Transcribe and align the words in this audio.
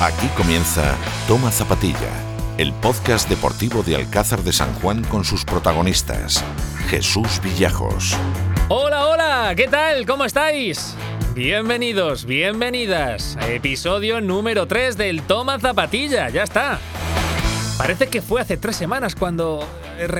Aquí 0.00 0.28
comienza 0.28 0.96
Toma 1.28 1.50
Zapatilla, 1.50 2.08
el 2.56 2.72
podcast 2.72 3.28
deportivo 3.28 3.82
de 3.82 3.96
Alcázar 3.96 4.42
de 4.42 4.50
San 4.50 4.72
Juan 4.76 5.04
con 5.04 5.26
sus 5.26 5.44
protagonistas, 5.44 6.42
Jesús 6.88 7.38
Villajos. 7.44 8.16
Hola, 8.70 9.04
hola, 9.04 9.52
¿qué 9.54 9.68
tal? 9.68 10.06
¿Cómo 10.06 10.24
estáis? 10.24 10.96
Bienvenidos, 11.34 12.24
bienvenidas 12.24 13.36
a 13.36 13.48
episodio 13.50 14.22
número 14.22 14.66
3 14.66 14.96
del 14.96 15.20
Toma 15.20 15.60
Zapatilla, 15.60 16.30
ya 16.30 16.44
está. 16.44 16.78
Parece 17.76 18.06
que 18.06 18.22
fue 18.22 18.40
hace 18.40 18.56
tres 18.56 18.76
semanas 18.76 19.14
cuando 19.14 19.68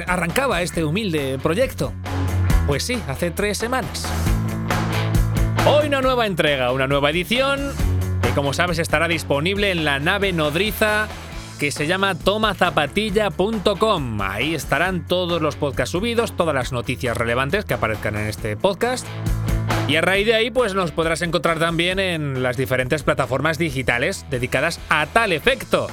arrancaba 0.07 0.61
este 0.61 0.85
humilde 0.85 1.39
proyecto. 1.39 1.95
Pues 2.67 2.83
sí, 2.83 3.03
hace 3.09 3.31
tres 3.31 3.57
semanas. 3.57 4.07
Hoy 5.67 5.87
una 5.87 6.03
nueva 6.03 6.27
entrega, 6.27 6.71
una 6.71 6.87
nueva 6.87 7.09
edición, 7.09 7.73
que 8.31 8.37
como 8.37 8.53
sabes 8.53 8.79
estará 8.79 9.09
disponible 9.09 9.73
en 9.73 9.85
la 9.85 9.99
nave 9.99 10.33
nodriza 10.33 11.09
que 11.59 11.73
se 11.73 11.89
llama 11.89 12.15
tomazapatilla.com. 12.15 14.23
Ahí 14.23 14.55
estarán 14.55 15.05
todos 15.07 15.43
los 15.43 15.57
podcasts 15.57 15.91
subidos, 15.91 16.37
todas 16.37 16.55
las 16.55 16.71
noticias 16.71 17.17
relevantes 17.17 17.65
que 17.65 17.75
aparezcan 17.75 18.15
en 18.17 18.29
este 18.29 18.57
podcast. 18.57 19.05
Y 19.89 19.97
a 19.97 20.01
raíz 20.01 20.27
de 20.27 20.35
ahí, 20.35 20.53
pues 20.53 20.75
nos 20.75 20.93
podrás 20.93 21.23
encontrar 21.23 21.59
también 21.59 21.99
en 21.99 22.41
las 22.43 22.57
diferentes 22.57 23.03
plataformas 23.03 23.59
digitales 23.59 24.25
dedicadas 24.31 24.79
a 24.91 25.07
tal 25.07 25.33
efecto. 25.33 25.89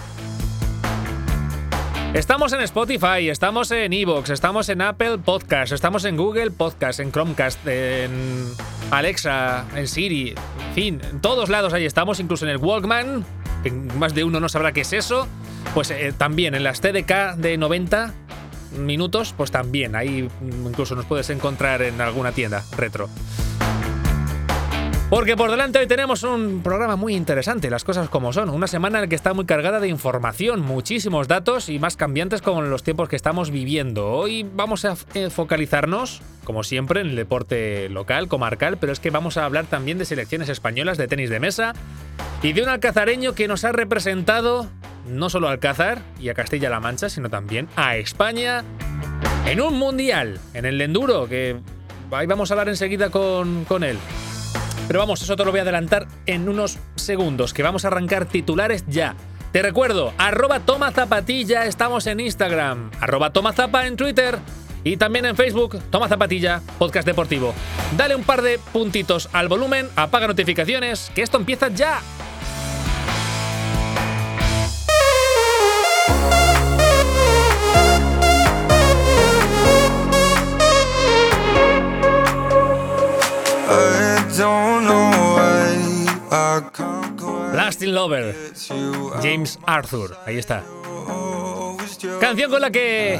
Estamos 2.13 2.53
en 2.53 2.61
Spotify, 2.61 3.29
estamos 3.29 3.70
en 3.71 3.93
Evox, 3.93 4.29
estamos 4.29 4.70
en 4.70 4.81
Apple 4.81 5.17
Podcast, 5.20 5.73
estamos 5.73 6.05
en 6.05 6.17
Google 6.17 6.52
Podcast, 6.52 6.99
en 6.99 7.11
Chromecast, 7.11 7.59
en 7.67 8.45
Alexa, 8.91 9.65
en 9.75 9.88
Siri, 9.88 10.29
en 10.29 10.73
fin, 10.73 11.01
en 11.12 11.21
todos 11.21 11.49
lados 11.49 11.73
ahí 11.73 11.85
estamos, 11.85 12.20
incluso 12.20 12.45
en 12.45 12.51
el 12.51 12.57
Walkman, 12.57 13.26
que 13.62 13.71
más 13.71 14.15
de 14.15 14.23
uno 14.23 14.40
no 14.40 14.49
sabrá 14.49 14.71
qué 14.71 14.82
es 14.82 14.93
eso. 14.93 15.27
Pues 15.73 15.91
eh, 15.91 16.13
también 16.17 16.55
en 16.55 16.63
las 16.63 16.82
TDK 16.82 17.35
de 17.35 17.57
90 17.57 18.13
minutos, 18.79 19.34
pues 19.35 19.51
también 19.51 19.95
ahí 19.95 20.27
incluso 20.41 20.95
nos 20.95 21.05
puedes 21.05 21.29
encontrar 21.29 21.82
en 21.82 21.99
alguna 22.01 22.32
tienda 22.32 22.63
retro. 22.77 23.10
Porque 25.10 25.38
por 25.38 25.50
delante 25.50 25.80
hoy 25.80 25.88
tenemos 25.88 26.24
un 26.24 26.62
programa 26.62 26.98
muy 26.98 27.16
interesante, 27.16 27.70
las 27.70 27.86
cosas 27.86 28.10
como 28.10 28.34
son. 28.34 28.50
Una 28.50 28.68
semana 28.68 28.98
en 28.98 29.04
la 29.04 29.08
que 29.08 29.16
está 29.16 29.34
muy 29.34 29.46
cargada 29.46 29.80
de 29.80 29.88
información, 29.88 30.60
muchísimos 30.60 31.30
datos 31.30 31.70
y 31.70 31.80
más 31.80 31.96
cambiantes 31.96 32.41
con 32.41 32.70
los 32.70 32.84
tiempos 32.84 33.08
que 33.08 33.16
estamos 33.16 33.50
viviendo. 33.50 34.12
Hoy 34.12 34.46
vamos 34.54 34.84
a 34.84 34.98
eh, 35.13 35.30
focalizarnos, 35.30 36.22
como 36.44 36.63
siempre, 36.63 37.00
en 37.00 37.08
el 37.08 37.16
deporte 37.16 37.88
local, 37.88 38.28
comarcal, 38.28 38.76
pero 38.76 38.91
es 38.91 39.00
que 39.00 39.10
vamos 39.10 39.38
a 39.38 39.46
hablar 39.46 39.66
también 39.66 39.98
de 39.98 40.04
selecciones 40.04 40.50
españolas 40.50 40.98
de 40.98 41.08
tenis 41.08 41.30
de 41.30 41.40
mesa 41.40 41.72
y 42.44 42.52
de 42.52 42.63
un 42.63 42.68
alcazareño 42.68 43.34
que 43.34 43.48
nos 43.48 43.63
ha 43.63 43.72
representado 43.72 44.68
no 45.08 45.30
solo 45.30 45.48
a 45.48 45.52
Alcázar 45.52 46.02
y 46.20 46.28
a 46.28 46.34
Castilla-La 46.34 46.82
Mancha, 46.82 47.08
sino 47.08 47.30
también 47.30 47.70
a 47.78 47.96
España 47.96 48.66
en 49.46 49.62
un 49.62 49.80
mundial, 49.80 50.38
en 50.54 50.66
el 50.66 50.82
enduro, 50.82 51.30
que 51.30 51.55
ahí 52.12 52.28
vamos 52.28 52.52
a 52.52 52.55
hablar 52.55 52.68
enseguida 52.68 53.10
con, 53.10 53.63
con 53.63 53.85
él. 53.85 53.98
Pero 54.88 54.99
vamos, 54.99 55.21
eso 55.21 55.35
te 55.35 55.43
lo 55.43 55.52
voy 55.52 55.60
a 55.60 55.63
adelantar 55.63 56.07
en 56.26 56.48
unos 56.48 56.80
segundos, 56.96 57.54
que 57.54 57.63
vamos 57.63 57.84
a 57.84 57.90
arrancar 57.90 58.26
titulares 58.26 58.85
ya. 58.88 59.16
Te 59.52 59.62
recuerdo, 59.62 60.13
arroba 60.18 60.62
toma 60.62 60.91
zapatilla, 60.91 61.66
estamos 61.66 62.07
en 62.07 62.20
Instagram, 62.20 62.91
arroba 62.99 63.32
toma 63.32 63.54
zapa 63.54 63.88
en 63.88 63.98
Twitter 63.98 64.38
y 64.84 64.97
también 64.97 65.25
en 65.25 65.35
Facebook, 65.35 65.79
toma 65.90 66.07
zapatilla, 66.07 66.62
podcast 66.78 67.06
deportivo. 67.06 67.53
Dale 67.97 68.16
un 68.16 68.24
par 68.24 68.41
de 68.41 68.59
puntitos 68.72 69.29
al 69.34 69.50
volumen, 69.50 69.90
apaga 69.96 70.28
notificaciones, 70.28 71.12
que 71.13 71.22
esto 71.22 71.38
empieza 71.38 71.68
ya. 71.69 72.01
Lasting 87.53 87.93
Lover, 87.93 88.35
James 89.23 89.57
Arthur, 89.65 90.15
ahí 90.27 90.37
está. 90.37 90.63
Canción 92.21 92.51
con 92.51 92.61
la 92.61 92.69
que 92.69 93.19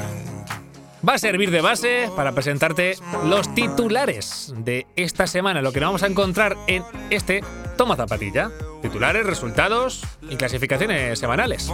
va 1.06 1.14
a 1.14 1.18
servir 1.18 1.50
de 1.50 1.60
base 1.60 2.08
para 2.14 2.30
presentarte 2.32 2.96
los 3.24 3.52
titulares 3.52 4.54
de 4.58 4.86
esta 4.94 5.26
semana, 5.26 5.60
lo 5.60 5.72
que 5.72 5.80
vamos 5.80 6.04
a 6.04 6.06
encontrar 6.06 6.56
en 6.68 6.84
este 7.10 7.42
Toma 7.76 7.96
Zapatilla. 7.96 8.52
Titulares, 8.82 9.26
resultados 9.26 10.02
y 10.28 10.36
clasificaciones 10.36 11.18
semanales. 11.18 11.72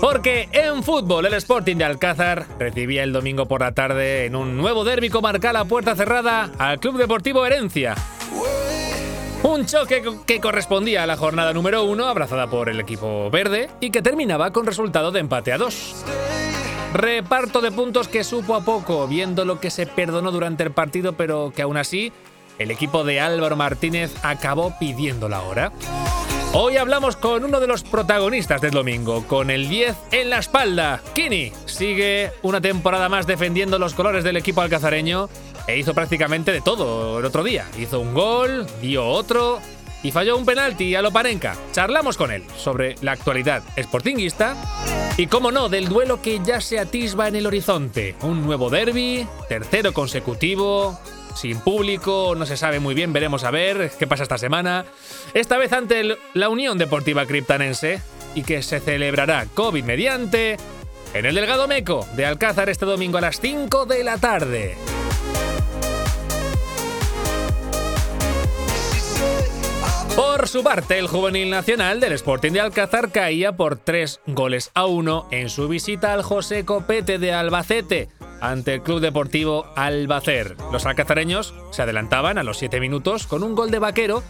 Porque 0.00 0.48
en 0.52 0.82
fútbol 0.82 1.26
el 1.26 1.34
Sporting 1.34 1.76
de 1.76 1.84
Alcázar 1.84 2.46
recibía 2.58 3.02
el 3.02 3.12
domingo 3.12 3.46
por 3.46 3.60
la 3.60 3.72
tarde 3.72 4.26
en 4.26 4.36
un 4.36 4.56
nuevo 4.56 4.84
derbi 4.84 5.10
comarcal 5.10 5.56
a 5.56 5.64
puerta 5.64 5.94
cerrada 5.94 6.50
al 6.58 6.80
Club 6.80 6.98
Deportivo 6.98 7.44
Herencia. 7.44 7.94
Un 9.42 9.66
choque 9.66 10.02
que 10.26 10.40
correspondía 10.40 11.02
a 11.02 11.06
la 11.06 11.18
jornada 11.18 11.52
número 11.52 11.84
uno, 11.84 12.06
abrazada 12.06 12.46
por 12.46 12.70
el 12.70 12.80
equipo 12.80 13.30
verde, 13.30 13.68
y 13.78 13.90
que 13.90 14.00
terminaba 14.00 14.52
con 14.52 14.64
resultado 14.64 15.12
de 15.12 15.20
empate 15.20 15.52
a 15.52 15.58
dos. 15.58 15.94
Reparto 16.94 17.60
de 17.60 17.72
puntos 17.72 18.08
que 18.08 18.24
supo 18.24 18.54
a 18.54 18.64
poco, 18.64 19.06
viendo 19.08 19.44
lo 19.44 19.60
que 19.60 19.70
se 19.70 19.86
perdonó 19.86 20.30
durante 20.30 20.62
el 20.62 20.70
partido, 20.70 21.12
pero 21.12 21.52
que 21.54 21.62
aún 21.62 21.76
así 21.76 22.12
el 22.58 22.70
equipo 22.70 23.04
de 23.04 23.20
Álvaro 23.20 23.56
Martínez 23.56 24.12
acabó 24.22 24.76
pidiendo 24.78 25.28
la 25.28 25.42
hora. 25.42 25.72
Hoy 26.52 26.76
hablamos 26.76 27.16
con 27.16 27.44
uno 27.44 27.58
de 27.58 27.66
los 27.66 27.82
protagonistas 27.82 28.60
del 28.60 28.70
domingo, 28.70 29.26
con 29.26 29.50
el 29.50 29.68
10 29.68 29.96
en 30.12 30.30
la 30.30 30.38
espalda. 30.38 31.02
Kini 31.12 31.52
sigue 31.66 32.30
una 32.42 32.60
temporada 32.60 33.08
más 33.08 33.26
defendiendo 33.26 33.78
los 33.78 33.94
colores 33.94 34.22
del 34.22 34.36
equipo 34.36 34.60
alcazareño 34.60 35.28
e 35.66 35.78
hizo 35.78 35.94
prácticamente 35.94 36.52
de 36.52 36.60
todo 36.60 37.18
el 37.18 37.24
otro 37.24 37.42
día. 37.42 37.66
Hizo 37.76 37.98
un 37.98 38.14
gol, 38.14 38.66
dio 38.80 39.04
otro 39.04 39.58
y 40.04 40.12
falló 40.12 40.36
un 40.36 40.44
penalti 40.44 40.94
a 40.94 41.02
Loparenca. 41.02 41.56
Charlamos 41.72 42.16
con 42.16 42.30
él 42.30 42.44
sobre 42.56 42.94
la 43.00 43.12
actualidad 43.12 43.64
sportinguista 43.76 44.54
y, 45.16 45.26
como 45.26 45.50
no, 45.50 45.68
del 45.68 45.88
duelo 45.88 46.22
que 46.22 46.40
ya 46.44 46.60
se 46.60 46.78
atisba 46.78 47.26
en 47.26 47.36
el 47.36 47.46
horizonte. 47.46 48.14
Un 48.20 48.44
nuevo 48.44 48.70
derby, 48.70 49.26
tercero 49.48 49.92
consecutivo, 49.92 51.00
sin 51.34 51.60
público, 51.60 52.34
no 52.36 52.46
se 52.46 52.56
sabe 52.56 52.80
muy 52.80 52.94
bien, 52.94 53.12
veremos 53.12 53.44
a 53.44 53.50
ver 53.50 53.90
qué 53.98 54.06
pasa 54.06 54.22
esta 54.22 54.38
semana. 54.38 54.84
Esta 55.34 55.58
vez 55.58 55.72
ante 55.72 56.16
la 56.32 56.48
Unión 56.48 56.78
Deportiva 56.78 57.26
Criptanense 57.26 58.00
y 58.34 58.42
que 58.42 58.62
se 58.62 58.80
celebrará 58.80 59.46
COVID 59.54 59.84
mediante 59.84 60.56
en 61.12 61.26
el 61.26 61.34
Delgado 61.34 61.68
Meco 61.68 62.06
de 62.16 62.26
Alcázar 62.26 62.68
este 62.68 62.86
domingo 62.86 63.18
a 63.18 63.22
las 63.22 63.40
5 63.40 63.86
de 63.86 64.04
la 64.04 64.18
tarde. 64.18 64.76
Por 70.16 70.46
su 70.46 70.62
parte, 70.62 70.96
el 71.00 71.08
juvenil 71.08 71.50
nacional 71.50 71.98
del 71.98 72.12
Sporting 72.12 72.52
de 72.52 72.60
Alcázar 72.60 73.10
caía 73.10 73.56
por 73.56 73.76
3 73.76 74.20
goles 74.28 74.70
a 74.74 74.86
1 74.86 75.26
en 75.32 75.48
su 75.50 75.66
visita 75.66 76.12
al 76.12 76.22
José 76.22 76.64
Copete 76.64 77.18
de 77.18 77.32
Albacete 77.32 78.08
ante 78.40 78.74
el 78.74 78.82
Club 78.82 79.00
Deportivo 79.00 79.66
Albacer. 79.74 80.56
Los 80.70 80.86
alcazareños 80.86 81.52
se 81.72 81.82
adelantaban 81.82 82.38
a 82.38 82.44
los 82.44 82.58
7 82.58 82.78
minutos 82.78 83.26
con 83.26 83.42
un 83.42 83.56
gol 83.56 83.72
de 83.72 83.80
vaquero, 83.80 84.22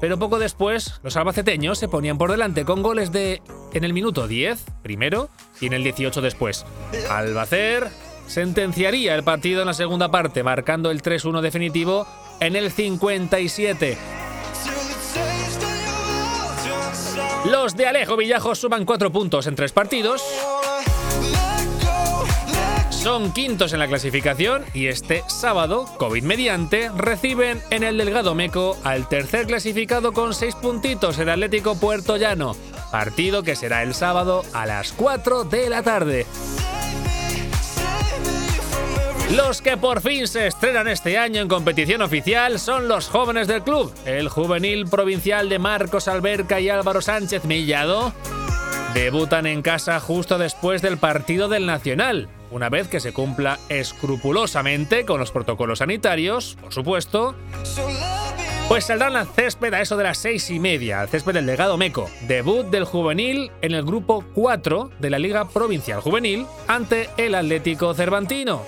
pero 0.00 0.16
poco 0.16 0.38
después 0.38 1.00
los 1.02 1.16
albaceteños 1.16 1.76
se 1.76 1.88
ponían 1.88 2.18
por 2.18 2.30
delante 2.30 2.64
con 2.64 2.82
goles 2.82 3.10
de 3.10 3.42
en 3.72 3.82
el 3.82 3.92
minuto 3.92 4.28
10 4.28 4.64
primero 4.84 5.28
y 5.60 5.66
en 5.66 5.72
el 5.72 5.82
18 5.82 6.20
después. 6.20 6.64
Albacer 7.10 7.88
sentenciaría 8.28 9.16
el 9.16 9.24
partido 9.24 9.62
en 9.62 9.66
la 9.66 9.74
segunda 9.74 10.08
parte, 10.08 10.44
marcando 10.44 10.92
el 10.92 11.02
3-1 11.02 11.40
definitivo 11.40 12.06
en 12.38 12.54
el 12.54 12.70
57. 12.70 13.98
Los 17.52 17.76
de 17.76 17.86
Alejo 17.86 18.16
Villajos 18.16 18.60
suman 18.60 18.86
cuatro 18.86 19.12
puntos 19.12 19.46
en 19.46 19.54
tres 19.54 19.72
partidos. 19.72 20.24
Son 22.88 23.30
quintos 23.34 23.74
en 23.74 23.78
la 23.78 23.88
clasificación 23.88 24.64
y 24.72 24.86
este 24.86 25.22
sábado, 25.26 25.84
COVID 25.98 26.22
mediante, 26.22 26.88
reciben 26.96 27.60
en 27.68 27.82
el 27.82 27.98
Delgado 27.98 28.34
Meco 28.34 28.78
al 28.84 29.06
tercer 29.06 29.46
clasificado 29.46 30.14
con 30.14 30.32
seis 30.32 30.54
puntitos, 30.54 31.18
el 31.18 31.28
Atlético 31.28 31.78
Puerto 31.78 32.16
Llano. 32.16 32.56
Partido 32.90 33.42
que 33.42 33.54
será 33.54 33.82
el 33.82 33.92
sábado 33.92 34.44
a 34.54 34.64
las 34.64 34.92
4 34.92 35.44
de 35.44 35.68
la 35.68 35.82
tarde. 35.82 36.26
Los 39.34 39.62
que 39.62 39.78
por 39.78 40.02
fin 40.02 40.28
se 40.28 40.46
estrenan 40.46 40.88
este 40.88 41.16
año 41.16 41.40
en 41.40 41.48
competición 41.48 42.02
oficial 42.02 42.58
son 42.58 42.86
los 42.86 43.08
jóvenes 43.08 43.48
del 43.48 43.62
club, 43.62 43.90
el 44.04 44.28
juvenil 44.28 44.86
provincial 44.86 45.48
de 45.48 45.58
Marcos 45.58 46.06
Alberca 46.06 46.60
y 46.60 46.68
Álvaro 46.68 47.00
Sánchez 47.00 47.44
Millado. 47.46 48.12
Debutan 48.92 49.46
en 49.46 49.62
casa 49.62 49.98
justo 50.00 50.36
después 50.36 50.82
del 50.82 50.98
partido 50.98 51.48
del 51.48 51.64
Nacional, 51.64 52.28
una 52.50 52.68
vez 52.68 52.88
que 52.88 53.00
se 53.00 53.14
cumpla 53.14 53.58
escrupulosamente 53.70 55.06
con 55.06 55.18
los 55.18 55.30
protocolos 55.30 55.78
sanitarios, 55.78 56.58
por 56.60 56.74
supuesto, 56.74 57.34
Pues 58.68 58.84
saldrán 58.84 59.16
al 59.16 59.26
césped 59.26 59.72
a 59.72 59.80
eso 59.80 59.96
de 59.96 60.04
las 60.04 60.18
seis 60.18 60.50
y 60.50 60.58
media, 60.60 61.00
al 61.00 61.08
césped 61.08 61.32
del 61.32 61.46
legado 61.46 61.78
Meco. 61.78 62.10
Debut 62.28 62.66
del 62.66 62.84
juvenil 62.84 63.50
en 63.62 63.72
el 63.72 63.82
grupo 63.82 64.24
4 64.34 64.90
de 64.98 65.10
la 65.10 65.18
Liga 65.18 65.48
Provincial 65.48 66.00
Juvenil 66.00 66.46
ante 66.68 67.08
el 67.16 67.34
Atlético 67.34 67.94
Cervantino. 67.94 68.62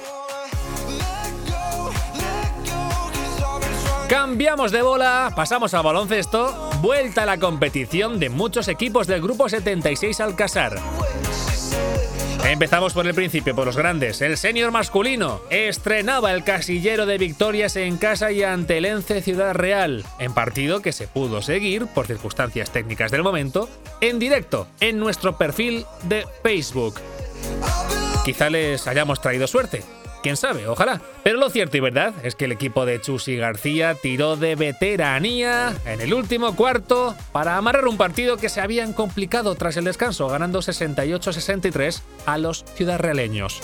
Cambiamos 4.14 4.70
de 4.70 4.80
bola, 4.80 5.32
pasamos 5.34 5.74
al 5.74 5.82
baloncesto, 5.82 6.70
vuelta 6.80 7.24
a 7.24 7.26
la 7.26 7.38
competición 7.38 8.20
de 8.20 8.30
muchos 8.30 8.68
equipos 8.68 9.08
del 9.08 9.20
grupo 9.20 9.48
76 9.48 10.20
Alcázar. 10.20 10.78
Empezamos 12.44 12.92
por 12.92 13.08
el 13.08 13.14
principio, 13.14 13.56
por 13.56 13.66
los 13.66 13.76
grandes. 13.76 14.22
El 14.22 14.36
senior 14.36 14.70
masculino 14.70 15.40
estrenaba 15.50 16.32
el 16.32 16.44
casillero 16.44 17.06
de 17.06 17.18
victorias 17.18 17.74
en 17.74 17.96
casa 17.96 18.30
y 18.30 18.44
ante 18.44 18.78
el 18.78 18.84
Ence 18.84 19.20
Ciudad 19.20 19.52
Real, 19.52 20.04
en 20.20 20.32
partido 20.32 20.80
que 20.80 20.92
se 20.92 21.08
pudo 21.08 21.42
seguir, 21.42 21.88
por 21.88 22.06
circunstancias 22.06 22.70
técnicas 22.70 23.10
del 23.10 23.24
momento, 23.24 23.68
en 24.00 24.20
directo 24.20 24.68
en 24.78 25.00
nuestro 25.00 25.36
perfil 25.36 25.86
de 26.04 26.24
Facebook. 26.44 27.00
Quizá 28.24 28.48
les 28.48 28.86
hayamos 28.86 29.20
traído 29.20 29.48
suerte, 29.48 29.82
quién 30.24 30.36
sabe, 30.38 30.66
ojalá. 30.66 31.02
Pero 31.22 31.38
lo 31.38 31.50
cierto 31.50 31.76
y 31.76 31.80
verdad 31.80 32.14
es 32.22 32.34
que 32.34 32.46
el 32.46 32.52
equipo 32.52 32.86
de 32.86 32.98
Chusi 32.98 33.36
García 33.36 33.94
tiró 33.94 34.36
de 34.36 34.56
veteranía 34.56 35.74
en 35.84 36.00
el 36.00 36.14
último 36.14 36.56
cuarto 36.56 37.14
para 37.30 37.58
amarrar 37.58 37.86
un 37.86 37.98
partido 37.98 38.38
que 38.38 38.48
se 38.48 38.62
habían 38.62 38.94
complicado 38.94 39.54
tras 39.54 39.76
el 39.76 39.84
descanso, 39.84 40.26
ganando 40.28 40.60
68-63 40.60 42.00
a 42.24 42.38
los 42.38 42.64
ciudadrealeños. 42.74 43.60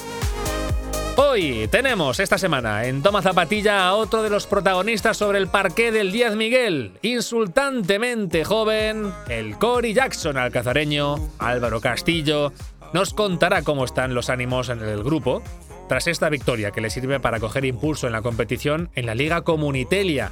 Hoy 1.16 1.66
tenemos 1.70 2.20
esta 2.20 2.36
semana 2.36 2.84
en 2.84 3.02
Toma 3.02 3.22
Zapatilla 3.22 3.86
a 3.86 3.94
otro 3.94 4.22
de 4.22 4.28
los 4.28 4.46
protagonistas 4.46 5.16
sobre 5.16 5.38
el 5.38 5.48
parqué 5.48 5.90
del 5.90 6.12
Díaz 6.12 6.36
Miguel, 6.36 6.92
insultantemente 7.00 8.44
joven, 8.44 9.10
el 9.28 9.56
Cory 9.56 9.94
Jackson 9.94 10.36
alcazareño, 10.36 11.16
Álvaro 11.38 11.80
Castillo, 11.80 12.52
nos 12.92 13.14
contará 13.14 13.62
cómo 13.62 13.84
están 13.84 14.14
los 14.14 14.28
ánimos 14.28 14.68
en 14.68 14.80
el 14.80 15.02
grupo 15.02 15.42
tras 15.90 16.06
esta 16.06 16.28
victoria 16.28 16.70
que 16.70 16.80
le 16.80 16.88
sirve 16.88 17.18
para 17.18 17.40
coger 17.40 17.64
impulso 17.64 18.06
en 18.06 18.12
la 18.12 18.22
competición 18.22 18.90
en 18.94 19.06
la 19.06 19.16
Liga 19.16 19.42
Comunitelia, 19.42 20.30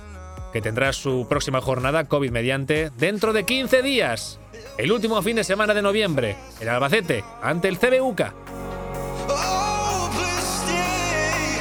que 0.52 0.62
tendrá 0.62 0.92
su 0.92 1.26
próxima 1.28 1.60
jornada 1.60 2.04
COVID 2.04 2.30
mediante 2.30 2.90
dentro 2.96 3.32
de 3.32 3.42
15 3.42 3.82
días, 3.82 4.38
el 4.78 4.92
último 4.92 5.20
fin 5.20 5.34
de 5.34 5.42
semana 5.42 5.74
de 5.74 5.82
noviembre, 5.82 6.36
en 6.60 6.68
Albacete, 6.68 7.24
ante 7.42 7.66
el 7.66 7.76
CBUCA. 7.76 8.34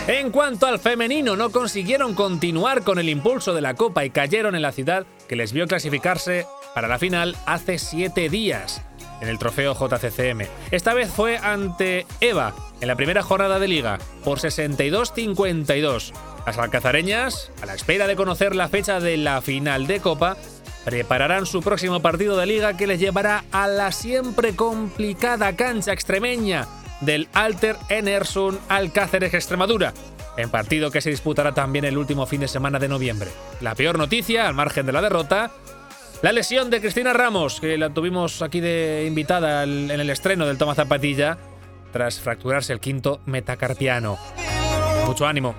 En 0.07 0.29
cuanto 0.29 0.67
al 0.67 0.77
femenino, 0.77 1.35
no 1.35 1.49
consiguieron 1.49 2.13
continuar 2.13 2.83
con 2.83 2.99
el 2.99 3.09
impulso 3.09 3.55
de 3.55 3.61
la 3.61 3.73
Copa 3.73 4.05
y 4.05 4.11
cayeron 4.11 4.53
en 4.53 4.61
la 4.61 4.73
ciudad 4.73 5.07
que 5.27 5.35
les 5.35 5.53
vio 5.53 5.65
clasificarse 5.65 6.45
para 6.75 6.87
la 6.87 6.99
final 6.99 7.35
hace 7.47 7.79
siete 7.79 8.29
días 8.29 8.83
en 9.21 9.27
el 9.27 9.39
trofeo 9.39 9.73
JCCM. 9.73 10.47
Esta 10.71 10.93
vez 10.93 11.09
fue 11.09 11.37
ante 11.37 12.05
Eva 12.21 12.53
en 12.81 12.87
la 12.87 12.95
primera 12.95 13.23
jornada 13.23 13.59
de 13.59 13.67
liga 13.67 13.99
por 14.23 14.39
62-52. 14.39 16.13
Las 16.45 16.57
alcazareñas, 16.57 17.51
a 17.61 17.65
la 17.65 17.73
espera 17.73 18.07
de 18.07 18.15
conocer 18.15 18.55
la 18.55 18.69
fecha 18.69 18.99
de 18.99 19.17
la 19.17 19.41
final 19.41 19.87
de 19.87 19.99
Copa, 19.99 20.37
prepararán 20.85 21.45
su 21.45 21.61
próximo 21.61 22.01
partido 22.01 22.37
de 22.37 22.45
liga 22.45 22.77
que 22.77 22.87
les 22.87 22.99
llevará 22.99 23.43
a 23.51 23.67
la 23.67 23.91
siempre 23.91 24.55
complicada 24.55 25.55
cancha 25.55 25.91
extremeña 25.91 26.67
del 27.01 27.27
Alter 27.33 27.75
Enersun 27.89 28.57
Alcáceres 28.69 29.33
Extremadura, 29.33 29.93
en 30.37 30.49
partido 30.49 30.89
que 30.89 31.01
se 31.01 31.09
disputará 31.09 31.53
también 31.53 31.85
el 31.85 31.97
último 31.97 32.25
fin 32.25 32.41
de 32.41 32.47
semana 32.47 32.79
de 32.79 32.87
noviembre. 32.87 33.29
La 33.59 33.75
peor 33.75 33.97
noticia, 33.97 34.47
al 34.47 34.53
margen 34.53 34.85
de 34.85 34.93
la 34.93 35.01
derrota, 35.01 35.51
la 36.21 36.31
lesión 36.31 36.69
de 36.69 36.81
Cristina 36.81 37.13
Ramos, 37.13 37.59
que 37.59 37.77
la 37.77 37.91
tuvimos 37.91 38.41
aquí 38.41 38.59
de 38.59 39.05
invitada 39.07 39.63
en 39.63 39.91
el 39.91 40.09
estreno 40.09 40.47
del 40.47 40.57
Toma 40.57 40.75
Zapatilla, 40.75 41.37
tras 41.91 42.19
fracturarse 42.19 42.73
el 42.73 42.79
quinto 42.79 43.21
metacarpiano. 43.25 44.17
Mucho 45.05 45.25
ánimo. 45.27 45.55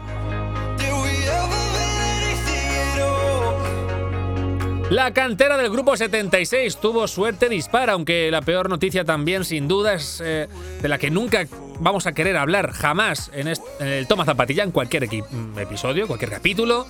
La 4.90 5.12
cantera 5.12 5.58
del 5.58 5.70
grupo 5.70 5.96
76 5.96 6.78
tuvo 6.78 7.06
suerte 7.06 7.50
dispara, 7.50 7.92
aunque 7.92 8.30
la 8.30 8.40
peor 8.40 8.70
noticia 8.70 9.04
también, 9.04 9.44
sin 9.44 9.68
duda, 9.68 9.92
es 9.92 10.22
eh, 10.24 10.48
de 10.80 10.88
la 10.88 10.96
que 10.96 11.10
nunca 11.10 11.46
vamos 11.78 12.06
a 12.06 12.12
querer 12.12 12.38
hablar 12.38 12.72
jamás 12.72 13.30
en, 13.34 13.48
en 13.48 13.86
el 13.86 14.06
Toma 14.06 14.24
Zapatilla, 14.24 14.64
en 14.64 14.70
cualquier 14.70 15.04
episodio, 15.04 16.06
cualquier 16.06 16.30
capítulo. 16.30 16.86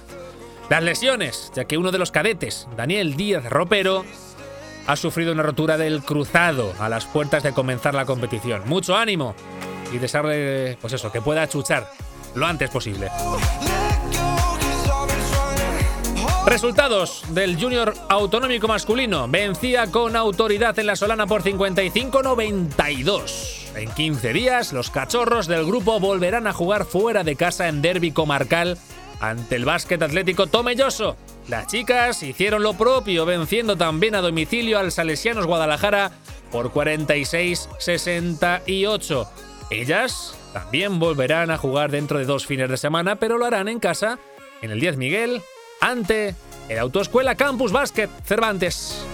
Las 0.68 0.82
lesiones, 0.82 1.50
ya 1.54 1.64
que 1.64 1.78
uno 1.78 1.90
de 1.90 1.98
los 1.98 2.10
cadetes, 2.10 2.68
Daniel 2.76 3.16
Díaz 3.16 3.48
Ropero, 3.48 4.04
ha 4.86 4.96
sufrido 4.96 5.32
una 5.32 5.42
rotura 5.42 5.78
del 5.78 6.02
cruzado 6.02 6.74
a 6.78 6.90
las 6.90 7.06
puertas 7.06 7.42
de 7.42 7.52
comenzar 7.52 7.94
la 7.94 8.04
competición. 8.04 8.62
Mucho 8.66 8.94
ánimo 8.94 9.34
y 9.92 9.98
desearle, 9.98 10.76
pues 10.80 10.92
eso, 10.92 11.10
que 11.10 11.22
pueda 11.22 11.48
chuchar 11.48 11.90
lo 12.34 12.46
antes 12.46 12.70
posible. 12.70 13.08
Resultados 16.46 17.24
del 17.30 17.60
Junior 17.60 17.92
Autonómico 18.08 18.68
Masculino. 18.68 19.26
Vencía 19.28 19.90
con 19.90 20.14
autoridad 20.16 20.78
en 20.78 20.86
la 20.86 20.96
Solana 20.96 21.26
por 21.26 21.42
55-92. 21.42 23.74
En 23.74 23.90
15 23.90 24.32
días, 24.32 24.72
los 24.72 24.90
cachorros 24.90 25.46
del 25.46 25.66
grupo 25.66 26.00
volverán 26.00 26.46
a 26.46 26.52
jugar 26.52 26.86
fuera 26.86 27.24
de 27.24 27.36
casa 27.36 27.68
en 27.68 27.82
derby 27.82 28.12
comarcal 28.12 28.78
ante 29.20 29.56
el 29.56 29.64
básquet 29.64 30.00
atlético 30.02 30.46
Tomelloso. 30.46 31.16
Las 31.48 31.66
chicas 31.66 32.22
hicieron 32.22 32.62
lo 32.62 32.74
propio, 32.74 33.26
venciendo 33.26 33.76
también 33.76 34.14
a 34.14 34.20
domicilio 34.20 34.78
al 34.78 34.92
Salesianos 34.92 35.46
Guadalajara 35.46 36.12
por 36.52 36.72
46-68. 36.72 39.28
Ellas 39.70 40.34
también 40.52 40.98
volverán 40.98 41.50
a 41.50 41.56
jugar 41.58 41.90
dentro 41.90 42.18
de 42.18 42.24
dos 42.24 42.46
fines 42.46 42.70
de 42.70 42.76
semana, 42.76 43.16
pero 43.16 43.38
lo 43.38 43.46
harán 43.46 43.68
en 43.68 43.80
casa, 43.80 44.18
en 44.62 44.70
el 44.70 44.78
10 44.80 44.96
Miguel, 44.96 45.42
ante 45.80 46.34
el 46.68 46.78
Autoescuela 46.78 47.34
Campus 47.34 47.72
Básquet 47.72 48.10
Cervantes. 48.24 49.04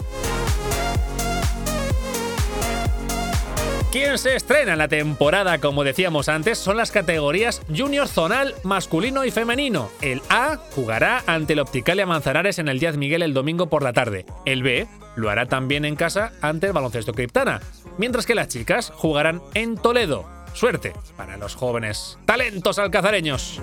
Quien 3.95 4.19
se 4.19 4.35
estrena 4.35 4.73
en 4.73 4.79
la 4.79 4.89
temporada, 4.89 5.61
como 5.61 5.85
decíamos 5.85 6.29
antes, 6.29 6.59
son 6.59 6.77
las 6.77 6.91
categorías 6.91 7.63
Junior 7.69 8.09
Zonal 8.09 8.57
masculino 8.65 9.25
y 9.25 9.31
femenino. 9.31 9.89
El 10.01 10.21
A 10.29 10.57
jugará 10.75 11.23
ante 11.29 11.53
el 11.53 11.61
Opticalia 11.61 12.05
Manzanares 12.05 12.59
en 12.59 12.67
el 12.67 12.81
Díaz 12.81 12.97
Miguel 12.97 13.23
el 13.23 13.33
domingo 13.33 13.69
por 13.69 13.85
la 13.85 13.93
tarde. 13.93 14.27
El 14.47 14.65
B 14.65 14.89
lo 15.15 15.31
hará 15.31 15.47
también 15.47 15.85
en 15.85 15.95
casa 15.95 16.33
ante 16.41 16.67
el 16.67 16.73
Baloncesto 16.73 17.13
Criptana. 17.13 17.61
Mientras 17.97 18.27
que 18.27 18.35
las 18.35 18.49
chicas 18.49 18.91
jugarán 18.97 19.41
en 19.55 19.77
Toledo. 19.77 20.29
Suerte 20.55 20.93
para 21.17 21.37
los 21.37 21.55
jóvenes 21.55 22.19
talentos 22.25 22.81
alcazareños. 22.81 23.63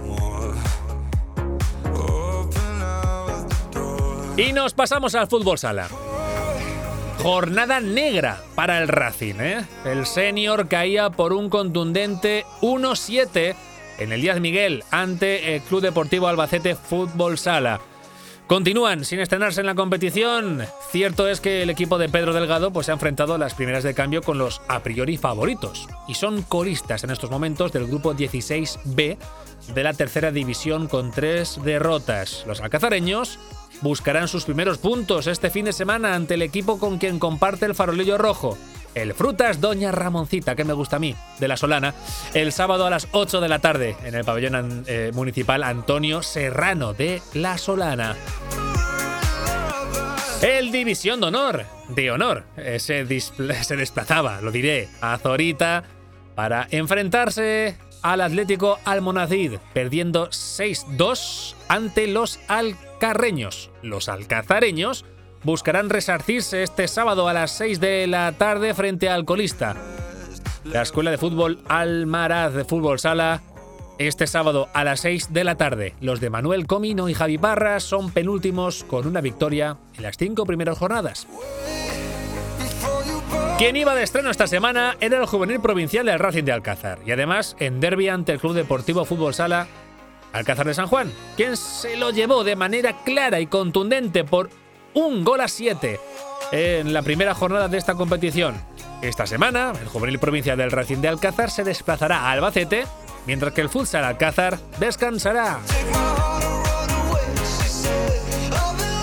Y 4.38 4.54
nos 4.54 4.74
pasamos 4.74 5.14
al 5.14 5.28
fútbol 5.28 5.58
sala. 5.58 5.90
Jornada 7.22 7.80
negra 7.80 8.42
para 8.56 8.82
el 8.82 8.88
Racing. 8.88 9.36
¿eh? 9.40 9.66
El 9.86 10.08
senior 10.08 10.68
caía 10.68 11.12
por 11.12 11.34
un 11.34 11.51
contundente 11.51 12.46
1-7 12.62 13.56
en 14.00 14.12
el 14.12 14.22
Díaz 14.22 14.40
Miguel 14.40 14.84
ante 14.90 15.56
el 15.56 15.62
Club 15.62 15.82
Deportivo 15.82 16.28
Albacete 16.28 16.74
Fútbol 16.74 17.38
Sala. 17.38 17.80
Continúan 18.48 19.06
sin 19.06 19.20
estrenarse 19.20 19.62
en 19.62 19.68
la 19.68 19.75
competición. 19.75 20.63
Cierto 20.90 21.28
es 21.28 21.42
que 21.42 21.62
el 21.62 21.70
equipo 21.70 22.00
de 22.00 22.10
Pedro 22.10 22.34
Delgado 22.34 22.74
pues, 22.74 22.88
se 22.88 22.92
ha 22.92 22.96
enfrentado 22.96 23.36
a 23.36 23.38
las 23.38 23.54
primeras 23.54 23.84
de 23.84 23.94
cambio 23.94 24.24
con 24.24 24.40
los 24.40 24.60
a 24.68 24.82
priori 24.82 25.16
favoritos 25.18 25.88
y 26.08 26.16
son 26.16 26.42
coristas 26.42 27.04
en 27.04 27.12
estos 27.12 27.30
momentos 27.30 27.72
del 27.72 27.86
grupo 27.86 28.16
16B 28.16 29.18
de 29.75 29.84
la 29.84 29.94
tercera 29.94 30.32
división 30.32 30.88
con 30.88 31.12
tres 31.12 31.60
derrotas. 31.63 32.46
Los 32.48 32.62
alcazareños 32.62 33.38
buscarán 33.82 34.28
sus 34.28 34.46
primeros 34.46 34.78
puntos 34.78 35.28
este 35.28 35.50
fin 35.50 35.66
de 35.66 35.74
semana 35.74 36.16
ante 36.16 36.36
el 36.36 36.42
equipo 36.42 36.80
con 36.80 36.98
quien 36.98 37.20
comparte 37.20 37.66
el 37.66 37.76
farolillo 37.76 38.18
rojo. 38.18 38.58
El 38.94 39.14
Frutas 39.14 39.62
Doña 39.62 39.92
Ramoncita, 39.92 40.56
que 40.56 40.66
me 40.66 40.74
gusta 40.74 40.98
a 40.98 41.00
mí, 41.00 41.16
de 41.40 41.48
la 41.48 41.56
Solana, 41.56 41.94
el 42.34 42.52
sábado 42.52 42.86
a 42.86 42.90
las 42.90 43.08
8 43.12 43.40
de 43.40 43.48
la 43.50 43.60
tarde 43.60 43.96
en 44.04 44.16
el 44.16 44.26
pabellón 44.26 44.84
eh, 44.88 45.12
municipal 45.14 45.64
Antonio 45.64 46.22
Serrano 46.22 46.94
de 46.94 47.22
la 47.34 47.58
Solana. 47.58 48.16
El 50.42 50.72
División 50.72 51.22
de 51.22 51.28
Honor, 51.28 51.66
de 51.90 52.12
Honor, 52.12 52.44
eh, 52.58 52.80
se, 52.80 53.06
se 53.64 53.76
desplazaba, 53.76 54.42
lo 54.42 54.52
diré, 54.52 54.90
a 55.00 55.18
Zorita 55.18 55.84
para 56.36 56.68
enfrentarse 56.72 57.78
al 58.01 58.22
Atlético 58.22 58.79
Almonacid, 58.86 59.53
perdiendo 59.74 60.29
6-2 60.29 61.55
ante 61.67 62.08
los 62.08 62.39
alcarreños. 62.48 63.70
Los 63.81 64.10
alcazareños 64.10 65.05
buscarán 65.43 65.89
resarcirse 65.89 66.63
este 66.63 66.88
sábado 66.88 67.27
a 67.27 67.34
las 67.34 67.51
6 67.51 67.79
de 67.79 68.08
la 68.08 68.31
tarde 68.34 68.74
frente 68.74 69.10
al 69.10 69.25
colista. 69.25 69.75
La 70.63 70.81
Escuela 70.81 71.12
de 71.12 71.17
Fútbol 71.17 71.60
Almaraz 71.67 72.53
de 72.53 72.65
Fútbol 72.65 73.00
Sala 73.00 73.41
este 73.98 74.25
sábado 74.25 74.67
a 74.74 74.84
las 74.84 75.01
6 75.01 75.31
de 75.31 75.43
la 75.43 75.55
tarde. 75.55 75.96
Los 76.01 76.20
de 76.20 76.29
Manuel 76.29 76.65
Comino 76.65 77.10
y 77.10 77.13
Javi 77.13 77.38
Parra 77.38 77.79
son 77.79 78.12
penúltimos 78.12 78.84
con 78.84 79.08
una 79.08 79.22
victoria 79.22 79.77
en 79.96 80.03
las 80.03 80.17
cinco 80.17 80.46
primeras 80.46 80.77
jornadas. 80.77 81.27
Quien 83.62 83.75
iba 83.75 83.94
de 83.94 84.01
estreno 84.01 84.32
esta 84.32 84.48
semana 84.48 84.98
era 85.01 85.20
el 85.20 85.27
juvenil 85.27 85.60
provincial 85.60 86.08
del 86.08 86.18
Racing 86.18 86.46
de 86.46 86.51
Alcázar 86.51 86.98
y 87.06 87.12
además 87.12 87.56
en 87.60 87.80
derby 87.80 88.10
ante 88.10 88.32
el 88.32 88.39
Club 88.39 88.56
Deportivo 88.56 89.06
Fútbol 89.06 89.36
Sala 89.36 89.68
Alcázar 90.34 90.65
de 90.65 90.74
San 90.74 90.88
Juan, 90.88 91.13
quien 91.38 91.56
se 91.56 91.96
lo 91.96 92.10
llevó 92.10 92.44
de 92.44 92.56
manera 92.56 93.03
clara 93.03 93.39
y 93.39 93.46
contundente 93.46 94.24
por 94.24 94.50
un 94.96 95.24
gol 95.24 95.41
a 95.41 95.48
siete 95.48 96.00
en 96.51 96.91
la 96.91 97.03
primera 97.03 97.36
jornada 97.36 97.68
de 97.68 97.77
esta 97.77 97.94
competición. 97.94 98.60
Esta 99.03 99.27
semana, 99.27 99.74
el 99.80 99.88
juvenil 99.88 100.18
provincial 100.18 100.58
del 100.58 100.72
Racing 100.72 100.98
de 100.98 101.10
Alcázar 101.10 101.51
se 101.51 101.63
desplazará 101.63 102.22
a 102.22 102.32
Albacete, 102.32 102.86
mientras 103.27 103.53
que 103.53 103.62
el 103.62 103.70
Futsal 103.70 104.06
Alcázar 104.06 104.58
descansará. 104.80 105.60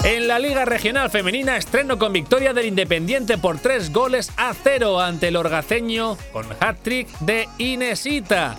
En 0.04 0.28
la 0.28 0.38
Liga 0.38 0.64
Regional 0.64 1.10
Femenina, 1.10 1.56
estreno 1.56 1.98
con 1.98 2.12
victoria 2.12 2.54
del 2.54 2.66
Independiente 2.66 3.36
por 3.36 3.58
tres 3.58 3.92
goles 3.92 4.30
a 4.36 4.54
cero 4.54 5.00
ante 5.00 5.28
el 5.28 5.36
Orgaceño 5.36 6.16
con 6.32 6.46
hat-trick 6.60 7.08
de 7.20 7.48
Inesita. 7.58 8.56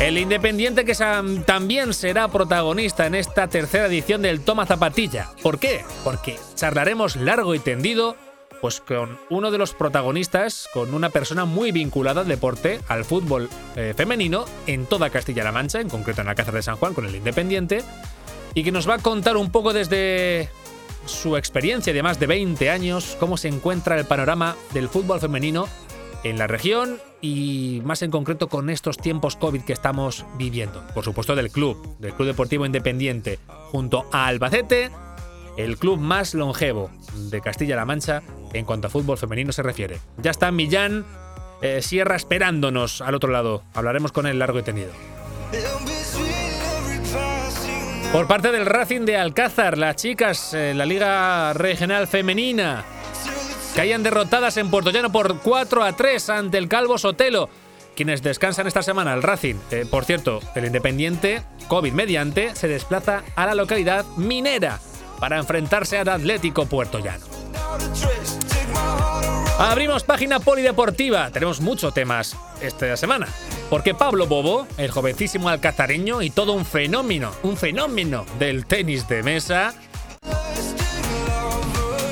El 0.00 0.18
Independiente 0.18 0.84
que 0.84 0.96
también 1.44 1.94
será 1.94 2.26
protagonista 2.28 3.06
en 3.06 3.14
esta 3.14 3.46
tercera 3.48 3.86
edición 3.86 4.22
del 4.22 4.40
Toma 4.40 4.66
Zapatilla. 4.66 5.28
¿Por 5.42 5.60
qué? 5.60 5.84
Porque 6.02 6.36
charlaremos 6.56 7.14
largo 7.16 7.54
y 7.54 7.60
tendido 7.60 8.16
pues 8.62 8.80
con 8.80 9.18
uno 9.28 9.50
de 9.50 9.58
los 9.58 9.74
protagonistas, 9.74 10.68
con 10.72 10.94
una 10.94 11.10
persona 11.10 11.44
muy 11.44 11.72
vinculada 11.72 12.20
al 12.20 12.28
deporte, 12.28 12.80
al 12.86 13.04
fútbol 13.04 13.50
eh, 13.74 13.92
femenino, 13.96 14.44
en 14.68 14.86
toda 14.86 15.10
Castilla-La 15.10 15.50
Mancha, 15.50 15.80
en 15.80 15.88
concreto 15.88 16.20
en 16.20 16.28
la 16.28 16.36
Cáceres 16.36 16.54
de 16.54 16.62
San 16.62 16.76
Juan, 16.76 16.94
con 16.94 17.04
el 17.04 17.16
Independiente, 17.16 17.82
y 18.54 18.64
que 18.64 18.72
nos 18.72 18.88
va 18.88 18.94
a 18.94 18.98
contar 18.98 19.36
un 19.36 19.50
poco 19.50 19.72
desde 19.72 20.48
su 21.06 21.36
experiencia 21.36 21.92
de 21.92 22.02
más 22.02 22.20
de 22.20 22.26
20 22.26 22.70
años, 22.70 23.16
cómo 23.18 23.36
se 23.36 23.48
encuentra 23.48 23.98
el 23.98 24.04
panorama 24.06 24.56
del 24.72 24.88
fútbol 24.88 25.20
femenino 25.20 25.68
en 26.24 26.38
la 26.38 26.46
región 26.46 27.00
y 27.20 27.82
más 27.84 28.02
en 28.02 28.10
concreto 28.10 28.48
con 28.48 28.70
estos 28.70 28.96
tiempos 28.96 29.36
COVID 29.36 29.62
que 29.62 29.72
estamos 29.72 30.24
viviendo. 30.36 30.84
Por 30.94 31.04
supuesto 31.04 31.34
del 31.34 31.50
club, 31.50 31.96
del 31.98 32.14
Club 32.14 32.28
Deportivo 32.28 32.66
Independiente, 32.66 33.38
junto 33.70 34.06
a 34.12 34.26
Albacete, 34.26 34.90
el 35.56 35.76
club 35.76 35.98
más 35.98 36.34
longevo 36.34 36.90
de 37.14 37.40
Castilla-La 37.40 37.84
Mancha 37.84 38.22
en 38.52 38.64
cuanto 38.64 38.86
a 38.86 38.90
fútbol 38.90 39.18
femenino 39.18 39.52
se 39.52 39.62
refiere. 39.62 39.98
Ya 40.18 40.30
está 40.30 40.50
Millán 40.50 41.04
eh, 41.60 41.82
Sierra 41.82 42.16
esperándonos 42.16 43.00
al 43.00 43.14
otro 43.14 43.30
lado. 43.30 43.62
Hablaremos 43.74 44.12
con 44.12 44.26
él 44.26 44.38
largo 44.38 44.58
y 44.58 44.62
tendido. 44.62 44.90
Por 48.12 48.26
parte 48.26 48.52
del 48.52 48.66
Racing 48.66 49.06
de 49.06 49.16
Alcázar, 49.16 49.78
las 49.78 49.96
chicas 49.96 50.52
en 50.52 50.76
la 50.76 50.84
Liga 50.84 51.54
Regional 51.54 52.06
Femenina 52.06 52.84
caían 53.74 54.02
derrotadas 54.02 54.58
en 54.58 54.70
Puerto 54.70 54.90
Llano 54.90 55.10
por 55.10 55.40
4 55.40 55.82
a 55.82 55.94
3 55.94 56.28
ante 56.28 56.58
el 56.58 56.68
Calvo 56.68 56.98
Sotelo. 56.98 57.48
Quienes 57.96 58.22
descansan 58.22 58.66
esta 58.66 58.82
semana, 58.82 59.14
el 59.14 59.22
Racing, 59.22 59.54
eh, 59.70 59.86
por 59.90 60.04
cierto, 60.04 60.40
el 60.54 60.66
Independiente, 60.66 61.42
COVID 61.68 61.92
mediante, 61.94 62.54
se 62.54 62.68
desplaza 62.68 63.22
a 63.34 63.46
la 63.46 63.54
localidad 63.54 64.04
minera 64.18 64.78
para 65.18 65.38
enfrentarse 65.38 65.96
al 65.96 66.08
Atlético 66.10 66.66
Puerto 66.66 66.98
Llano. 66.98 67.24
Abrimos 69.58 70.02
página 70.02 70.40
polideportiva. 70.40 71.30
Tenemos 71.30 71.60
muchos 71.60 71.94
temas 71.94 72.36
esta 72.60 72.96
semana. 72.96 73.28
Porque 73.70 73.94
Pablo 73.94 74.26
Bobo, 74.26 74.66
el 74.76 74.90
jovencísimo 74.90 75.48
alcazareño 75.48 76.22
y 76.22 76.30
todo 76.30 76.52
un 76.52 76.64
fenómeno, 76.64 77.32
un 77.42 77.56
fenómeno 77.56 78.26
del 78.38 78.66
tenis 78.66 79.08
de 79.08 79.22
mesa, 79.22 79.74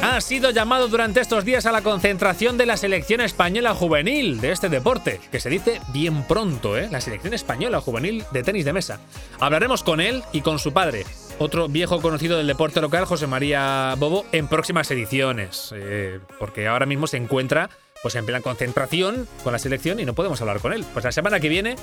ha 0.03 0.21
sido 0.21 0.51
llamado 0.51 0.89
durante 0.89 1.21
estos 1.21 1.45
días 1.45 1.67
a 1.67 1.73
la 1.73 1.83
concentración 1.83 2.57
de 2.57 2.67
la 2.67 2.77
selección 2.77 3.21
española 3.21 3.75
juvenil 3.75 4.41
de 4.41 4.53
este 4.53 4.69
deporte, 4.69 5.21
que 5.31 5.41
se 5.41 5.51
dice 5.51 5.81
bien 5.93 6.25
pronto, 6.25 6.77
¿eh? 6.79 6.89
La 6.91 7.01
selección 7.01 7.35
española 7.35 7.81
juvenil 7.81 8.25
de 8.31 8.43
tenis 8.43 8.65
de 8.65 8.73
mesa. 8.73 9.01
Hablaremos 9.41 9.83
con 9.83 10.01
él 10.01 10.23
y 10.33 10.41
con 10.41 10.59
su 10.59 10.73
padre, 10.73 11.05
otro 11.41 11.69
viejo 11.69 12.03
conocido 12.03 12.37
del 12.37 12.47
deporte 12.47 12.83
local, 12.83 13.07
José 13.07 13.27
María 13.27 13.95
Bobo, 13.97 14.27
en 14.31 14.47
próximas 14.47 14.91
ediciones, 14.91 15.73
eh, 15.75 16.21
porque 16.39 16.69
ahora 16.69 16.85
mismo 16.85 17.07
se 17.07 17.17
encuentra 17.17 17.71
pues 18.03 18.15
en 18.15 18.27
plena 18.27 18.43
concentración 18.43 19.27
con 19.43 19.55
la 19.55 19.59
selección 19.59 20.01
y 20.01 20.05
no 20.05 20.15
podemos 20.15 20.41
hablar 20.43 20.61
con 20.61 20.75
él. 20.75 20.85
Pues 20.93 21.05
la 21.05 21.13
semana 21.13 21.41
que 21.41 21.49
viene 21.49 21.77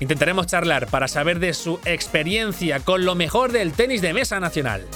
intentaremos 0.00 0.46
charlar 0.46 0.86
para 0.88 1.08
saber 1.08 1.38
de 1.38 1.54
su 1.54 1.80
experiencia 1.86 2.80
con 2.80 3.06
lo 3.06 3.14
mejor 3.14 3.52
del 3.52 3.72
tenis 3.72 4.02
de 4.02 4.12
mesa 4.12 4.38
nacional. 4.38 4.86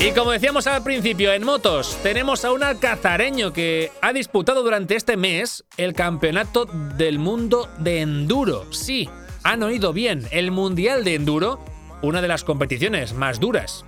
Y 0.00 0.10
como 0.10 0.32
decíamos 0.32 0.66
al 0.66 0.82
principio, 0.82 1.32
en 1.32 1.44
motos 1.44 1.96
tenemos 2.02 2.44
a 2.44 2.50
un 2.50 2.64
alcazareño 2.64 3.52
que 3.52 3.92
ha 4.02 4.12
disputado 4.12 4.64
durante 4.64 4.96
este 4.96 5.16
mes 5.16 5.64
el 5.76 5.94
Campeonato 5.94 6.66
del 6.66 7.20
Mundo 7.20 7.68
de 7.78 8.00
Enduro. 8.00 8.66
Sí, 8.72 9.08
han 9.46 9.62
oído 9.62 9.92
bien, 9.92 10.26
el 10.32 10.50
Mundial 10.50 11.04
de 11.04 11.14
Enduro, 11.14 11.60
una 12.02 12.20
de 12.20 12.26
las 12.26 12.42
competiciones 12.42 13.12
más 13.12 13.38
duras 13.38 13.84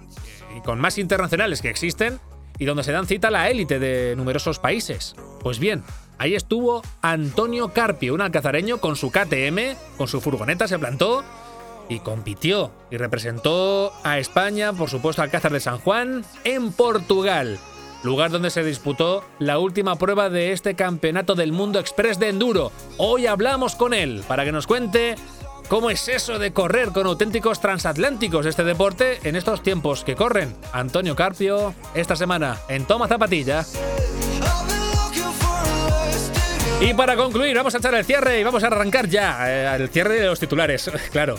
y 0.56 0.60
con 0.60 0.78
más 0.78 0.98
internacionales 0.98 1.62
que 1.62 1.68
existen 1.68 2.20
y 2.60 2.64
donde 2.64 2.84
se 2.84 2.92
dan 2.92 3.08
cita 3.08 3.28
la 3.28 3.50
élite 3.50 3.80
de 3.80 4.14
numerosos 4.14 4.60
países. 4.60 5.16
Pues 5.42 5.58
bien, 5.58 5.82
ahí 6.16 6.36
estuvo 6.36 6.82
Antonio 7.02 7.72
Carpio, 7.72 8.14
un 8.14 8.20
alcazareño 8.20 8.78
con 8.78 8.94
su 8.94 9.10
KTM, 9.10 9.76
con 9.96 10.06
su 10.06 10.20
furgoneta 10.20 10.68
se 10.68 10.78
plantó 10.78 11.24
y 11.88 11.98
compitió 11.98 12.70
y 12.92 12.96
representó 12.96 13.92
a 14.04 14.20
España, 14.20 14.72
por 14.72 14.88
supuesto, 14.88 15.22
Alcázar 15.22 15.52
de 15.52 15.58
San 15.58 15.78
Juan, 15.78 16.24
en 16.44 16.70
Portugal, 16.70 17.58
lugar 18.04 18.30
donde 18.30 18.50
se 18.50 18.62
disputó 18.62 19.24
la 19.40 19.58
última 19.58 19.96
prueba 19.96 20.30
de 20.30 20.52
este 20.52 20.76
Campeonato 20.76 21.34
del 21.34 21.50
Mundo 21.50 21.80
Express 21.80 22.20
de 22.20 22.28
Enduro. 22.28 22.70
Hoy 22.96 23.26
hablamos 23.26 23.74
con 23.74 23.92
él 23.92 24.22
para 24.28 24.44
que 24.44 24.52
nos 24.52 24.68
cuente 24.68 25.16
¿Cómo 25.68 25.90
es 25.90 26.08
eso 26.08 26.38
de 26.38 26.54
correr 26.54 26.92
con 26.92 27.06
auténticos 27.06 27.60
transatlánticos 27.60 28.46
este 28.46 28.64
deporte 28.64 29.20
en 29.24 29.36
estos 29.36 29.62
tiempos 29.62 30.02
que 30.02 30.16
corren? 30.16 30.56
Antonio 30.72 31.14
Carpio, 31.14 31.74
esta 31.94 32.16
semana 32.16 32.56
en 32.70 32.86
Toma 32.86 33.06
Zapatilla. 33.06 33.66
Y 36.80 36.94
para 36.94 37.16
concluir, 37.16 37.54
vamos 37.54 37.74
a 37.74 37.78
echar 37.78 37.94
el 37.94 38.04
cierre 38.06 38.40
y 38.40 38.44
vamos 38.44 38.64
a 38.64 38.68
arrancar 38.68 39.08
ya 39.08 39.50
eh, 39.50 39.76
el 39.76 39.90
cierre 39.90 40.18
de 40.18 40.26
los 40.26 40.40
titulares, 40.40 40.90
claro. 41.12 41.36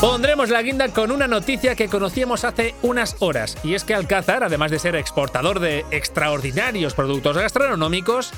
Pondremos 0.00 0.48
la 0.48 0.62
guinda 0.62 0.88
con 0.88 1.10
una 1.10 1.28
noticia 1.28 1.74
que 1.74 1.88
conocíamos 1.88 2.42
hace 2.44 2.74
unas 2.80 3.16
horas, 3.18 3.58
y 3.62 3.74
es 3.74 3.84
que 3.84 3.94
Alcázar, 3.94 4.44
además 4.44 4.70
de 4.70 4.78
ser 4.78 4.96
exportador 4.96 5.60
de 5.60 5.84
extraordinarios 5.90 6.94
productos 6.94 7.36
gastronómicos, 7.36 8.32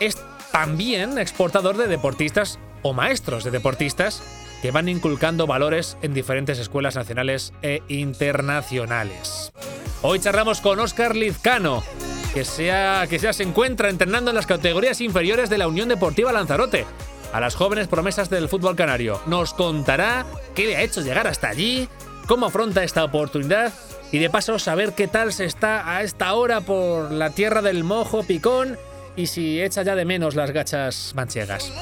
es 0.00 0.16
también 0.52 1.18
exportador 1.18 1.76
de 1.76 1.86
deportistas 1.86 2.58
o 2.82 2.92
maestros 2.92 3.44
de 3.44 3.50
deportistas 3.50 4.22
que 4.62 4.70
van 4.70 4.88
inculcando 4.88 5.46
valores 5.46 5.96
en 6.02 6.14
diferentes 6.14 6.58
escuelas 6.58 6.96
nacionales 6.96 7.52
e 7.62 7.82
internacionales. 7.88 9.52
Hoy 10.02 10.20
charlamos 10.20 10.60
con 10.60 10.80
Óscar 10.80 11.16
Lizcano, 11.16 11.82
que, 12.34 12.44
sea, 12.44 13.06
que 13.08 13.18
se 13.18 13.42
encuentra 13.42 13.90
entrenando 13.90 14.30
en 14.30 14.36
las 14.36 14.46
categorías 14.46 15.00
inferiores 15.00 15.50
de 15.50 15.58
la 15.58 15.68
Unión 15.68 15.88
Deportiva 15.88 16.32
Lanzarote, 16.32 16.86
a 17.32 17.40
las 17.40 17.54
jóvenes 17.54 17.88
promesas 17.88 18.30
del 18.30 18.48
fútbol 18.48 18.76
canario. 18.76 19.20
Nos 19.26 19.54
contará 19.54 20.24
qué 20.54 20.66
le 20.66 20.76
ha 20.76 20.82
hecho 20.82 21.02
llegar 21.02 21.26
hasta 21.26 21.48
allí, 21.48 21.88
cómo 22.26 22.46
afronta 22.46 22.84
esta 22.84 23.04
oportunidad 23.04 23.72
y 24.10 24.18
de 24.18 24.30
paso 24.30 24.58
saber 24.58 24.94
qué 24.94 25.06
tal 25.08 25.32
se 25.32 25.44
está 25.44 25.96
a 25.96 26.02
esta 26.02 26.32
hora 26.34 26.62
por 26.62 27.10
la 27.10 27.30
tierra 27.30 27.62
del 27.62 27.84
mojo 27.84 28.22
picón 28.22 28.78
y 29.16 29.26
si 29.26 29.60
echa 29.60 29.82
ya 29.82 29.94
de 29.94 30.04
menos 30.04 30.34
las 30.34 30.52
gachas 30.52 31.12
manchegas. 31.14 31.72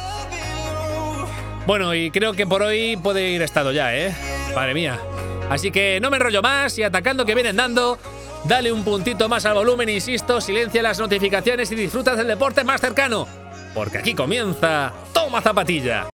Bueno, 1.66 1.94
y 1.94 2.12
creo 2.12 2.32
que 2.32 2.46
por 2.46 2.62
hoy 2.62 2.96
puede 2.96 3.30
ir 3.30 3.42
estado 3.42 3.72
ya, 3.72 3.94
¿eh? 3.94 4.14
Madre 4.54 4.72
mía. 4.72 5.00
Así 5.50 5.72
que 5.72 5.98
no 6.00 6.10
me 6.10 6.16
enrollo 6.16 6.40
más 6.40 6.78
y 6.78 6.84
atacando 6.84 7.26
que 7.26 7.34
vienen 7.34 7.56
dando, 7.56 7.98
dale 8.44 8.70
un 8.70 8.84
puntito 8.84 9.28
más 9.28 9.44
al 9.46 9.54
volumen, 9.54 9.88
insisto, 9.88 10.40
silencia 10.40 10.80
las 10.80 11.00
notificaciones 11.00 11.70
y 11.72 11.74
disfrutas 11.74 12.16
del 12.16 12.28
deporte 12.28 12.62
más 12.62 12.80
cercano. 12.80 13.26
Porque 13.74 13.98
aquí 13.98 14.14
comienza 14.14 14.92
Toma 15.12 15.42
Zapatilla. 15.42 16.08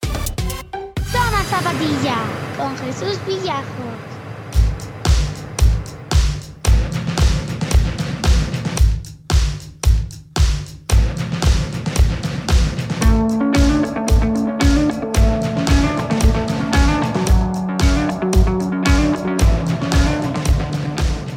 Toma 1.12 1.43
Zapatilla 1.43 2.15
con 2.58 2.77
Jesús 2.77 3.20
Villajo. 3.27 4.11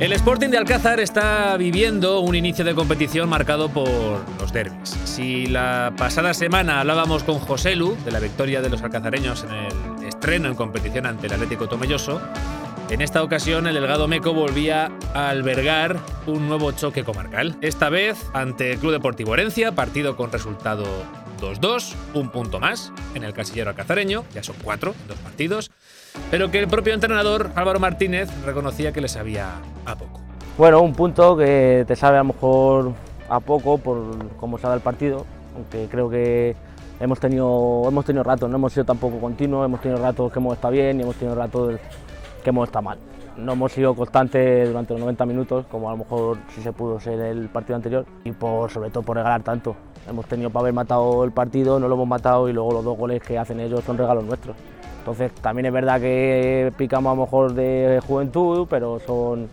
El 0.05 0.13
Sporting 0.13 0.51
de 0.51 0.59
Alcázar 0.59 1.01
está 1.01 1.57
viviendo 1.57 2.21
un 2.21 2.35
inicio 2.35 2.63
de 2.63 2.75
competición 2.75 3.27
marcado 3.27 3.71
por 3.71 3.89
los 4.39 4.53
derbis. 4.53 4.91
Si 5.05 5.47
la 5.47 5.95
pasada 5.97 6.35
semana 6.35 6.81
hablábamos 6.81 7.23
con 7.25 7.39
José 7.39 7.75
Lu 7.75 7.97
de 8.05 8.11
la 8.11 8.21
victoria 8.21 8.61
de 8.61 8.69
los 8.69 8.83
alcazareños 8.83 9.45
en 9.45 10.01
el 10.01 10.07
estreno 10.07 10.49
en 10.49 10.57
competición 10.57 11.07
ante 11.07 11.29
el 11.29 11.33
Atlético 11.33 11.71
Tomelloso, 11.71 12.21
en 12.91 13.01
esta 13.01 13.23
ocasión 13.23 13.67
el 13.67 13.73
Delgado 13.73 14.07
Meco 14.07 14.35
volvía 14.35 14.93
a 15.15 15.31
albergar 15.31 15.99
un 16.27 16.49
nuevo 16.49 16.71
choque 16.73 17.03
comarcal. 17.03 17.57
Esta 17.63 17.89
vez 17.89 18.27
ante 18.35 18.73
el 18.73 18.79
Club 18.81 18.93
Deportivo 18.93 19.33
Herencia, 19.33 19.73
partido 19.73 20.19
con 20.19 20.31
resultado 20.31 20.85
2-2, 21.41 21.95
un 22.13 22.29
punto 22.29 22.61
más 22.61 22.93
en 23.15 23.25
el 23.25 23.33
casillero 23.33 23.71
alcazareño, 23.71 24.27
ya 24.35 24.43
son 24.43 24.57
cuatro 24.63 24.95
dos 25.09 25.17
partidos 25.21 25.71
pero 26.35 26.51
que 26.51 26.59
el 26.59 26.67
propio 26.67 26.95
entrenador 26.95 27.53
Álvaro 27.55 27.79
Martínez 27.79 28.29
reconocía 28.45 28.91
que 28.91 29.01
le 29.01 29.07
sabía 29.07 29.53
a 29.87 29.95
poco. 29.95 30.21
Bueno, 30.59 30.81
un 30.81 30.93
punto 30.93 31.37
que 31.37 31.85
te 31.87 31.95
sabe 31.95 32.17
a 32.17 32.25
lo 32.25 32.33
mejor 32.33 32.93
a 33.29 33.39
poco 33.39 33.79
por 33.79 34.35
cómo 34.37 34.59
se 34.59 34.67
ha 34.67 34.71
dado 34.71 34.79
el 34.79 34.83
partido, 34.83 35.27
aunque 35.55 35.87
creo 35.89 36.11
que 36.11 36.57
hemos 36.99 37.21
tenido, 37.21 37.85
hemos 37.87 38.05
tenido 38.05 38.25
ratos, 38.25 38.51
no 38.51 38.57
hemos 38.57 38.73
sido 38.73 38.85
tampoco 38.85 39.21
continuos, 39.21 39.65
hemos 39.65 39.81
tenido 39.81 40.03
ratos 40.03 40.33
que 40.33 40.41
hemos 40.41 40.55
estado 40.55 40.73
bien 40.73 40.99
y 40.99 41.03
hemos 41.05 41.15
tenido 41.15 41.37
ratos 41.37 41.79
que 42.43 42.51
hemos 42.51 42.69
estado 42.69 42.83
mal. 42.83 42.99
No 43.37 43.53
hemos 43.53 43.71
sido 43.71 43.95
constantes 43.95 44.69
durante 44.69 44.93
los 44.93 45.01
90 45.01 45.27
minutos, 45.27 45.67
como 45.71 45.89
a 45.89 45.93
lo 45.93 45.99
mejor 45.99 46.39
sí 46.55 46.63
se 46.63 46.73
pudo 46.73 46.99
ser 46.99 47.21
el 47.21 47.49
partido 47.49 47.77
anterior, 47.77 48.07
y 48.25 48.33
por, 48.33 48.73
sobre 48.73 48.91
todo 48.91 49.05
por 49.05 49.17
regalar 49.17 49.43
tanto. 49.43 49.77
Hemos 50.09 50.27
tenido 50.27 50.51
para 50.51 50.63
haber 50.63 50.75
matado 50.75 51.23
el 51.23 51.31
partido, 51.31 51.79
no 51.79 51.87
lo 51.87 51.95
hemos 51.95 52.09
matado 52.09 52.49
y 52.49 52.53
luego 52.53 52.73
los 52.73 52.85
dos 52.85 52.99
goles 52.99 53.23
que 53.23 53.39
hacen 53.39 53.61
ellos 53.61 53.85
son 53.85 53.99
regalos 53.99 54.25
nuestros. 54.25 54.57
Entonces 55.05 55.35
también 55.35 55.67
es 55.67 55.73
verdad 55.75 56.01
que 56.01 56.73
picamos 56.79 57.13
a 57.13 57.15
lo 57.15 57.25
mejor 57.25 57.53
de 57.53 58.01
juventud, 58.07 58.67
pero 58.71 58.99
son, 59.07 59.51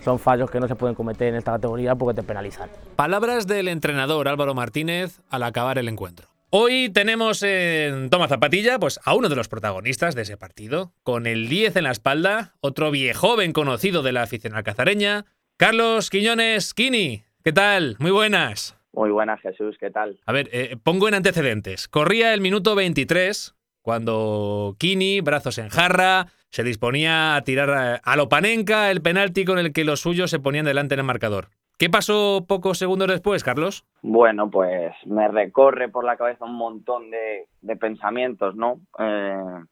son 0.00 0.18
fallos 0.18 0.50
que 0.50 0.58
no 0.58 0.66
se 0.66 0.74
pueden 0.74 0.96
cometer 0.96 1.28
en 1.28 1.36
esta 1.36 1.52
categoría 1.52 1.94
porque 1.94 2.20
te 2.20 2.26
penalizan. 2.26 2.68
Palabras 2.96 3.46
del 3.46 3.68
entrenador 3.68 4.26
Álvaro 4.26 4.54
Martínez 4.54 5.20
al 5.30 5.44
acabar 5.44 5.78
el 5.78 5.86
encuentro. 5.86 6.26
Hoy 6.50 6.88
tenemos 6.88 7.44
en 7.44 8.10
Toma 8.10 8.26
Zapatilla 8.26 8.80
pues, 8.80 8.98
a 9.04 9.14
uno 9.14 9.28
de 9.28 9.36
los 9.36 9.46
protagonistas 9.46 10.16
de 10.16 10.22
ese 10.22 10.36
partido, 10.36 10.90
con 11.04 11.28
el 11.28 11.48
10 11.48 11.76
en 11.76 11.84
la 11.84 11.92
espalda, 11.92 12.54
otro 12.60 12.90
viejoven 12.90 13.52
conocido 13.52 14.02
de 14.02 14.10
la 14.10 14.22
afición 14.22 14.56
alcazareña, 14.56 15.26
Carlos 15.56 16.10
Quiñones 16.10 16.74
Kini. 16.74 17.22
¿Qué 17.44 17.52
tal? 17.52 17.94
Muy 18.00 18.10
buenas. 18.10 18.76
Muy 18.92 19.10
buenas, 19.10 19.40
Jesús, 19.42 19.76
¿qué 19.78 19.92
tal? 19.92 20.18
A 20.26 20.32
ver, 20.32 20.48
eh, 20.50 20.76
pongo 20.82 21.06
en 21.06 21.14
antecedentes. 21.14 21.86
Corría 21.86 22.34
el 22.34 22.40
minuto 22.40 22.74
23 22.74 23.54
cuando 23.88 24.76
Kini, 24.78 25.22
brazos 25.22 25.56
en 25.56 25.70
jarra, 25.70 26.26
se 26.50 26.62
disponía 26.62 27.36
a 27.36 27.40
tirar 27.40 28.02
a 28.04 28.16
Lopanenka 28.16 28.90
el 28.90 29.00
penalti 29.00 29.46
con 29.46 29.58
el 29.58 29.72
que 29.72 29.82
los 29.82 30.00
suyos 30.00 30.30
se 30.30 30.38
ponían 30.38 30.66
delante 30.66 30.92
en 30.92 31.00
el 31.00 31.06
marcador. 31.06 31.48
¿Qué 31.78 31.88
pasó 31.88 32.44
pocos 32.46 32.76
segundos 32.76 33.08
después, 33.08 33.42
Carlos? 33.42 33.86
Bueno, 34.02 34.50
pues 34.50 34.92
me 35.06 35.26
recorre 35.28 35.88
por 35.88 36.04
la 36.04 36.18
cabeza 36.18 36.44
un 36.44 36.56
montón 36.56 37.10
de, 37.10 37.76
pensamientos, 37.76 38.54
¿no? 38.56 38.78
Eh, 38.98 39.64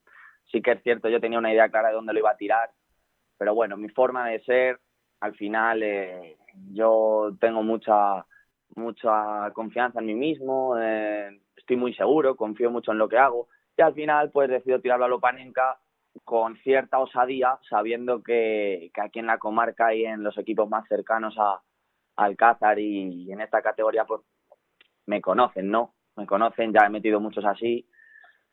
sí 0.50 0.62
que 0.62 0.72
es 0.72 0.82
cierto, 0.82 1.10
yo 1.10 1.20
tenía 1.20 1.38
una 1.38 1.52
idea 1.52 1.68
clara 1.68 1.88
de 1.88 1.94
dónde 1.96 2.14
lo 2.14 2.20
iba 2.20 2.30
a 2.30 2.38
tirar, 2.38 2.70
pero 3.36 3.54
bueno, 3.54 3.76
mi 3.76 3.90
forma 3.90 4.26
de 4.30 4.40
ser, 4.44 4.80
al 5.20 5.34
final, 5.34 5.82
eh, 5.82 6.38
yo 6.72 7.36
tengo 7.38 7.62
mucha, 7.62 8.24
mucha 8.76 9.50
confianza 9.52 10.00
en 10.00 10.06
mí 10.06 10.14
mismo, 10.14 10.74
eh, 10.80 11.38
estoy 11.54 11.76
muy 11.76 11.92
seguro, 11.92 12.34
confío 12.34 12.70
mucho 12.70 12.92
en 12.92 12.98
lo 12.98 13.10
que 13.10 13.18
hago 13.18 13.48
y 13.76 13.82
al 13.82 13.94
final 13.94 14.30
pues 14.30 14.48
decido 14.48 14.80
tirarlo 14.80 15.04
a 15.04 15.08
Lopanenka 15.08 15.78
con 16.24 16.56
cierta 16.58 16.98
osadía, 16.98 17.58
sabiendo 17.68 18.22
que, 18.22 18.90
aquí 19.00 19.18
en 19.18 19.26
la 19.26 19.38
comarca 19.38 19.94
y 19.94 20.04
en 20.04 20.22
los 20.22 20.36
equipos 20.38 20.68
más 20.68 20.86
cercanos 20.88 21.36
a, 21.38 21.60
Alcázar 22.18 22.78
y, 22.78 23.30
en 23.30 23.42
esta 23.42 23.60
categoría 23.60 24.06
pues 24.06 24.22
me 25.04 25.20
conocen, 25.20 25.70
¿no? 25.70 25.92
Me 26.16 26.24
conocen, 26.26 26.72
ya 26.72 26.86
he 26.86 26.88
metido 26.88 27.20
muchos 27.20 27.44
así. 27.44 27.86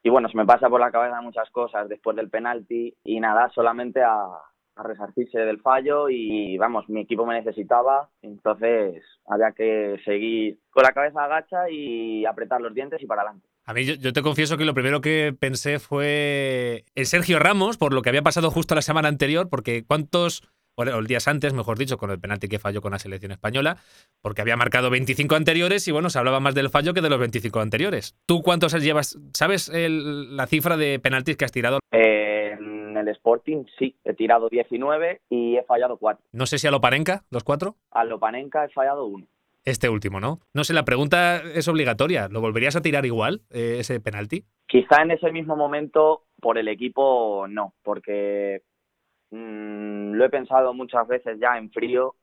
Y 0.04 0.10
bueno, 0.10 0.28
se 0.28 0.36
me 0.36 0.46
pasa 0.46 0.70
por 0.70 0.82
la 0.82 0.92
cabeza 0.92 1.22
muchas 1.22 1.50
cosas 1.50 1.88
después 1.88 2.18
del 2.18 2.30
penalti 2.30 2.94
y 3.06 3.20
nada, 3.22 3.50
solamente 3.52 4.02
a 4.04 4.28
resarcirse 4.76 5.40
del 5.40 5.62
fallo 5.62 6.10
y 6.10 6.58
vamos, 6.58 6.90
mi 6.90 7.02
equipo 7.02 7.26
me 7.26 7.36
necesitaba, 7.36 8.10
entonces 8.22 9.02
había 9.28 9.54
que 9.54 9.98
seguir 10.04 10.60
con 10.72 10.84
la 10.84 10.92
cabeza 10.92 11.24
agacha 11.24 11.70
y 11.70 12.26
apretar 12.26 12.60
los 12.60 12.74
dientes 12.74 13.02
y 13.02 13.06
para 13.06 13.22
adelante. 13.22 13.53
A 13.66 13.74
mí 13.74 13.86
yo, 13.86 14.12
te 14.12 14.22
confieso 14.22 14.58
que 14.58 14.66
lo 14.66 14.74
primero 14.74 15.00
que 15.00 15.34
pensé 15.38 15.80
fue 15.80 16.84
en 16.96 17.06
Sergio 17.06 17.40
Ramos, 17.40 17.78
por 17.78 17.94
lo 17.94 18.02
que 18.02 18.10
había 18.10 18.22
pasado 18.22 18.52
justo 18.52 18.76
la 18.76 18.82
semana 18.82 19.08
anterior, 19.08 19.48
porque 19.50 19.86
cuántos, 19.86 20.44
o 20.76 21.02
días 21.04 21.30
antes, 21.30 21.54
mejor 21.54 21.78
dicho, 21.78 21.98
con 21.98 22.12
el 22.12 22.20
penalti 22.20 22.50
que 22.50 22.60
falló 22.60 22.82
con 22.82 22.92
la 22.92 23.00
selección 23.00 23.32
española, 23.32 23.78
porque 24.22 24.42
había 24.42 24.58
marcado 24.58 24.90
25 24.90 25.36
anteriores 25.36 25.88
y 25.88 25.92
bueno, 25.92 26.10
se 26.10 26.20
hablaba 26.20 26.42
más 26.42 26.56
del 26.56 26.70
fallo 26.70 26.94
que 26.94 27.02
de 27.02 27.10
los 27.10 27.20
25 27.20 27.62
anteriores. 27.62 28.18
¿Tú 28.26 28.42
cuántos 28.42 28.74
llevas? 28.74 29.18
¿Sabes 29.34 29.72
la 29.74 30.46
cifra 30.48 30.76
de 30.76 31.00
penaltis 31.00 31.38
que 31.38 31.46
has 31.46 31.52
tirado? 31.54 31.80
en 31.92 32.98
el 32.98 33.08
Sporting 33.10 33.66
sí, 33.78 33.96
he 34.04 34.14
tirado 34.14 34.50
19 34.50 35.22
y 35.30 35.58
he 35.58 35.64
fallado 35.64 35.98
4. 35.98 36.24
No 36.32 36.46
sé 36.46 36.58
si 36.58 36.68
a 36.68 36.72
Lopanenka, 36.72 37.24
los 37.30 37.44
cuatro. 37.44 37.76
A 37.92 38.04
Lopanenka 38.04 38.66
he 38.66 38.70
fallado 38.70 39.06
uno. 39.06 39.28
Este 39.66 39.88
último, 39.90 40.20
¿no? 40.20 40.40
No 40.54 40.64
sé, 40.64 40.74
la 40.74 40.84
pregunta 40.84 41.38
es 41.38 41.68
obligatoria. 41.68 42.28
¿Lo 42.28 42.42
volverías 42.42 42.76
a 42.76 42.82
tirar 42.82 43.06
igual, 43.06 43.42
eh, 43.50 43.78
ese 43.80 44.02
penalti? 44.02 44.44
Quizá 44.68 45.02
en 45.02 45.12
ese 45.12 45.32
mismo 45.32 45.56
momento, 45.56 46.24
por 46.42 46.58
el 46.58 46.68
equipo, 46.68 47.48
no, 47.48 47.74
porque 47.82 48.64
mm, 49.32 50.14
lo 50.14 50.26
he 50.26 50.30
pensado 50.30 50.74
muchas 50.74 51.08
veces 51.08 51.40
ya 51.40 51.58
en 51.58 51.72
frío 51.72 52.16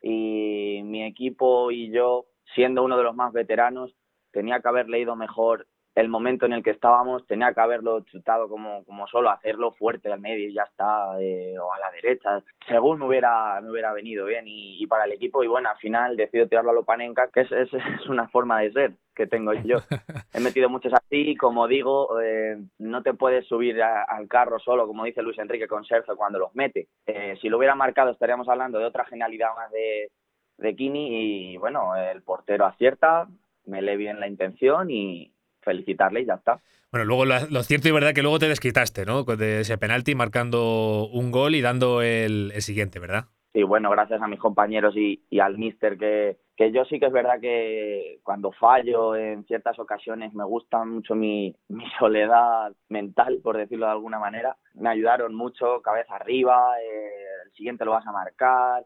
y 0.00 0.80
mi 0.84 1.04
equipo 1.04 1.70
y 1.70 1.90
yo, 1.90 2.26
siendo 2.54 2.82
uno 2.82 2.96
de 2.96 3.02
los 3.02 3.14
más 3.14 3.32
veteranos, 3.32 3.94
tenía 4.30 4.60
que 4.60 4.68
haber 4.68 4.88
leído 4.88 5.16
mejor 5.16 5.66
el 5.96 6.10
momento 6.10 6.44
en 6.44 6.52
el 6.52 6.62
que 6.62 6.70
estábamos 6.70 7.26
tenía 7.26 7.54
que 7.54 7.60
haberlo 7.60 8.00
chutado 8.00 8.50
como, 8.50 8.84
como 8.84 9.06
solo, 9.08 9.30
hacerlo 9.30 9.72
fuerte 9.72 10.12
al 10.12 10.20
medio 10.20 10.46
y 10.46 10.52
ya 10.52 10.64
está, 10.64 11.18
eh, 11.20 11.58
o 11.58 11.72
a 11.72 11.78
la 11.78 11.90
derecha, 11.90 12.42
según 12.68 12.98
me 12.98 13.06
hubiera, 13.06 13.58
me 13.62 13.70
hubiera 13.70 13.94
venido 13.94 14.26
bien 14.26 14.44
y, 14.46 14.86
para 14.86 15.04
el 15.04 15.12
equipo 15.12 15.42
y 15.42 15.46
bueno, 15.46 15.70
al 15.70 15.78
final 15.78 16.14
decido 16.14 16.46
tirarlo 16.46 16.70
a 16.70 16.74
Lopanenka, 16.74 17.28
que 17.28 17.40
es, 17.40 17.52
es, 17.52 17.72
es, 17.72 18.06
una 18.10 18.28
forma 18.28 18.60
de 18.60 18.72
ser 18.72 18.92
que 19.14 19.26
tengo 19.26 19.54
yo. 19.54 19.78
He 20.34 20.40
metido 20.40 20.68
muchos 20.68 20.92
así, 20.92 21.34
como 21.34 21.66
digo, 21.66 22.20
eh, 22.20 22.58
no 22.78 23.02
te 23.02 23.14
puedes 23.14 23.46
subir 23.46 23.82
al 23.82 24.28
carro 24.28 24.58
solo, 24.58 24.86
como 24.86 25.04
dice 25.04 25.22
Luis 25.22 25.38
Enrique 25.38 25.66
con 25.66 25.86
Sergio 25.86 26.14
cuando 26.14 26.38
los 26.38 26.54
mete. 26.54 26.88
Eh, 27.06 27.38
si 27.40 27.48
lo 27.48 27.56
hubiera 27.56 27.74
marcado 27.74 28.10
estaríamos 28.10 28.50
hablando 28.50 28.78
de 28.78 28.84
otra 28.84 29.06
genialidad 29.06 29.54
más 29.56 29.70
de, 29.72 30.10
de 30.58 30.76
Kini 30.76 31.52
y 31.52 31.56
bueno, 31.56 31.96
el 31.96 32.22
portero 32.22 32.66
acierta, 32.66 33.26
me 33.64 33.80
lee 33.80 33.96
bien 33.96 34.20
la 34.20 34.28
intención 34.28 34.90
y, 34.90 35.32
felicitarle 35.66 36.22
y 36.22 36.26
ya 36.26 36.34
está. 36.34 36.60
Bueno, 36.90 37.04
luego 37.04 37.24
lo, 37.26 37.62
cierto 37.62 37.88
y 37.88 37.92
verdad 37.92 38.14
que 38.14 38.22
luego 38.22 38.38
te 38.38 38.48
desquitaste, 38.48 39.04
¿no? 39.04 39.24
De 39.24 39.60
ese 39.60 39.76
penalti 39.76 40.14
marcando 40.14 41.08
un 41.12 41.30
gol 41.30 41.54
y 41.56 41.60
dando 41.60 42.00
el, 42.00 42.52
siguiente, 42.60 43.00
¿verdad? 43.00 43.24
Sí, 43.52 43.62
bueno, 43.62 43.90
gracias 43.90 44.22
a 44.22 44.28
mis 44.28 44.38
compañeros 44.38 44.94
y, 44.96 45.20
al 45.40 45.58
míster 45.58 45.98
que, 45.98 46.36
que 46.56 46.72
yo 46.72 46.84
sí 46.84 47.00
que 47.00 47.06
es 47.06 47.12
verdad 47.12 47.40
que 47.40 48.20
cuando 48.22 48.52
fallo 48.52 49.16
en 49.16 49.44
ciertas 49.44 49.78
ocasiones 49.78 50.32
me 50.34 50.44
gusta 50.44 50.84
mucho 50.84 51.14
mi, 51.14 51.54
mi 51.68 51.84
soledad 51.98 52.72
mental, 52.88 53.40
por 53.42 53.56
decirlo 53.56 53.86
de 53.86 53.92
alguna 53.92 54.18
manera. 54.18 54.56
Me 54.74 54.90
ayudaron 54.90 55.34
mucho, 55.34 55.82
cabeza 55.82 56.14
arriba, 56.14 56.78
eh, 56.80 57.10
el 57.46 57.52
siguiente 57.52 57.84
lo 57.84 57.92
vas 57.92 58.06
a 58.06 58.12
marcar, 58.12 58.84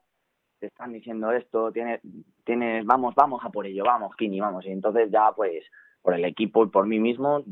te 0.60 0.66
están 0.66 0.92
diciendo 0.92 1.32
esto, 1.32 1.72
tienes, 1.72 2.00
tienes, 2.44 2.84
vamos, 2.84 3.14
vamos 3.14 3.40
a 3.44 3.50
por 3.50 3.66
ello, 3.66 3.84
vamos, 3.84 4.14
Kini, 4.16 4.40
vamos. 4.40 4.64
Y 4.66 4.70
entonces 4.70 5.10
ya 5.10 5.32
pues 5.34 5.64
por 6.02 6.14
el 6.14 6.24
equipo 6.24 6.64
y 6.64 6.68
por 6.68 6.86
mí 6.86 6.98
mismo 6.98 7.44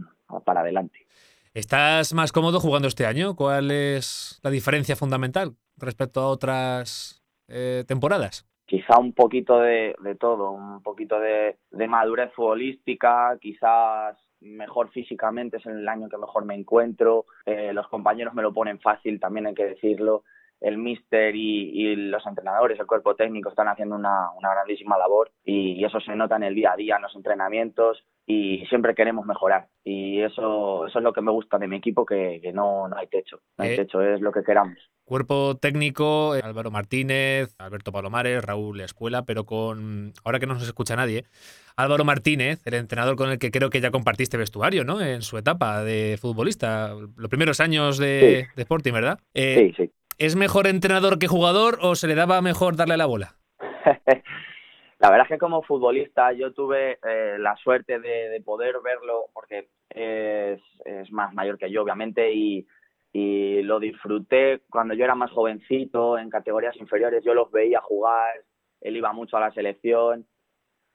para 0.44 0.60
adelante. 0.60 1.06
¿Estás 1.54 2.14
más 2.14 2.32
cómodo 2.32 2.60
jugando 2.60 2.88
este 2.88 3.06
año? 3.06 3.34
¿Cuál 3.34 3.70
es 3.70 4.38
la 4.42 4.50
diferencia 4.50 4.96
fundamental 4.96 5.56
respecto 5.76 6.20
a 6.20 6.28
otras 6.28 7.22
eh, 7.48 7.84
temporadas? 7.86 8.46
Quizá 8.66 8.98
un 8.98 9.14
poquito 9.14 9.58
de, 9.60 9.96
todo, 10.20 10.50
un 10.50 10.82
poquito 10.82 11.18
de, 11.18 11.56
madurez 11.88 12.32
futbolística, 12.34 13.36
quizás 13.40 14.16
mejor 14.40 14.90
físicamente 14.90 15.56
es 15.56 15.66
el 15.66 15.88
año 15.88 16.08
que 16.08 16.18
mejor 16.18 16.44
me 16.44 16.54
encuentro, 16.54 17.24
eh, 17.46 17.72
los 17.72 17.88
compañeros 17.88 18.34
me 18.34 18.42
lo 18.42 18.52
ponen 18.52 18.78
fácil, 18.78 19.18
también 19.18 19.46
hay 19.46 19.54
que 19.54 19.64
decirlo, 19.64 20.24
el 20.60 20.78
míster 20.78 21.34
y, 21.34 21.94
los 21.96 22.26
entrenadores, 22.26 22.78
el 22.78 22.86
cuerpo 22.86 23.14
técnico 23.14 23.48
están 23.50 23.68
haciendo 23.68 23.96
una, 23.96 24.30
grandísima 24.40 24.98
labor 24.98 25.30
y, 25.44 25.84
eso 25.84 26.00
se 26.00 26.14
nota 26.14 26.36
en 26.36 26.42
el 26.42 26.54
día 26.54 26.72
a 26.72 26.76
día, 26.76 26.96
en 26.96 27.02
los 27.02 27.14
entrenamientos 27.14 28.04
y 28.26 28.66
siempre 28.66 28.94
queremos 28.94 29.24
mejorar. 29.24 29.68
Y 29.84 30.20
eso, 30.20 30.86
eso 30.86 30.98
es 30.98 31.02
lo 31.02 31.14
que 31.14 31.22
me 31.22 31.30
gusta 31.30 31.58
de 31.58 31.66
mi 31.66 31.76
equipo, 31.76 32.04
que, 32.04 32.40
no, 32.52 32.86
no 32.88 32.96
hay 32.96 33.06
techo, 33.06 33.40
no 33.56 33.64
hay 33.64 33.72
eh, 33.72 33.76
techo, 33.76 34.02
es 34.02 34.20
lo 34.20 34.32
que 34.32 34.42
queramos. 34.42 34.76
Cuerpo 35.04 35.56
técnico, 35.56 36.36
eh, 36.36 36.42
Álvaro 36.44 36.70
Martínez, 36.70 37.54
Alberto 37.58 37.90
Palomares, 37.90 38.44
Raúl 38.44 38.82
Escuela, 38.82 39.24
pero 39.24 39.44
con, 39.44 40.12
ahora 40.24 40.38
que 40.38 40.46
no 40.46 40.54
nos 40.54 40.64
escucha 40.64 40.96
nadie, 40.96 41.24
Álvaro 41.76 42.04
Martínez, 42.04 42.60
el 42.66 42.74
entrenador 42.74 43.16
con 43.16 43.30
el 43.30 43.38
que 43.38 43.50
creo 43.50 43.70
que 43.70 43.80
ya 43.80 43.90
compartiste 43.90 44.36
vestuario, 44.36 44.84
¿no? 44.84 45.00
En 45.00 45.22
su 45.22 45.38
etapa 45.38 45.82
de 45.82 46.18
futbolista, 46.20 46.94
los 47.16 47.30
primeros 47.30 47.60
años 47.60 47.96
de, 47.96 48.48
Sporting, 48.56 48.92
¿verdad? 48.92 49.20
Eh, 49.32 49.72
sí, 49.74 49.84
sí 49.84 49.92
¿Es 50.18 50.34
mejor 50.34 50.66
entrenador 50.66 51.20
que 51.20 51.28
jugador 51.28 51.78
o 51.80 51.94
se 51.94 52.08
le 52.08 52.16
daba 52.16 52.42
mejor 52.42 52.74
darle 52.74 52.96
la 52.96 53.06
bola? 53.06 53.36
la 54.98 55.10
verdad 55.10 55.26
es 55.26 55.28
que 55.28 55.38
como 55.38 55.62
futbolista 55.62 56.32
yo 56.32 56.52
tuve 56.52 56.98
eh, 57.04 57.36
la 57.38 57.54
suerte 57.54 58.00
de, 58.00 58.42
poder 58.44 58.76
verlo 58.82 59.26
porque 59.32 59.68
es, 59.90 60.60
más 61.12 61.32
mayor 61.34 61.56
que 61.56 61.70
yo 61.70 61.82
obviamente 61.82 62.32
y 62.32 62.66
lo 63.62 63.78
disfruté 63.78 64.62
cuando 64.70 64.94
yo 64.94 65.04
era 65.04 65.14
más 65.14 65.30
jovencito 65.30 66.18
en 66.18 66.30
categorías 66.30 66.76
inferiores 66.76 67.24
yo 67.24 67.34
los 67.34 67.50
veía 67.50 67.80
jugar 67.80 68.44
él 68.80 68.96
iba 68.96 69.12
mucho 69.12 69.36
a 69.36 69.40
la 69.40 69.52
selección 69.52 70.26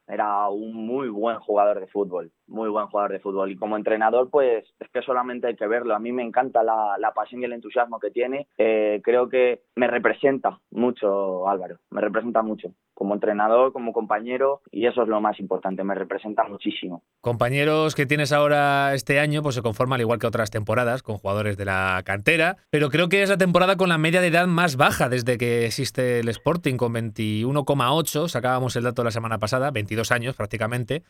era 0.08 0.50
un 0.50 0.74
muy 0.74 1.08
buen 1.10 1.40
jugador 1.40 1.80
de 1.80 1.88
fútbol, 1.88 2.32
muy 2.54 2.70
buen 2.70 2.88
jugador 2.88 3.12
de 3.12 3.20
fútbol. 3.20 3.52
Y 3.52 3.58
como 3.58 3.76
entrenador, 3.76 4.30
pues 4.30 4.66
es 4.80 4.90
que 4.90 5.02
solamente 5.02 5.48
hay 5.48 5.56
que 5.56 5.68
verlo. 5.68 5.96
A 5.96 6.00
mí 6.00 6.12
me 6.12 6.24
encanta 6.24 6.64
la, 6.64 7.12
pasión 7.14 7.42
y 7.42 7.46
el 7.46 7.54
entusiasmo 7.54 8.00
que 8.00 8.12
tiene. 8.12 8.48
Eh, 8.58 9.02
creo 9.04 9.28
que 9.28 9.64
me 9.76 9.88
representa 9.88 10.60
mucho 10.72 11.48
Álvaro, 11.48 11.80
me 11.90 12.02
representa 12.02 12.42
mucho 12.42 12.70
como 12.94 13.16
entrenador, 13.16 13.74
como 13.74 13.92
compañero, 13.92 14.62
y 14.72 14.86
eso 14.86 15.02
es 15.02 15.08
lo 15.08 15.20
más 15.20 15.40
importante, 15.40 15.84
me 15.84 15.96
representa 15.96 16.44
muchísimo. 16.44 17.02
Compañeros 17.22 17.96
que 17.96 18.06
tienes 18.06 18.32
ahora 18.32 18.94
este 18.94 19.20
año, 19.20 19.42
pues 19.42 19.56
se 19.56 19.64
conforman 19.64 20.00
igual 20.00 20.20
que 20.20 20.28
otras 20.28 20.52
temporadas, 20.52 21.02
con 21.02 21.18
jugadores 21.18 21.58
de 21.58 21.66
la 21.66 22.04
cantera, 22.06 22.58
pero 22.70 22.90
creo 22.90 23.10
que 23.10 23.24
es 23.24 23.30
la 23.30 23.38
temporada 23.38 23.78
con 23.78 23.90
la 23.90 23.98
media 23.98 24.22
de 24.22 24.28
edad 24.28 24.46
más 24.46 24.78
baja 24.78 25.10
desde 25.10 25.40
que 25.40 25.66
existe 25.66 26.20
el 26.20 26.30
Sporting, 26.30 26.78
con 26.78 26.94
21,8, 26.94 28.28
sacábamos 28.28 28.76
el 28.76 28.84
dato 28.84 29.04
la 29.04 29.12
semana 29.12 29.40
pasada, 29.40 29.72
22 29.72 30.12
años 30.12 30.36
prácticamente. 30.36 31.04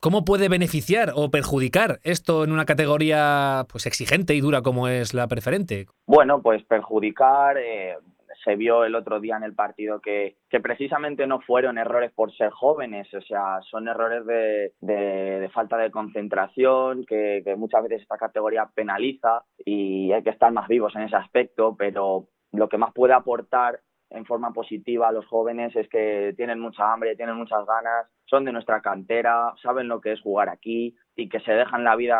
¿Cómo 0.00 0.26
puede 0.26 0.50
beneficiar 0.50 0.81
o 1.14 1.30
perjudicar 1.30 2.00
esto 2.02 2.44
en 2.44 2.52
una 2.52 2.64
categoría 2.64 3.66
pues 3.70 3.86
exigente 3.86 4.34
y 4.34 4.40
dura 4.40 4.62
como 4.62 4.88
es 4.88 5.14
la 5.14 5.26
preferente? 5.28 5.86
Bueno, 6.06 6.42
pues 6.42 6.62
perjudicar, 6.64 7.56
eh, 7.58 7.96
se 8.44 8.56
vio 8.56 8.84
el 8.84 8.94
otro 8.94 9.20
día 9.20 9.36
en 9.36 9.44
el 9.44 9.54
partido 9.54 10.00
que, 10.00 10.36
que 10.50 10.60
precisamente 10.60 11.26
no 11.26 11.40
fueron 11.40 11.78
errores 11.78 12.12
por 12.12 12.34
ser 12.34 12.50
jóvenes, 12.50 13.12
o 13.14 13.20
sea, 13.20 13.60
son 13.70 13.88
errores 13.88 14.26
de, 14.26 14.72
de, 14.80 15.48
falta 15.50 15.76
de 15.76 15.90
concentración, 15.90 17.04
que, 17.06 17.42
que 17.44 17.56
muchas 17.56 17.82
veces 17.82 18.02
esta 18.02 18.16
categoría 18.16 18.68
penaliza 18.74 19.44
y 19.64 20.12
hay 20.12 20.22
que 20.22 20.30
estar 20.30 20.52
más 20.52 20.68
vivos 20.68 20.94
en 20.96 21.02
ese 21.02 21.16
aspecto, 21.16 21.76
pero 21.76 22.26
lo 22.52 22.68
que 22.68 22.78
más 22.78 22.92
puede 22.92 23.14
aportar 23.14 23.80
en 24.14 24.24
forma 24.24 24.52
positiva 24.52 25.08
a 25.08 25.12
los 25.12 25.26
jóvenes 25.26 25.74
es 25.76 25.88
que 25.88 26.34
tienen 26.36 26.60
mucha 26.60 26.92
hambre, 26.92 27.16
tienen 27.16 27.36
muchas 27.36 27.64
ganas, 27.66 28.06
son 28.26 28.44
de 28.44 28.52
nuestra 28.52 28.80
cantera, 28.80 29.54
saben 29.62 29.88
lo 29.88 30.00
que 30.00 30.12
es 30.12 30.20
jugar 30.20 30.48
aquí 30.48 30.96
y 31.16 31.28
que 31.28 31.40
se 31.40 31.52
dejan 31.52 31.84
la 31.84 31.96
vida 31.96 32.18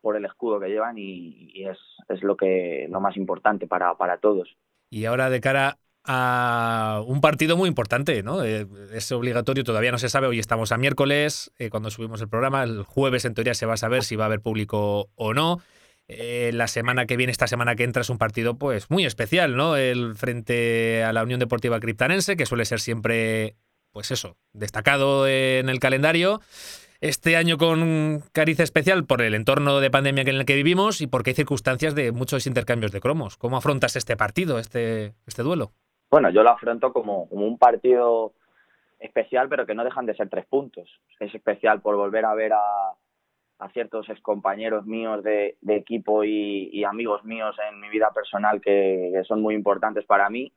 por 0.00 0.16
el 0.16 0.24
escudo 0.24 0.60
que 0.60 0.68
llevan 0.68 0.96
y, 0.96 1.64
es, 1.64 1.78
es, 2.08 2.22
lo 2.22 2.36
que 2.36 2.86
lo 2.90 3.00
más 3.00 3.16
importante 3.16 3.66
para, 3.66 3.94
para 3.94 4.18
todos. 4.18 4.48
Y 4.90 5.04
ahora 5.04 5.28
de 5.28 5.40
cara 5.40 5.78
a 6.04 7.02
un 7.06 7.20
partido 7.20 7.56
muy 7.56 7.68
importante, 7.68 8.22
¿no? 8.22 8.42
Eh, 8.42 8.66
es 8.94 9.12
obligatorio, 9.12 9.64
todavía 9.64 9.92
no 9.92 9.98
se 9.98 10.08
sabe, 10.08 10.26
hoy 10.26 10.38
estamos 10.38 10.72
a 10.72 10.78
miércoles, 10.78 11.52
eh, 11.58 11.68
cuando 11.68 11.90
subimos 11.90 12.22
el 12.22 12.28
programa, 12.28 12.62
el 12.62 12.82
jueves 12.82 13.24
en 13.26 13.34
teoría 13.34 13.54
se 13.54 13.66
va 13.66 13.74
a 13.74 13.78
saber 13.78 14.04
si 14.04 14.16
va 14.16 14.24
a 14.24 14.26
haber 14.26 14.40
público 14.40 15.10
o 15.16 15.34
no. 15.34 15.58
Eh, 16.08 16.50
la 16.54 16.66
semana 16.66 17.06
que 17.06 17.16
viene, 17.16 17.30
esta 17.30 17.46
semana 17.46 17.76
que 17.76 17.84
entra, 17.84 18.00
es 18.00 18.10
un 18.10 18.18
partido 18.18 18.56
pues 18.56 18.90
muy 18.90 19.04
especial, 19.04 19.56
¿no? 19.56 19.76
El 19.76 20.14
frente 20.14 21.04
a 21.04 21.12
la 21.12 21.22
Unión 21.22 21.38
Deportiva 21.38 21.78
Criptanense, 21.80 22.36
que 22.36 22.46
suele 22.46 22.64
ser 22.64 22.80
siempre, 22.80 23.56
pues 23.92 24.10
eso, 24.10 24.36
destacado 24.52 25.28
en 25.28 25.68
el 25.68 25.80
calendario 25.80 26.40
este 27.00 27.36
año 27.36 27.58
con 27.58 28.22
cariz 28.32 28.58
especial 28.58 29.04
por 29.04 29.22
el 29.22 29.34
entorno 29.34 29.80
de 29.80 29.90
pandemia 29.90 30.22
en 30.22 30.28
el 30.28 30.44
que 30.44 30.56
vivimos 30.56 31.00
y 31.00 31.06
porque 31.06 31.30
hay 31.30 31.34
circunstancias 31.34 31.94
de 31.94 32.10
muchos 32.10 32.46
intercambios 32.46 32.90
de 32.90 33.00
cromos. 33.00 33.36
¿Cómo 33.36 33.56
afrontas 33.56 33.94
este 33.94 34.16
partido, 34.16 34.58
este, 34.58 35.14
este 35.26 35.42
duelo? 35.42 35.72
Bueno, 36.10 36.30
yo 36.30 36.42
lo 36.42 36.50
afronto 36.50 36.92
como, 36.92 37.24
un 37.24 37.58
partido 37.58 38.32
especial, 38.98 39.48
pero 39.48 39.66
que 39.66 39.74
no 39.74 39.84
dejan 39.84 40.06
de 40.06 40.16
ser 40.16 40.28
tres 40.28 40.46
puntos. 40.46 40.88
Es 41.20 41.32
especial 41.34 41.80
por 41.80 41.96
volver 41.96 42.24
a 42.24 42.34
ver 42.34 42.52
a, 42.52 42.94
a 43.58 43.68
ciertos 43.70 44.08
excompañeros 44.08 44.86
míos 44.86 45.22
de, 45.24 45.56
equipo 45.68 46.24
y, 46.24 46.84
amigos 46.84 47.24
míos 47.24 47.56
en 47.70 47.80
mi 47.80 47.88
vida 47.88 48.10
personal 48.14 48.60
que 48.60 49.22
son 49.26 49.42
muy 49.42 49.54
importantes 49.54 50.04
para 50.04 50.30
mí 50.30 50.52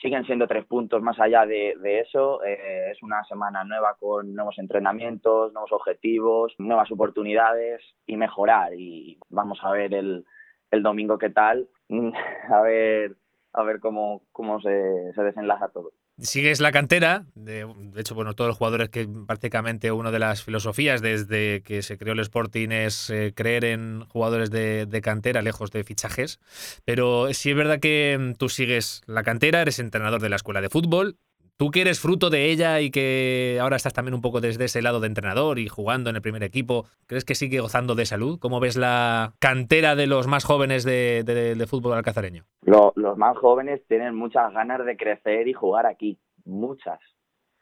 siguen 0.00 0.24
siendo 0.24 0.46
tres 0.46 0.64
puntos 0.66 1.02
más 1.02 1.18
allá 1.20 1.46
de, 1.46 2.00
eso. 2.00 2.42
Eh, 2.44 2.90
es 2.90 3.02
una 3.02 3.22
semana 3.24 3.64
nueva 3.64 3.96
con 3.98 4.34
nuevos 4.34 4.58
entrenamientos, 4.58 5.52
nuevos 5.52 5.72
objetivos, 5.72 6.54
nuevas 6.58 6.90
oportunidades 6.90 7.82
y 8.06 8.16
mejorar. 8.16 8.72
Y 8.74 9.18
vamos 9.28 9.58
a 9.62 9.70
ver 9.70 9.94
el, 9.94 10.24
el 10.70 10.82
domingo 10.82 11.18
qué 11.18 11.30
tal, 11.30 11.68
a 12.50 12.60
ver, 12.62 13.16
a 13.52 13.62
ver 13.62 13.80
cómo, 13.80 14.22
cómo 14.32 14.60
se, 14.60 15.12
se 15.14 15.22
desenlaza 15.22 15.68
todo 15.68 15.92
sigues 16.20 16.60
la 16.60 16.72
cantera, 16.72 17.26
de, 17.34 17.66
hecho, 17.96 18.14
bueno, 18.14 18.34
todos 18.34 18.48
los 18.48 18.56
jugadores 18.56 18.88
que 18.90 19.08
prácticamente 19.26 19.92
una 19.92 20.10
de 20.10 20.18
las 20.18 20.42
filosofías 20.42 21.00
desde 21.02 21.62
que 21.62 21.82
se 21.82 21.98
creó 21.98 22.14
el 22.14 22.20
Sporting 22.20 22.70
es 22.70 23.10
eh, 23.10 23.32
creer 23.34 23.64
en 23.64 24.04
jugadores 24.08 24.50
de, 24.50 24.86
de, 24.86 25.00
cantera, 25.00 25.42
lejos 25.42 25.70
de 25.70 25.84
fichajes, 25.84 26.40
pero 26.84 27.32
sí 27.32 27.50
es 27.50 27.56
verdad 27.56 27.80
que 27.80 28.16
mm, 28.18 28.34
tú 28.34 28.48
sigues 28.48 29.02
la 29.06 29.22
cantera, 29.22 29.62
eres 29.62 29.78
entrenador 29.78 30.20
de 30.20 30.28
la 30.28 30.36
escuela 30.36 30.60
de 30.60 30.70
fútbol, 30.70 31.16
Tú 31.60 31.70
que 31.70 31.82
eres 31.82 32.00
fruto 32.00 32.30
de 32.30 32.50
ella 32.50 32.80
y 32.80 32.90
que 32.90 33.58
ahora 33.60 33.76
estás 33.76 33.92
también 33.92 34.14
un 34.14 34.22
poco 34.22 34.40
desde 34.40 34.64
ese 34.64 34.80
lado 34.80 34.98
de 34.98 35.08
entrenador 35.08 35.58
y 35.58 35.68
jugando 35.68 36.08
en 36.08 36.16
el 36.16 36.22
primer 36.22 36.42
equipo, 36.42 36.86
¿crees 37.06 37.26
que 37.26 37.34
sigue 37.34 37.60
gozando 37.60 37.94
de 37.94 38.06
salud? 38.06 38.38
¿Cómo 38.40 38.60
ves 38.60 38.78
la 38.78 39.34
cantera 39.40 39.94
de 39.94 40.06
los 40.06 40.26
más 40.26 40.46
jóvenes 40.46 40.84
de, 40.84 41.66
fútbol 41.68 41.92
alcazareño? 41.98 42.44
los 42.64 43.18
más 43.18 43.36
jóvenes 43.36 43.86
tienen 43.88 44.14
muchas 44.14 44.50
ganas 44.54 44.86
de 44.86 44.96
crecer 44.96 45.48
y 45.48 45.52
jugar 45.52 45.84
aquí. 45.84 46.18
Muchas, 46.46 46.98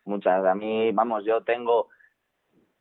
muchas. 0.05 0.45
A 0.45 0.55
mí, 0.55 0.93
vamos, 0.93 1.25
yo 1.25 1.43
tengo 1.43 1.89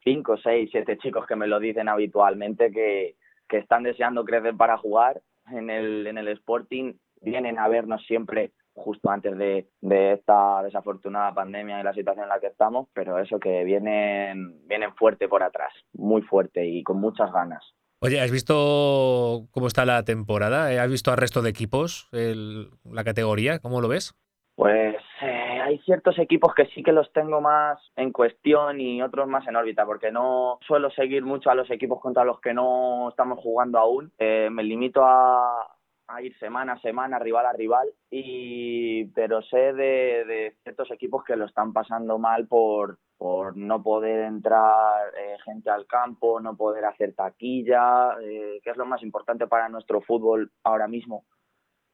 cinco, 0.04 0.38
seis, 0.38 0.70
siete 0.72 1.00
chicos 1.00 1.26
que 1.26 1.36
me 1.36 1.48
lo 1.48 1.60
dicen 1.60 1.90
habitualmente 1.90 2.70
que, 2.70 3.16
que 3.50 3.58
están 3.58 3.82
deseando 3.82 4.24
crecer 4.24 4.56
para 4.56 4.78
jugar 4.78 5.20
en 5.52 5.72
el, 5.72 6.06
en 6.06 6.20
el 6.20 6.28
Sporting. 6.28 6.94
Vienen 7.22 7.58
a 7.58 7.68
vernos 7.68 8.06
siempre 8.06 8.52
justo 8.78 9.10
antes 9.10 9.38
de, 9.38 9.68
esta 10.14 10.64
desafortunada 10.64 11.34
pandemia 11.34 11.80
y 11.80 11.84
la 11.84 11.94
situación 11.94 12.24
en 12.24 12.30
la 12.30 12.40
que 12.40 12.48
estamos, 12.48 12.88
pero 12.94 13.20
eso 13.20 13.40
que 13.40 13.64
vienen, 13.64 14.68
vienen 14.68 14.94
fuerte 14.96 15.28
por 15.28 15.44
atrás, 15.44 15.74
muy 15.94 16.22
fuerte 16.22 16.66
y 16.66 16.84
con 16.84 17.00
muchas 17.00 17.32
ganas. 17.32 17.64
Oye, 18.00 18.22
¿has 18.22 18.32
visto 18.32 19.48
cómo 19.52 19.68
está 19.68 19.84
la 19.86 20.04
temporada? 20.04 20.68
¿Has 20.82 20.90
visto 20.90 21.12
al 21.12 21.18
resto 21.18 21.42
de 21.42 21.50
equipos 21.50 22.10
la 22.12 23.04
categoría? 23.04 23.60
¿Cómo 23.60 23.82
lo 23.82 23.88
ves? 23.88 24.16
Pues 24.56 24.96
eh, 25.22 25.60
hay 25.64 25.78
ciertos 25.80 26.18
equipos 26.18 26.54
que 26.56 26.66
sí 26.68 26.82
que 26.82 26.92
los 26.92 27.12
tengo 27.14 27.42
más 27.42 27.80
en 27.96 28.12
cuestión 28.12 28.82
y 28.82 29.02
otros 29.04 29.28
más 29.28 29.48
en 29.48 29.56
órbita, 29.56 29.86
porque 29.86 30.12
no 30.12 30.58
suelo 30.66 30.90
seguir 30.92 31.24
mucho 31.24 31.52
a 31.52 31.56
los 31.56 31.70
equipos 31.70 32.00
contra 32.02 32.24
los 32.24 32.40
que 32.40 32.56
no 32.56 33.10
estamos 33.10 33.40
jugando 33.40 33.78
aún. 33.78 34.12
Eh, 34.18 34.50
me 34.52 34.64
limito 34.64 35.04
a, 35.04 35.77
a 36.08 36.22
ir 36.22 36.38
semana 36.40 36.74
a 36.74 36.82
semana, 36.82 37.20
rival 37.20 37.46
a 37.46 37.54
rival, 37.54 37.90
y 38.10 39.06
pero 39.06 39.42
sé 39.42 39.74
de, 39.74 40.56
ciertos 40.64 40.90
equipos 40.92 41.24
que 41.24 41.36
lo 41.36 41.46
están 41.46 41.74
pasando 41.74 42.18
mal 42.18 42.48
por, 42.48 43.00
por 43.18 43.58
no 43.58 43.84
poder 43.84 44.26
entrar 44.26 45.14
eh, 45.18 45.38
gente 45.44 45.70
al 45.70 45.86
campo, 45.86 46.40
no 46.40 46.56
poder 46.56 46.86
hacer 46.86 47.14
taquilla, 47.14 48.18
eh, 48.22 48.60
que 48.64 48.70
es 48.70 48.78
lo 48.78 48.86
más 48.86 49.04
importante 49.04 49.48
para 49.48 49.70
nuestro 49.70 50.02
fútbol 50.02 50.52
ahora 50.64 50.88
mismo, 50.88 51.26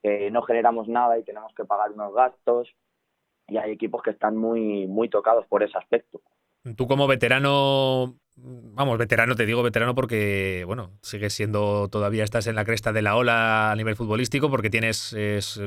que 0.02 0.30
no 0.30 0.44
generamos 0.44 0.88
nada 0.88 1.18
y 1.18 1.24
tenemos 1.24 1.54
que 1.56 1.66
pagar 1.66 1.92
unos 1.92 2.14
gastos, 2.14 2.74
y 3.48 3.58
hay 3.58 3.72
equipos 3.72 4.02
que 4.04 4.12
están 4.12 4.38
muy, 4.38 4.88
muy 4.88 5.10
tocados 5.10 5.46
por 5.48 5.64
ese 5.64 5.78
aspecto. 5.78 6.22
Tú 6.78 6.88
como 6.88 7.08
veterano 7.08 8.16
vamos, 8.36 8.98
veterano, 8.98 9.36
te 9.36 9.46
digo 9.46 9.64
veterano 9.64 9.96
porque, 9.96 10.64
bueno, 10.66 10.92
sigues 11.02 11.34
siendo, 11.34 11.88
todavía 11.90 12.24
estás 12.24 12.48
en 12.48 12.56
la 12.56 12.66
cresta 12.66 12.92
de 12.92 13.02
la 13.02 13.16
ola 13.16 13.72
a 13.72 13.76
nivel 13.76 13.96
futbolístico 13.96 14.50
porque 14.50 14.70
tienes, 14.70 15.16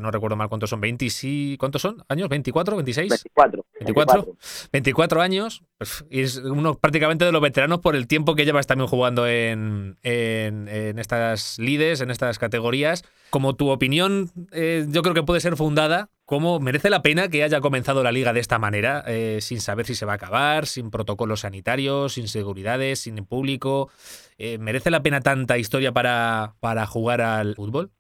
no 0.00 0.10
recuerdo 0.10 0.36
mal 0.36 0.48
cuántos 0.48 0.70
son, 0.70 0.80
20, 0.80 1.08
sí, 1.10 1.56
¿cuántos 1.58 1.82
son? 1.82 2.04
¿Años? 2.08 2.28
¿24, 2.28 2.74
26? 2.74 3.10
24. 3.10 3.64
24, 3.80 4.36
24 4.72 5.22
años. 5.22 5.62
Pues, 5.78 6.04
y 6.10 6.20
es 6.20 6.36
uno 6.38 6.78
prácticamente 6.78 7.24
de 7.24 7.32
los 7.32 7.42
veteranos 7.42 7.80
por 7.80 7.96
el 7.96 8.06
tiempo 8.06 8.34
que 8.34 8.44
llevas 8.44 8.66
también 8.66 8.88
jugando 8.88 9.26
en, 9.26 9.96
en, 10.02 10.98
estas 10.98 11.58
lides, 11.58 12.00
en 12.00 12.10
estas 12.10 12.38
categorías. 12.38 13.04
Como 13.30 13.56
tu 13.56 13.68
opinión, 13.68 14.30
eh, 14.52 14.86
yo 14.88 15.02
creo 15.02 15.14
que 15.14 15.22
puede 15.22 15.40
ser 15.40 15.56
fundada 15.56 16.10
¿Cómo 16.26 16.58
merece 16.58 16.90
la 16.90 17.02
pena 17.02 17.28
que 17.28 17.44
haya 17.44 17.60
comenzado 17.60 18.02
la 18.02 18.10
liga 18.10 18.32
de 18.32 18.40
esta 18.40 18.58
manera, 18.58 19.04
eh, 19.06 19.40
sin 19.40 19.60
saber 19.60 19.86
si 19.86 19.94
se 19.94 20.06
va 20.06 20.12
a 20.12 20.16
acabar, 20.16 20.66
sin 20.66 20.90
protocolos 20.90 21.42
sanitarios, 21.42 22.14
sin 22.14 22.26
seguridades, 22.26 22.98
sin 22.98 23.24
público? 23.24 23.90
Eh, 24.36 24.58
¿Merece 24.58 24.90
la 24.90 25.04
pena 25.04 25.20
tanta 25.20 25.56
historia 25.56 25.92
para, 25.92 26.54
para 26.58 26.84
jugar 26.84 27.20
al 27.20 27.54
fútbol? 27.54 27.92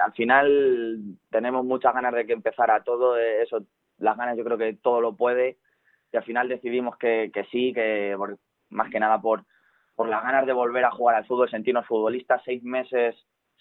Al 0.00 0.12
final 0.12 1.16
tenemos 1.28 1.64
muchas 1.64 1.92
ganas 1.92 2.14
de 2.14 2.24
que 2.24 2.34
empezara 2.34 2.84
todo, 2.84 3.18
eh, 3.18 3.42
eso, 3.42 3.64
las 3.98 4.16
ganas 4.16 4.38
yo 4.38 4.44
creo 4.44 4.58
que 4.58 4.74
todo 4.74 5.00
lo 5.00 5.16
puede, 5.16 5.58
y 6.12 6.16
al 6.16 6.22
final 6.22 6.48
decidimos 6.48 6.96
que, 6.98 7.32
sí, 7.50 7.72
que 7.74 8.16
más 8.70 8.90
que 8.92 9.00
nada 9.00 9.20
por, 9.20 9.44
por 9.96 10.08
las 10.08 10.22
ganas 10.22 10.46
de 10.46 10.52
volver 10.52 10.84
a 10.84 10.92
jugar 10.92 11.16
al 11.16 11.26
fútbol, 11.26 11.50
sentirnos 11.50 11.84
futbolistas, 11.88 12.42
seis 12.44 12.62
meses 12.62 13.16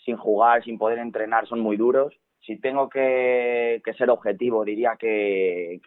sin 0.06 0.16
jugar, 0.16 0.64
sin 0.64 0.78
poder 0.78 1.00
entrenar, 1.00 1.48
son 1.48 1.60
muy 1.60 1.76
duros 1.76 2.14
si 2.45 2.58
tengo 2.60 2.89
que, 2.89 3.82
ser 3.97 4.10
objetivo, 4.10 4.65
diría 4.65 4.95
que, 4.97 5.80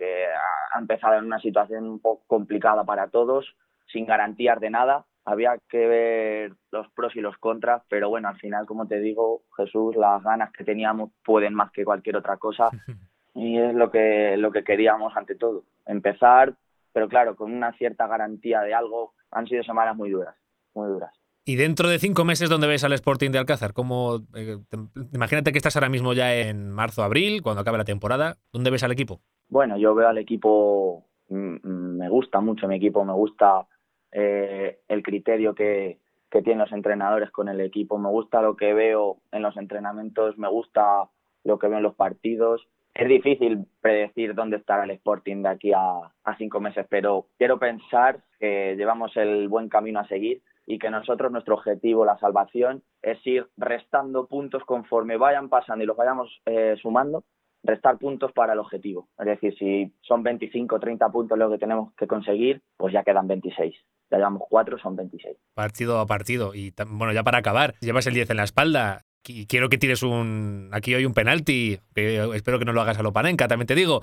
ha 0.72 0.78
empezado 0.78 1.18
en 1.18 1.24
una 1.24 1.40
situación 1.40 1.84
un 1.84 2.00
poco 2.00 2.24
complicada 2.26 2.84
para 2.84 3.08
todos, 3.08 3.56
sin 3.86 4.06
garantías 4.06 4.60
de 4.60 4.70
nada. 4.70 5.04
Había 5.24 5.58
que 5.68 5.86
ver 5.86 6.52
los 6.70 6.90
pros 6.92 7.16
y 7.16 7.20
los 7.20 7.36
contras, 7.38 7.82
pero 7.88 8.10
bueno, 8.10 8.28
al 8.28 8.38
final, 8.38 8.66
como 8.66 8.86
te 8.86 9.00
digo, 9.00 9.42
Jesús, 9.56 9.96
las 9.96 10.22
ganas 10.22 10.52
que 10.52 10.64
teníamos 10.64 11.10
pueden 11.24 11.54
más 11.54 11.72
que 11.72 11.84
cualquier 11.84 12.16
otra 12.16 12.36
cosa 12.36 12.68
y 13.34 13.58
es 13.58 13.74
lo 13.74 13.90
que, 13.90 14.36
lo 14.36 14.52
que 14.52 14.64
queríamos 14.64 15.16
ante 15.16 15.34
todo. 15.34 15.64
Empezar, 15.86 16.54
pero 16.92 17.08
claro, 17.08 17.36
con 17.36 17.52
una 17.52 17.72
cierta 17.72 18.06
garantía 18.06 18.60
de 18.60 18.74
algo, 18.74 19.14
han 19.30 19.46
sido 19.46 19.62
semanas 19.64 19.96
muy 19.96 20.10
duras, 20.10 20.36
muy 20.74 20.88
duras. 20.88 21.23
Y 21.46 21.57
dentro 21.57 21.90
de 21.90 21.98
cinco 21.98 22.24
meses, 22.24 22.48
¿dónde 22.48 22.66
ves 22.66 22.85
al 22.85 22.94
Sporting 22.94 23.30
de 23.30 23.38
Alcázar? 23.38 23.74
¿Cómo, 23.74 24.20
eh, 24.35 24.57
imagínate 25.12 25.52
que 25.52 25.59
estás 25.59 25.76
ahora 25.76 25.90
mismo 25.90 26.14
ya 26.14 26.35
en 26.35 26.70
marzo, 26.70 27.02
abril, 27.02 27.42
cuando 27.42 27.61
acabe 27.61 27.76
la 27.76 27.85
temporada. 27.85 28.37
¿Dónde 28.50 28.70
ves 28.70 28.83
al 28.83 28.92
equipo? 28.92 29.20
Bueno, 29.50 29.76
yo 29.76 29.94
veo 29.94 30.09
al 30.09 30.16
equipo, 30.16 31.04
mm, 31.28 31.57
mm, 31.62 31.98
me 31.98 32.09
gusta 32.09 32.40
mucho 32.40 32.66
mi 32.66 32.76
equipo, 32.76 33.04
me 33.04 33.12
gusta 33.12 33.66
eh, 34.11 34.78
el 34.88 35.02
criterio 35.02 35.54
que, 35.54 35.98
que 36.30 36.40
tienen 36.40 36.61
los 36.61 36.72
entrenadores 36.72 37.30
con 37.30 37.50
el 37.50 37.61
equipo, 37.61 37.98
me 37.98 38.09
gusta 38.09 38.40
lo 38.40 38.57
que 38.57 38.72
veo 38.72 39.18
en 39.30 39.42
los 39.42 39.54
entrenamientos, 39.59 40.38
me 40.38 40.48
gusta 40.48 41.11
lo 41.44 41.59
que 41.59 41.68
veo 41.68 41.76
en 41.76 41.83
los 41.83 41.94
partidos. 41.94 42.66
Es 42.94 43.07
difícil 43.07 43.66
predecir 43.83 44.35
dónde 44.35 44.57
estará 44.57 44.85
el 44.85 44.92
Sporting 44.92 45.42
de 45.42 45.48
aquí 45.50 45.72
a, 45.74 46.11
a 46.24 46.37
cinco 46.38 46.59
meses, 46.61 46.87
pero 46.88 47.26
quiero 47.37 47.59
pensar 47.59 48.24
que 48.40 48.76
llevamos 48.78 49.14
el 49.18 49.48
buen 49.48 49.68
camino 49.68 50.00
a 50.00 50.09
seguir 50.09 50.40
y 50.66 50.79
que 50.79 50.90
nosotros 50.90 51.31
nuestro 51.31 51.55
objetivo, 51.55 52.05
la 52.05 52.18
salvación, 52.18 52.83
es 53.03 53.18
ir 53.27 53.46
restando 53.57 54.27
puntos 54.27 54.64
conforme 54.64 55.16
vayan 55.16 55.48
pasando 55.48 55.85
y 55.85 55.87
los 55.87 55.96
vayamos 55.96 56.40
eh, 56.46 56.77
sumando, 56.81 57.24
restar 57.62 57.98
puntos 57.98 58.33
para 58.33 58.53
el 58.53 58.59
objetivo. 58.59 59.09
Es 59.18 59.27
decir, 59.27 59.55
si 59.59 59.92
son 60.03 60.22
25 60.22 60.77
o 60.77 60.81
30 60.81 61.09
puntos 61.11 61.38
lo 61.38 61.50
que 61.50 61.59
tenemos 61.59 61.92
que 61.94 62.07
conseguir, 62.07 62.62
pues 62.77 62.92
ya 62.92 63.03
quedan 63.03 63.27
26. 63.27 63.74
Ya 64.11 64.18
llevamos 64.18 64.42
4, 64.48 64.79
son 64.79 64.96
26. 64.96 65.37
Partido 65.55 65.98
a 65.98 66.07
partido. 66.07 66.55
Y 66.55 66.72
bueno, 66.88 67.12
ya 67.12 67.22
para 67.22 67.38
acabar, 67.38 67.74
llevas 67.81 68.07
el 68.07 68.14
10 68.14 68.31
en 68.31 68.37
la 68.37 68.44
espalda 68.44 69.03
y 69.27 69.46
quiero 69.46 69.68
que 69.68 69.79
tires 69.79 70.03
un 70.03 70.68
aquí 70.72 70.94
hoy 70.94 71.07
un 71.07 71.14
penalti, 71.14 71.79
que 71.94 72.22
espero 72.35 72.59
que 72.59 72.64
no 72.64 72.72
lo 72.72 72.83
hagas 72.83 72.98
a 72.98 73.03
lo 73.03 73.12
panenca, 73.12 73.48
también 73.48 73.66
te 73.66 73.74
digo. 73.74 74.03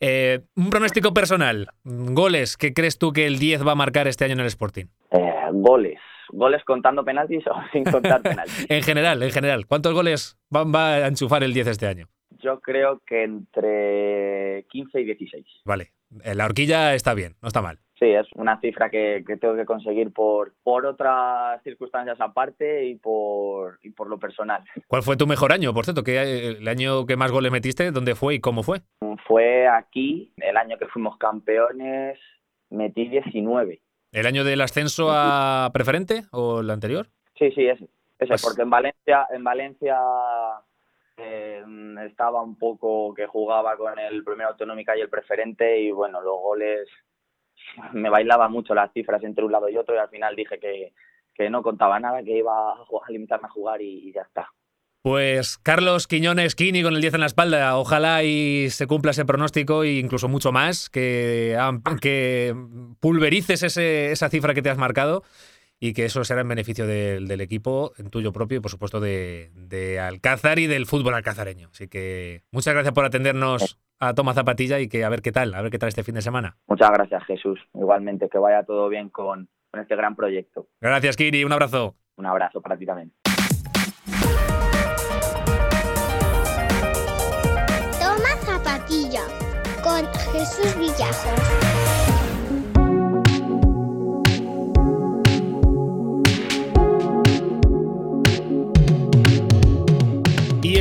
Eh, 0.00 0.40
un 0.56 0.70
pronóstico 0.70 1.12
personal, 1.12 1.68
goles, 1.84 2.56
¿qué 2.56 2.72
crees 2.72 2.98
tú 2.98 3.12
que 3.12 3.26
el 3.26 3.38
10 3.38 3.66
va 3.66 3.72
a 3.72 3.76
marcar 3.76 4.08
este 4.08 4.24
año 4.24 4.34
en 4.34 4.40
el 4.40 4.46
Sporting? 4.46 4.86
Eh, 5.10 5.31
goles, 5.62 5.98
goles 6.28 6.62
contando 6.64 7.04
penaltis 7.04 7.46
o 7.48 7.54
sin 7.72 7.84
contar 7.84 8.22
penaltis. 8.22 8.66
en 8.68 8.82
general, 8.82 9.22
en 9.22 9.30
general, 9.30 9.66
¿cuántos 9.66 9.94
goles 9.94 10.38
van, 10.50 10.72
va 10.72 10.94
a 10.94 11.06
enchufar 11.06 11.42
el 11.42 11.54
10 11.54 11.68
este 11.68 11.86
año? 11.86 12.06
Yo 12.42 12.60
creo 12.60 13.00
que 13.06 13.22
entre 13.22 14.66
15 14.68 15.00
y 15.00 15.04
16. 15.04 15.46
Vale, 15.64 15.92
la 16.34 16.44
horquilla 16.44 16.94
está 16.94 17.14
bien, 17.14 17.36
no 17.40 17.48
está 17.48 17.62
mal. 17.62 17.78
Sí, 18.02 18.08
es 18.08 18.26
una 18.34 18.58
cifra 18.60 18.90
que, 18.90 19.22
tengo 19.40 19.54
que 19.54 19.64
conseguir 19.64 20.12
por, 20.12 20.54
por 20.64 20.86
otras 20.86 21.62
circunstancias 21.62 22.20
aparte 22.20 22.84
y 22.86 22.96
por, 22.96 23.78
y 23.80 23.90
por 23.90 24.08
lo 24.08 24.18
personal. 24.18 24.64
¿Cuál 24.88 25.04
fue 25.04 25.16
tu 25.16 25.28
mejor 25.28 25.52
año, 25.52 25.72
por 25.72 25.84
cierto? 25.84 26.02
¿Qué, 26.02 26.56
¿El 26.58 26.66
año 26.66 27.06
que 27.06 27.16
más 27.16 27.30
goles 27.30 27.52
metiste? 27.52 27.92
¿Dónde 27.92 28.16
fue 28.16 28.34
y 28.34 28.40
cómo 28.40 28.64
fue? 28.64 28.80
Fue 29.28 29.68
aquí, 29.68 30.32
el 30.38 30.56
año 30.56 30.78
que 30.78 30.88
fuimos 30.88 31.16
campeones, 31.16 32.18
metí 32.70 33.06
19. 33.08 33.80
¿El 34.12 34.26
año 34.26 34.44
del 34.44 34.60
ascenso 34.60 35.08
a 35.10 35.70
preferente 35.72 36.24
o 36.32 36.60
el 36.60 36.70
anterior? 36.70 37.08
Sí, 37.38 37.50
sí, 37.52 37.66
ese. 37.66 37.84
ese 38.18 38.28
pues 38.28 38.42
porque 38.42 38.62
en 38.62 38.70
Valencia, 38.70 39.26
en 39.30 39.42
Valencia 39.42 39.98
eh, 41.16 41.64
estaba 42.06 42.42
un 42.42 42.56
poco 42.58 43.14
que 43.14 43.26
jugaba 43.26 43.76
con 43.76 43.98
el 43.98 44.22
primero 44.22 44.50
autonómica 44.50 44.96
y 44.96 45.00
el 45.00 45.08
preferente 45.08 45.80
y 45.80 45.90
bueno, 45.90 46.20
los 46.20 46.34
goles 46.40 46.88
me 47.92 48.10
bailaba 48.10 48.48
mucho 48.48 48.74
las 48.74 48.92
cifras 48.92 49.22
entre 49.24 49.44
un 49.44 49.52
lado 49.52 49.68
y 49.68 49.76
otro 49.76 49.94
y 49.94 49.98
al 49.98 50.08
final 50.08 50.36
dije 50.36 50.58
que, 50.58 50.92
no 51.50 51.62
contaba 51.62 51.98
nada, 51.98 52.22
que 52.22 52.36
iba 52.36 52.72
a, 52.72 52.84
limitarme 53.08 53.48
a 53.48 53.50
jugar 53.50 53.82
y, 53.82 54.12
ya 54.12 54.22
está. 54.22 54.48
Pues 55.02 55.58
Carlos 55.58 56.06
Quiñones 56.06 56.54
Kini 56.54 56.84
con 56.84 56.94
el 56.94 57.00
10 57.00 57.14
en 57.14 57.20
la 57.20 57.26
espalda, 57.26 57.76
ojalá 57.76 58.22
y 58.22 58.70
se 58.70 58.86
cumpla 58.86 59.10
ese 59.10 59.24
pronóstico 59.24 59.82
e 59.82 59.94
incluso 59.94 60.28
mucho 60.28 60.52
más, 60.52 60.88
que, 60.88 61.58
que 62.00 62.54
pulverices 63.00 63.64
ese, 63.64 64.12
esa 64.12 64.28
cifra 64.28 64.54
que 64.54 64.62
te 64.62 64.70
has 64.70 64.78
marcado 64.78 65.24
y 65.80 65.94
que 65.94 66.04
eso 66.04 66.22
será 66.22 66.42
en 66.42 66.48
beneficio 66.48 66.86
del, 66.86 67.40
equipo, 67.40 67.90
en 67.98 68.10
tuyo 68.10 68.32
propio 68.32 68.58
y 68.58 68.60
por 68.60 68.70
supuesto 68.70 69.00
de, 69.00 69.50
de, 69.56 69.98
Alcázar 69.98 70.60
y 70.60 70.68
del 70.68 70.86
fútbol 70.86 71.14
alcazareño. 71.14 71.70
Así 71.72 71.88
que 71.88 72.42
muchas 72.52 72.72
gracias 72.72 72.94
por 72.94 73.04
atendernos 73.04 73.80
a 73.98 74.14
Toma 74.14 74.34
Zapatilla 74.34 74.78
y 74.78 74.88
que 74.88 75.04
a 75.04 75.08
ver 75.08 75.22
qué 75.22 75.32
tal, 75.32 75.52
a 75.54 75.62
ver 75.62 75.72
qué 75.72 75.80
tal 75.80 75.88
este 75.88 76.04
fin 76.04 76.14
de 76.14 76.22
semana. 76.22 76.58
Muchas 76.68 76.92
gracias 76.92 77.24
Jesús, 77.24 77.58
igualmente 77.74 78.28
que 78.28 78.38
vaya 78.38 78.62
todo 78.62 78.88
bien 78.88 79.08
con, 79.08 79.48
con 79.72 79.80
este 79.80 79.96
gran 79.96 80.14
proyecto. 80.14 80.68
Gracias 80.80 81.16
Kiri, 81.16 81.42
un 81.42 81.52
abrazo. 81.52 81.96
Un 82.14 82.26
abrazo 82.26 82.62
para 82.62 82.76
ti 82.76 82.86
también. 82.86 83.12
Jesús 90.42 90.76
Villajos. 90.76 91.40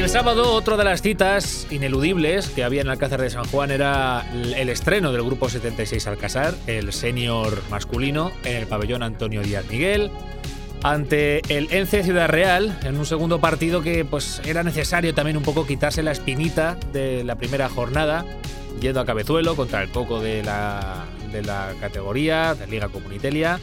sábado, 0.07 0.55
otra 0.55 0.75
de 0.75 0.83
las 0.83 1.01
citas 1.01 1.67
ineludibles 1.69 2.49
que 2.49 2.65
había 2.65 2.81
en 2.81 2.89
Alcázar 2.89 3.21
de 3.21 3.29
San 3.29 3.45
Juan 3.45 3.71
era 3.71 4.29
el 4.33 4.67
estreno 4.67 5.13
del 5.13 5.23
Grupo 5.23 5.47
76 5.47 6.05
Alcázar, 6.05 6.53
el 6.67 6.91
senior 6.91 7.63
masculino, 7.69 8.31
en 8.43 8.57
el 8.57 8.67
pabellón 8.67 9.03
Antonio 9.03 9.41
Díaz 9.41 9.63
Miguel, 9.69 10.11
ante 10.83 11.41
el 11.55 11.71
Ence 11.71 12.03
Ciudad 12.03 12.27
Real, 12.27 12.77
en 12.83 12.97
un 12.97 13.05
segundo 13.05 13.39
partido 13.39 13.81
que 13.81 14.03
pues 14.03 14.41
era 14.43 14.63
necesario 14.63 15.13
también 15.13 15.37
un 15.37 15.43
poco 15.43 15.65
quitarse 15.65 16.03
la 16.03 16.11
espinita 16.11 16.77
de 16.91 17.23
la 17.23 17.35
primera 17.35 17.69
jornada, 17.69 18.25
yendo 18.79 18.99
a 18.99 19.05
Cabezuelo 19.05 19.55
contra 19.55 19.83
el 19.83 19.89
coco 19.89 20.21
de 20.21 20.43
la, 20.43 21.05
de 21.31 21.43
la 21.43 21.73
categoría, 21.79 22.55
de 22.55 22.67
Liga 22.67 22.89
Comunitelia 22.89 23.59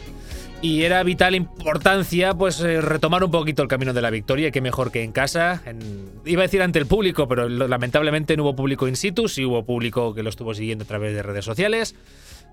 y 0.61 0.83
era 0.83 1.03
vital 1.03 1.35
importancia 1.35 2.35
pues 2.35 2.61
eh, 2.61 2.81
retomar 2.81 3.23
un 3.23 3.31
poquito 3.31 3.63
el 3.63 3.69
camino 3.69 3.93
de 3.93 4.03
la 4.03 4.11
victoria, 4.11 4.51
que 4.51 4.61
mejor 4.61 4.91
que 4.91 5.05
en 5.05 5.13
casa. 5.13 5.63
iba 6.25 6.43
a 6.43 6.47
decir 6.47 6.63
ante 6.63 6.81
el 6.81 6.87
público, 6.87 7.29
pero 7.29 7.49
lamentablemente 7.49 8.37
no 8.37 8.43
hubo 8.43 8.57
público 8.57 8.89
in 8.89 8.97
situ, 8.97 9.29
sí 9.29 9.45
hubo 9.45 9.65
público 9.65 10.15
que 10.15 10.23
lo 10.23 10.31
estuvo 10.31 10.55
siguiendo 10.55 10.85
a 10.85 10.89
través 10.89 11.15
de 11.15 11.23
redes 11.23 11.45
sociales, 11.45 11.95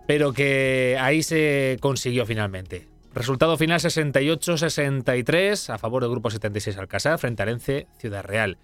pero 0.07 0.33
que 0.33 0.97
ahí 0.99 1.23
se 1.23 1.77
consiguió 1.79 2.25
finalmente. 2.25 2.87
Resultado 3.13 3.57
final 3.57 3.79
68-63 3.79 5.73
a 5.73 5.77
favor 5.77 6.03
del 6.03 6.11
grupo 6.11 6.29
76 6.29 6.77
Alcázar 6.77 7.17
frente 7.17 7.43
al 7.43 7.49
Ence 7.49 7.87
Ciudad 7.97 8.23
Real. 8.23 8.57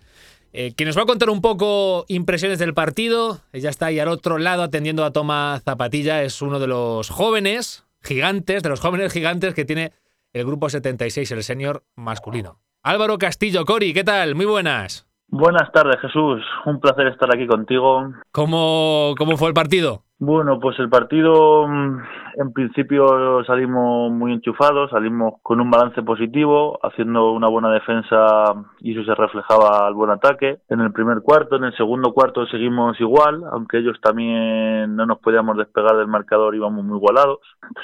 Eh, 0.53 0.73
quien 0.75 0.87
nos 0.87 0.97
va 0.97 1.03
a 1.03 1.05
contar 1.05 1.29
un 1.29 1.41
poco 1.41 2.05
impresiones 2.09 2.59
del 2.59 2.73
partido, 2.73 3.39
ya 3.53 3.69
está 3.69 3.85
ahí 3.87 3.99
al 3.99 4.09
otro 4.09 4.37
lado 4.37 4.63
atendiendo 4.63 5.05
a 5.05 5.11
Toma 5.11 5.61
Zapatilla, 5.63 6.23
es 6.23 6.41
uno 6.41 6.59
de 6.59 6.67
los 6.67 7.09
jóvenes 7.09 7.85
gigantes, 8.01 8.61
de 8.61 8.69
los 8.69 8.81
jóvenes 8.81 9.13
gigantes 9.13 9.53
que 9.53 9.63
tiene 9.63 9.93
el 10.33 10.45
grupo 10.45 10.69
76, 10.69 11.31
el 11.31 11.43
senior 11.43 11.83
masculino. 11.95 12.59
Álvaro 12.83 13.17
Castillo, 13.17 13.63
Cori, 13.63 13.93
¿qué 13.93 14.03
tal? 14.03 14.35
Muy 14.35 14.45
buenas. 14.45 15.07
Buenas 15.27 15.71
tardes, 15.71 15.97
Jesús. 16.01 16.41
Un 16.65 16.81
placer 16.81 17.07
estar 17.07 17.33
aquí 17.33 17.47
contigo. 17.47 18.11
¿Cómo, 18.31 19.13
cómo 19.17 19.37
fue 19.37 19.47
el 19.47 19.53
partido? 19.53 20.03
Bueno, 20.23 20.59
pues 20.59 20.77
el 20.77 20.87
partido 20.87 21.67
mm, 21.67 21.97
en 22.35 22.53
principio 22.53 23.43
salimos 23.43 24.11
muy 24.11 24.33
enchufados, 24.33 24.91
salimos 24.91 25.41
con 25.41 25.59
un 25.59 25.71
balance 25.71 26.03
positivo, 26.03 26.77
haciendo 26.83 27.31
una 27.31 27.47
buena 27.47 27.71
defensa 27.71 28.53
y 28.81 28.91
eso 28.91 29.03
se 29.03 29.15
reflejaba 29.19 29.87
al 29.87 29.95
buen 29.95 30.11
ataque. 30.11 30.59
En 30.69 30.79
el 30.81 30.91
primer 30.91 31.21
cuarto, 31.23 31.55
en 31.55 31.63
el 31.63 31.75
segundo 31.75 32.13
cuarto 32.13 32.45
seguimos 32.45 33.01
igual, 33.01 33.41
aunque 33.51 33.79
ellos 33.79 33.99
también 33.99 34.95
no 34.95 35.07
nos 35.07 35.17
podíamos 35.17 35.57
despegar 35.57 35.97
del 35.97 36.07
marcador, 36.07 36.53
íbamos 36.53 36.85
muy 36.85 36.97
igualados. 36.97 37.39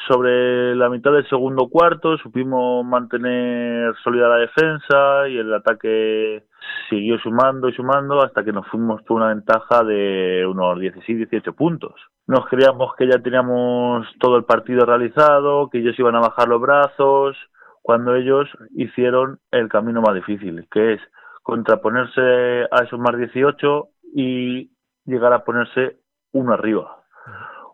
Sobre 0.08 0.76
la 0.76 0.90
mitad 0.90 1.14
del 1.14 1.28
segundo 1.30 1.70
cuarto 1.70 2.20
supimos 2.20 2.86
mantener 2.86 3.96
sólida 4.04 4.30
la 4.30 4.38
defensa 4.38 5.28
y 5.28 5.40
el 5.40 5.52
ataque 5.56 6.44
siguió 6.90 7.18
sumando 7.20 7.70
y 7.70 7.74
sumando 7.74 8.22
hasta 8.22 8.44
que 8.44 8.52
nos 8.52 8.68
fuimos 8.68 9.02
por 9.04 9.18
una 9.18 9.30
ventaja 9.30 9.84
de 9.84 10.46
unos 10.48 10.78
16-18 10.80 11.54
puntos. 11.56 11.94
Nos 12.28 12.46
creíamos 12.48 12.96
que 12.96 13.08
ya 13.08 13.20
teníamos 13.20 14.08
todo 14.20 14.38
el 14.38 14.46
partido 14.46 14.86
realizado, 14.86 15.70
que 15.70 15.80
ellos 15.80 15.98
iban 16.00 16.16
a 16.16 16.22
bajar 16.22 16.48
los 16.48 16.62
brazos, 16.62 17.38
cuando 17.82 18.16
ellos 18.16 18.50
hicieron 18.76 19.40
el 19.52 19.70
camino 19.70 20.02
más 20.02 20.14
difícil, 20.14 20.68
que 20.70 20.94
es 20.94 21.02
contraponerse 21.42 22.64
a 22.70 22.84
esos 22.84 23.00
más 23.00 23.18
18 23.18 23.88
y 24.14 24.72
llegar 25.06 25.32
a 25.32 25.46
ponerse 25.46 25.98
uno 26.34 26.54
arriba. 26.54 27.04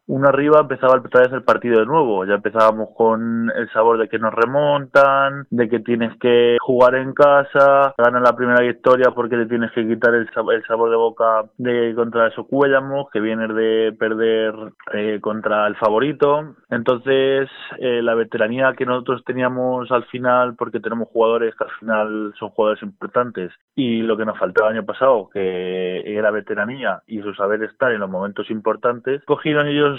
Uno 0.07 0.27
arriba 0.27 0.59
empezaba 0.61 0.97
otra 0.97 1.21
vez 1.21 1.31
el 1.31 1.43
partido 1.43 1.79
de 1.79 1.85
nuevo. 1.85 2.25
Ya 2.25 2.35
empezábamos 2.35 2.89
con 2.95 3.51
el 3.55 3.69
sabor 3.71 3.97
de 3.97 4.09
que 4.09 4.19
nos 4.19 4.33
remontan, 4.33 5.47
de 5.49 5.69
que 5.69 5.79
tienes 5.79 6.17
que 6.19 6.57
jugar 6.59 6.95
en 6.95 7.13
casa, 7.13 7.93
ganar 7.97 8.21
la 8.21 8.35
primera 8.35 8.61
victoria 8.61 9.11
porque 9.15 9.37
te 9.37 9.45
tienes 9.45 9.71
que 9.71 9.87
quitar 9.87 10.13
el, 10.13 10.29
sabor 10.67 10.89
de 10.89 10.95
boca 10.95 11.45
de 11.57 11.93
contra 11.95 12.27
eso 12.27 12.45
Cuellamos, 12.45 13.09
que 13.11 13.19
viene 13.19 13.47
de 13.47 13.93
perder 13.93 14.53
eh, 14.93 15.19
contra 15.21 15.67
el 15.67 15.75
favorito. 15.75 16.55
Entonces, 16.69 17.49
eh, 17.79 18.01
la 18.01 18.15
veteranía 18.15 18.73
que 18.77 18.85
nosotros 18.85 19.23
teníamos 19.25 19.91
al 19.91 20.05
final, 20.05 20.55
porque 20.55 20.79
tenemos 20.79 21.07
jugadores 21.09 21.55
que 21.55 21.63
al 21.63 21.71
final 21.79 22.33
son 22.37 22.49
jugadores 22.49 22.83
importantes, 22.83 23.51
y 23.75 24.01
lo 24.01 24.17
que 24.17 24.25
nos 24.25 24.37
faltaba 24.37 24.69
el 24.69 24.77
año 24.77 24.85
pasado, 24.85 25.29
que 25.31 26.01
era 26.05 26.31
veteranía 26.31 27.01
y 27.07 27.21
su 27.21 27.33
saber 27.33 27.63
estar 27.63 27.91
en 27.91 27.99
los 27.99 28.09
momentos 28.09 28.49
importantes, 28.49 29.23
cogieron 29.25 29.67
ellos 29.67 29.92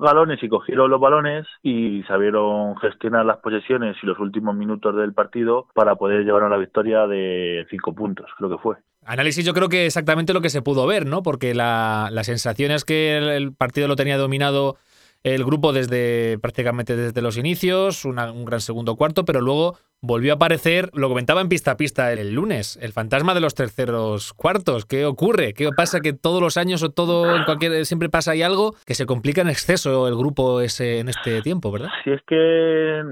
galones 0.00 0.42
y 0.42 0.48
cogieron 0.48 0.90
los 0.90 1.00
balones 1.00 1.46
y 1.62 2.02
sabieron 2.04 2.76
gestionar 2.76 3.24
las 3.24 3.38
posesiones 3.38 3.96
y 4.02 4.06
los 4.06 4.18
últimos 4.18 4.54
minutos 4.54 4.96
del 4.96 5.12
partido 5.12 5.66
para 5.74 5.96
poder 5.96 6.24
llevar 6.24 6.44
a 6.44 6.48
la 6.48 6.56
victoria 6.56 7.06
de 7.06 7.66
cinco 7.70 7.94
puntos, 7.94 8.26
creo 8.36 8.50
que 8.50 8.58
fue. 8.58 8.76
Análisis 9.04 9.44
yo 9.44 9.54
creo 9.54 9.68
que 9.68 9.86
exactamente 9.86 10.32
lo 10.32 10.40
que 10.40 10.50
se 10.50 10.62
pudo 10.62 10.86
ver, 10.86 11.06
¿no? 11.06 11.22
Porque 11.22 11.54
la, 11.54 12.08
la 12.12 12.24
sensación 12.24 12.70
es 12.70 12.84
que 12.84 13.16
el 13.16 13.54
partido 13.54 13.88
lo 13.88 13.96
tenía 13.96 14.18
dominado 14.18 14.76
el 15.22 15.44
grupo 15.44 15.72
desde 15.72 16.38
prácticamente 16.38 16.96
desde 16.96 17.22
los 17.22 17.36
inicios, 17.36 18.04
un 18.04 18.44
gran 18.44 18.60
segundo 18.60 18.96
cuarto, 18.96 19.24
pero 19.24 19.40
luego 19.40 19.76
volvió 20.02 20.32
a 20.32 20.36
aparecer, 20.36 20.90
lo 20.94 21.08
comentaba 21.08 21.40
en 21.40 21.48
pista 21.48 21.72
a 21.72 21.76
pista 21.76 22.12
el, 22.12 22.34
lunes, 22.34 22.78
el 22.82 22.92
fantasma 22.92 23.34
de 23.34 23.40
los 23.40 23.54
terceros 23.54 24.32
cuartos. 24.32 24.86
¿Qué 24.86 25.04
ocurre? 25.04 25.52
¿Qué 25.54 25.70
pasa 25.76 26.00
que 26.00 26.12
todos 26.12 26.40
los 26.40 26.56
años 26.56 26.82
o 26.82 26.90
todo 26.90 27.36
en 27.36 27.44
cualquier 27.44 27.84
siempre 27.84 28.08
pasa 28.08 28.32
ahí 28.32 28.42
algo 28.42 28.74
que 28.86 28.94
se 28.94 29.06
complica 29.06 29.42
en 29.42 29.48
exceso 29.48 30.08
el 30.08 30.16
grupo 30.16 30.60
ese 30.60 31.00
en 31.00 31.08
este 31.08 31.42
tiempo, 31.42 31.70
¿verdad? 31.70 31.90
Si 32.04 32.10
es 32.10 32.22
que 32.22 33.02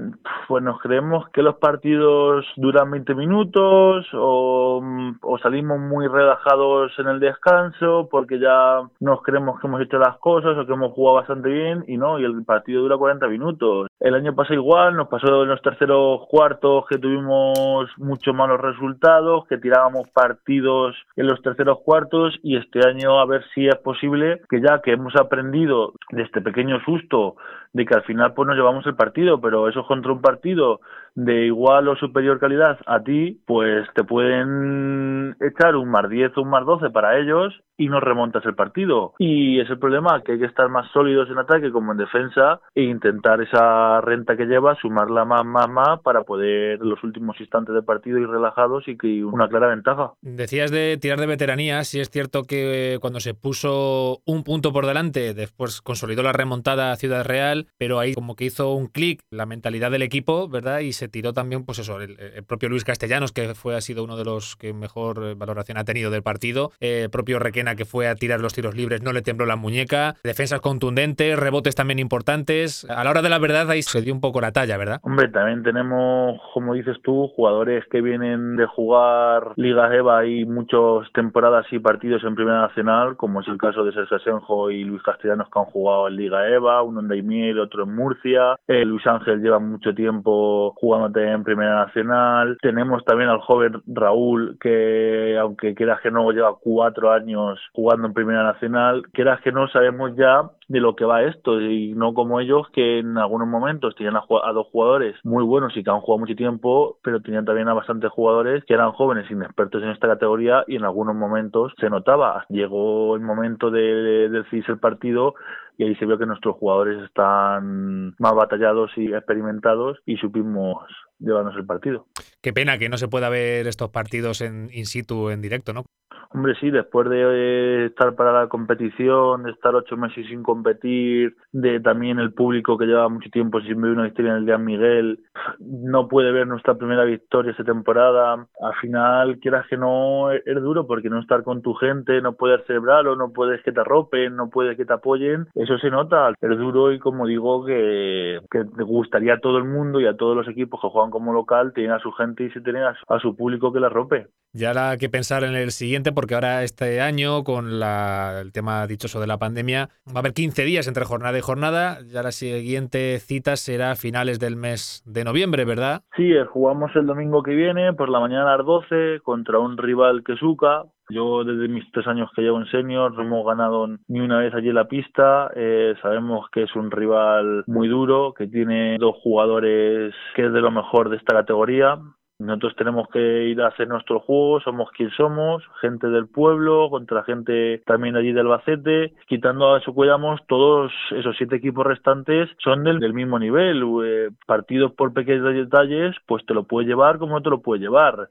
pues 0.47 0.63
nos 0.63 0.79
creemos 0.81 1.29
que 1.29 1.43
los 1.43 1.55
partidos 1.57 2.45
duran 2.55 2.89
20 2.91 3.13
minutos 3.15 4.07
o, 4.13 4.81
o 5.21 5.37
salimos 5.39 5.79
muy 5.79 6.07
relajados 6.07 6.91
en 6.97 7.07
el 7.07 7.19
descanso 7.19 8.07
porque 8.09 8.39
ya 8.39 8.81
nos 8.99 9.21
creemos 9.21 9.59
que 9.59 9.67
hemos 9.67 9.81
hecho 9.81 9.97
las 9.97 10.17
cosas 10.17 10.57
o 10.57 10.65
que 10.65 10.73
hemos 10.73 10.93
jugado 10.93 11.17
bastante 11.17 11.49
bien 11.49 11.83
y 11.87 11.97
no, 11.97 12.19
y 12.19 12.25
el 12.25 12.43
partido 12.43 12.81
dura 12.81 12.97
40 12.97 13.27
minutos. 13.27 13.88
El 13.99 14.15
año 14.15 14.33
pasado 14.33 14.55
igual, 14.55 14.95
nos 14.95 15.09
pasó 15.09 15.43
en 15.43 15.49
los 15.49 15.61
terceros 15.61 16.21
cuartos 16.29 16.85
que 16.87 16.97
tuvimos 16.97 17.89
muchos 17.97 18.33
malos 18.33 18.61
resultados, 18.61 19.45
que 19.47 19.57
tirábamos 19.57 20.07
partidos 20.13 20.95
en 21.17 21.27
los 21.27 21.41
terceros 21.41 21.79
cuartos 21.83 22.39
y 22.41 22.55
este 22.55 22.79
año 22.87 23.19
a 23.19 23.25
ver 23.25 23.43
si 23.53 23.67
es 23.67 23.75
posible 23.75 24.41
que 24.49 24.61
ya 24.61 24.81
que 24.81 24.93
hemos 24.93 25.13
aprendido 25.17 25.93
de 26.11 26.23
este 26.23 26.39
pequeño 26.39 26.79
susto 26.85 27.35
de 27.73 27.85
que 27.85 27.95
al 27.95 28.03
final 28.03 28.33
pues 28.33 28.47
nos 28.47 28.57
llevamos 28.57 28.85
el 28.87 28.95
partido, 28.95 29.39
pero 29.39 29.69
eso 29.69 29.85
contra 29.85 30.11
un 30.11 30.21
partido 30.21 30.79
de 31.15 31.45
igual 31.45 31.87
o 31.87 31.95
superior 31.95 32.39
calidad 32.39 32.77
a 32.85 33.01
ti, 33.03 33.39
pues 33.45 33.87
te 33.93 34.03
pueden 34.03 35.35
echar 35.41 35.75
un 35.75 35.89
más 35.89 36.09
10 36.09 36.37
o 36.37 36.41
un 36.41 36.49
más 36.49 36.65
12 36.65 36.89
para 36.89 37.19
ellos 37.19 37.53
y 37.77 37.87
no 37.87 37.99
remontas 37.99 38.45
el 38.45 38.55
partido. 38.55 39.13
Y 39.19 39.59
es 39.59 39.69
el 39.69 39.79
problema, 39.79 40.21
que 40.23 40.33
hay 40.33 40.39
que 40.39 40.45
estar 40.45 40.69
más 40.69 40.91
sólidos 40.91 41.29
en 41.29 41.37
ataque 41.37 41.71
como 41.71 41.93
en 41.93 41.97
defensa 41.97 42.59
e 42.75 42.83
intentar 42.83 43.41
esa 43.41 44.01
renta 44.01 44.35
que 44.35 44.45
lleva, 44.45 44.75
sumarla 44.75 45.23
más, 45.23 45.45
más, 45.45 45.69
más 45.69 46.01
para 46.01 46.23
poder 46.23 46.79
los 46.81 47.01
últimos 47.03 47.39
instantes 47.39 47.73
del 47.73 47.85
partido 47.85 48.19
ir 48.19 48.27
relajados 48.27 48.87
y 48.87 48.97
que 48.97 49.23
una 49.23 49.47
clara 49.47 49.67
ventaja. 49.67 50.11
Decías 50.21 50.71
de 50.71 50.97
tirar 50.97 51.19
de 51.19 51.27
veteranía, 51.27 51.83
si 51.85 51.99
es 51.99 52.09
cierto 52.09 52.43
que 52.43 52.97
cuando 53.01 53.19
se 53.21 53.33
puso 53.33 54.19
un 54.25 54.43
punto 54.43 54.73
por 54.73 54.85
delante, 54.85 55.33
después 55.33 55.81
consolidó 55.81 56.21
la 56.21 56.33
remontada 56.33 56.91
a 56.91 56.95
Ciudad 56.97 57.25
Real, 57.25 57.58
pero 57.77 57.99
ahí 57.99 58.13
como 58.13 58.35
que 58.35 58.45
hizo 58.45 58.73
un 58.73 58.87
clic 58.87 59.21
la 59.29 59.45
mentalidad 59.45 59.91
del 59.91 60.01
equipo, 60.01 60.47
¿verdad? 60.47 60.79
Y 60.79 60.93
se 60.93 61.07
tiró 61.07 61.33
también, 61.33 61.65
pues 61.65 61.79
eso, 61.79 62.01
el, 62.01 62.17
propio 62.47 62.69
Luis 62.69 62.83
Castellanos, 62.83 63.31
que 63.31 63.53
fue 63.55 63.75
ha 63.75 63.81
sido 63.81 64.03
uno 64.03 64.17
de 64.17 64.25
los 64.25 64.55
que 64.55 64.73
mejor 64.73 65.35
valoración 65.35 65.77
ha 65.77 65.83
tenido 65.83 66.11
del 66.11 66.23
partido, 66.23 66.71
eh, 66.79 67.09
propio 67.11 67.39
Requena 67.39 67.75
que 67.75 67.85
fue 67.85 68.07
a 68.07 68.15
tirar 68.15 68.41
los 68.41 68.53
tiros 68.53 68.75
libres 68.75 69.01
no 69.01 69.13
le 69.13 69.21
tembló 69.21 69.45
la 69.45 69.55
muñeca, 69.55 70.15
defensas 70.23 70.61
contundentes, 70.61 71.37
rebotes 71.37 71.75
también 71.75 71.99
importantes. 71.99 72.85
A 72.89 73.03
la 73.03 73.11
hora 73.11 73.21
de 73.21 73.29
la 73.29 73.39
verdad 73.39 73.69
ahí 73.69 73.81
se 73.81 74.01
dio 74.01 74.13
un 74.13 74.21
poco 74.21 74.41
la 74.41 74.51
talla, 74.51 74.77
¿verdad? 74.77 74.99
Hombre, 75.03 75.27
también 75.29 75.63
tenemos, 75.63 76.39
como 76.53 76.73
dices 76.73 76.97
tú, 77.03 77.27
jugadores 77.35 77.85
que 77.91 78.01
vienen 78.01 78.55
de 78.55 78.65
jugar 78.65 79.53
Liga 79.55 79.93
EVA 79.93 80.25
y 80.25 80.45
muchas 80.45 81.11
temporadas 81.13 81.65
y 81.71 81.79
partidos 81.79 82.23
en 82.23 82.35
Primera 82.35 82.61
Nacional, 82.61 83.17
como 83.17 83.41
es 83.41 83.47
el 83.47 83.57
caso 83.57 83.83
de 83.83 83.91
Sergio 83.93 84.17
Asenjo 84.17 84.71
y 84.71 84.83
Luis 84.83 85.01
Castellanos 85.03 85.49
que 85.51 85.59
han 85.59 85.65
jugado 85.65 86.07
en 86.07 86.15
Liga 86.15 86.47
EVA, 86.47 86.83
uno 86.83 86.99
en 87.01 87.07
Daimiel, 87.49 87.59
otro 87.59 87.83
en 87.83 87.95
Murcia. 87.95 88.57
Eh, 88.67 88.85
Luis 88.85 89.05
Ángel 89.07 89.41
lleva 89.41 89.59
mucho 89.59 89.93
tiempo 89.93 90.73
jugando 90.75 91.19
en 91.19 91.43
Primera 91.43 91.85
Nacional. 91.85 92.57
Tenemos 92.61 93.03
también 93.05 93.29
al 93.29 93.39
joven 93.39 93.81
Raúl 93.87 94.57
que, 94.59 95.37
aunque 95.39 95.75
quiera 95.75 95.99
que 96.01 96.11
no, 96.11 96.31
lleva 96.31 96.55
cuatro 96.61 97.11
años 97.11 97.59
jugando 97.73 98.07
en 98.07 98.13
Primera 98.13 98.43
Nacional, 98.43 99.03
quieras 99.13 99.41
que 99.41 99.51
no 99.51 99.67
sabemos 99.69 100.15
ya 100.15 100.49
de 100.69 100.79
lo 100.79 100.95
que 100.95 101.03
va 101.03 101.23
esto 101.23 101.59
y 101.59 101.93
no 101.95 102.13
como 102.13 102.39
ellos 102.39 102.67
que 102.71 102.99
en 102.99 103.17
algunos 103.17 103.47
momentos 103.47 103.95
tenían 103.95 104.15
a, 104.15 104.53
dos 104.53 104.67
jugadores 104.71 105.15
muy 105.23 105.43
buenos 105.43 105.75
y 105.75 105.83
que 105.83 105.89
han 105.89 105.99
jugado 105.99 106.19
mucho 106.19 106.35
tiempo, 106.35 106.97
pero 107.03 107.21
tenían 107.21 107.43
también 107.43 107.67
a 107.67 107.73
bastantes 107.73 108.11
jugadores 108.11 108.63
que 108.65 108.75
eran 108.75 108.91
jóvenes 108.91 109.29
inexpertos 109.31 109.81
en 109.81 109.89
esta 109.89 110.07
categoría 110.07 110.63
y 110.67 110.75
en 110.75 110.83
algunos 110.83 111.15
momentos 111.15 111.73
se 111.79 111.89
notaba. 111.89 112.45
Llegó 112.49 113.15
el 113.15 113.21
momento 113.21 113.71
de, 113.71 114.29
decidirse 114.29 114.71
el 114.71 114.79
partido 114.79 115.33
y 115.79 115.85
ahí 115.85 115.95
se 115.95 116.05
vio 116.05 116.17
que 116.17 116.25
nuestros 116.25 116.57
jugadores 116.57 117.01
están 117.03 118.13
más 118.19 118.33
batallados 118.35 118.91
y 118.97 119.13
experimentados 119.13 119.97
y 120.05 120.17
supimos 120.17 120.83
llevarnos 121.19 121.55
el 121.55 121.65
partido. 121.65 122.07
Qué 122.41 122.53
pena 122.53 122.77
que 122.77 122.89
no 122.89 122.97
se 122.97 123.07
pueda 123.07 123.29
ver 123.29 123.67
estos 123.67 123.89
partidos 123.89 124.41
en 124.41 124.69
in 124.71 124.85
situ 124.85 125.29
en 125.29 125.41
directo, 125.41 125.73
¿no? 125.73 125.85
Hombre, 126.31 126.53
sí, 126.59 126.69
después 126.69 127.09
de 127.09 127.87
estar 127.87 128.13
para 128.13 128.31
la 128.31 128.47
competición, 128.47 129.43
de 129.43 129.51
estar 129.51 129.73
ocho 129.73 129.97
meses 129.97 130.27
sin 130.27 130.43
competir, 130.43 131.35
de 131.51 131.79
también 131.79 132.19
el 132.19 132.33
público 132.33 132.77
que 132.77 132.85
lleva 132.85 133.09
mucho 133.09 133.31
tiempo 133.31 133.59
sin 133.61 133.81
ver 133.81 133.91
una 133.91 134.03
victoria 134.03 134.33
en 134.33 134.37
el 134.37 134.45
Día 134.45 134.59
Miguel, 134.59 135.21
no 135.59 136.07
puede 136.07 136.31
ver 136.31 136.45
nuestra 136.45 136.75
primera 136.75 137.03
victoria 137.03 137.49
esta 137.49 137.63
temporada. 137.63 138.47
Al 138.61 138.75
final, 138.79 139.39
quieras 139.39 139.65
que 139.67 139.77
no, 139.77 140.31
es 140.31 140.43
duro 140.61 140.85
porque 140.85 141.09
no 141.09 141.19
estar 141.19 141.41
con 141.41 141.63
tu 141.63 141.73
gente, 141.73 142.21
no 142.21 142.33
puedes 142.33 142.63
celebrarlo, 142.67 143.15
no 143.15 143.33
puedes 143.33 143.63
que 143.63 143.71
te 143.71 143.79
arropen, 143.79 144.35
no 144.35 144.51
puedes 144.51 144.77
que 144.77 144.85
te 144.85 144.93
apoyen. 144.93 145.47
Eso 145.55 145.79
se 145.79 145.89
nota, 145.89 146.29
es 146.39 146.57
duro 146.59 146.91
y 146.91 146.99
como 146.99 147.25
digo, 147.25 147.65
que, 147.65 148.39
que 148.51 148.65
te 148.65 148.83
gustaría 148.83 149.33
a 149.33 149.39
todo 149.39 149.57
el 149.57 149.65
mundo 149.65 149.99
y 149.99 150.05
a 150.05 150.15
todos 150.15 150.35
los 150.35 150.47
equipos 150.47 150.79
que 150.79 150.89
juegan 150.89 151.08
como 151.09 151.33
local, 151.33 151.73
tienen 151.73 151.93
a 151.93 151.99
su 151.99 152.11
gente 152.11 152.43
y 152.45 152.51
se 152.51 152.61
tienen 152.61 152.83
a 152.83 153.19
su 153.19 153.35
público 153.35 153.71
que 153.71 153.79
la 153.79 153.87
arrope. 153.87 154.27
Ya 154.51 154.69
habrá 154.69 154.97
que 154.97 155.09
pensar 155.09 155.43
en 155.43 155.55
el 155.55 155.69
siguiente 155.69 156.11
porque 156.11 156.33
ahora 156.33 156.63
este 156.63 157.01
año, 157.01 157.43
con 157.43 157.79
la, 157.79 158.39
el 158.41 158.51
tema 158.51 158.87
dichoso 158.87 159.19
de 159.19 159.27
la 159.27 159.37
pandemia, 159.37 159.89
va 160.07 160.15
a 160.15 160.19
haber 160.19 160.33
15 160.33 160.63
días 160.63 160.87
entre 160.87 161.05
jornada 161.05 161.37
y 161.37 161.41
jornada. 161.41 161.99
Ya 162.11 162.23
la 162.23 162.31
siguiente 162.31 163.19
cita 163.19 163.55
será 163.57 163.91
a 163.91 163.95
finales 163.95 164.39
del 164.39 164.55
mes 164.55 165.03
de 165.05 165.23
noviembre, 165.23 165.65
¿verdad? 165.65 166.01
Sí, 166.15 166.31
eh, 166.31 166.45
jugamos 166.45 166.89
el 166.95 167.05
domingo 167.05 167.43
que 167.43 167.53
viene 167.53 167.93
por 167.93 168.09
la 168.09 168.19
mañana 168.19 168.51
a 168.51 168.57
las 168.57 168.65
12 168.65 169.19
contra 169.21 169.59
un 169.59 169.77
rival 169.77 170.23
que 170.23 170.35
suca. 170.35 170.83
Yo 171.09 171.43
desde 171.43 171.67
mis 171.67 171.91
tres 171.91 172.05
años 172.07 172.29
que 172.35 172.43
llevo 172.43 172.59
en 172.59 172.67
senior 172.67 173.11
no 173.13 173.23
hemos 173.23 173.45
ganado 173.45 173.87
ni 174.07 174.19
una 174.19 174.39
vez 174.39 174.53
allí 174.53 174.69
en 174.69 174.75
la 174.75 174.87
pista. 174.87 175.51
Eh, 175.55 175.95
sabemos 176.01 176.47
que 176.51 176.63
es 176.63 176.75
un 176.75 176.91
rival 176.91 177.63
muy 177.65 177.87
duro, 177.87 178.33
que 178.33 178.47
tiene 178.47 178.97
dos 178.99 179.15
jugadores 179.23 180.13
que 180.35 180.45
es 180.45 180.53
de 180.53 180.61
lo 180.61 180.69
mejor 180.69 181.09
de 181.09 181.17
esta 181.17 181.35
categoría. 181.35 181.97
Nosotros 182.39 182.73
tenemos 182.77 183.09
que 183.09 183.47
ir 183.47 183.61
a 183.61 183.67
hacer 183.67 183.89
nuestro 183.89 184.21
juego, 184.21 184.61
somos 184.61 184.89
quien 184.91 185.09
somos, 185.11 185.61
gente 185.81 186.07
del 186.07 186.29
pueblo, 186.29 186.89
contra 186.89 187.23
gente 187.23 187.81
también 187.85 188.15
allí 188.15 188.31
del 188.31 188.45
Albacete, 188.45 189.13
quitando 189.27 189.73
a 189.73 189.79
eso 189.79 189.93
cuidamos, 189.93 190.39
todos 190.47 190.89
esos 191.11 191.35
siete 191.35 191.57
equipos 191.57 191.85
restantes 191.85 192.49
son 192.59 192.85
del, 192.85 192.99
del 192.99 193.13
mismo 193.13 193.39
nivel, 193.39 193.83
eh, 194.05 194.29
partidos 194.47 194.93
por 194.93 195.11
pequeños 195.11 195.53
detalles, 195.53 196.15
pues 196.27 196.45
te 196.45 196.53
lo 196.53 196.63
puede 196.63 196.87
llevar 196.87 197.17
como 197.17 197.33
no 197.33 197.41
te 197.41 197.49
lo 197.49 197.61
puede 197.61 197.81
llevar. 197.81 198.29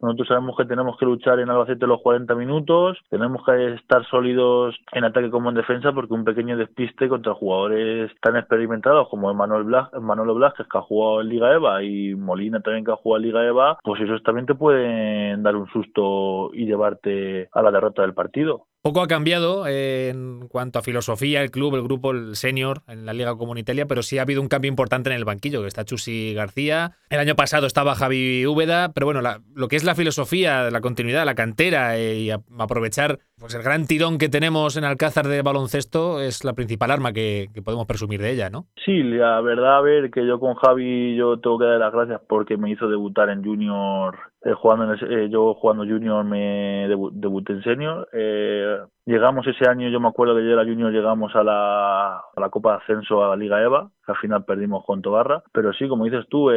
Nosotros 0.00 0.28
sabemos 0.28 0.56
que 0.56 0.66
tenemos 0.66 0.98
que 0.98 1.06
luchar 1.06 1.40
en 1.40 1.48
Albacete 1.48 1.86
los 1.86 2.02
40 2.02 2.34
minutos, 2.34 2.98
tenemos 3.08 3.44
que 3.44 3.74
estar 3.74 4.04
sólidos 4.06 4.76
en 4.92 5.04
ataque 5.04 5.30
como 5.30 5.48
en 5.48 5.56
defensa 5.56 5.92
porque 5.92 6.12
un 6.12 6.24
pequeño 6.24 6.56
despiste 6.56 7.08
contra 7.08 7.34
jugadores 7.34 8.12
tan 8.20 8.36
experimentados 8.36 9.08
como 9.08 9.32
Manuel 9.32 9.64
Blas, 9.64 9.88
Manolo 10.00 10.34
Blasquez 10.34 10.66
que 10.68 10.78
ha 10.78 10.82
jugado 10.82 11.22
en 11.22 11.28
Liga 11.30 11.52
EVA 11.54 11.82
y 11.82 12.14
Molina 12.14 12.60
también 12.60 12.84
que 12.84 12.92
ha 12.92 12.96
jugado 12.96 13.22
en 13.22 13.28
Liga 13.28 13.46
EVA, 13.46 13.78
pues 13.82 14.00
esos 14.02 14.22
también 14.22 14.46
te 14.46 14.54
pueden 14.54 15.42
dar 15.42 15.56
un 15.56 15.66
susto 15.68 16.50
y 16.52 16.66
llevarte 16.66 17.48
a 17.52 17.62
la 17.62 17.70
derrota 17.70 18.02
del 18.02 18.14
partido. 18.14 18.66
Poco 18.86 19.02
ha 19.02 19.08
cambiado 19.08 19.66
en 19.66 20.46
cuanto 20.46 20.78
a 20.78 20.82
filosofía, 20.82 21.42
el 21.42 21.50
club, 21.50 21.74
el 21.74 21.82
grupo, 21.82 22.12
el 22.12 22.36
senior 22.36 22.82
en 22.86 23.04
la 23.04 23.14
Liga 23.14 23.36
Comunitaria, 23.36 23.86
pero 23.86 24.00
sí 24.00 24.18
ha 24.18 24.22
habido 24.22 24.40
un 24.40 24.46
cambio 24.46 24.68
importante 24.68 25.10
en 25.10 25.16
el 25.16 25.24
banquillo, 25.24 25.62
que 25.62 25.66
está 25.66 25.84
Chusi 25.84 26.34
García. 26.34 26.92
El 27.10 27.18
año 27.18 27.34
pasado 27.34 27.66
estaba 27.66 27.96
Javi 27.96 28.46
Úbeda, 28.46 28.92
pero 28.92 29.06
bueno, 29.06 29.22
lo 29.56 29.66
que 29.66 29.74
es 29.74 29.82
la 29.82 29.96
filosofía, 29.96 30.70
la 30.70 30.80
continuidad, 30.80 31.26
la 31.26 31.34
cantera 31.34 31.98
eh, 31.98 32.14
y 32.14 32.30
aprovechar 32.30 33.18
pues 33.40 33.56
el 33.56 33.62
gran 33.64 33.86
tirón 33.86 34.18
que 34.18 34.28
tenemos 34.28 34.76
en 34.76 34.84
Alcázar 34.84 35.26
de 35.26 35.42
baloncesto 35.42 36.20
es 36.20 36.44
la 36.44 36.52
principal 36.52 36.92
arma 36.92 37.12
que, 37.12 37.48
podemos 37.64 37.86
presumir 37.86 38.22
de 38.22 38.30
ella, 38.30 38.50
¿no? 38.50 38.66
Sí, 38.84 39.02
la 39.02 39.40
verdad, 39.40 39.78
a 39.78 39.80
ver, 39.80 40.12
que 40.12 40.24
yo 40.24 40.38
con 40.38 40.54
Javi 40.54 41.16
yo 41.16 41.40
tengo 41.40 41.58
que 41.58 41.64
dar 41.64 41.80
las 41.80 41.92
gracias 41.92 42.20
porque 42.28 42.56
me 42.56 42.70
hizo 42.70 42.88
debutar 42.88 43.30
en 43.30 43.44
Junior, 43.44 44.16
eh, 44.46 44.54
jugando 44.54 44.94
en 44.94 45.12
eh, 45.12 45.28
yo 45.28 45.54
jugando 45.54 45.82
Junior 45.82 46.24
me 46.24 46.86
debuté 46.88 47.52
en 47.52 47.62
Senior. 47.64 48.08
Eh, 48.12 48.78
llegamos 49.04 49.44
ese 49.46 49.68
año, 49.68 49.88
yo 49.88 49.98
me 49.98 50.06
acuerdo 50.06 50.36
que 50.36 50.44
yo 50.44 50.52
era 50.52 50.64
Junior, 50.64 50.92
llegamos 50.92 51.34
a 51.34 51.42
la, 51.42 52.16
a 52.18 52.40
la 52.40 52.48
Copa 52.48 52.72
de 52.72 52.76
Ascenso 52.78 53.24
a 53.24 53.30
la 53.30 53.36
Liga 53.36 53.60
EVA, 53.60 53.90
que 54.04 54.12
al 54.12 54.18
final 54.18 54.44
perdimos 54.44 54.84
con 54.84 55.02
Tobarra, 55.02 55.42
pero 55.52 55.72
sí, 55.72 55.88
como 55.88 56.04
dices 56.04 56.26
tú, 56.28 56.48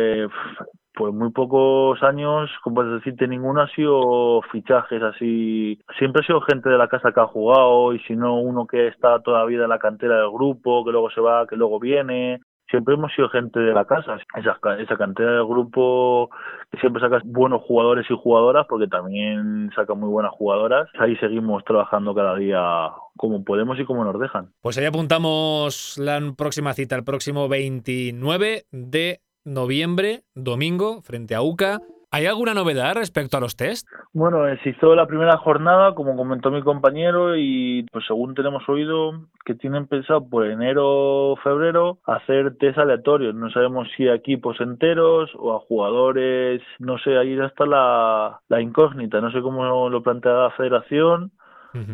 pues 0.99 1.13
muy 1.13 1.31
pocos 1.31 2.03
años, 2.03 2.51
como 2.63 2.75
puedes 2.75 2.93
decirte, 2.93 3.27
ninguno 3.27 3.61
ha 3.61 3.69
sido 3.69 4.41
fichajes 4.51 5.01
así. 5.01 5.79
Siempre 5.97 6.21
ha 6.21 6.27
sido 6.27 6.41
gente 6.41 6.69
de 6.69 6.77
la 6.77 6.89
casa 6.89 7.11
que 7.11 7.21
ha 7.21 7.27
jugado 7.27 7.93
y 7.93 7.99
si 8.01 8.15
no 8.15 8.39
uno 8.39 8.67
que 8.67 8.87
está 8.87 9.19
todavía 9.21 9.63
en 9.63 9.69
la 9.69 9.79
cantera 9.79 10.17
del 10.17 10.29
grupo, 10.29 10.83
que 10.83 10.91
luego 10.91 11.09
se 11.09 11.21
va, 11.21 11.47
que 11.47 11.55
luego 11.55 11.79
viene. 11.79 12.41
Siempre 12.69 12.93
hemos 12.93 13.11
sido 13.13 13.29
gente 13.29 13.59
de 13.59 13.73
la 13.73 13.85
casa. 13.85 14.17
Esa, 14.35 14.59
esa 14.79 14.97
cantera 14.97 15.31
del 15.31 15.45
grupo 15.45 16.29
que 16.71 16.79
siempre 16.79 17.01
saca 17.01 17.21
buenos 17.25 17.63
jugadores 17.63 18.05
y 18.09 18.15
jugadoras, 18.15 18.67
porque 18.69 18.87
también 18.87 19.71
saca 19.75 19.93
muy 19.95 20.09
buenas 20.09 20.31
jugadoras. 20.33 20.87
Ahí 20.99 21.15
seguimos 21.17 21.63
trabajando 21.63 22.13
cada 22.13 22.35
día 22.35 22.91
como 23.17 23.43
podemos 23.43 23.79
y 23.79 23.85
como 23.85 24.03
nos 24.03 24.19
dejan. 24.19 24.51
Pues 24.61 24.77
ahí 24.77 24.85
apuntamos 24.85 25.97
la 25.97 26.19
próxima 26.37 26.73
cita, 26.73 26.95
el 26.95 27.03
próximo 27.03 27.49
29 27.49 28.65
de 28.71 29.21
noviembre, 29.43 30.23
domingo, 30.35 31.01
frente 31.01 31.35
a 31.35 31.41
UCA. 31.41 31.81
¿Hay 32.11 32.25
alguna 32.25 32.55
novedad 32.55 32.95
respecto 32.95 33.37
a 33.37 33.39
los 33.39 33.55
test? 33.55 33.87
Bueno, 34.13 34.39
se 34.63 34.69
hizo 34.69 34.95
la 34.95 35.05
primera 35.05 35.37
jornada, 35.37 35.93
como 35.93 36.15
comentó 36.15 36.49
mi 36.49 36.63
compañero, 36.63 37.37
y 37.37 37.85
pues 37.91 38.03
según 38.07 38.33
tenemos 38.33 38.67
oído, 38.67 39.11
que 39.45 39.53
tienen 39.53 39.85
pensado 39.85 40.27
por 40.27 40.47
enero 40.47 40.85
o 40.87 41.35
febrero 41.35 41.99
hacer 42.05 42.57
test 42.57 42.79
aleatorios. 42.79 43.35
No 43.35 43.51
sabemos 43.51 43.87
si 43.95 44.07
a 44.07 44.15
equipos 44.15 44.59
enteros 44.59 45.29
o 45.35 45.55
a 45.55 45.59
jugadores, 45.59 46.63
no 46.79 46.97
sé, 46.97 47.15
ahí 47.15 47.39
está 47.39 47.67
la, 47.67 48.39
la 48.47 48.59
incógnita. 48.59 49.21
No 49.21 49.31
sé 49.31 49.41
cómo 49.41 49.89
lo 49.89 50.01
plantea 50.01 50.31
la 50.33 50.51
federación, 50.51 51.31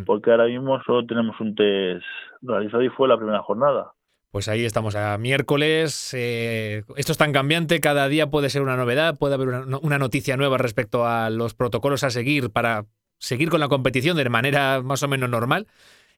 porque 0.05 0.31
ahora 0.31 0.45
mismo 0.45 0.81
solo 0.83 1.05
tenemos 1.05 1.37
un 1.41 1.55
test 1.55 2.05
realizado 2.41 2.83
y 2.83 2.89
fue 2.89 3.09
la 3.09 3.17
primera 3.17 3.41
jornada. 3.41 3.91
Pues 4.35 4.49
ahí 4.49 4.65
estamos 4.65 4.95
a 4.95 5.17
miércoles. 5.17 6.09
Eh, 6.11 6.83
esto 6.97 7.13
es 7.13 7.17
tan 7.17 7.31
cambiante, 7.31 7.79
cada 7.79 8.09
día 8.09 8.29
puede 8.29 8.49
ser 8.49 8.63
una 8.63 8.75
novedad, 8.75 9.17
puede 9.17 9.35
haber 9.35 9.47
una, 9.47 9.97
noticia 9.97 10.35
nueva 10.35 10.57
respecto 10.57 11.07
a 11.07 11.29
los 11.29 11.53
protocolos 11.53 12.03
a 12.03 12.09
seguir 12.09 12.49
para 12.49 12.85
seguir 13.17 13.49
con 13.49 13.61
la 13.61 13.69
competición 13.69 14.17
de 14.17 14.27
manera 14.27 14.81
más 14.81 15.03
o 15.03 15.07
menos 15.07 15.29
normal. 15.29 15.67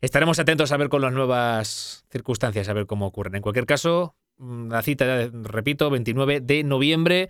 Estaremos 0.01 0.39
atentos 0.39 0.71
a 0.71 0.77
ver 0.77 0.89
con 0.89 1.03
las 1.03 1.13
nuevas 1.13 2.05
circunstancias, 2.09 2.67
a 2.67 2.73
ver 2.73 2.87
cómo 2.87 3.05
ocurren. 3.05 3.35
En 3.35 3.43
cualquier 3.43 3.67
caso, 3.67 4.15
mm, 4.37 4.71
la 4.71 4.81
cita, 4.81 5.29
repito, 5.31 5.91
29 5.91 6.39
de 6.41 6.63
noviembre 6.63 7.29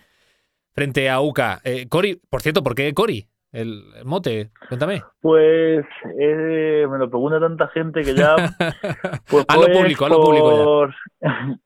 frente 0.71 1.09
a 1.09 1.19
UCA. 1.19 1.59
Eh, 1.65 1.87
Cori, 1.89 2.21
por 2.29 2.41
cierto, 2.41 2.63
¿por 2.63 2.75
qué 2.75 2.93
Cori? 2.93 3.27
El, 3.51 3.83
mote? 4.03 4.51
Cuéntame. 4.67 5.03
Pues 5.21 5.85
eh, 6.19 6.85
me 6.89 6.97
lo 6.97 7.09
pregunta 7.09 7.39
tanta 7.39 7.67
gente 7.69 8.01
que 8.01 8.15
ya... 8.15 8.35
Pues, 9.29 9.45
a 9.47 9.55
lo 9.55 9.65
pues, 9.65 9.77
público, 9.77 10.05
a 10.05 10.09
lo 10.09 10.21
público 10.21 10.89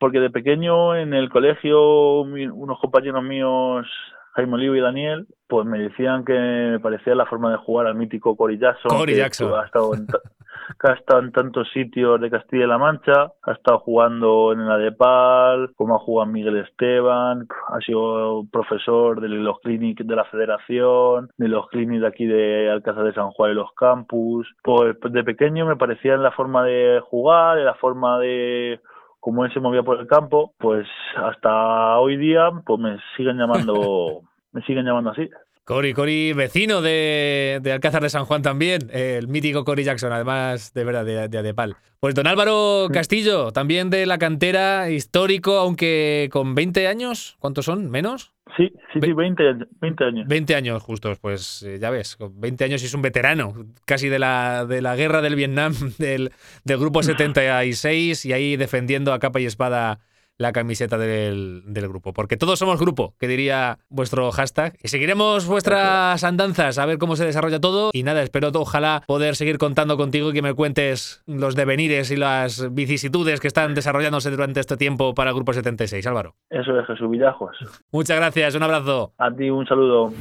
Porque 0.00 0.18
de 0.18 0.30
pequeño 0.30 0.96
en 0.96 1.14
el 1.14 1.30
colegio 1.30 2.22
unos 2.22 2.80
compañeros 2.80 3.22
míos, 3.22 3.86
Jaime 4.32 4.54
Olivo 4.54 4.74
y 4.74 4.80
Daniel, 4.80 5.26
pues 5.46 5.64
me 5.64 5.78
decían 5.78 6.24
que 6.24 6.32
me 6.32 6.80
parecía 6.80 7.14
la 7.14 7.26
forma 7.26 7.52
de 7.52 7.58
jugar 7.58 7.86
al 7.86 7.94
mítico 7.94 8.36
Cory 8.36 8.58
Jackson. 8.58 8.90
Cory 8.90 9.14
Jackson. 9.14 9.52
Ha 9.54 9.66
estado 9.66 9.92
que 10.80 10.90
ha 10.90 10.94
estado 10.94 11.20
en 11.20 11.32
tantos 11.32 11.68
sitios 11.72 12.20
de 12.20 12.30
Castilla 12.30 12.64
y 12.64 12.68
La 12.68 12.78
Mancha, 12.78 13.32
ha 13.42 13.52
estado 13.52 13.80
jugando 13.80 14.52
en 14.52 14.66
la 14.66 14.78
de 14.78 14.92
Pal, 14.92 15.72
como 15.76 15.96
ha 15.96 15.98
jugado 15.98 16.30
Miguel 16.30 16.58
Esteban, 16.58 17.46
ha 17.68 17.78
sido 17.80 18.44
profesor 18.50 19.20
de 19.20 19.28
los 19.28 19.58
clínicos 19.60 20.06
de 20.06 20.16
la 20.16 20.24
Federación, 20.24 21.30
de 21.36 21.48
los 21.48 21.68
clínicos 21.68 22.02
de 22.02 22.08
aquí 22.08 22.26
de 22.26 22.70
Alcázar 22.70 23.04
de 23.04 23.14
San 23.14 23.30
Juan 23.30 23.52
y 23.52 23.54
los 23.54 23.72
campus. 23.74 24.48
Pues 24.62 24.96
de 25.00 25.24
pequeño 25.24 25.66
me 25.66 25.76
parecía 25.76 26.14
en 26.14 26.22
la 26.22 26.32
forma 26.32 26.64
de 26.64 27.00
jugar, 27.04 27.58
en 27.58 27.66
la 27.66 27.74
forma 27.74 28.18
de 28.18 28.80
cómo 29.20 29.44
él 29.44 29.52
se 29.52 29.60
movía 29.60 29.84
por 29.84 30.00
el 30.00 30.08
campo, 30.08 30.52
pues 30.58 30.86
hasta 31.16 31.98
hoy 32.00 32.16
día 32.16 32.50
pues 32.66 32.80
me 32.80 32.98
siguen 33.16 33.38
llamando 33.38 34.22
me 34.52 34.62
siguen 34.62 34.84
llamando 34.84 35.10
así. 35.10 35.28
Cory, 35.64 35.94
Cory, 35.94 36.32
vecino 36.32 36.82
de, 36.82 37.60
Alcázar 37.72 38.02
de 38.02 38.10
San 38.10 38.24
Juan 38.24 38.42
también, 38.42 38.90
el 38.92 39.28
mítico 39.28 39.64
Cory 39.64 39.84
Jackson, 39.84 40.12
además 40.12 40.74
de 40.74 40.84
verdad, 40.84 41.04
de, 41.04 41.28
de 41.28 41.38
Adepal. 41.38 41.76
Pues 42.00 42.16
don 42.16 42.26
Álvaro 42.26 42.88
Castillo, 42.92 43.52
también 43.52 43.88
de 43.88 44.06
la 44.06 44.18
cantera, 44.18 44.90
histórico, 44.90 45.58
aunque 45.58 46.28
con 46.32 46.56
20 46.56 46.88
años, 46.88 47.36
¿cuántos 47.38 47.66
son? 47.66 47.90
¿Menos? 47.90 48.32
Sí, 48.56 48.72
sí, 48.92 49.00
sí, 49.00 49.12
20, 49.12 50.04
años. 50.04 50.26
20 50.26 50.54
años 50.56 50.82
justos, 50.82 51.18
pues 51.20 51.62
eh, 51.62 51.78
ya 51.78 51.90
ves, 51.90 52.16
con 52.16 52.38
20 52.40 52.64
años 52.64 52.82
y 52.82 52.86
es 52.86 52.94
un 52.94 53.00
veterano, 53.00 53.54
casi 53.86 54.08
de 54.08 54.18
la, 54.18 54.66
de 54.66 54.82
la 54.82 54.96
guerra 54.96 55.22
del 55.22 55.36
Vietnam, 55.36 55.74
del, 55.98 56.32
del 56.64 56.78
grupo 56.78 57.04
76, 57.04 58.26
y 58.26 58.32
ahí 58.32 58.56
defendiendo 58.56 59.12
a 59.12 59.20
capa 59.20 59.40
y 59.40 59.46
espada 59.46 60.00
la 60.38 60.52
camiseta 60.52 60.98
del, 60.98 61.62
grupo. 61.66 62.12
Porque 62.12 62.36
todos 62.36 62.58
somos 62.58 62.80
grupo, 62.80 63.14
que 63.18 63.28
diría 63.28 63.78
vuestro 63.88 64.30
hashtag. 64.32 64.76
Y 64.82 64.88
seguiremos 64.88 65.46
vuestras 65.46 66.22
andanzas 66.24 66.78
a 66.78 66.86
ver 66.86 66.98
cómo 66.98 67.16
se 67.16 67.24
desarrolla 67.24 67.60
todo. 67.60 67.90
Y 67.92 68.02
nada, 68.02 68.22
espero 68.22 68.50
ojalá 68.54 69.02
poder 69.06 69.36
seguir 69.36 69.58
contando 69.58 69.96
contigo 69.96 70.30
y 70.30 70.32
que 70.32 70.42
me 70.42 70.54
cuentes 70.54 71.22
los 71.26 71.54
devenires 71.54 72.10
y 72.10 72.16
las 72.16 72.74
vicisitudes 72.74 73.40
que 73.40 73.48
están 73.48 73.74
desarrollándose 73.74 74.30
durante 74.30 74.60
este 74.60 74.76
tiempo 74.76 75.14
para 75.14 75.30
el 75.30 75.36
Grupo 75.36 75.52
76. 75.52 76.06
Álvaro. 76.06 76.34
Eso 76.50 76.78
es 76.78 76.86
Jesús 76.86 77.10
Villajos. 77.10 77.56
Muchas 77.90 78.16
gracias, 78.16 78.54
un 78.54 78.62
abrazo. 78.62 79.12
A 79.18 79.30
ti 79.30 79.50
un 79.50 79.66
saludo. 79.66 80.12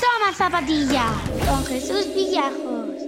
Toma 0.00 0.32
zapatilla 0.32 1.06
con 1.48 1.64
Jesús 1.64 2.14
Villajos. 2.14 2.99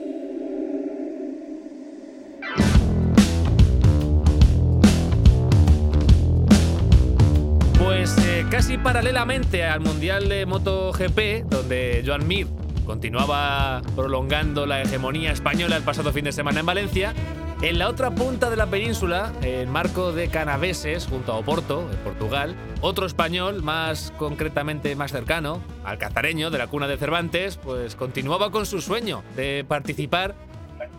Casi 8.50 8.78
paralelamente 8.78 9.64
al 9.64 9.80
Mundial 9.80 10.28
de 10.28 10.46
MotoGP, 10.46 11.44
donde 11.48 12.02
Joan 12.06 12.26
Mir 12.26 12.46
continuaba 12.86 13.82
prolongando 13.94 14.66
la 14.66 14.82
hegemonía 14.82 15.32
española 15.32 15.76
el 15.76 15.82
pasado 15.82 16.12
fin 16.12 16.24
de 16.24 16.32
semana 16.32 16.60
en 16.60 16.66
Valencia, 16.66 17.12
en 17.60 17.78
la 17.78 17.88
otra 17.88 18.10
punta 18.10 18.50
de 18.50 18.56
la 18.56 18.66
península, 18.66 19.32
en 19.42 19.68
marco 19.68 20.12
de 20.12 20.28
Canaveses, 20.28 21.06
junto 21.06 21.32
a 21.32 21.36
Oporto, 21.36 21.88
en 21.90 21.98
Portugal, 21.98 22.54
otro 22.80 23.04
español, 23.04 23.62
más 23.62 24.12
concretamente 24.16 24.96
más 24.96 25.12
cercano, 25.12 25.62
alcazareño 25.84 26.50
de 26.50 26.58
la 26.58 26.68
cuna 26.68 26.88
de 26.88 26.96
Cervantes, 26.96 27.58
pues 27.58 27.94
continuaba 27.94 28.50
con 28.50 28.64
su 28.64 28.80
sueño 28.80 29.22
de 29.36 29.64
participar 29.66 30.34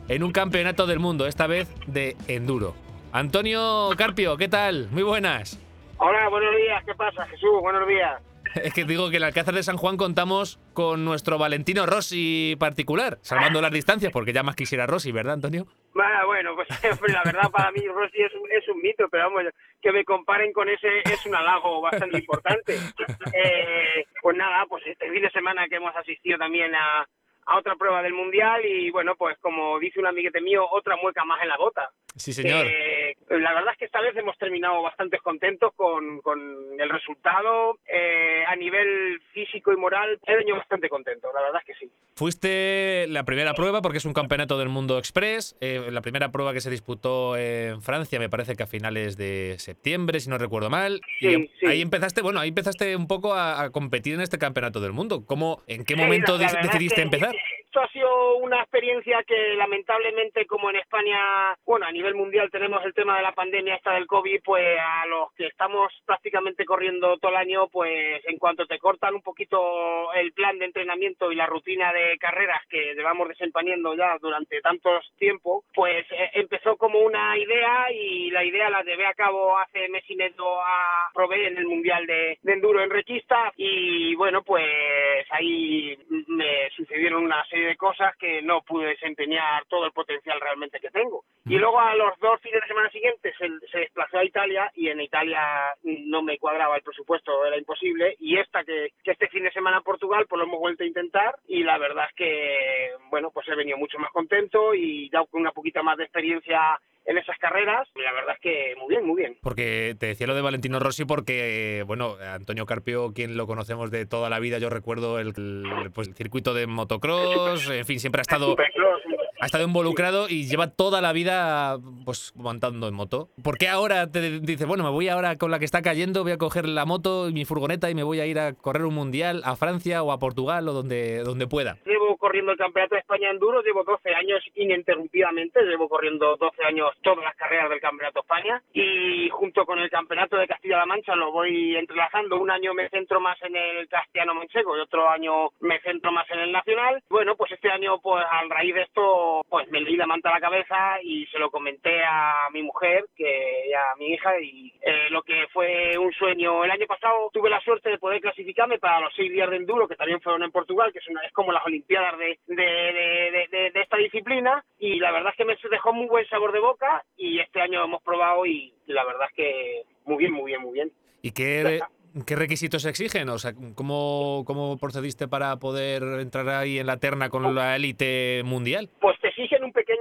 en 0.10 0.24
un 0.24 0.32
campeonato 0.32 0.86
del 0.86 1.00
mundo, 1.00 1.28
esta 1.28 1.48
vez 1.48 1.68
de 1.88 2.18
enduro. 2.28 2.76
Antonio 3.12 3.90
Carpio, 3.98 4.38
¿qué 4.38 4.48
tal? 4.48 4.90
Muy 4.92 5.04
buenas. 5.04 5.60
Hola, 6.06 6.28
buenos 6.28 6.54
días. 6.58 6.84
¿Qué 6.84 6.94
pasa, 6.96 7.26
Jesús? 7.28 7.62
Buenos 7.62 7.88
días. 7.88 8.22
Es 8.56 8.74
que 8.74 8.84
digo 8.84 9.10
que 9.10 9.16
en 9.16 9.24
el 9.24 9.28
Alcázar 9.28 9.54
de 9.54 9.64
San 9.64 9.78
Juan 9.78 9.96
contamos 9.96 10.60
con 10.74 11.06
nuestro 11.06 11.38
Valentino 11.38 11.86
Rossi 11.86 12.58
particular, 12.60 13.20
salvando 13.22 13.62
las 13.62 13.72
distancias, 13.72 14.12
porque 14.12 14.34
ya 14.34 14.44
más 14.44 14.58
quisiera 14.58 14.86
Rossi, 14.86 15.14
¿verdad, 15.14 15.36
Antonio? 15.36 15.66
Bueno, 15.94 16.56
pues 16.56 16.68
la 17.14 17.22
verdad 17.24 17.50
para 17.50 17.72
mí 17.72 17.88
Rossi 17.88 18.22
es 18.22 18.34
un, 18.36 18.52
es 18.52 18.68
un 18.68 18.82
mito, 18.82 19.08
pero 19.10 19.30
vamos, 19.30 19.44
que 19.82 19.94
me 19.94 20.04
comparen 20.04 20.52
con 20.52 20.68
ese 20.68 21.00
es 21.06 21.26
un 21.26 21.36
halago 21.36 21.80
bastante 21.80 22.18
importante. 22.18 22.78
Eh, 23.34 24.06
pues 24.22 24.38
nada, 24.38 24.66
pues 24.68 24.86
este 24.86 25.10
fin 25.10 25.22
de 25.22 25.32
semana 25.32 25.68
que 25.68 25.78
hemos 25.78 25.96
asistido 25.96 26.38
también 26.38 26.76
a, 26.76 27.08
a 27.46 27.58
otra 27.58 27.76
prueba 27.76 28.02
del 28.04 28.14
Mundial 28.14 28.64
y 28.66 28.92
bueno, 28.92 29.16
pues 29.16 29.38
como 29.40 29.80
dice 29.80 30.00
un 30.00 30.08
amiguete 30.08 30.42
mío, 30.42 30.66
otra 30.70 30.96
mueca 30.98 31.24
más 31.24 31.42
en 31.42 31.50
la 31.50 31.58
bota. 31.58 31.90
Sí, 32.16 32.34
señor. 32.34 32.66
Eh, 32.68 33.16
la 33.30 33.54
verdad 33.54 33.74
es 33.74 33.80
que 33.80 33.86
esta 33.86 34.02
vez 34.02 34.16
hemos 34.16 34.38
terminado 34.38 34.82
bastante 34.84 35.18
contentos 35.20 35.72
con, 35.76 36.22
con 36.22 36.40
el 36.80 36.90
resultado. 36.90 37.80
Eh, 37.88 38.44
a 38.48 38.56
nivel 38.56 39.20
físico 39.34 39.72
y 39.74 39.78
moral, 39.78 40.20
he 40.28 40.36
venido 40.36 40.58
bastante 40.58 40.90
contento, 40.90 41.30
la 41.34 41.42
verdad 41.42 41.62
es 41.66 41.74
que 41.76 41.86
sí. 41.86 41.92
Fuiste 42.16 43.08
la 43.10 43.24
primera 43.24 43.54
prueba, 43.56 43.82
porque 43.82 43.98
es 43.98 44.06
un 44.06 44.14
campeonato 44.14 44.60
del 44.60 44.70
mundo 44.70 45.00
express, 45.00 45.56
eh, 45.62 45.88
la 45.90 46.02
primera 46.02 46.32
prueba 46.32 46.54
que 46.54 46.62
se 46.62 46.70
disputó 46.70 47.36
en 47.36 47.82
Francia, 47.82 48.20
me 48.20 48.30
parece 48.30 48.56
que 48.56 48.64
a 48.64 48.68
finales 48.68 49.18
de 49.18 49.56
septiembre, 49.58 50.20
si 50.20 50.30
no 50.30 50.38
recuerdo 50.38 50.70
mal. 50.70 51.02
Sí, 51.20 51.28
y 51.28 51.48
sí. 51.60 51.66
ahí 51.66 51.82
empezaste, 51.82 52.22
bueno, 52.22 52.40
ahí 52.40 52.50
empezaste 52.50 52.96
un 52.96 53.08
poco 53.08 53.34
a, 53.34 53.64
a 53.64 53.72
competir 53.72 54.14
en 54.14 54.22
este 54.22 54.38
campeonato 54.38 54.80
del 54.80 54.94
mundo. 54.94 55.26
¿Cómo, 55.26 55.64
¿En 55.68 55.84
qué 55.86 55.96
Sí, 55.96 56.00
momento 56.00 56.38
verdad 56.38 56.62
decidiste 56.62 57.02
es 57.02 57.10
que 57.10 57.16
empezar? 57.16 57.36
Esto 57.74 57.86
ha 57.86 57.92
sido 57.92 58.36
una 58.36 58.62
experiencia 58.62 59.24
que 59.24 59.56
lamentablemente 59.56 60.46
como 60.46 60.70
en 60.70 60.76
España, 60.76 61.58
bueno, 61.66 61.88
a 61.88 61.92
nivel 61.92 62.14
mundial 62.14 62.52
tenemos 62.52 62.86
el 62.86 62.94
tema 62.94 63.18
de 63.18 63.24
la 63.24 63.32
pandemia 63.32 63.74
esta 63.74 63.96
del 63.96 64.06
COVID, 64.06 64.42
pues 64.46 64.78
a 64.80 65.08
los 65.08 65.34
que 65.34 65.48
estamos 65.48 65.92
prácticamente 66.06 66.66
corriendo 66.66 67.18
todo 67.18 67.32
el 67.32 67.38
año, 67.38 67.70
pues 67.70 68.24
en 68.26 68.38
cuanto 68.38 68.68
te 68.68 68.78
cortan 68.78 69.16
un 69.16 69.24
poquito 69.24 70.14
el 70.14 70.34
plan 70.34 70.60
de 70.60 70.66
entrenamiento 70.66 71.32
y 71.32 71.36
la 71.36 71.48
rutina 71.48 71.92
de 71.92 72.16
carreras 72.20 72.62
que 72.70 72.94
llevamos 72.94 73.30
desempeñando 73.30 73.96
ya 73.96 74.20
durante 74.22 74.62
tantos 74.62 75.12
tiempo, 75.18 75.64
pues 75.74 76.06
eh, 76.12 76.30
empezó 76.34 76.78
como 76.78 77.00
una 77.00 77.36
idea 77.40 77.92
y 77.92 78.30
la 78.30 78.46
idea 78.46 78.70
la 78.70 78.84
llevé 78.84 79.08
a 79.08 79.16
cabo 79.16 79.58
hace 79.58 79.90
mes 79.90 80.04
y 80.10 80.16
medio 80.16 80.62
a 80.62 81.10
Probé 81.12 81.48
en 81.48 81.58
el 81.58 81.66
Mundial 81.66 82.06
de, 82.06 82.38
de 82.40 82.54
Enduro 82.54 82.84
en 82.84 82.92
Requista 82.92 83.52
y 83.58 84.14
bueno, 84.14 84.44
pues 84.44 85.26
ahí 85.32 85.98
me 86.28 86.70
sucedieron 86.76 87.24
una 87.24 87.44
serie 87.46 87.63
de 87.66 87.78
cosas 87.78 88.16
que 88.18 88.42
no 88.42 88.62
pude 88.62 88.88
desempeñar 88.88 89.66
todo 89.66 89.86
el 89.86 89.92
potencial 89.92 90.40
realmente 90.40 90.80
que 90.80 90.90
tengo. 90.90 91.24
Y 91.46 91.58
luego 91.58 91.80
a 91.80 91.96
los 91.96 92.18
dos 92.20 92.40
fines 92.42 92.62
de 92.62 92.68
semana 92.68 92.90
siguientes 92.90 93.36
se, 93.38 93.50
se 93.72 93.80
desplazó 93.80 94.20
a 94.20 94.26
Italia 94.26 94.72
y 94.76 94.88
en 94.90 95.02
Italia 95.02 95.42
no 95.84 96.22
me 96.22 96.38
cuadraba 96.38 96.78
el 96.78 96.84
presupuesto, 96.84 97.46
era 97.46 97.58
imposible. 97.58 98.16
Y 98.20 98.38
esta 98.38 98.64
que, 98.64 98.92
que 99.04 99.12
este 99.12 99.28
fin 99.28 99.44
de 99.44 99.52
semana 99.52 99.78
en 99.78 99.84
Portugal, 99.84 100.26
pues 100.28 100.40
lo 100.40 100.46
hemos 100.46 100.60
vuelto 100.60 100.84
a 100.84 100.88
intentar 100.88 101.36
y 101.48 101.64
la 101.64 101.78
verdad 101.78 102.06
es 102.10 102.16
que, 102.16 102.90
bueno, 103.10 103.32
pues 103.32 103.48
he 103.48 103.56
venido 103.56 103.78
mucho 103.78 104.00
más 104.00 104.12
contento 104.12 104.74
y 104.74 105.10
ya 105.10 105.24
con 105.26 105.42
una 105.42 105.52
poquita 105.52 105.84
más 105.84 105.98
de 105.98 106.04
experiencia 106.04 106.80
en 107.06 107.18
esas 107.18 107.38
carreras, 107.38 107.88
la 107.96 108.12
verdad 108.14 108.36
es 108.36 108.42
que 108.42 108.76
muy 108.80 108.90
bien, 108.90 109.06
muy 109.06 109.22
bien. 109.22 109.38
Porque 109.42 109.96
te 110.00 110.08
decía 110.08 110.28
lo 110.28 110.36
de 110.36 110.42
Valentino 110.42 110.80
Rossi 110.80 111.06
porque, 111.06 111.84
bueno, 111.86 112.16
Antonio 112.22 112.66
Carpio, 112.66 113.12
quien 113.14 113.36
lo 113.38 113.48
conocemos 113.48 113.92
de 113.92 114.06
toda 114.06 114.30
la 114.30 114.40
vida, 114.40 114.58
yo 114.58 114.70
recuerdo 114.70 115.20
el, 115.20 115.34
el, 115.36 115.92
pues, 115.94 116.08
el 116.08 116.16
circuito 116.16 116.54
de 116.54 116.68
motocross, 116.68 117.70
en 117.70 117.86
fin, 117.86 118.00
siempre 118.00 118.22
ha 118.22 118.24
estado, 118.24 118.52
Supercross, 118.52 119.03
ha 119.44 119.46
estado 119.46 119.66
involucrado 119.66 120.30
y 120.30 120.46
lleva 120.48 120.68
toda 120.68 121.02
la 121.02 121.12
vida 121.12 121.78
pues 122.06 122.32
montando 122.36 122.88
en 122.88 122.94
moto. 122.94 123.30
¿Por 123.44 123.58
qué 123.58 123.68
ahora 123.68 124.10
te 124.10 124.40
dices, 124.40 124.66
bueno, 124.66 124.86
me 124.86 124.90
voy 124.90 125.10
ahora 125.10 125.38
con 125.38 125.52
la 125.52 125.60
que 125.60 125.66
está 125.66 125.82
cayendo, 125.82 126.24
voy 126.24 126.32
a 126.32 126.38
coger 126.38 126.68
la 126.68 126.86
moto 126.86 127.28
y 127.28 127.34
mi 127.34 127.44
furgoneta 127.44 127.90
y 127.90 127.96
me 127.96 128.04
voy 128.04 128.22
a 128.22 128.26
ir 128.26 128.40
a 128.40 128.54
correr 128.54 128.86
un 128.86 128.96
mundial 128.96 129.42
a 129.44 129.58
Francia 129.58 130.02
o 130.02 130.12
a 130.14 130.20
Portugal 130.20 130.68
o 130.70 130.74
donde, 130.74 131.24
donde 131.24 131.48
pueda? 131.48 131.78
Llevo 131.86 132.16
corriendo 132.16 132.54
el 132.54 132.58
Campeonato 132.58 132.96
de 132.96 133.02
España 133.02 133.32
Enduro, 133.32 133.62
llevo 133.62 133.84
12 133.84 134.16
años 134.16 134.42
ininterrumpidamente, 134.56 135.62
llevo 135.64 135.90
corriendo 135.90 136.38
12 136.38 136.64
años 136.64 136.92
todas 137.02 137.26
las 137.26 137.36
carreras 137.36 137.70
del 137.70 137.82
Campeonato 137.82 138.20
de 138.20 138.22
España 138.22 138.64
y 138.74 139.30
junto 139.30 139.66
con 139.66 139.80
el 139.80 139.90
Campeonato 139.90 140.38
de 140.38 140.48
Castilla-La 140.48 140.86
Mancha 140.86 141.16
lo 141.16 141.34
voy 141.34 141.76
entrelazando. 141.76 142.40
Un 142.40 142.50
año 142.50 142.74
me 142.74 142.88
centro 142.90 143.20
más 143.20 143.38
en 143.42 143.56
el 143.58 143.90
castellano 143.90 144.36
manchego 144.36 144.78
y 144.78 144.80
otro 144.80 145.10
año 145.10 145.50
me 145.60 145.82
centro 145.82 146.14
más 146.14 146.30
en 146.32 146.40
el 146.40 146.52
nacional. 146.52 147.04
Bueno, 147.10 147.36
pues 147.36 147.52
este 147.52 147.70
año, 147.70 148.00
pues 148.00 148.24
a 148.24 148.42
raíz 148.50 148.74
de 148.74 148.84
esto, 148.84 149.04
pues 149.50 149.70
me 149.70 149.82
leí 149.82 149.96
la 149.96 150.08
manta 150.08 150.30
a 150.30 150.34
la 150.34 150.40
cabeza 150.40 151.02
y 151.02 151.26
se 151.28 151.40
lo 151.40 151.50
comenté 151.50 152.04
a 152.04 152.50
mi 152.52 152.62
mujer, 152.62 153.06
que 153.16 153.72
a 153.76 153.96
mi 153.98 154.14
hija 154.14 154.40
y 154.40 154.74
eh, 154.82 155.10
lo 155.10 155.24
que 155.24 155.48
fue 155.52 155.98
un 155.98 156.12
sueño. 156.14 156.64
El 156.64 156.72
año 156.72 156.86
pasado 156.88 157.30
tuve 157.34 157.50
la 157.50 157.62
suerte 157.62 157.90
de 157.90 157.98
poder 157.98 158.22
clasificarme 158.22 158.80
para 158.80 159.02
los 159.02 159.14
seis 159.16 159.32
días 159.32 159.50
de 159.50 159.58
enduro 159.58 159.88
que 159.88 159.96
también 159.96 160.22
fueron 160.22 160.44
en 160.44 160.52
Portugal, 160.52 160.92
que 160.92 161.00
es, 161.00 161.08
una, 161.10 161.22
es 161.22 161.34
como 161.34 161.52
las 161.52 161.66
Olimpiadas 161.66 162.18
de, 162.18 162.40
de, 162.48 162.56
de, 162.56 163.72
de, 163.72 163.82
esta 163.82 163.98
disciplina 163.98 164.64
y 164.80 165.00
la 165.00 165.12
verdad 165.12 165.32
es 165.32 165.38
que 165.38 165.46
me 165.46 165.58
dejó 165.70 165.94
muy 165.94 166.08
buen 166.08 166.28
sabor 166.28 166.52
de 166.52 166.60
boca 166.60 167.04
y 167.18 167.40
este 167.40 167.62
año 167.62 167.84
hemos 167.84 168.02
probado 168.04 168.46
y 168.46 168.74
la 168.88 169.04
verdad 169.04 169.28
es 169.30 169.36
que 169.36 169.82
muy 170.06 170.18
bien, 170.18 170.34
muy 170.34 170.52
bien, 170.52 170.62
muy 170.62 170.74
bien. 170.74 170.92
¿Y 171.22 171.32
qué, 171.32 171.80
qué 172.26 172.36
requisitos 172.36 172.86
exigen? 172.86 173.30
O 173.30 173.40
sea, 173.40 173.54
¿cómo, 173.76 174.44
¿cómo 174.46 174.78
procediste 174.78 175.28
para 175.28 175.58
poder 175.58 176.04
entrar 176.20 176.50
ahí 176.50 176.80
en 176.80 176.88
la 176.88 176.98
terna 176.98 177.30
con 177.30 177.56
la 177.56 177.76
élite 177.76 178.42
mundial? 178.44 178.90
Pues 179.00 179.13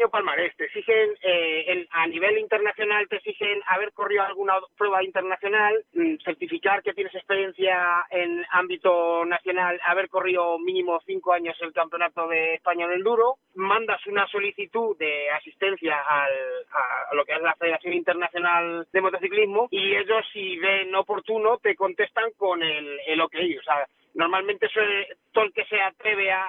pequeño 0.03 0.11
palmarés, 0.11 0.57
te 0.57 0.65
exigen 0.65 1.11
eh, 1.23 1.87
a 1.91 2.07
nivel 2.07 2.39
internacional, 2.39 3.07
te 3.09 3.17
exigen 3.17 3.61
haber 3.67 3.93
corrido 3.93 4.23
alguna 4.23 4.55
prueba 4.77 5.03
internacional, 5.05 5.85
mm, 5.95 6.17
certificar 6.25 6.83
que 6.83 6.93
tienes 6.93 7.15
experiencia 7.15 8.05
en 8.11 8.45
ámbito 8.51 9.25
nacional, 9.25 9.81
haber 9.85 10.09
corrido 10.09 10.59
mínimo 10.59 11.01
cinco 11.07 11.33
años 11.33 11.57
el 11.61 11.73
campeonato 11.73 12.27
de 12.29 12.55
España 12.55 12.87
en 12.87 12.93
enduro, 12.93 13.37
mandas 13.55 14.05
una 14.07 14.27
solicitud 14.27 14.97
de 14.99 15.31
asistencia 15.31 15.97
al, 16.01 16.33
a 16.73 17.15
lo 17.15 17.25
que 17.25 17.35
es 17.35 17.43
la 17.43 17.55
Federación 17.55 17.95
Internacional 17.95 18.87
de 18.93 19.01
Motociclismo 19.01 19.69
y 19.71 19.95
ellos 19.95 20.25
si 20.33 20.59
ven 20.59 20.95
oportuno 20.95 21.59
te 21.59 21.77
contestan 21.77 22.31
con 22.37 22.63
el, 22.63 22.99
el 23.07 23.21
ok, 23.21 23.35
o 23.61 23.63
sea, 23.63 23.87
normalmente 24.15 24.69
suele, 24.69 25.09
todo 25.33 25.45
el 25.45 25.53
que 25.53 25.65
se 25.67 25.81
atreve 25.81 26.33
a, 26.33 26.47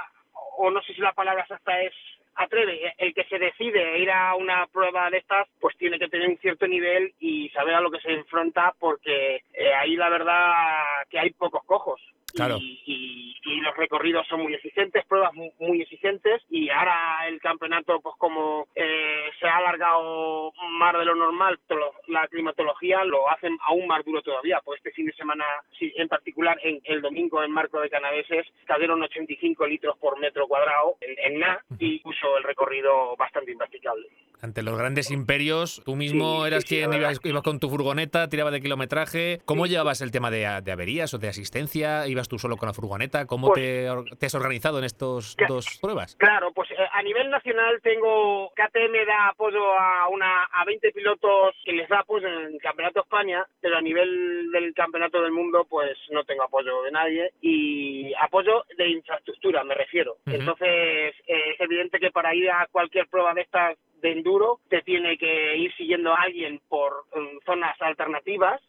o 0.57 0.71
no 0.71 0.81
sé 0.81 0.93
si 0.93 1.01
la 1.01 1.13
palabra 1.13 1.43
exacta 1.43 1.81
es 1.81 1.93
atreve, 2.35 2.93
el 2.97 3.13
que 3.13 3.23
se 3.25 3.37
decide 3.37 3.99
ir 3.99 4.11
a 4.11 4.35
una 4.35 4.67
prueba 4.67 5.09
de 5.09 5.17
estas, 5.17 5.47
pues 5.59 5.75
tiene 5.77 5.99
que 5.99 6.07
tener 6.07 6.29
un 6.29 6.37
cierto 6.37 6.67
nivel 6.67 7.13
y 7.19 7.49
saber 7.49 7.75
a 7.75 7.81
lo 7.81 7.91
que 7.91 7.99
se 7.99 8.11
enfrenta, 8.11 8.73
porque 8.79 9.41
eh, 9.53 9.73
ahí 9.73 9.95
la 9.95 10.09
verdad 10.09 10.53
que 11.09 11.19
hay 11.19 11.31
pocos 11.31 11.63
cojos. 11.65 12.01
Claro. 12.33 12.57
Y, 12.57 12.81
y, 12.85 13.35
y, 13.45 13.61
los 13.61 13.75
recorridos 13.77 14.27
son 14.27 14.41
muy 14.41 14.53
exigentes, 14.53 15.05
pruebas 15.05 15.33
muy, 15.33 15.51
muy, 15.59 15.81
exigentes 15.81 16.41
y 16.49 16.69
ahora 16.69 17.27
el 17.27 17.39
campeonato 17.39 17.99
pues 18.01 18.15
como 18.17 18.67
eh, 18.75 19.29
se 19.39 19.47
ha 19.47 19.57
alargado 19.57 20.51
más 20.79 20.93
de 20.97 21.05
lo 21.05 21.15
normal, 21.15 21.59
la 22.07 22.27
climatología 22.27 23.03
lo 23.05 23.29
hacen 23.29 23.57
aún 23.67 23.87
más 23.87 24.03
duro 24.03 24.21
todavía, 24.21 24.59
pues 24.65 24.79
este 24.79 24.91
fin 24.91 25.05
de 25.05 25.13
semana 25.13 25.45
sí, 25.77 25.93
en 25.95 26.07
particular 26.07 26.57
en 26.63 26.81
el 26.85 27.01
domingo 27.01 27.43
en 27.43 27.51
marco 27.51 27.79
de 27.79 27.89
Canadeses 27.89 28.47
cayeron 28.65 29.01
85 29.03 29.67
litros 29.67 29.97
por 29.99 30.19
metro 30.19 30.47
cuadrado 30.47 30.97
en, 31.01 31.33
en 31.33 31.39
NA 31.39 31.63
y 31.79 31.99
puso 31.99 32.37
el 32.37 32.43
recorrido 32.43 33.15
bastante 33.15 33.51
impracticable. 33.51 34.07
Ante 34.41 34.61
los 34.61 34.77
grandes 34.77 35.09
imperios, 35.09 35.81
tú 35.85 35.95
mismo 35.95 36.41
Sí, 36.41 36.47
eras 36.47 36.63
sí, 36.63 36.67
sí, 36.67 36.75
quien 36.75 36.93
ibas, 36.93 37.19
ibas 37.23 37.43
con 37.43 37.61
tu 37.61 37.69
furgoneta, 37.69 38.27
tiraba 38.27 38.51
de 38.51 38.59
kilometraje. 38.59 39.39
¿Cómo 39.45 39.67
llevabas 39.67 40.01
el 40.01 40.11
tema 40.11 40.31
de, 40.31 40.39
de 40.61 40.71
averías 40.71 41.13
o 41.13 41.17
de 41.17 41.29
asistencia? 41.29 42.07
¿Ibas 42.07 42.22
tú 42.27 42.37
solo 42.39 42.57
con 42.57 42.67
la 42.67 42.73
furgoneta? 42.73 43.25
¿Cómo 43.25 43.47
Pues- 43.47 43.61
te, 43.61 44.15
te 44.17 44.25
has 44.25 44.35
organizado 44.35 44.77
en 44.79 44.85
estos 44.85 45.35
Ca- 45.35 45.45
dos 45.47 45.65
pruebas? 45.81 46.15
Claro, 46.17 46.51
pues 46.53 46.69
eh, 46.71 46.75
a 46.91 47.01
nivel 47.03 47.29
nacional 47.29 47.79
tengo 47.81 48.51
KTM 48.55 49.05
da 49.05 49.29
apoyo 49.29 49.63
a 49.79 50.07
una 50.09 50.43
a 50.45 50.65
20 50.65 50.91
pilotos 50.91 51.55
que 51.65 51.73
les 51.73 51.87
da 51.89 51.99
apoyo 51.99 52.27
en 52.27 52.53
el 52.55 52.61
Campeonato 52.61 52.99
de 52.99 53.03
España, 53.03 53.45
pero 53.61 53.77
a 53.77 53.81
nivel 53.81 54.51
del 54.51 54.73
Campeonato 54.73 55.21
del 55.21 55.31
Mundo 55.31 55.65
pues 55.69 55.97
no 56.11 56.23
tengo 56.23 56.43
apoyo 56.43 56.81
de 56.83 56.91
nadie 56.91 57.31
y 57.41 58.13
apoyo 58.19 58.63
de 58.77 58.87
infraestructura 58.89 59.63
me 59.63 59.75
refiero. 59.75 60.17
Entonces 60.25 60.67
eh, 61.27 61.51
es 61.53 61.59
evidente 61.59 61.99
que 61.99 62.11
para 62.11 62.33
ir 62.35 62.49
a 62.49 62.67
cualquier 62.71 63.07
prueba 63.07 63.33
de 63.33 63.41
estas 63.41 63.77
de 64.01 64.11
enduro 64.11 64.59
te 64.69 64.81
tiene 64.81 65.17
que 65.17 65.55
ir 65.55 65.73
siguiendo 65.75 66.11
a 66.13 66.21
alguien 66.23 66.59
por 66.67 67.05
mm, 67.15 67.39
zonas 67.45 67.81
alternativas 67.81 68.61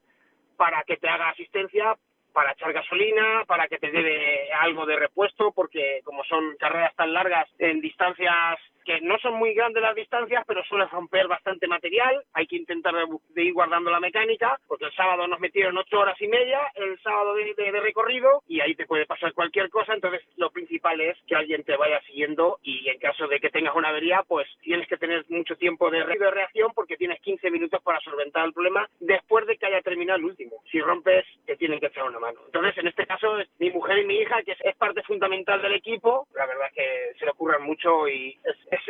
para 0.56 0.84
que 0.84 0.96
te 0.96 1.08
haga 1.08 1.30
asistencia, 1.30 1.96
para 2.34 2.52
echar 2.52 2.72
gasolina, 2.72 3.44
para 3.46 3.68
que 3.68 3.78
te 3.78 3.90
lleve 3.90 4.52
algo 4.52 4.84
de 4.84 4.96
repuesto, 4.96 5.52
porque 5.52 6.00
como 6.04 6.24
son 6.24 6.56
carreras 6.58 6.94
tan 6.96 7.12
largas 7.14 7.48
en 7.58 7.80
distancias 7.80 8.58
que 8.84 9.00
no 9.00 9.18
son 9.18 9.34
muy 9.34 9.54
grandes 9.54 9.82
las 9.82 9.94
distancias, 9.94 10.44
pero 10.46 10.62
suelen 10.64 10.88
romper 10.88 11.26
bastante 11.28 11.66
material, 11.66 12.22
hay 12.32 12.46
que 12.46 12.56
intentar 12.56 12.94
de, 13.30 13.42
ir 13.44 13.52
guardando 13.52 13.90
la 13.90 14.00
mecánica, 14.00 14.58
porque 14.66 14.86
el 14.86 14.92
sábado 14.94 15.26
nos 15.26 15.40
metieron 15.40 15.76
ocho 15.78 15.98
horas 16.00 16.20
y 16.20 16.28
media, 16.28 16.60
el 16.74 16.98
sábado 17.00 17.34
de, 17.34 17.54
recorrido, 17.80 18.42
y 18.48 18.60
ahí 18.60 18.74
te 18.74 18.86
puede 18.86 19.06
pasar 19.06 19.32
cualquier 19.32 19.68
cosa, 19.70 19.94
entonces 19.94 20.22
lo 20.36 20.50
principal 20.50 21.00
es 21.00 21.16
que 21.26 21.34
alguien 21.34 21.64
te 21.64 21.76
vaya 21.76 22.00
siguiendo 22.02 22.58
y 22.62 22.88
en 22.88 22.98
caso 22.98 23.26
de 23.28 23.40
que 23.40 23.50
tengas 23.50 23.74
una 23.74 23.88
avería, 23.88 24.22
pues 24.26 24.46
tienes 24.62 24.86
que 24.88 24.96
tener 24.96 25.24
mucho 25.28 25.56
tiempo 25.56 25.90
de, 25.90 26.02
re- 26.02 26.18
de 26.18 26.30
reacción 26.30 26.72
porque 26.74 26.96
tienes 26.96 27.20
15 27.20 27.50
minutos 27.50 27.82
para 27.82 28.00
solventar 28.00 28.44
el 28.46 28.52
problema 28.52 28.88
después 29.00 29.46
de 29.46 29.56
que 29.56 29.66
haya 29.66 29.80
terminado 29.82 30.18
el 30.18 30.24
último. 30.26 30.62
Si 30.70 30.80
rompes, 30.80 31.24
te 31.46 31.56
tienen 31.56 31.80
que 31.80 31.86
echar 31.86 32.04
una 32.04 32.18
mano. 32.18 32.40
Entonces, 32.46 32.76
en 32.78 32.88
este 32.88 33.06
caso, 33.06 33.36
mi 33.58 33.70
mujer 33.70 33.98
y 33.98 34.04
mi 34.06 34.16
hija, 34.18 34.42
que 34.42 34.52
es, 34.52 34.60
es 34.62 34.76
parte 34.76 35.02
fundamental 35.02 35.60
del 35.62 35.74
equipo, 35.74 36.26
la 36.34 36.46
verdad 36.46 36.68
es 36.68 36.74
que 36.74 37.18
se 37.18 37.24
le 37.24 37.30
ocurran 37.32 37.62
mucho 37.62 38.08
y 38.08 38.38
es, 38.44 38.56
es 38.74 38.80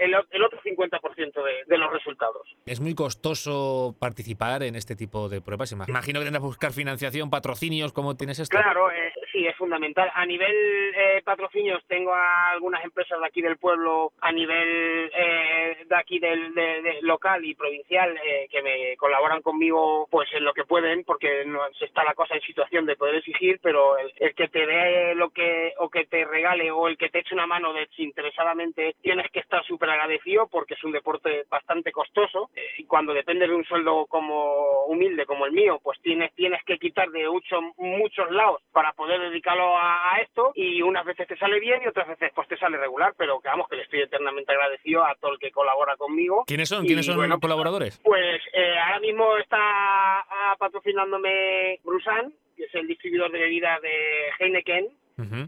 el, 0.00 0.14
el 0.30 0.42
otro 0.42 0.60
50% 0.62 1.44
de, 1.44 1.52
de 1.66 1.78
los 1.78 1.92
resultados. 1.92 2.46
¿Es 2.66 2.80
muy 2.80 2.94
costoso 2.94 3.94
participar 3.98 4.62
en 4.62 4.74
este 4.76 4.96
tipo 4.96 5.28
de 5.28 5.40
pruebas? 5.40 5.72
Ima- 5.72 5.88
Imagino 5.88 6.20
que 6.20 6.24
tendrás 6.24 6.42
que 6.42 6.46
buscar 6.46 6.72
financiación, 6.72 7.30
patrocinios, 7.30 7.92
¿cómo 7.92 8.16
tienes 8.16 8.38
esto? 8.38 8.56
Claro, 8.56 8.90
eh, 8.90 9.12
sí, 9.34 9.46
es 9.46 9.56
fundamental. 9.56 10.10
A 10.14 10.24
nivel 10.24 10.54
eh, 10.94 11.20
patrocinios 11.24 11.82
tengo 11.88 12.14
a 12.14 12.50
algunas 12.50 12.84
empresas 12.84 13.18
de 13.18 13.26
aquí 13.26 13.42
del 13.42 13.58
pueblo, 13.58 14.12
a 14.20 14.30
nivel 14.30 15.10
eh, 15.12 15.84
de, 15.84 15.96
aquí 15.96 16.20
del 16.20 16.54
de, 16.54 16.98
local 17.02 17.44
y 17.44 17.54
provincial 17.54 18.16
eh, 18.16 18.46
que 18.50 18.62
me 18.62 18.96
colaboran 18.96 19.42
conmigo 19.42 20.06
pues 20.10 20.32
en 20.32 20.44
lo 20.44 20.54
que 20.54 20.64
pueden 20.64 21.02
porque 21.04 21.44
no 21.44 21.60
está 21.80 22.04
la 22.04 22.14
cosa 22.14 22.34
en 22.34 22.42
situación 22.42 22.86
de 22.86 22.96
poder 22.96 23.16
exigir 23.16 23.58
pero 23.62 23.98
el, 23.98 24.34
que 24.34 24.48
te 24.48 24.66
dé 24.66 25.14
lo 25.14 25.30
que 25.30 25.72
o 25.78 25.88
que 25.88 26.06
te 26.06 26.24
regale 26.24 26.70
o 26.70 26.86
el 26.86 26.96
que 26.96 27.08
te 27.08 27.20
eche 27.20 27.34
una 27.34 27.46
mano 27.46 27.72
desinteresadamente 27.72 28.94
tienes 29.02 29.30
que 29.30 29.40
estar 29.40 29.64
súper 29.64 29.90
agradecido 29.90 30.46
porque 30.46 30.74
es 30.74 30.84
un 30.84 30.92
deporte 30.92 31.44
bastante 31.48 31.90
costoso 31.92 32.50
eh, 32.54 32.62
y 32.78 32.84
cuando 32.84 33.12
depende 33.12 33.48
de 33.48 33.54
un 33.54 33.64
sueldo 33.64 34.06
como 34.06 34.84
humilde 34.86 35.26
como 35.26 35.46
el 35.46 35.52
mío 35.52 35.80
pues 35.82 36.00
tienes 36.00 36.32
tienes 36.34 36.62
que 36.64 36.78
quitar 36.78 37.10
de 37.10 37.28
mucho, 37.28 37.60
muchos 37.78 38.30
lados 38.30 38.62
para 38.72 38.92
poder 38.92 39.20
dedicarlo 39.28 39.76
a, 39.76 40.18
esto 40.22 40.52
y 40.54 40.80
unas 40.82 41.04
veces 41.04 41.26
te 41.26 41.36
sale 41.36 41.58
bien 41.60 41.82
y 41.84 41.88
otras 41.88 42.08
veces 42.08 42.30
pues 42.34 42.48
te 42.48 42.56
sale 42.56 42.76
regular 42.76 43.14
pero 43.16 43.40
que 43.40 43.48
vamos 43.48 43.68
que 43.68 43.76
le 43.76 43.82
estoy 43.82 44.00
eternamente 44.02 44.52
agradecido 44.52 45.04
a 45.04 45.14
todo 45.16 45.32
el 45.32 45.38
que 45.38 45.50
colabora 45.50 45.96
conmigo 45.96 46.44
¿quiénes 46.46 46.68
son? 46.68 46.86
¿quiénes 46.86 47.06
son 47.06 47.28
los 47.28 47.40
colaboradores? 47.40 48.00
pues 48.02 48.40
eh, 48.52 48.78
ahora 48.78 49.00
mismo 49.00 49.36
está 49.38 49.58
ah, 49.58 50.56
patrocinándome 50.58 51.80
Brusan 51.84 52.32
que 52.56 52.64
es 52.64 52.74
el 52.74 52.86
distribuidor 52.86 53.30
de 53.32 53.38
bebidas 53.40 53.80
de 53.82 54.30
Heineken 54.38 54.88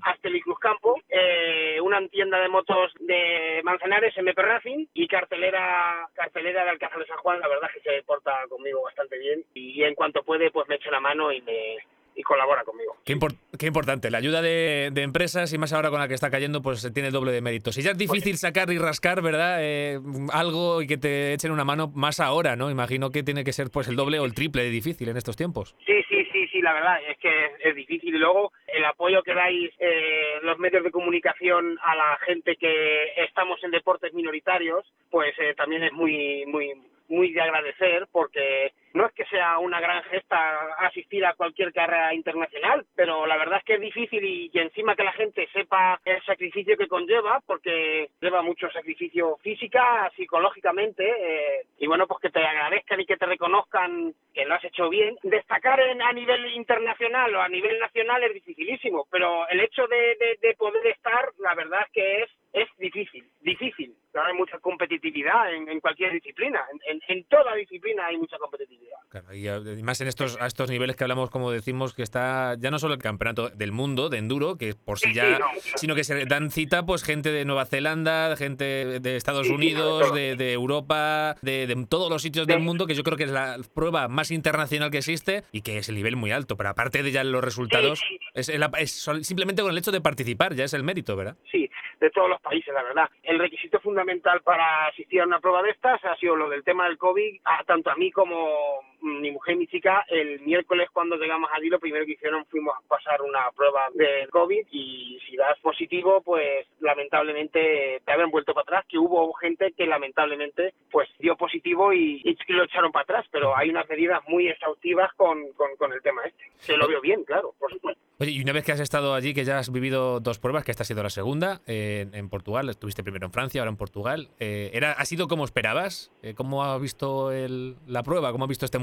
hasta 0.02 0.28
el 0.28 0.40
Cruz 0.42 0.58
Campo, 0.60 0.94
eh, 1.08 1.80
una 1.80 2.06
tienda 2.08 2.38
de 2.38 2.48
motos 2.48 2.92
de 3.00 3.60
Manzanares, 3.64 4.16
MP 4.16 4.40
Racing 4.40 4.86
y 4.94 5.08
cartelera 5.08 6.08
cartelera 6.14 6.64
de 6.64 6.70
Alcázar 6.70 7.00
de 7.00 7.06
San 7.06 7.18
Juan, 7.18 7.40
la 7.40 7.48
verdad 7.48 7.70
es 7.74 7.82
que 7.82 7.90
se 7.90 8.02
porta 8.04 8.32
conmigo 8.48 8.82
bastante 8.84 9.18
bien 9.18 9.44
y 9.54 9.82
en 9.82 9.94
cuanto 9.94 10.22
puede 10.22 10.50
pues 10.50 10.68
me 10.68 10.76
echa 10.76 10.90
la 10.90 11.00
mano 11.00 11.32
y 11.32 11.40
me 11.42 11.78
y 12.16 12.22
colabora 12.22 12.64
conmigo. 12.64 12.96
Qué, 13.04 13.16
qué 13.58 13.66
importante, 13.66 14.10
la 14.10 14.18
ayuda 14.18 14.42
de, 14.42 14.90
empresas 14.96 15.52
y 15.52 15.58
más 15.58 15.72
ahora 15.72 15.90
con 15.90 16.00
la 16.00 16.08
que 16.08 16.14
está 16.14 16.30
cayendo, 16.30 16.62
pues 16.62 16.90
tiene 16.92 17.10
doble 17.10 17.30
de 17.30 17.42
mérito. 17.42 17.70
Si 17.70 17.82
ya 17.82 17.92
es 17.92 17.98
difícil 17.98 18.32
pues 18.32 18.40
sacar 18.40 18.70
y 18.72 18.78
rascar, 18.78 19.22
¿verdad? 19.22 19.58
Eh, 19.60 20.00
algo 20.32 20.82
y 20.82 20.86
que 20.86 20.96
te 20.96 21.34
echen 21.34 21.52
una 21.52 21.64
mano 21.64 21.92
más 21.94 22.18
ahora, 22.18 22.56
¿no? 22.56 22.70
Imagino 22.70 23.10
que 23.10 23.22
tiene 23.22 23.44
que 23.44 23.52
ser 23.52 23.70
pues 23.70 23.88
el 23.88 23.96
doble 23.96 24.18
o 24.18 24.24
el 24.24 24.34
triple 24.34 24.64
de 24.64 24.70
difícil 24.70 25.08
en 25.08 25.16
estos 25.16 25.36
tiempos. 25.36 25.76
Sí, 25.84 26.02
sí, 26.08 26.26
sí, 26.32 26.48
sí, 26.48 26.62
la 26.62 26.72
verdad 26.72 26.98
es 27.08 27.18
que 27.18 27.52
es, 27.60 27.74
difícil. 27.76 28.14
Y 28.14 28.18
luego 28.18 28.52
el 28.66 28.84
apoyo 28.84 29.22
que 29.22 29.34
dais 29.34 29.70
eh, 29.78 30.38
los 30.42 30.58
medios 30.58 30.82
de 30.82 30.90
comunicación 30.90 31.78
a 31.84 31.94
la 31.94 32.18
gente 32.24 32.56
que 32.56 33.12
estamos 33.16 33.62
en 33.62 33.70
deportes 33.70 34.14
minoritarios, 34.14 34.84
pues 35.10 35.34
eh, 35.38 35.54
también 35.54 35.82
es 35.82 35.92
muy, 35.92 36.44
muy, 36.46 36.72
muy 37.08 37.32
de 37.32 37.40
agradecer 37.40 38.08
porque 38.10 38.72
no 38.96 39.06
es 39.06 39.12
que 39.12 39.26
sea 39.26 39.58
una 39.58 39.78
gran 39.78 40.02
gesta 40.04 40.74
asistir 40.78 41.24
a 41.26 41.34
cualquier 41.34 41.72
carrera 41.72 42.14
internacional, 42.14 42.86
pero 42.94 43.26
la 43.26 43.36
verdad 43.36 43.58
es 43.58 43.64
que 43.64 43.74
es 43.74 43.80
difícil 43.80 44.24
y, 44.24 44.50
encima 44.54 44.96
que 44.96 45.04
la 45.04 45.12
gente 45.12 45.46
sepa 45.52 46.00
el 46.04 46.22
sacrificio 46.24 46.78
que 46.78 46.88
conlleva, 46.88 47.40
porque 47.46 48.08
lleva 48.20 48.40
mucho 48.40 48.70
sacrificio 48.70 49.36
física, 49.42 50.10
psicológicamente, 50.16 51.04
eh, 51.04 51.66
y 51.78 51.86
bueno, 51.86 52.06
pues 52.06 52.20
que 52.20 52.30
te 52.30 52.42
agradezcan 52.42 52.98
y 53.00 53.06
que 53.06 53.18
te 53.18 53.26
reconozcan 53.26 54.14
que 54.32 54.46
lo 54.46 54.54
has 54.54 54.64
hecho 54.64 54.88
bien. 54.88 55.16
Destacar 55.22 55.78
en, 55.80 56.00
a 56.00 56.12
nivel 56.12 56.46
internacional 56.54 57.34
o 57.34 57.42
a 57.42 57.48
nivel 57.48 57.78
nacional 57.78 58.24
es 58.24 58.32
dificilísimo, 58.32 59.06
pero 59.10 59.46
el 59.48 59.60
hecho 59.60 59.86
de, 59.88 60.54
poder 60.56 60.86
estar, 60.86 61.32
la 61.38 61.54
verdad 61.54 61.80
es 61.86 61.92
que 61.92 62.22
es, 62.22 62.30
es 62.54 62.68
difícil, 62.78 63.26
difícil. 63.42 63.94
Hay 64.22 64.34
mucha 64.34 64.58
competitividad 64.58 65.52
en, 65.52 65.80
cualquier 65.80 66.12
disciplina, 66.12 66.60
en 67.08 67.24
toda 67.24 67.54
disciplina 67.54 68.06
hay 68.06 68.16
mucha 68.16 68.38
competitividad. 68.38 68.96
Y 69.32 69.48
además 69.48 70.00
en 70.00 70.08
estos, 70.08 70.40
a 70.40 70.46
estos 70.46 70.70
niveles 70.70 70.96
que 70.96 71.04
hablamos, 71.04 71.30
como 71.30 71.50
decimos, 71.50 71.94
que 71.94 72.02
está 72.02 72.56
ya 72.58 72.70
no 72.70 72.78
solo 72.78 72.94
el 72.94 73.00
campeonato 73.00 73.48
del 73.50 73.72
mundo 73.72 74.08
de 74.08 74.18
enduro, 74.18 74.56
que 74.56 74.74
por 74.74 74.98
sí 74.98 75.12
ya, 75.14 75.38
sino 75.76 75.94
que 75.94 76.04
se 76.04 76.24
dan 76.26 76.50
cita 76.50 76.84
pues 76.84 77.02
gente 77.02 77.30
de 77.30 77.44
Nueva 77.44 77.66
Zelanda, 77.66 78.36
gente 78.36 79.00
de 79.00 79.16
Estados 79.16 79.48
Unidos, 79.48 80.12
de, 80.14 80.52
Europa, 80.52 81.36
de, 81.42 81.86
todos 81.88 82.10
los 82.10 82.22
sitios 82.22 82.46
del 82.46 82.60
mundo, 82.60 82.86
que 82.86 82.94
yo 82.94 83.02
creo 83.02 83.16
que 83.16 83.24
es 83.24 83.30
la 83.30 83.58
prueba 83.74 84.08
más 84.08 84.30
internacional 84.30 84.90
que 84.90 84.98
existe 84.98 85.42
y 85.52 85.62
que 85.62 85.78
es 85.78 85.88
el 85.88 85.94
nivel 85.94 86.16
muy 86.16 86.32
alto. 86.32 86.56
Pero 86.56 86.70
aparte 86.70 87.02
de 87.02 87.10
ya 87.10 87.24
los 87.24 87.42
resultados, 87.42 88.02
es, 88.34 89.08
simplemente 89.22 89.62
con 89.62 89.70
el 89.70 89.78
hecho 89.78 89.92
de 89.92 90.00
participar, 90.00 90.54
ya 90.54 90.64
es 90.64 90.74
el 90.74 90.82
mérito, 90.82 91.16
¿verdad? 91.16 91.36
Sí, 91.50 91.70
de 92.00 92.10
todos 92.10 92.28
los 92.28 92.40
países, 92.40 92.72
la 92.74 92.82
verdad. 92.82 93.08
El 93.22 93.38
requisito 93.38 93.80
fundamental 93.80 94.42
para 94.42 94.86
asistir 94.86 95.20
a 95.20 95.26
una 95.26 95.40
prueba 95.40 95.62
de 95.62 95.70
estas 95.70 96.04
ha 96.04 96.16
sido 96.16 96.36
lo 96.36 96.48
del 96.48 96.64
tema 96.64 96.86
del 96.86 96.98
COVID, 96.98 97.40
tanto 97.66 97.90
a 97.90 97.96
mí 97.96 98.10
como 98.12 98.80
mi 99.00 99.30
mujer 99.30 99.54
y 99.54 99.58
mi 99.58 99.66
chica, 99.66 100.04
el 100.08 100.40
miércoles 100.40 100.88
cuando 100.92 101.16
llegamos 101.16 101.50
allí, 101.52 101.68
lo 101.68 101.80
primero 101.80 102.04
que 102.04 102.12
hicieron 102.12 102.44
fuimos 102.46 102.74
a 102.76 102.88
pasar 102.88 103.22
una 103.22 103.50
prueba 103.54 103.86
de 103.94 104.28
COVID 104.30 104.66
y 104.70 105.18
si 105.28 105.36
das 105.36 105.58
positivo, 105.60 106.20
pues 106.22 106.66
lamentablemente 106.80 108.02
te 108.04 108.12
habían 108.12 108.30
vuelto 108.30 108.54
para 108.54 108.62
atrás, 108.62 108.84
que 108.88 108.98
hubo 108.98 109.32
gente 109.34 109.72
que 109.76 109.86
lamentablemente 109.86 110.74
pues 110.90 111.08
dio 111.18 111.36
positivo 111.36 111.92
y, 111.92 112.22
lo 112.48 112.64
echaron 112.64 112.92
para 112.92 113.02
atrás, 113.02 113.26
pero 113.30 113.56
hay 113.56 113.68
unas 113.68 113.88
medidas 113.88 114.22
muy 114.28 114.48
exhaustivas 114.48 115.12
con, 115.14 115.52
con, 115.52 115.92
el 115.92 116.00
tema 116.00 116.22
este. 116.24 116.44
Se 116.58 116.76
lo 116.76 116.88
veo 116.88 117.00
bien, 117.00 117.22
claro, 117.24 117.54
por 117.58 117.70
supuesto. 117.70 118.00
Oye, 118.18 118.30
y 118.30 118.40
una 118.40 118.52
vez 118.52 118.64
que 118.64 118.72
has 118.72 118.80
estado 118.80 119.12
allí, 119.12 119.34
que 119.34 119.44
ya 119.44 119.58
has 119.58 119.70
vivido 119.70 120.20
dos 120.20 120.38
pruebas, 120.38 120.64
que 120.64 120.70
esta 120.70 120.84
ha 120.84 120.86
sido 120.86 121.02
la 121.02 121.10
segunda, 121.10 121.60
en 121.66 122.28
Portugal, 122.30 122.68
estuviste 122.70 123.02
primero 123.02 123.26
en 123.26 123.32
Francia, 123.32 123.60
ahora 123.60 123.70
en 123.70 123.76
Portugal, 123.76 124.30
eh, 124.38 124.70
era, 124.72 124.92
¿ha 124.92 125.04
sido 125.04 125.28
como 125.28 125.44
esperabas? 125.44 126.12
Eh, 126.22 126.34
¿Cómo 126.34 126.64
ha 126.64 126.78
visto 126.78 127.32
el, 127.32 127.76
la 127.86 128.02
prueba? 128.02 128.32
¿Cómo 128.32 128.44
ha 128.44 128.48
visto 128.48 128.64
este 128.64 128.78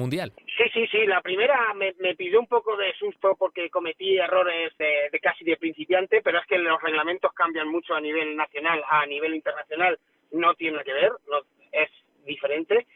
Sí, 0.58 0.64
sí, 0.74 0.88
sí. 0.88 1.06
La 1.06 1.22
primera 1.22 1.74
me, 1.74 1.94
pidió 2.16 2.40
un 2.40 2.48
poco 2.48 2.76
de 2.78 2.94
susto 2.94 3.36
porque 3.38 3.70
cometí 3.70 4.18
errores 4.18 4.76
de, 4.78 5.20
casi 5.22 5.44
de 5.44 5.58
principiante, 5.58 6.22
pero 6.22 6.40
es 6.40 6.46
que 6.46 6.58
los 6.58 6.82
reglamentos 6.82 7.34
cambian 7.34 7.68
mucho 7.68 7.96
a 7.96 8.02
nivel 8.02 8.36
nacional, 8.36 8.84
a 8.90 9.06
nivel 9.06 9.36
internacional 9.36 9.98
no 10.32 10.54
tiene 10.56 10.84
que 10.84 10.94
ver, 10.94 11.12
no, 11.30 11.40
es 11.72 11.90
diferente. 12.26 12.88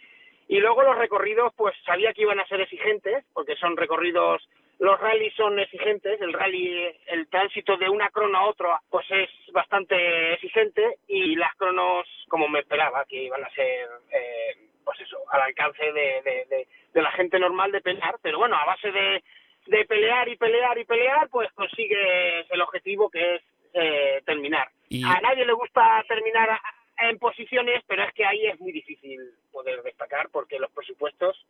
Y 0.48 0.60
luego 0.60 0.82
los 0.82 0.98
recorridos, 0.98 1.54
pues 1.56 1.76
sabía 1.86 2.14
que 2.14 2.22
iban 2.22 2.40
a 2.40 2.48
ser 2.48 2.62
exigentes, 2.62 3.26
porque 3.34 3.56
son 3.58 3.76
recorridos 3.76 4.48
los 4.80 5.00
rallies 5.00 5.34
son 5.34 5.58
exigentes, 5.60 6.22
el 6.22 6.34
rally, 6.34 6.96
el 7.08 7.28
tránsito 7.30 7.78
de 7.78 7.90
una 7.90 8.10
crono 8.10 8.38
a 8.38 8.48
otra, 8.48 8.80
pues 8.90 9.10
es 9.10 9.30
bastante 9.52 10.34
exigente 10.34 11.00
y 11.08 11.36
las 11.36 11.56
cronos, 11.56 12.08
como 12.28 12.48
me 12.48 12.60
esperaba, 12.60 13.04
que 13.06 13.24
iban 13.24 13.44
a 13.44 13.50
ser, 13.50 13.90
eh, 14.12 14.67
pues 14.88 15.02
eso, 15.02 15.18
al 15.34 15.42
alcance 15.42 15.84
de, 15.84 16.66
de, 16.94 17.02
la 17.02 17.12
gente 17.12 17.38
normal 17.38 17.74
de 17.74 17.82
pelear, 17.82 18.16
pero 18.22 18.38
bueno, 18.38 18.56
a 18.56 18.64
base 18.64 18.90
de, 18.90 19.22
de 19.66 19.84
pelear 19.84 20.30
y 20.30 20.38
pelear 20.38 20.78
y 20.78 20.86
pelear, 20.86 21.28
pues 21.28 21.52
consigues 21.52 22.50
el 22.50 22.62
objetivo 22.62 23.10
que 23.10 23.36
es 23.36 23.42
eh, 23.74 24.22
terminar. 24.26 24.70
A 25.06 25.20
nadie 25.20 25.46
le 25.46 25.52
gusta 25.52 26.06
terminar 26.08 26.58
en 27.00 27.20
posiciones, 27.20 27.84
pero 27.86 28.06
es 28.06 28.14
que 28.14 28.26
ahí 28.26 28.48
es 28.48 28.58
muy 28.62 28.72
difícil 28.72 29.20
poder 29.52 29.84
destacar 29.84 30.30
porque 30.30 30.58
los 30.58 30.72
presupuestos 30.72 31.46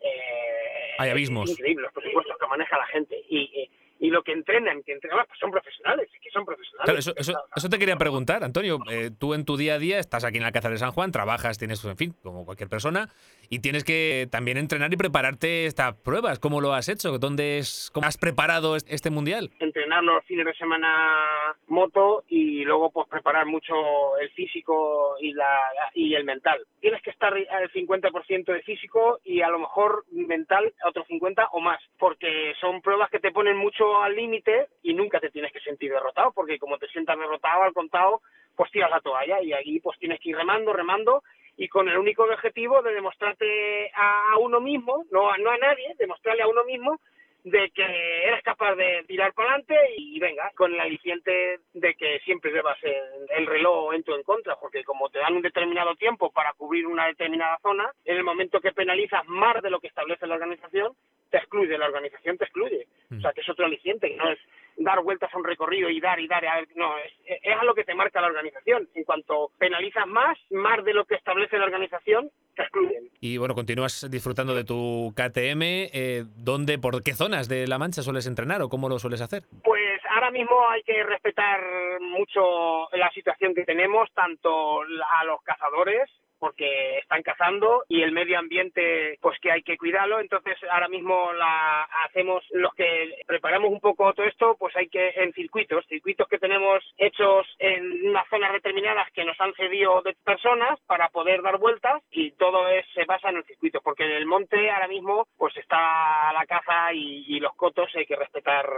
eh, 0.00 0.94
Hay 0.98 1.10
abismos. 1.10 1.48
Es 1.48 1.56
increíble 1.56 1.84
los 1.84 1.92
presupuestos 1.92 2.36
que 2.38 2.46
maneja 2.48 2.76
la 2.76 2.86
gente. 2.86 3.22
Y, 3.28 3.70
y, 3.98 4.10
lo 4.10 4.22
que 4.22 4.32
entrenan, 4.32 4.82
que 4.82 4.92
entrenan, 4.92 5.24
pues 5.26 5.38
son 5.38 5.50
profesionales, 5.50 6.08
que 6.20 6.30
son 6.30 6.44
profesionales. 6.44 7.06
eso, 7.16 7.34
eso, 7.56 7.68
te 7.68 7.78
quería 7.78 7.96
preguntar, 7.96 8.44
Antonio. 8.44 8.78
Eh, 8.90 9.10
tú 9.18 9.34
en 9.34 9.44
tu 9.44 9.56
día 9.56 9.74
a 9.74 9.78
día 9.78 9.98
estás 9.98 10.24
aquí 10.24 10.36
en 10.36 10.42
la 10.42 10.48
Alcázar 10.48 10.72
de 10.72 10.78
San 10.78 10.92
Juan, 10.92 11.12
trabajas, 11.12 11.58
tienes, 11.58 11.84
en 11.84 11.96
fin, 11.96 12.14
como 12.22 12.44
cualquier 12.44 12.68
persona, 12.68 13.08
y 13.50 13.60
tienes 13.60 13.84
que 13.84 14.28
también 14.30 14.56
entrenar 14.56 14.92
y 14.92 14.96
prepararte 14.96 15.66
estas 15.66 15.94
pruebas. 15.96 16.38
¿Cómo 16.38 16.60
lo 16.60 16.72
has 16.72 16.88
hecho? 16.88 17.18
¿Dónde 17.18 17.58
es, 17.58 17.90
cómo 17.92 18.06
has 18.06 18.18
preparado 18.18 18.76
este 18.76 19.10
mundial? 19.10 19.50
Entrenar 19.60 20.02
los 20.02 20.24
fines 20.24 20.46
de 20.46 20.54
semana 20.54 21.56
moto 21.68 22.24
y 22.28 22.64
luego 22.64 22.90
pues 22.90 23.08
preparar 23.08 23.46
mucho 23.46 23.74
el 24.20 24.30
físico 24.30 25.16
y, 25.20 25.32
la, 25.32 25.60
y 25.94 26.14
el 26.14 26.24
mental. 26.24 26.58
Tienes 26.80 27.02
que 27.02 27.10
estar 27.10 27.32
al 27.32 27.70
50% 27.72 28.44
de 28.44 28.62
físico 28.62 29.20
y 29.24 29.42
a 29.42 29.48
lo 29.48 29.58
mejor 29.58 30.04
mental 30.10 30.72
otro 30.86 31.04
50 31.04 31.48
o 31.52 31.60
más, 31.60 31.80
porque 31.98 32.52
son 32.60 32.80
pruebas 32.80 33.10
que 33.10 33.20
te 33.20 33.32
ponen 33.32 33.56
mucho 33.56 33.83
al 34.02 34.14
límite 34.14 34.68
y 34.82 34.94
nunca 34.94 35.20
te 35.20 35.30
tienes 35.30 35.52
que 35.52 35.60
sentir 35.60 35.90
derrotado, 35.90 36.32
porque 36.32 36.58
como 36.58 36.78
te 36.78 36.88
sientas 36.88 37.18
derrotado 37.18 37.62
al 37.62 37.72
contado, 37.72 38.20
pues 38.56 38.70
tiras 38.70 38.90
la 38.90 39.00
toalla 39.00 39.42
y 39.42 39.52
ahí 39.52 39.80
pues 39.80 39.98
tienes 39.98 40.20
que 40.20 40.30
ir 40.30 40.36
remando, 40.36 40.72
remando 40.72 41.22
y 41.56 41.68
con 41.68 41.88
el 41.88 41.98
único 41.98 42.24
objetivo 42.24 42.82
de 42.82 42.94
demostrarte 42.94 43.90
a 43.94 44.38
uno 44.40 44.60
mismo, 44.60 45.04
no, 45.10 45.36
no 45.38 45.50
a 45.50 45.58
nadie, 45.58 45.94
demostrarle 45.98 46.42
a 46.42 46.48
uno 46.48 46.64
mismo 46.64 46.98
de 47.44 47.70
que 47.72 48.24
eres 48.26 48.42
capaz 48.42 48.74
de 48.74 49.04
tirar 49.06 49.34
para 49.34 49.50
adelante 49.50 49.76
y 49.98 50.18
venga, 50.18 50.50
con 50.56 50.72
el 50.72 50.80
aliciente 50.80 51.60
de 51.74 51.94
que 51.94 52.18
siempre 52.20 52.50
llevas 52.50 52.78
el, 52.82 53.46
reloj 53.46 53.92
en 53.92 54.02
tu 54.02 54.14
en 54.14 54.22
contra, 54.22 54.56
porque 54.56 54.82
como 54.82 55.10
te 55.10 55.18
dan 55.18 55.34
un 55.34 55.42
determinado 55.42 55.94
tiempo 55.94 56.32
para 56.32 56.54
cubrir 56.54 56.86
una 56.86 57.06
determinada 57.06 57.58
zona, 57.62 57.92
en 58.06 58.16
el 58.16 58.24
momento 58.24 58.60
que 58.60 58.72
penalizas 58.72 59.26
más 59.26 59.62
de 59.62 59.68
lo 59.68 59.78
que 59.78 59.88
establece 59.88 60.26
la 60.26 60.36
organización, 60.36 60.94
te 61.34 61.38
excluye, 61.38 61.76
la 61.76 61.86
organización 61.86 62.38
te 62.38 62.44
excluye. 62.44 62.86
O 63.10 63.20
sea, 63.20 63.32
que 63.32 63.40
es 63.40 63.48
otro 63.48 63.66
aliciente, 63.66 64.08
que 64.08 64.16
no 64.16 64.30
es 64.30 64.38
dar 64.76 65.02
vueltas 65.02 65.34
a 65.34 65.36
un 65.36 65.42
recorrido 65.42 65.90
y 65.90 66.00
dar 66.00 66.20
y 66.20 66.28
dar, 66.28 66.46
a 66.46 66.60
ver, 66.60 66.68
no, 66.76 66.96
es, 66.98 67.12
es 67.26 67.56
a 67.56 67.64
lo 67.64 67.74
que 67.74 67.82
te 67.82 67.92
marca 67.92 68.20
la 68.20 68.28
organización. 68.28 68.88
En 68.94 69.02
cuanto 69.02 69.50
penalizas 69.58 70.06
más, 70.06 70.38
más 70.50 70.84
de 70.84 70.94
lo 70.94 71.04
que 71.04 71.16
establece 71.16 71.58
la 71.58 71.64
organización, 71.64 72.30
te 72.54 72.62
excluyen. 72.62 73.10
Y 73.20 73.36
bueno, 73.36 73.56
continúas 73.56 74.08
disfrutando 74.08 74.54
de 74.54 74.62
tu 74.62 75.12
KTM. 75.16 75.62
Eh, 75.92 76.22
¿Dónde, 76.36 76.78
por 76.78 77.02
qué 77.02 77.14
zonas 77.14 77.48
de 77.48 77.66
La 77.66 77.78
Mancha 77.78 78.02
sueles 78.02 78.28
entrenar 78.28 78.62
o 78.62 78.68
cómo 78.68 78.88
lo 78.88 79.00
sueles 79.00 79.20
hacer? 79.20 79.42
Pues 79.64 80.00
ahora 80.10 80.30
mismo 80.30 80.56
hay 80.70 80.84
que 80.84 81.02
respetar 81.02 81.60
mucho 82.00 82.88
la 82.92 83.10
situación 83.10 83.56
que 83.56 83.64
tenemos, 83.64 84.08
tanto 84.14 84.82
a 84.82 85.24
los 85.24 85.42
cazadores 85.42 86.08
porque 86.38 86.98
están 86.98 87.22
cazando 87.22 87.84
y 87.88 88.02
el 88.02 88.12
medio 88.12 88.38
ambiente 88.38 89.18
pues 89.20 89.38
que 89.40 89.50
hay 89.50 89.62
que 89.62 89.76
cuidarlo. 89.76 90.20
Entonces 90.20 90.56
ahora 90.70 90.88
mismo 90.88 91.32
la 91.32 91.84
hacemos 92.06 92.44
los 92.50 92.74
que 92.74 93.14
preparamos 93.26 93.70
un 93.70 93.80
poco 93.80 94.12
todo 94.12 94.26
esto 94.26 94.56
pues 94.58 94.74
hay 94.76 94.88
que 94.88 95.10
en 95.16 95.32
circuitos 95.32 95.84
circuitos 95.86 96.28
que 96.28 96.38
tenemos 96.38 96.82
hechos 96.98 97.46
en 97.58 98.08
unas 98.08 98.28
zonas 98.28 98.52
determinadas 98.52 99.10
que 99.12 99.24
nos 99.24 99.40
han 99.40 99.54
cedido 99.54 100.02
de 100.02 100.14
personas 100.24 100.78
para 100.86 101.08
poder 101.08 101.42
dar 101.42 101.58
vueltas 101.58 102.02
y 102.10 102.32
todo 102.32 102.68
es, 102.68 102.84
se 102.94 103.04
basa 103.04 103.30
en 103.30 103.36
el 103.36 103.44
circuito 103.44 103.80
porque 103.82 104.04
en 104.04 104.12
el 104.12 104.26
monte 104.26 104.70
ahora 104.70 104.88
mismo 104.88 105.26
pues 105.36 105.56
está 105.56 106.32
la 106.32 106.44
caza 106.46 106.92
y, 106.92 107.24
y 107.28 107.40
los 107.40 107.54
cotos 107.54 107.90
hay 107.94 108.06
que 108.06 108.16
respetar 108.16 108.68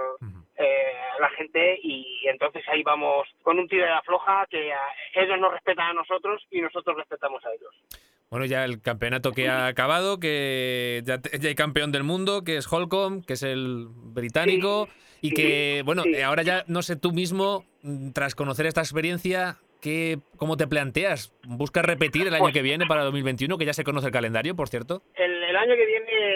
eh, 0.59 0.93
la 1.21 1.29
gente 1.31 1.79
y 1.83 2.27
entonces 2.29 2.65
ahí 2.69 2.83
vamos 2.83 3.27
con 3.43 3.59
un 3.59 3.69
tiro 3.69 3.85
de 3.85 3.91
la 3.91 4.03
floja 4.03 4.47
que 4.51 4.73
ellos 5.15 5.39
nos 5.39 5.53
respetan 5.53 5.91
a 5.91 5.93
nosotros 5.95 6.47
y 6.51 6.61
nosotros 6.61 6.97
respetamos 6.97 7.45
a 7.45 7.53
ellos. 7.53 7.75
Bueno, 8.31 8.45
ya 8.47 8.65
el 8.65 8.83
campeonato 8.83 9.33
que 9.33 9.49
ha 9.49 9.69
acabado, 9.69 10.19
que 10.19 11.03
ya, 11.05 11.21
hay 11.33 11.55
campeón 11.55 11.93
del 11.93 12.03
mundo, 12.03 12.43
que 12.43 12.57
es 12.57 12.71
Holcomb, 12.71 13.25
que 13.25 13.35
es 13.35 13.43
el 13.45 13.87
británico, 13.89 14.89
y 15.21 15.31
que, 15.33 15.83
bueno, 15.85 16.03
ahora 16.25 16.43
ya 16.43 16.65
no 16.67 16.83
sé 16.83 16.97
tú 16.97 17.13
mismo, 17.13 17.65
mm, 17.83 18.11
tras 18.11 18.35
conocer 18.35 18.67
esta 18.67 18.81
experiencia, 18.81 19.59
¿qué, 19.81 20.19
¿cómo 20.37 20.57
te 20.57 20.67
planteas? 20.67 21.33
¿Buscas 21.45 21.85
repetir 21.85 22.27
el 22.27 22.35
año 22.35 22.43
pues 22.43 22.55
que 22.55 22.63
viene 22.63 22.87
para 22.87 23.05
2021, 23.05 23.59
que 23.59 23.65
ya 23.65 23.73
se 23.73 23.85
conoce 23.85 24.09
el 24.09 24.13
calendario, 24.13 24.57
por 24.57 24.69
cierto? 24.69 25.03
El, 25.15 25.45
el 25.45 25.57
año 25.57 25.77
que 25.77 25.87
viene, 25.87 26.36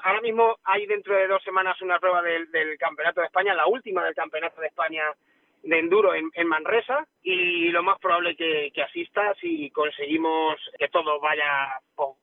ahora 0.00 0.20
mismo 0.20 0.56
hay 0.64 0.86
dentro 0.86 1.14
de 1.14 1.26
dos 1.26 1.42
semanas 1.42 1.80
una 1.82 1.98
prueba 1.98 2.22
del, 2.22 2.48
Campeonato 2.78 3.20
de 3.20 3.26
España, 3.26 3.54
la 3.54 3.66
última 3.66 4.04
del 4.04 4.14
Campeonato 4.14 4.60
de 4.60 4.68
España 4.68 5.04
de 5.62 5.78
enduro 5.78 6.14
en, 6.14 6.30
en, 6.34 6.46
Manresa 6.46 7.06
y 7.22 7.70
lo 7.70 7.82
más 7.82 7.98
probable 7.98 8.36
que, 8.36 8.70
que 8.72 8.82
asista 8.82 9.34
si 9.40 9.70
conseguimos 9.70 10.56
que 10.78 10.88
todo 10.88 11.20
vaya 11.20 11.80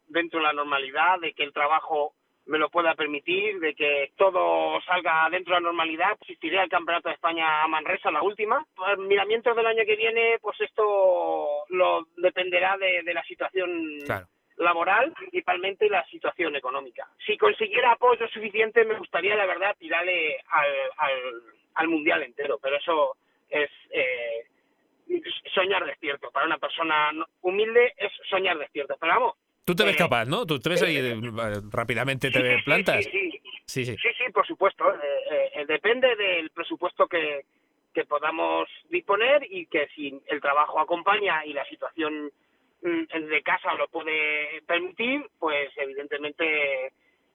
dentro 0.07 0.39
de 0.39 0.45
la 0.45 0.53
normalidad, 0.53 1.19
de 1.19 1.33
que 1.33 1.43
el 1.43 1.53
trabajo 1.53 2.13
me 2.45 2.59
lo 2.59 2.69
pueda 2.69 2.93
permitir, 2.93 3.59
de 3.59 3.73
que 3.73 4.11
todo 4.17 4.79
salga 4.81 5.27
dentro 5.31 5.55
de 5.55 5.61
la 5.61 5.67
normalidad, 5.67 6.17
asistiré 6.21 6.59
al 6.59 6.69
Campeonato 6.69 7.09
de 7.09 7.15
España 7.15 7.63
a 7.63 7.67
Manresa, 7.67 8.11
la 8.11 8.21
última. 8.21 8.63
Pues, 8.75 8.97
miramientos 8.99 9.55
del 9.55 9.65
año 9.65 9.83
que 9.85 9.95
viene, 9.95 10.37
pues 10.41 10.59
esto 10.61 11.65
lo 11.69 12.07
dependerá 12.17 12.77
de, 12.77 13.01
de 13.03 13.13
la 13.13 13.23
situación 13.23 13.99
claro. 14.05 14.27
Laboral 14.57 15.13
principalmente 15.13 15.89
la 15.89 16.05
situación 16.05 16.55
económica. 16.55 17.07
Si 17.25 17.37
consiguiera 17.37 17.91
apoyo 17.91 18.27
suficiente, 18.29 18.85
me 18.85 18.97
gustaría, 18.97 19.35
la 19.35 19.45
verdad, 19.45 19.75
tirarle 19.77 20.37
al, 20.49 20.71
al, 20.97 21.13
al 21.75 21.87
mundial 21.87 22.23
entero, 22.23 22.59
pero 22.61 22.77
eso 22.77 23.17
es 23.49 23.69
eh, 23.91 24.45
soñar 25.53 25.85
despierto. 25.85 26.31
Para 26.31 26.45
una 26.45 26.57
persona 26.57 27.11
humilde 27.41 27.93
es 27.97 28.11
soñar 28.29 28.57
despierto. 28.57 28.95
Pero 28.99 29.13
vamos. 29.13 29.33
Tú 29.65 29.75
te 29.75 29.83
ves 29.83 29.95
eh, 29.95 29.97
capaz, 29.97 30.25
¿no? 30.25 30.45
Tú 30.45 30.59
te 30.59 30.69
ves 30.69 30.83
ahí 30.83 30.97
eh, 30.97 31.19
rápidamente, 31.71 32.29
te 32.29 32.57
sí, 32.57 32.63
plantas. 32.63 33.05
Sí 33.05 33.31
sí. 33.65 33.85
sí, 33.85 33.95
sí, 33.95 34.31
por 34.33 34.45
supuesto. 34.47 34.85
Eh, 34.93 35.65
depende 35.67 36.15
del 36.15 36.49
presupuesto 36.51 37.07
que, 37.07 37.45
que 37.93 38.05
podamos 38.05 38.69
disponer 38.89 39.45
y 39.49 39.65
que 39.67 39.87
si 39.95 40.19
el 40.27 40.41
trabajo 40.41 40.79
acompaña 40.79 41.45
y 41.45 41.53
la 41.53 41.65
situación 41.65 42.31
de 42.85 43.41
casa 43.43 43.73
lo 43.73 43.87
puede 43.87 44.61
permitir, 44.67 45.27
pues 45.39 45.71
evidentemente 45.77 46.87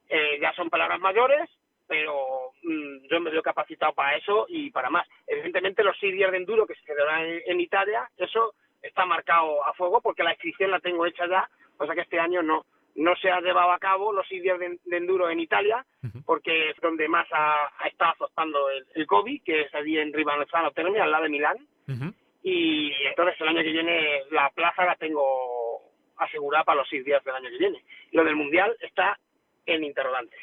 eh, 0.09 0.38
ya 0.40 0.53
son 0.55 0.70
palabras 0.70 1.01
mayores, 1.01 1.48
pero 1.86 2.53
mmm, 2.62 2.98
yo 3.11 3.20
me 3.20 3.30
veo 3.30 3.42
capacitado 3.42 3.92
para 3.92 4.16
eso 4.16 4.46
y 4.48 4.70
para 4.70 4.90
más. 4.90 5.09
Evidentemente 5.26 5.82
los 5.82 5.96
seis 5.98 6.14
días 6.14 6.30
de 6.30 6.38
enduro 6.38 6.66
que 6.66 6.74
se 6.74 6.84
quedarán 6.84 7.26
en, 7.26 7.42
en, 7.46 7.61
Italia, 7.61 8.09
eso 8.16 8.55
está 8.82 9.05
marcado 9.07 9.64
a 9.66 9.74
fuego 9.74 10.01
porque 10.01 10.22
la 10.22 10.32
inscripción 10.32 10.70
la 10.70 10.80
tengo 10.80 11.05
hecha 11.05 11.26
ya, 11.26 11.48
o 11.78 11.86
sea 11.86 11.94
que 11.94 12.03
este 12.03 12.20
año 12.20 12.42
no 12.42 12.64
no 12.96 13.14
se 13.16 13.30
ha 13.30 13.40
llevado 13.40 13.72
a 13.72 13.78
cabo 13.78 14.12
los 14.12 14.26
seis 14.28 14.42
días 14.42 14.59
de, 14.59 14.78
de 14.84 14.96
enduro 14.96 15.30
en 15.30 15.40
Italia, 15.40 15.84
uh 16.03 16.07
-huh. 16.07 16.24
porque 16.24 16.70
es 16.70 16.76
donde 16.80 17.09
más 17.09 17.26
ha, 17.32 17.70
ha 17.78 17.88
estado 17.88 18.12
afectando 18.12 18.68
el, 18.70 18.84
el, 18.94 19.07
COVID, 19.07 19.42
que 19.42 19.62
es 19.62 19.74
allí 19.74 19.98
en 19.98 20.12
Rivanzano 20.12 20.70
Termini, 20.72 20.98
al 20.98 21.11
lado 21.11 21.24
de 21.24 21.30
Milán, 21.30 21.57
uh 21.88 21.92
-huh. 21.92 22.14
Y 22.43 22.93
entonces 23.07 23.41
el 23.41 23.49
año 23.49 23.62
que 23.62 23.72
viene 23.72 24.22
la 24.30 24.51
plaza 24.51 24.84
la 24.84 24.97
tengo 24.97 25.82
asegurada 26.16 26.64
para 26.64 26.78
los 26.78 26.88
seis 26.88 27.05
días 27.05 27.24
del 27.24 27.34
año 27.34 27.51
que 27.51 27.59
viene. 27.59 27.84
Lo 28.12 28.24
del 28.24 28.36
Mundial 28.36 28.76
está 28.80 29.18
en 29.66 29.84
interrogante. 29.84 30.36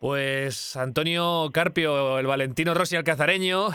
Pues 0.00 0.76
Antonio 0.76 1.50
Carpio, 1.52 2.20
el 2.20 2.26
Valentino 2.28 2.72
Rossi 2.72 2.94
alcazareño, 2.94 3.70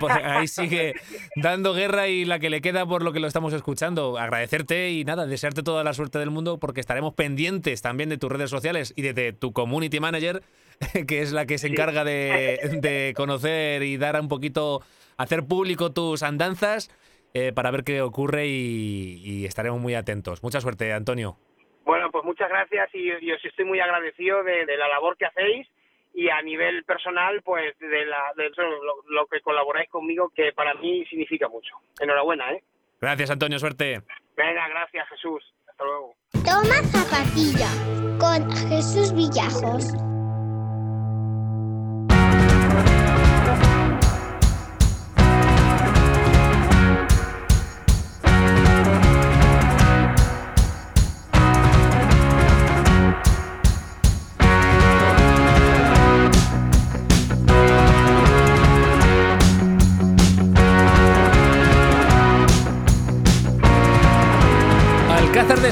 pues 0.00 0.14
ahí 0.24 0.48
sigue 0.48 0.94
dando 1.36 1.74
guerra 1.74 2.08
y 2.08 2.24
la 2.24 2.38
que 2.38 2.48
le 2.48 2.62
queda 2.62 2.86
por 2.86 3.02
lo 3.02 3.12
que 3.12 3.20
lo 3.20 3.26
estamos 3.26 3.52
escuchando. 3.52 4.16
Agradecerte 4.16 4.90
y 4.90 5.04
nada, 5.04 5.26
desearte 5.26 5.62
toda 5.62 5.84
la 5.84 5.92
suerte 5.92 6.18
del 6.18 6.30
mundo 6.30 6.58
porque 6.58 6.80
estaremos 6.80 7.12
pendientes 7.12 7.82
también 7.82 8.08
de 8.08 8.16
tus 8.16 8.32
redes 8.32 8.48
sociales 8.48 8.94
y 8.96 9.02
de, 9.02 9.12
de 9.12 9.34
tu 9.34 9.52
community 9.52 10.00
manager, 10.00 10.42
que 11.06 11.20
es 11.20 11.32
la 11.32 11.46
que 11.46 11.58
se 11.58 11.68
encarga 11.68 12.04
de, 12.04 12.58
de 12.80 13.12
conocer 13.16 13.82
y 13.82 13.96
dar 13.96 14.20
un 14.20 14.28
poquito, 14.28 14.80
hacer 15.16 15.44
público 15.44 15.92
tus 15.92 16.22
andanzas 16.22 16.90
eh, 17.34 17.52
para 17.52 17.70
ver 17.70 17.84
qué 17.84 18.02
ocurre 18.02 18.46
y, 18.46 19.20
y 19.24 19.44
estaremos 19.46 19.80
muy 19.80 19.94
atentos. 19.94 20.42
Mucha 20.42 20.60
suerte, 20.60 20.92
Antonio. 20.92 21.36
Bueno, 21.84 22.10
pues 22.10 22.24
muchas 22.24 22.48
gracias 22.48 22.90
y, 22.94 23.08
y 23.20 23.32
os 23.32 23.44
estoy 23.44 23.64
muy 23.64 23.80
agradecido 23.80 24.42
de, 24.42 24.66
de, 24.66 24.76
la 24.76 24.88
labor 24.88 25.16
que 25.16 25.26
hacéis 25.26 25.66
y 26.14 26.28
a 26.28 26.42
nivel 26.42 26.84
personal, 26.84 27.40
pues 27.42 27.78
de, 27.78 28.06
la, 28.06 28.32
de 28.36 28.50
lo, 28.56 29.02
lo, 29.08 29.26
que 29.26 29.40
colaboráis 29.40 29.88
conmigo, 29.88 30.30
que 30.34 30.52
para 30.52 30.74
mí 30.74 31.04
significa 31.06 31.48
mucho. 31.48 31.74
Enhorabuena, 32.00 32.52
¿eh? 32.52 32.62
Gracias, 33.00 33.30
Antonio, 33.30 33.58
suerte. 33.58 34.02
Venga, 34.36 34.68
gracias, 34.68 35.08
Jesús. 35.08 35.42
Hasta 35.68 35.84
luego. 35.84 36.14
Toma 36.44 36.82
zapatilla 36.92 37.70
con 38.18 38.50
Jesús 38.68 39.14
Villajos. 39.14 39.94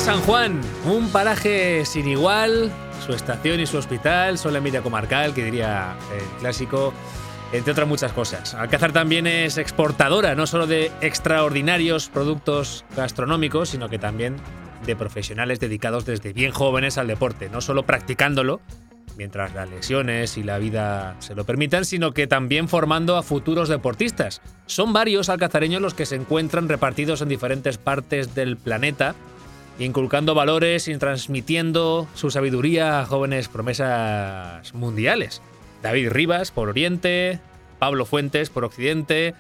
San 0.09 0.23
Juan, 0.23 0.59
un 0.87 1.11
paraje 1.11 1.85
sin 1.85 2.09
igual, 2.09 2.73
su 3.05 3.13
estación 3.13 3.61
y 3.61 3.67
su 3.67 3.77
hospital 3.77 4.39
son 4.39 4.55
la 4.55 4.59
envidia 4.59 4.81
comarcal, 4.81 5.35
que 5.35 5.45
diría 5.45 5.97
el 6.11 6.25
clásico, 6.41 6.95
entre 7.53 7.73
otras 7.73 7.87
muchas 7.87 8.15
cosas. 8.15 8.55
Alcázar 8.55 8.93
también 8.93 9.27
es 9.27 9.59
exportadora, 9.59 10.35
no 10.35 10.47
solo 10.47 10.67
de 10.67 10.91
extraordinarios 11.03 12.09
productos 12.09 12.87
gastronómicos, 12.97 13.69
sino 13.69 13.91
que 13.91 13.99
también 13.99 14.37
de 14.87 14.97
profesionales 14.97 15.61
dedicados 15.61 16.07
desde 16.07 16.33
bien 16.33 16.53
jóvenes 16.53 16.97
al 16.97 17.07
deporte, 17.07 17.51
no 17.51 17.61
solo 17.61 17.83
practicándolo, 17.83 18.63
mientras 19.19 19.53
las 19.53 19.69
lesiones 19.69 20.39
y 20.39 20.43
la 20.43 20.57
vida 20.57 21.17
se 21.19 21.35
lo 21.35 21.45
permitan, 21.45 21.85
sino 21.85 22.15
que 22.15 22.27
también 22.27 22.69
formando 22.69 23.19
a 23.19 23.23
futuros 23.23 23.69
deportistas. 23.69 24.41
Son 24.65 24.95
varios 24.95 25.29
alcazareños 25.29 25.83
los 25.83 25.93
que 25.93 26.07
se 26.07 26.17
encuentran 26.17 26.67
repartidos 26.67 27.21
en 27.21 27.29
diferentes 27.29 27.77
partes 27.77 28.35
del 28.35 28.57
planeta, 28.57 29.15
inculcando 29.79 30.35
valores 30.35 30.89
y 30.89 30.97
transmitiendo 30.97 32.09
su 32.15 32.31
sabiduría 32.31 33.01
a 33.01 33.07
jóvenes 33.07 33.49
promesas 33.49 34.75
mundiales. 34.75 35.41
David 35.83 36.11
Rivas 36.11 36.51
por 36.51 36.69
Oriente, 36.69 37.39
Pablo 37.79 38.05
Fuentes 38.05 38.51
por 38.51 38.65
Occidente, 38.65 39.35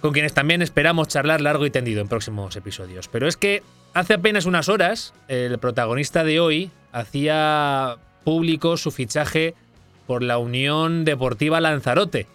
con 0.00 0.12
quienes 0.12 0.34
también 0.34 0.62
esperamos 0.62 1.08
charlar 1.08 1.40
largo 1.40 1.66
y 1.66 1.70
tendido 1.70 2.00
en 2.00 2.08
próximos 2.08 2.56
episodios. 2.56 3.08
Pero 3.08 3.28
es 3.28 3.36
que 3.36 3.62
hace 3.94 4.14
apenas 4.14 4.46
unas 4.46 4.68
horas 4.68 5.14
el 5.28 5.58
protagonista 5.58 6.24
de 6.24 6.40
hoy 6.40 6.70
hacía 6.92 7.96
público 8.24 8.76
su 8.76 8.90
fichaje 8.90 9.54
por 10.06 10.22
la 10.22 10.38
Unión 10.38 11.04
Deportiva 11.04 11.60
Lanzarote, 11.60 12.26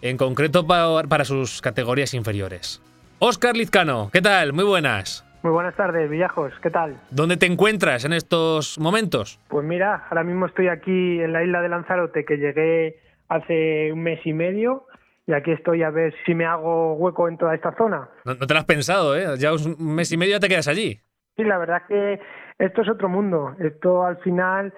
en 0.00 0.16
concreto 0.16 0.66
para 0.66 1.24
sus 1.24 1.60
categorías 1.60 2.14
inferiores. 2.14 2.80
Óscar 3.20 3.56
Lizcano, 3.56 4.10
¿qué 4.12 4.20
tal? 4.20 4.52
Muy 4.52 4.64
buenas. 4.64 5.24
Muy 5.42 5.50
buenas 5.50 5.74
tardes, 5.74 6.08
Villajos, 6.08 6.52
¿qué 6.62 6.70
tal? 6.70 7.00
¿Dónde 7.10 7.36
te 7.36 7.46
encuentras 7.46 8.04
en 8.04 8.12
estos 8.12 8.78
momentos? 8.78 9.40
Pues 9.48 9.66
mira, 9.66 10.06
ahora 10.08 10.22
mismo 10.22 10.46
estoy 10.46 10.68
aquí 10.68 11.20
en 11.20 11.32
la 11.32 11.42
isla 11.42 11.60
de 11.60 11.68
Lanzarote, 11.68 12.24
que 12.24 12.36
llegué 12.36 13.00
hace 13.28 13.90
un 13.92 14.04
mes 14.04 14.20
y 14.24 14.32
medio, 14.32 14.86
y 15.26 15.32
aquí 15.32 15.50
estoy 15.50 15.82
a 15.82 15.90
ver 15.90 16.14
si 16.24 16.36
me 16.36 16.44
hago 16.44 16.94
hueco 16.94 17.28
en 17.28 17.38
toda 17.38 17.56
esta 17.56 17.74
zona. 17.76 18.08
No, 18.24 18.34
no 18.34 18.46
te 18.46 18.54
lo 18.54 18.60
has 18.60 18.66
pensado, 18.66 19.16
¿eh? 19.16 19.36
Ya 19.36 19.52
un 19.52 19.94
mes 19.96 20.12
y 20.12 20.16
medio 20.16 20.34
ya 20.34 20.40
te 20.40 20.48
quedas 20.48 20.68
allí. 20.68 21.00
Sí, 21.36 21.42
la 21.42 21.58
verdad 21.58 21.82
que 21.88 22.20
esto 22.58 22.82
es 22.82 22.88
otro 22.88 23.08
mundo. 23.08 23.56
Esto 23.58 24.04
al 24.04 24.18
final, 24.18 24.72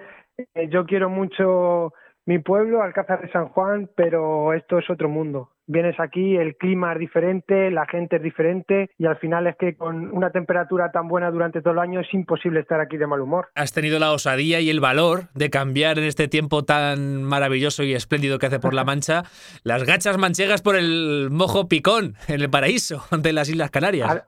eh, 0.55 0.67
yo 0.69 0.87
quiero 0.87 1.09
mucho 1.09 1.93
mi 2.25 2.39
pueblo, 2.39 2.81
Alcázar 2.81 3.21
de 3.21 3.31
San 3.31 3.49
Juan, 3.49 3.87
pero 3.95 4.51
esto 4.53 4.79
es 4.79 4.89
otro 4.89 5.09
mundo. 5.09 5.51
Vienes 5.67 5.99
aquí, 5.99 6.35
el 6.35 6.55
clima 6.55 6.93
es 6.93 6.99
diferente, 6.99 7.71
la 7.71 7.85
gente 7.85 8.17
es 8.17 8.23
diferente 8.23 8.91
y 8.97 9.05
al 9.05 9.17
final 9.17 9.47
es 9.47 9.55
que 9.57 9.75
con 9.75 10.11
una 10.11 10.31
temperatura 10.31 10.91
tan 10.91 11.07
buena 11.07 11.31
durante 11.31 11.61
todo 11.61 11.73
el 11.73 11.79
año 11.79 12.01
es 12.01 12.13
imposible 12.13 12.59
estar 12.59 12.79
aquí 12.79 12.97
de 12.97 13.07
mal 13.07 13.21
humor. 13.21 13.49
Has 13.55 13.73
tenido 13.73 13.99
la 13.99 14.11
osadía 14.11 14.59
y 14.59 14.69
el 14.69 14.79
valor 14.79 15.29
de 15.33 15.49
cambiar 15.49 15.97
en 15.97 16.05
este 16.05 16.27
tiempo 16.27 16.63
tan 16.63 17.23
maravilloso 17.23 17.83
y 17.83 17.93
espléndido 17.93 18.39
que 18.39 18.47
hace 18.47 18.59
por 18.59 18.73
La 18.73 18.83
Mancha 18.85 19.23
las 19.63 19.83
gachas 19.83 20.17
manchegas 20.17 20.61
por 20.61 20.75
el 20.75 21.29
mojo 21.31 21.67
picón 21.67 22.15
en 22.27 22.41
el 22.41 22.49
paraíso 22.49 23.03
de 23.17 23.33
las 23.33 23.49
Islas 23.49 23.71
Canarias. 23.71 24.23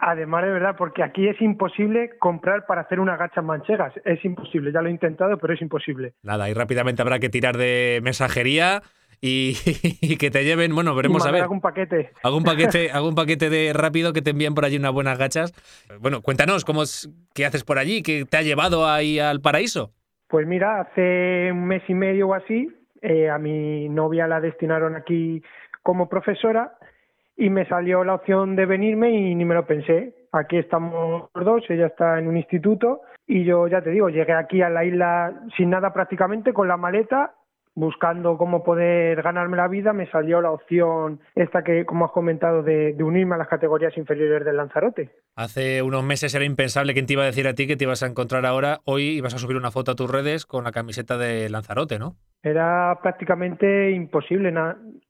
Además, 0.00 0.44
de 0.44 0.50
verdad, 0.50 0.74
porque 0.78 1.02
aquí 1.02 1.28
es 1.28 1.40
imposible 1.42 2.12
comprar 2.18 2.64
para 2.66 2.82
hacer 2.82 2.98
unas 2.98 3.18
gachas 3.18 3.44
manchegas. 3.44 3.92
Es 4.04 4.24
imposible, 4.24 4.72
ya 4.72 4.80
lo 4.80 4.88
he 4.88 4.90
intentado, 4.90 5.36
pero 5.38 5.52
es 5.52 5.60
imposible. 5.60 6.14
Nada, 6.22 6.48
y 6.48 6.54
rápidamente 6.54 7.02
habrá 7.02 7.18
que 7.18 7.28
tirar 7.28 7.58
de 7.58 8.00
mensajería 8.02 8.82
y, 9.20 10.16
que 10.16 10.30
te 10.30 10.44
lleven, 10.44 10.74
bueno, 10.74 10.94
veremos 10.94 11.26
a 11.26 11.32
ver. 11.32 11.42
algún 11.42 11.60
paquete. 11.60 12.10
Algún 12.22 12.44
paquete, 12.44 12.90
algún 12.92 13.14
paquete 13.14 13.50
de 13.50 13.72
rápido 13.72 14.12
que 14.12 14.22
te 14.22 14.30
envíen 14.30 14.54
por 14.54 14.64
allí 14.64 14.76
unas 14.76 14.92
buenas 14.92 15.18
gachas. 15.18 15.52
Bueno, 16.00 16.22
cuéntanos, 16.22 16.64
¿cómo 16.64 16.82
es, 16.82 17.10
¿qué 17.34 17.44
haces 17.44 17.64
por 17.64 17.78
allí? 17.78 18.02
¿Qué 18.02 18.24
te 18.24 18.36
ha 18.36 18.42
llevado 18.42 18.86
ahí 18.86 19.18
al 19.18 19.40
paraíso? 19.40 19.90
Pues 20.28 20.46
mira, 20.46 20.80
hace 20.80 21.50
un 21.50 21.66
mes 21.66 21.82
y 21.88 21.94
medio 21.94 22.28
o 22.28 22.34
así, 22.34 22.68
eh, 23.00 23.28
a 23.28 23.38
mi 23.38 23.88
novia 23.88 24.26
la 24.28 24.40
destinaron 24.40 24.94
aquí 24.94 25.42
como 25.82 26.08
profesora 26.08 26.74
y 27.36 27.50
me 27.50 27.66
salió 27.66 28.04
la 28.04 28.14
opción 28.14 28.54
de 28.54 28.66
venirme 28.66 29.10
y 29.10 29.34
ni 29.34 29.44
me 29.44 29.54
lo 29.54 29.66
pensé. 29.66 30.14
Aquí 30.32 30.58
estamos 30.58 31.30
los 31.34 31.44
dos, 31.44 31.64
ella 31.70 31.86
está 31.86 32.18
en 32.18 32.28
un 32.28 32.36
instituto 32.36 33.00
y 33.26 33.44
yo 33.44 33.66
ya 33.68 33.80
te 33.80 33.90
digo, 33.90 34.10
llegué 34.10 34.34
aquí 34.34 34.60
a 34.62 34.68
la 34.68 34.84
isla 34.84 35.32
sin 35.56 35.70
nada 35.70 35.92
prácticamente, 35.92 36.52
con 36.52 36.68
la 36.68 36.76
maleta 36.76 37.34
buscando 37.78 38.36
cómo 38.36 38.64
poder 38.64 39.22
ganarme 39.22 39.56
la 39.56 39.68
vida, 39.68 39.92
me 39.92 40.10
salió 40.10 40.40
la 40.40 40.50
opción 40.50 41.20
esta 41.36 41.62
que, 41.62 41.84
como 41.84 42.06
has 42.06 42.10
comentado, 42.10 42.64
de, 42.64 42.96
unirme 42.98 43.36
a 43.36 43.38
las 43.38 43.46
categorías 43.46 43.96
inferiores 43.96 44.44
del 44.44 44.56
Lanzarote. 44.56 45.10
Hace 45.36 45.80
unos 45.82 46.02
meses 46.02 46.34
era 46.34 46.44
impensable 46.44 46.92
quién 46.92 47.06
te 47.06 47.12
iba 47.12 47.22
a 47.22 47.26
decir 47.26 47.46
a 47.46 47.54
ti 47.54 47.68
que 47.68 47.76
te 47.76 47.84
ibas 47.84 48.02
a 48.02 48.06
encontrar 48.06 48.44
ahora. 48.46 48.80
Hoy 48.84 49.18
ibas 49.18 49.34
a 49.34 49.38
subir 49.38 49.56
una 49.56 49.70
foto 49.70 49.92
a 49.92 49.94
tus 49.94 50.10
redes 50.10 50.44
con 50.44 50.64
la 50.64 50.72
camiseta 50.72 51.16
de 51.18 51.48
Lanzarote, 51.48 52.00
¿no? 52.00 52.16
Era 52.42 52.98
prácticamente 53.00 53.92
imposible, 53.92 54.52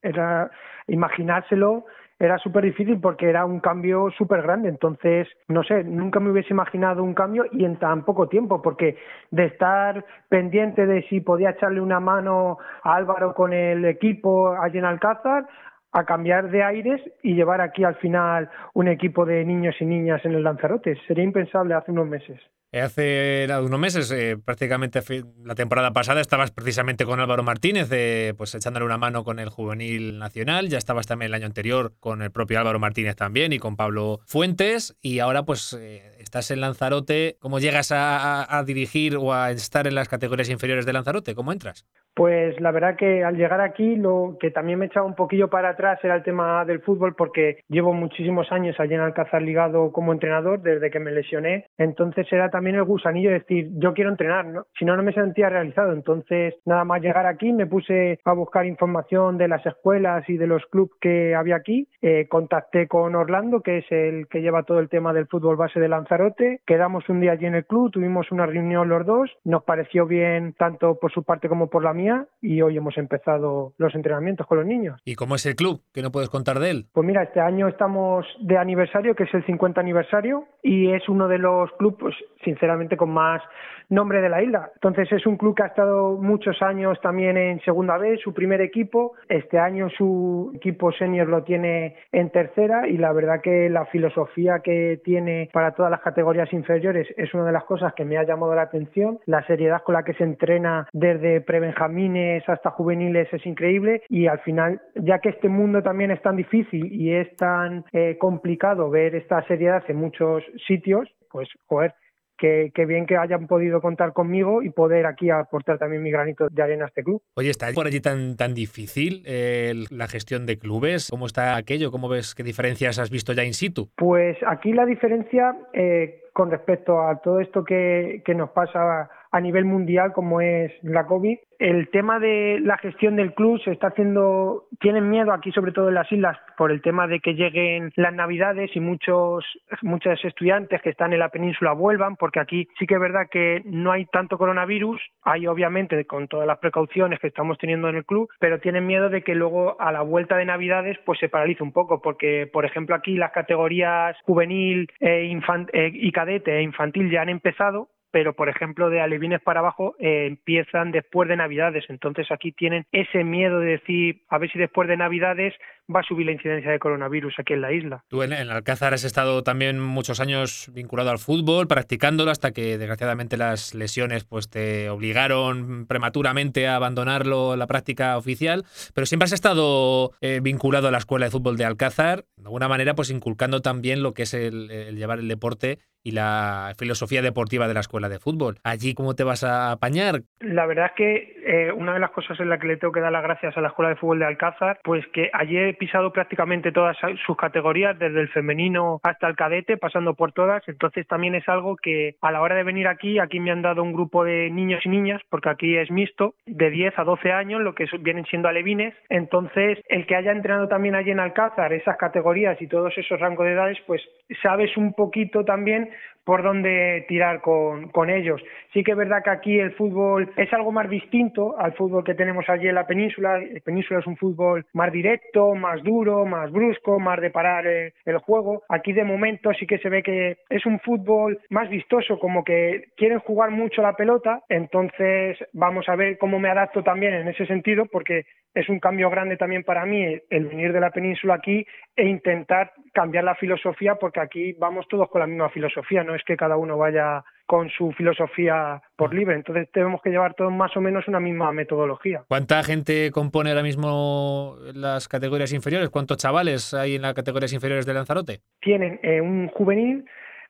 era 0.03 0.51
imaginárselo 0.87 1.85
era 2.19 2.37
súper 2.37 2.65
difícil 2.65 2.99
porque 2.99 3.29
era 3.29 3.45
un 3.45 3.61
cambio 3.61 4.11
súper 4.17 4.41
grande. 4.41 4.67
Entonces, 4.67 5.27
no 5.47 5.63
sé, 5.63 5.85
nunca 5.85 6.19
me 6.19 6.29
hubiese 6.31 6.53
imaginado 6.53 7.01
un 7.01 7.13
cambio 7.13 7.45
y 7.51 7.63
en 7.63 7.77
tan 7.77 8.03
poco 8.03 8.27
tiempo, 8.27 8.61
porque 8.61 8.97
de 9.31 9.45
estar 9.45 10.05
pendiente 10.27 10.85
de 10.85 11.03
si 11.03 11.21
podía 11.21 11.51
echarle 11.51 11.79
una 11.79 12.01
mano 12.01 12.57
a 12.83 12.95
Álvaro 12.95 13.33
con 13.33 13.53
el 13.53 13.85
equipo 13.85 14.53
allí 14.61 14.77
en 14.79 14.85
Alcázar, 14.85 15.47
a 15.91 16.03
cambiar 16.03 16.51
de 16.51 16.63
aires 16.63 17.01
y 17.23 17.33
llevar 17.33 17.61
aquí 17.61 17.83
al 17.83 17.95
final 17.95 18.49
un 18.73 18.87
equipo 18.87 19.25
de 19.25 19.43
niños 19.43 19.75
y 19.79 19.85
niñas 19.85 20.23
en 20.25 20.33
el 20.33 20.43
Lanzarote. 20.43 20.95
Sería 21.07 21.23
impensable 21.23 21.73
hace 21.73 21.91
unos 21.91 22.07
meses. 22.07 22.39
Hace 22.71 23.47
unos 23.63 23.79
meses, 23.79 24.11
eh, 24.11 24.37
prácticamente 24.37 25.01
la 25.43 25.55
temporada 25.55 25.91
pasada, 25.91 26.21
estabas 26.21 26.51
precisamente 26.51 27.03
con 27.05 27.19
Álvaro 27.19 27.41
Martínez, 27.41 27.89
pues 28.37 28.53
echándole 28.53 28.85
una 28.85 28.97
mano 28.97 29.23
con 29.23 29.39
el 29.39 29.49
juvenil 29.49 30.19
nacional. 30.19 30.69
Ya 30.69 30.77
estabas 30.77 31.07
también 31.07 31.29
el 31.29 31.33
año 31.33 31.47
anterior 31.47 31.93
con 31.99 32.21
el 32.21 32.31
propio 32.31 32.59
Álvaro 32.59 32.79
Martínez 32.79 33.15
también 33.15 33.53
y 33.53 33.59
con 33.59 33.75
Pablo 33.75 34.19
Fuentes. 34.25 34.95
Y 35.01 35.19
ahora, 35.19 35.43
pues, 35.43 35.73
eh, 35.73 36.11
estás 36.19 36.51
en 36.51 36.61
Lanzarote. 36.61 37.37
¿Cómo 37.39 37.59
llegas 37.59 37.91
a, 37.91 38.63
dirigir 38.65 39.15
o 39.17 39.33
a 39.33 39.51
estar 39.51 39.87
en 39.87 39.95
las 39.95 40.09
categorías 40.09 40.49
inferiores 40.49 40.85
de 40.85 40.93
Lanzarote? 40.93 41.33
¿Cómo 41.33 41.51
entras? 41.51 41.87
Pues 42.13 42.59
la 42.59 42.71
verdad 42.71 42.97
que 42.97 43.23
al 43.23 43.35
llegar 43.35 43.61
aquí, 43.61 43.95
lo 43.95 44.37
que 44.39 44.51
también 44.51 44.77
me 44.79 44.87
echaba 44.87 45.05
un 45.05 45.15
poquillo 45.15 45.49
para 45.49 45.69
atrás 45.69 45.99
era 46.03 46.15
el 46.15 46.23
tema 46.23 46.65
del 46.65 46.81
fútbol, 46.81 47.15
porque 47.15 47.63
llevo 47.69 47.93
muchísimos 47.93 48.51
años 48.51 48.75
allí 48.79 48.93
en 48.93 48.99
Alcázar 48.99 49.41
ligado 49.41 49.91
como 49.91 50.11
entrenador 50.11 50.61
desde 50.61 50.91
que 50.91 50.99
me 50.99 51.11
lesioné. 51.11 51.65
Entonces 51.77 52.27
era 52.31 52.49
también 52.49 52.58
el 52.67 52.83
gusanillo 52.83 53.29
de 53.29 53.39
decir, 53.39 53.69
yo 53.77 53.93
quiero 53.93 54.09
entrenar, 54.09 54.45
¿no? 54.45 54.65
Si 54.77 54.85
no, 54.85 54.95
no 54.95 55.03
me 55.03 55.13
sentía 55.13 55.49
realizado. 55.49 55.93
Entonces, 55.93 56.55
nada 56.65 56.83
más 56.83 57.01
llegar 57.01 57.25
aquí, 57.25 57.51
me 57.51 57.67
puse 57.67 58.19
a 58.23 58.33
buscar 58.33 58.65
información 58.65 59.37
de 59.37 59.47
las 59.47 59.65
escuelas 59.65 60.27
y 60.29 60.37
de 60.37 60.47
los 60.47 60.65
clubes 60.67 60.91
que 61.01 61.35
había 61.35 61.55
aquí. 61.55 61.87
Eh, 62.01 62.27
contacté 62.29 62.87
con 62.87 63.15
Orlando, 63.15 63.61
que 63.61 63.79
es 63.79 63.85
el 63.91 64.27
que 64.27 64.41
lleva 64.41 64.63
todo 64.63 64.79
el 64.79 64.89
tema 64.89 65.13
del 65.13 65.27
fútbol 65.27 65.55
base 65.55 65.79
de 65.79 65.87
Lanzarote. 65.87 66.61
Quedamos 66.65 67.07
un 67.09 67.21
día 67.21 67.33
allí 67.33 67.45
en 67.45 67.55
el 67.55 67.65
club, 67.65 67.91
tuvimos 67.91 68.31
una 68.31 68.45
reunión 68.45 68.89
los 68.89 69.05
dos. 69.05 69.29
Nos 69.43 69.63
pareció 69.63 70.05
bien 70.05 70.53
tanto 70.57 70.99
por 70.99 71.11
su 71.11 71.23
parte 71.23 71.49
como 71.49 71.69
por 71.69 71.83
la 71.83 71.93
mía 71.93 72.27
y 72.41 72.61
hoy 72.61 72.77
hemos 72.77 72.97
empezado 72.97 73.73
los 73.77 73.95
entrenamientos 73.95 74.47
con 74.47 74.57
los 74.57 74.67
niños. 74.67 74.99
¿Y 75.05 75.15
cómo 75.15 75.35
es 75.35 75.45
el 75.45 75.55
club? 75.55 75.81
¿Qué 75.93 76.01
no 76.01 76.11
puedes 76.11 76.29
contar 76.29 76.59
de 76.59 76.71
él? 76.71 76.85
Pues 76.91 77.05
mira, 77.05 77.23
este 77.23 77.39
año 77.39 77.67
estamos 77.67 78.25
de 78.41 78.57
aniversario, 78.57 79.15
que 79.15 79.23
es 79.23 79.33
el 79.33 79.45
50 79.45 79.79
aniversario, 79.79 80.45
y 80.63 80.91
es 80.91 81.07
uno 81.07 81.27
de 81.27 81.37
los 81.37 81.71
clubes, 81.73 81.97
pues, 81.99 82.15
sinceramente, 82.49 82.97
con 82.97 83.11
más 83.11 83.41
nombre 83.89 84.21
de 84.21 84.29
la 84.29 84.41
isla. 84.41 84.71
Entonces 84.75 85.11
es 85.11 85.25
un 85.25 85.37
club 85.37 85.55
que 85.55 85.63
ha 85.63 85.67
estado 85.67 86.17
muchos 86.17 86.61
años 86.61 86.99
también 87.01 87.37
en 87.37 87.59
segunda 87.61 87.97
vez, 87.97 88.19
su 88.21 88.33
primer 88.33 88.61
equipo. 88.61 89.13
Este 89.27 89.57
año 89.59 89.89
su 89.89 90.51
equipo 90.55 90.91
senior 90.91 91.27
lo 91.27 91.43
tiene 91.43 91.95
en 92.11 92.29
tercera 92.29 92.87
y 92.87 92.97
la 92.97 93.11
verdad 93.13 93.41
que 93.41 93.69
la 93.69 93.85
filosofía 93.85 94.59
que 94.63 95.01
tiene 95.03 95.49
para 95.51 95.71
todas 95.71 95.91
las 95.91 96.01
categorías 96.01 96.51
inferiores 96.53 97.07
es 97.17 97.33
una 97.33 97.45
de 97.45 97.51
las 97.51 97.63
cosas 97.65 97.93
que 97.93 98.05
me 98.05 98.17
ha 98.17 98.23
llamado 98.23 98.53
la 98.55 98.63
atención. 98.63 99.19
La 99.25 99.45
seriedad 99.45 99.81
con 99.83 99.93
la 99.93 100.03
que 100.03 100.13
se 100.13 100.23
entrena 100.23 100.87
desde 100.93 101.41
prebenjamines 101.41 102.47
hasta 102.47 102.71
juveniles 102.71 103.27
es 103.33 103.45
increíble 103.45 104.03
y 104.09 104.27
al 104.27 104.39
final, 104.39 104.81
ya 104.95 105.19
que 105.19 105.29
este 105.29 105.49
mundo 105.49 105.81
también 105.81 106.11
es 106.11 106.21
tan 106.21 106.35
difícil 106.35 106.93
y 106.93 107.13
es 107.13 107.35
tan 107.35 107.85
eh, 107.91 108.17
complicado 108.19 108.89
ver 108.89 109.15
esta 109.15 109.41
seriedad 109.47 109.83
en 109.87 109.97
muchos 109.97 110.43
sitios, 110.67 111.09
pues, 111.31 111.49
joder, 111.67 111.93
que, 112.39 112.71
bien 112.85 113.05
que 113.05 113.17
hayan 113.17 113.47
podido 113.47 113.81
contar 113.81 114.13
conmigo 114.13 114.63
y 114.63 114.69
poder 114.69 115.05
aquí 115.05 115.29
aportar 115.29 115.77
también 115.77 116.01
mi 116.01 116.11
granito 116.11 116.47
de 116.49 116.63
arena 116.63 116.85
a 116.85 116.87
este 116.87 117.03
club. 117.03 117.21
Oye, 117.35 117.49
¿está 117.49 117.71
por 117.73 117.85
allí 117.85 117.99
tan, 117.99 118.37
tan 118.37 118.53
difícil 118.53 119.23
eh, 119.25 119.73
la 119.91 120.07
gestión 120.07 120.45
de 120.45 120.57
clubes? 120.57 121.09
¿Cómo 121.09 121.25
está 121.25 121.55
aquello? 121.55 121.91
¿Cómo 121.91 122.09
ves 122.09 122.33
qué 122.33 122.43
diferencias 122.43 122.97
has 122.99 123.11
visto 123.11 123.33
ya 123.33 123.43
in 123.43 123.53
situ? 123.53 123.89
Pues 123.95 124.37
aquí 124.47 124.73
la 124.73 124.85
diferencia 124.85 125.55
eh, 125.73 126.21
con 126.33 126.49
respecto 126.49 127.01
a 127.01 127.21
todo 127.21 127.39
esto 127.41 127.63
que, 127.63 128.21
que 128.25 128.33
nos 128.33 128.51
pasa 128.51 129.09
a 129.31 129.39
nivel 129.39 129.65
mundial 129.65 130.11
como 130.13 130.41
es 130.41 130.71
la 130.81 131.05
COVID. 131.05 131.37
El 131.59 131.89
tema 131.89 132.19
de 132.19 132.59
la 132.61 132.77
gestión 132.77 133.17
del 133.17 133.33
club 133.33 133.59
se 133.61 133.71
está 133.71 133.87
haciendo, 133.87 134.67
tienen 134.79 135.09
miedo 135.09 135.33
aquí 135.33 135.51
sobre 135.51 135.73
todo 135.73 135.89
en 135.89 135.95
las 135.95 136.09
islas 136.09 136.37
por 136.57 136.71
el 136.71 136.81
tema 136.81 137.05
de 137.07 137.19
que 137.19 137.35
lleguen 137.35 137.91
las 137.95 138.13
navidades 138.13 138.73
y 138.75 138.79
muchos, 138.79 139.43
muchos 139.81 140.23
estudiantes 140.23 140.81
que 140.81 140.89
están 140.89 141.11
en 141.11 141.19
la 141.19 141.29
península 141.29 141.73
vuelvan, 141.73 142.15
porque 142.15 142.39
aquí 142.39 142.67
sí 142.79 142.87
que 142.87 142.95
es 142.95 142.99
verdad 142.99 143.27
que 143.29 143.61
no 143.65 143.91
hay 143.91 144.05
tanto 144.05 144.37
coronavirus, 144.37 145.01
hay 145.23 145.47
obviamente 145.47 146.05
con 146.05 146.29
todas 146.29 146.47
las 146.47 146.59
precauciones 146.59 147.19
que 147.19 147.27
estamos 147.27 147.57
teniendo 147.57 147.89
en 147.89 147.97
el 147.97 148.05
club, 148.05 148.29
pero 148.39 148.59
tienen 148.59 148.87
miedo 148.87 149.09
de 149.09 149.21
que 149.21 149.35
luego 149.35 149.79
a 149.81 149.91
la 149.91 150.01
vuelta 150.01 150.37
de 150.37 150.45
navidades 150.45 150.97
pues 151.05 151.19
se 151.19 151.27
paralice 151.27 151.61
un 151.61 151.73
poco, 151.73 152.01
porque 152.01 152.49
por 152.51 152.65
ejemplo 152.65 152.95
aquí 152.95 153.15
las 153.15 153.31
categorías 153.31 154.15
juvenil 154.23 154.89
e 155.01 155.29
eh, 155.73 155.91
y 155.93 156.11
cadete 156.11 156.57
e 156.57 156.61
infantil 156.61 157.11
ya 157.11 157.21
han 157.21 157.29
empezado, 157.29 157.89
pero 158.11 158.33
por 158.33 158.49
ejemplo 158.49 158.89
de 158.89 159.01
alevines 159.01 159.41
para 159.41 159.59
abajo 159.59 159.95
eh, 159.99 160.25
empiezan 160.27 160.91
después 160.91 161.29
de 161.29 161.37
Navidades. 161.37 161.85
Entonces 161.89 162.31
aquí 162.31 162.51
tienen 162.51 162.85
ese 162.91 163.23
miedo 163.23 163.59
de 163.59 163.71
decir, 163.71 164.21
a 164.29 164.37
ver 164.37 164.51
si 164.51 164.59
después 164.59 164.87
de 164.87 164.97
Navidades 164.97 165.53
va 165.93 166.01
a 166.01 166.03
subir 166.03 166.25
la 166.25 166.31
incidencia 166.31 166.71
de 166.71 166.79
coronavirus 166.79 167.35
aquí 167.39 167.53
en 167.53 167.61
la 167.61 167.71
isla. 167.71 168.03
Tú 168.07 168.23
en, 168.23 168.33
Alcázar 168.33 168.93
has 168.93 169.03
estado 169.03 169.43
también 169.43 169.79
muchos 169.79 170.19
años 170.19 170.69
vinculado 170.73 171.09
al 171.09 171.19
fútbol, 171.19 171.67
practicándolo 171.67 172.31
hasta 172.31 172.51
que 172.51 172.77
desgraciadamente 172.77 173.37
las 173.37 173.73
lesiones 173.73 174.23
pues 174.23 174.49
te 174.49 174.89
obligaron 174.89 175.85
prematuramente 175.87 176.67
a 176.67 176.75
abandonarlo 176.75 177.55
la 177.55 177.67
práctica 177.67 178.17
oficial, 178.17 178.63
pero 178.93 179.05
siempre 179.05 179.25
has 179.25 179.33
estado 179.33 180.11
eh, 180.21 180.39
vinculado 180.41 180.87
a 180.87 180.91
la 180.91 180.97
escuela 180.97 181.25
de 181.25 181.31
fútbol 181.31 181.57
de 181.57 181.65
Alcázar, 181.65 182.25
de 182.37 182.45
alguna 182.45 182.67
manera 182.67 182.95
pues 182.95 183.09
inculcando 183.09 183.61
también 183.61 184.03
lo 184.03 184.13
que 184.13 184.23
es 184.23 184.33
el, 184.33 184.71
el 184.71 184.95
llevar 184.97 185.19
el 185.19 185.27
deporte 185.27 185.79
y 186.03 186.11
la 186.11 186.73
filosofía 186.77 187.21
deportiva 187.21 187.67
de 187.67 187.73
la 187.73 187.81
escuela 187.81 188.09
de 188.09 188.19
fútbol. 188.19 188.55
¿Allí 188.63 188.93
cómo 188.93 189.15
te 189.15 189.23
vas 189.23 189.43
a 189.43 189.71
apañar? 189.71 190.21
La 190.39 190.65
verdad 190.65 190.87
es 190.87 190.91
que 190.93 191.35
eh, 191.45 191.71
una 191.71 191.93
de 191.93 191.99
las 191.99 192.11
cosas 192.11 192.39
en 192.39 192.49
las 192.49 192.59
que 192.59 192.67
le 192.67 192.77
tengo 192.77 192.93
que 192.93 193.01
dar 193.01 193.11
las 193.11 193.23
gracias 193.23 193.57
a 193.57 193.61
la 193.61 193.69
escuela 193.69 193.89
de 193.89 193.95
fútbol 193.97 194.19
de 194.19 194.25
Alcázar, 194.25 194.79
pues 194.83 195.05
que 195.13 195.29
he 195.33 195.73
pisado 195.79 196.13
prácticamente 196.13 196.71
todas 196.71 196.95
sus 197.25 197.35
categorías, 197.35 197.97
desde 197.97 198.21
el 198.21 198.29
femenino 198.29 198.99
hasta 199.01 199.27
el 199.27 199.35
cadete, 199.35 199.77
pasando 199.77 200.13
por 200.13 200.31
todas. 200.33 200.61
Entonces 200.67 201.07
también 201.07 201.33
es 201.33 201.49
algo 201.49 201.75
que 201.77 202.15
a 202.21 202.31
la 202.31 202.41
hora 202.41 202.55
de 202.55 202.63
venir 202.63 202.87
aquí, 202.87 203.17
aquí 203.17 203.39
me 203.39 203.49
han 203.49 203.63
dado 203.63 203.81
un 203.81 203.93
grupo 203.93 204.23
de 204.23 204.51
niños 204.51 204.85
y 204.85 204.89
niñas, 204.89 205.21
porque 205.29 205.49
aquí 205.49 205.75
es 205.75 205.89
mixto, 205.89 206.35
de 206.45 206.69
10 206.69 206.99
a 206.99 207.03
12 207.03 207.31
años, 207.31 207.61
lo 207.61 207.73
que 207.73 207.85
vienen 208.01 208.25
siendo 208.25 208.47
alevines. 208.47 208.93
Entonces, 209.09 209.79
el 209.87 210.05
que 210.05 210.15
haya 210.15 210.31
entrenado 210.31 210.67
también 210.67 210.93
allí 210.93 211.11
en 211.11 211.19
Alcázar 211.19 211.73
esas 211.73 211.97
categorías 211.97 212.61
y 212.61 212.67
todos 212.67 212.95
esos 212.97 213.19
rangos 213.19 213.45
de 213.45 213.53
edades, 213.53 213.77
pues 213.87 214.01
sabes 214.43 214.75
un 214.77 214.93
poquito 214.93 215.43
también 215.45 215.89
por 216.23 216.43
dónde 216.43 217.05
tirar 217.07 217.41
con, 217.41 217.89
con, 217.89 218.09
ellos. 218.09 218.41
Sí 218.73 218.83
que 218.83 218.91
es 218.91 218.97
verdad 218.97 219.23
que 219.23 219.29
aquí 219.29 219.59
el 219.59 219.71
fútbol 219.73 220.31
es 220.37 220.51
algo 220.53 220.71
más 220.71 220.89
distinto 220.89 221.57
al 221.57 221.73
fútbol 221.73 222.03
que 222.03 222.13
tenemos 222.13 222.47
allí 222.49 222.67
en 222.67 222.75
la 222.75 222.87
península. 222.87 223.39
La 223.39 223.59
península 223.61 223.99
es 223.99 224.07
un 224.07 224.17
fútbol 224.17 224.65
más 224.73 224.91
directo, 224.91 225.55
más 225.55 225.81
duro, 225.83 226.25
más 226.25 226.51
brusco, 226.51 226.99
más 226.99 227.19
de 227.21 227.31
parar 227.31 227.65
el, 227.67 228.17
juego. 228.19 228.63
Aquí 228.69 228.93
de 228.93 229.03
momento 229.03 229.51
sí 229.53 229.65
que 229.65 229.79
se 229.79 229.89
ve 229.89 230.03
que 230.03 230.37
es 230.49 230.65
un 230.65 230.79
fútbol 230.79 231.39
más 231.49 231.69
vistoso, 231.69 232.19
como 232.19 232.43
que 232.43 232.85
quieren 232.95 233.19
jugar 233.19 233.51
mucho 233.51 233.81
la 233.81 233.93
pelota. 233.93 234.41
Entonces 234.49 235.37
vamos 235.53 235.87
a 235.89 235.95
ver 235.95 236.17
cómo 236.17 236.39
me 236.39 236.49
adapto 236.49 236.83
también 236.83 237.13
en 237.13 237.27
ese 237.27 237.45
sentido, 237.45 237.85
porque 237.85 238.25
es 238.53 238.67
un 238.67 238.79
cambio 238.79 239.09
grande 239.09 239.37
también 239.37 239.63
para 239.63 239.85
mí 239.85 240.03
el 240.29 240.45
venir 240.45 240.73
de 240.73 240.79
la 240.79 240.91
península 240.91 241.35
aquí 241.35 241.65
e 241.95 242.05
intentar 242.05 242.73
cambiar 242.93 243.23
la 243.23 243.35
filosofía, 243.35 243.95
porque 243.95 244.19
aquí 244.19 244.53
vamos 244.53 244.87
todos 244.87 245.09
con 245.09 245.21
la 245.21 245.27
misma 245.27 245.49
filosofía, 245.49 246.03
es 246.15 246.23
que 246.23 246.37
cada 246.37 246.57
uno 246.57 246.77
vaya 246.77 247.23
con 247.49 247.67
su 247.71 247.91
filosofía 247.93 248.79
por 248.95 249.11
libre. 249.11 249.35
Entonces 249.35 249.67
tenemos 249.71 250.01
que 250.03 250.11
llevar 250.11 250.35
todos 250.35 250.51
más 250.51 250.77
o 250.77 250.81
menos 250.81 251.07
una 251.07 251.19
misma 251.19 251.51
metodología. 251.51 252.23
¿Cuánta 252.27 252.61
gente 252.63 253.09
compone 253.11 253.49
ahora 253.49 253.63
mismo 253.63 254.57
las 254.75 255.07
categorías 255.07 255.51
inferiores? 255.51 255.89
¿Cuántos 255.89 256.17
chavales 256.17 256.75
hay 256.75 256.95
en 256.95 257.01
las 257.01 257.15
categorías 257.15 257.51
inferiores 257.51 257.87
de 257.87 257.93
Lanzarote? 257.95 258.41
Tienen 258.61 258.99
eh, 259.01 259.19
un 259.19 259.47
juvenil 259.47 260.05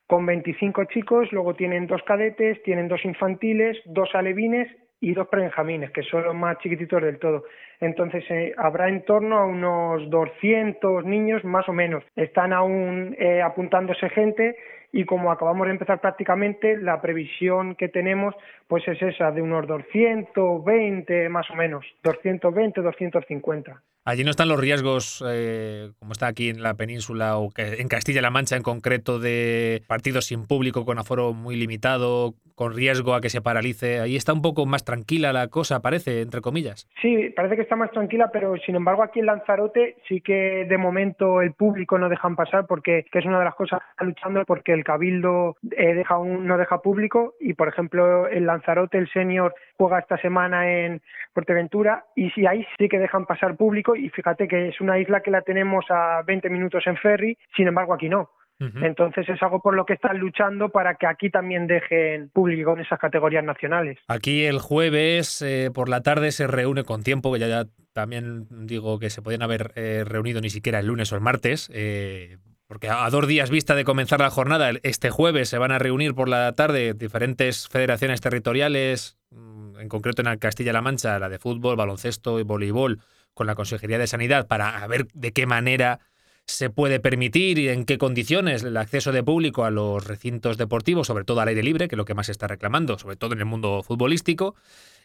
con 0.07 0.25
25 0.25 0.85
chicos, 0.85 1.31
luego 1.31 1.53
tienen 1.53 1.87
dos 1.87 2.01
cadetes, 2.03 2.61
tienen 2.63 2.89
dos 2.89 3.05
infantiles, 3.05 3.77
dos 3.85 4.09
alevines 4.13 4.67
y 4.99 5.13
dos 5.13 5.27
prebenjamines, 5.29 5.91
que 5.91 6.03
son 6.03 6.23
los 6.23 6.35
más 6.35 6.57
chiquititos 6.57 7.01
del 7.01 7.19
todo. 7.19 7.45
Entonces 7.79 8.25
eh, 8.29 8.53
habrá 8.57 8.89
en 8.89 9.05
torno 9.05 9.37
a 9.37 9.45
unos 9.45 10.09
200 10.09 11.05
niños 11.05 11.45
más 11.45 11.69
o 11.69 11.73
menos. 11.73 12.03
Están 12.15 12.51
aún 12.51 13.15
eh, 13.17 13.41
apuntándose 13.41 14.09
gente 14.09 14.57
y 14.91 15.05
como 15.05 15.31
acabamos 15.31 15.67
de 15.67 15.73
empezar 15.73 16.01
prácticamente, 16.01 16.77
la 16.77 17.01
previsión 17.01 17.75
que 17.75 17.89
tenemos 17.89 18.35
pues 18.67 18.87
es 18.87 19.01
esa 19.01 19.31
de 19.31 19.41
unos 19.41 19.67
220 19.67 21.29
más 21.29 21.49
o 21.51 21.55
menos, 21.55 21.85
220, 22.03 22.81
250. 22.81 23.81
Allí 24.09 24.23
no 24.23 24.31
están 24.31 24.49
los 24.49 24.59
riesgos, 24.59 25.23
eh, 25.29 25.91
como 25.99 26.13
está 26.13 26.25
aquí 26.25 26.49
en 26.49 26.63
la 26.63 26.73
península 26.73 27.37
o 27.37 27.51
en 27.55 27.87
Castilla-La 27.87 28.31
Mancha 28.31 28.55
en 28.55 28.63
concreto, 28.63 29.19
de 29.19 29.83
partidos 29.85 30.25
sin 30.25 30.47
público, 30.47 30.83
con 30.83 30.97
aforo 30.97 31.33
muy 31.33 31.55
limitado, 31.55 32.33
con 32.55 32.75
riesgo 32.75 33.13
a 33.13 33.21
que 33.21 33.29
se 33.29 33.39
paralice. 33.39 33.99
Ahí 33.99 34.15
está 34.15 34.33
un 34.33 34.41
poco 34.41 34.65
más 34.65 34.83
tranquila 34.83 35.31
la 35.31 35.47
cosa, 35.47 35.81
parece, 35.81 36.21
entre 36.21 36.41
comillas. 36.41 36.89
Sí, 37.01 37.29
parece 37.35 37.55
que 37.55 37.61
está 37.61 37.75
más 37.75 37.91
tranquila, 37.91 38.31
pero 38.33 38.57
sin 38.65 38.75
embargo 38.75 39.03
aquí 39.03 39.19
en 39.19 39.27
Lanzarote 39.27 39.97
sí 40.07 40.21
que 40.21 40.65
de 40.67 40.77
momento 40.77 41.41
el 41.41 41.53
público 41.53 41.99
no 41.99 42.09
dejan 42.09 42.35
pasar 42.35 42.65
porque 42.67 43.05
que 43.11 43.19
es 43.19 43.25
una 43.25 43.39
de 43.39 43.45
las 43.45 43.55
cosas 43.55 43.79
que 43.97 44.05
luchando 44.05 44.43
porque 44.45 44.73
el 44.73 44.83
cabildo 44.83 45.55
eh, 45.71 45.93
deja 45.93 46.17
un, 46.17 46.47
no 46.47 46.57
deja 46.57 46.81
público 46.81 47.35
y 47.39 47.53
por 47.53 47.69
ejemplo 47.69 48.27
en 48.27 48.45
Lanzarote 48.45 48.97
el 48.97 49.09
senior 49.11 49.55
juega 49.77 49.99
esta 49.99 50.17
semana 50.17 50.69
en 50.69 51.01
Fuerteventura 51.33 52.07
y 52.15 52.29
sí 52.31 52.45
ahí 52.45 52.65
sí 52.77 52.89
que 52.89 52.99
dejan 52.99 53.25
pasar 53.25 53.55
público 53.55 53.95
y 53.99 54.09
fíjate 54.09 54.47
que 54.47 54.69
es 54.69 54.81
una 54.81 54.99
isla 54.99 55.21
que 55.21 55.31
la 55.31 55.41
tenemos 55.41 55.85
a 55.89 56.21
20 56.25 56.49
minutos 56.49 56.85
en 56.87 56.97
ferry, 56.97 57.37
sin 57.55 57.67
embargo 57.67 57.93
aquí 57.93 58.09
no. 58.09 58.29
Entonces 58.59 59.29
es 59.29 59.41
algo 59.41 59.61
por 59.61 59.73
lo 59.73 59.85
que 59.85 59.93
están 59.93 60.17
luchando 60.17 60.67
para 60.67 60.95
que 60.95 61.07
aquí 61.07 61.29
también 61.29 61.65
dejen 61.65 62.29
público 62.29 62.73
en 62.73 62.81
esas 62.81 62.99
categorías 62.99 63.43
nacionales. 63.43 63.97
Aquí 64.09 64.43
el 64.43 64.59
jueves 64.59 65.41
eh, 65.41 65.71
por 65.73 65.87
la 65.87 66.01
tarde 66.01 66.33
se 66.33 66.45
reúne 66.45 66.83
con 66.83 67.01
tiempo, 67.01 67.31
que 67.31 67.39
ya, 67.39 67.47
ya 67.47 67.65
también 67.93 68.47
digo 68.67 68.99
que 68.99 69.09
se 69.09 69.21
podían 69.21 69.43
haber 69.43 69.71
eh, 69.75 70.03
reunido 70.05 70.41
ni 70.41 70.49
siquiera 70.49 70.79
el 70.79 70.87
lunes 70.87 71.11
o 71.13 71.15
el 71.15 71.21
martes, 71.21 71.71
eh, 71.73 72.37
porque 72.67 72.89
a 72.89 73.09
dos 73.09 73.27
días 73.27 73.49
vista 73.49 73.75
de 73.75 73.85
comenzar 73.85 74.19
la 74.19 74.29
jornada, 74.29 74.71
este 74.83 75.09
jueves 75.09 75.47
se 75.47 75.57
van 75.57 75.71
a 75.71 75.79
reunir 75.79 76.13
por 76.13 76.27
la 76.27 76.51
tarde 76.51 76.93
diferentes 76.93 77.69
federaciones 77.69 78.19
territoriales, 78.19 79.17
mm, 79.31 79.79
en 79.79 79.87
concreto 79.87 80.21
en 80.21 80.37
Castilla-La 80.37 80.81
Mancha, 80.81 81.17
la 81.17 81.29
de 81.29 81.39
fútbol, 81.39 81.77
baloncesto 81.77 82.41
y 82.41 82.43
voleibol, 82.43 82.99
con 83.39 83.47
la 83.47 83.55
Consejería 83.55 83.97
de 83.97 84.05
Sanidad, 84.05 84.47
para 84.47 84.85
ver 84.87 85.07
de 85.13 85.31
qué 85.31 85.45
manera 85.45 86.01
se 86.45 86.69
puede 86.69 86.99
permitir 86.99 87.57
y 87.57 87.69
en 87.69 87.85
qué 87.85 87.97
condiciones 87.97 88.63
el 88.63 88.75
acceso 88.75 89.13
de 89.13 89.23
público 89.23 89.63
a 89.63 89.71
los 89.71 90.05
recintos 90.05 90.57
deportivos, 90.57 91.07
sobre 91.07 91.23
todo 91.23 91.39
al 91.39 91.47
aire 91.47 91.63
libre, 91.63 91.87
que 91.87 91.95
es 91.95 91.97
lo 91.97 92.03
que 92.03 92.15
más 92.15 92.25
se 92.25 92.33
está 92.33 92.47
reclamando, 92.47 92.99
sobre 92.99 93.15
todo 93.15 93.31
en 93.31 93.39
el 93.39 93.45
mundo 93.45 93.81
futbolístico. 93.81 94.55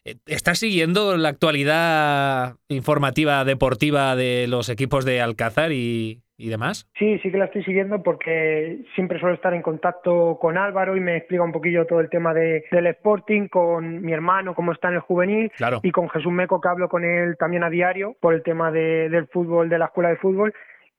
Eh, 0.04 0.16
¿Estás 0.26 0.58
siguiendo 0.58 1.16
la 1.16 1.28
actualidad 1.28 2.56
informativa 2.66 3.44
deportiva 3.44 4.16
de 4.16 4.48
los 4.48 4.68
equipos 4.68 5.04
de 5.04 5.20
Alcázar 5.20 5.70
y, 5.70 6.23
y 6.36 6.48
demás? 6.48 6.90
Sí, 6.98 7.18
sí 7.20 7.30
que 7.30 7.38
la 7.38 7.44
estoy 7.46 7.62
siguiendo 7.64 8.02
porque 8.02 8.78
siempre 8.94 9.18
suelo 9.20 9.34
estar 9.34 9.54
en 9.54 9.62
contacto 9.62 10.38
con 10.40 10.58
Álvaro 10.58 10.96
y 10.96 11.00
me 11.00 11.16
explica 11.16 11.42
un 11.44 11.52
poquillo 11.52 11.86
todo 11.86 12.00
el 12.00 12.10
tema 12.10 12.34
de, 12.34 12.64
del 12.70 12.86
Sporting, 12.88 13.48
con 13.48 14.02
mi 14.02 14.12
hermano, 14.12 14.54
cómo 14.54 14.72
está 14.72 14.88
en 14.88 14.94
el 14.94 15.00
juvenil, 15.00 15.50
Claro. 15.56 15.80
y 15.82 15.90
con 15.92 16.08
Jesús 16.10 16.32
Meco, 16.32 16.60
que 16.60 16.68
hablo 16.68 16.88
con 16.88 17.04
él 17.04 17.36
también 17.38 17.62
a 17.64 17.70
diario 17.70 18.16
por 18.20 18.34
el 18.34 18.42
tema 18.42 18.70
de- 18.70 19.08
del 19.08 19.26
fútbol, 19.28 19.68
de 19.68 19.78
la 19.78 19.86
escuela 19.86 20.10
de 20.10 20.16
fútbol. 20.16 20.52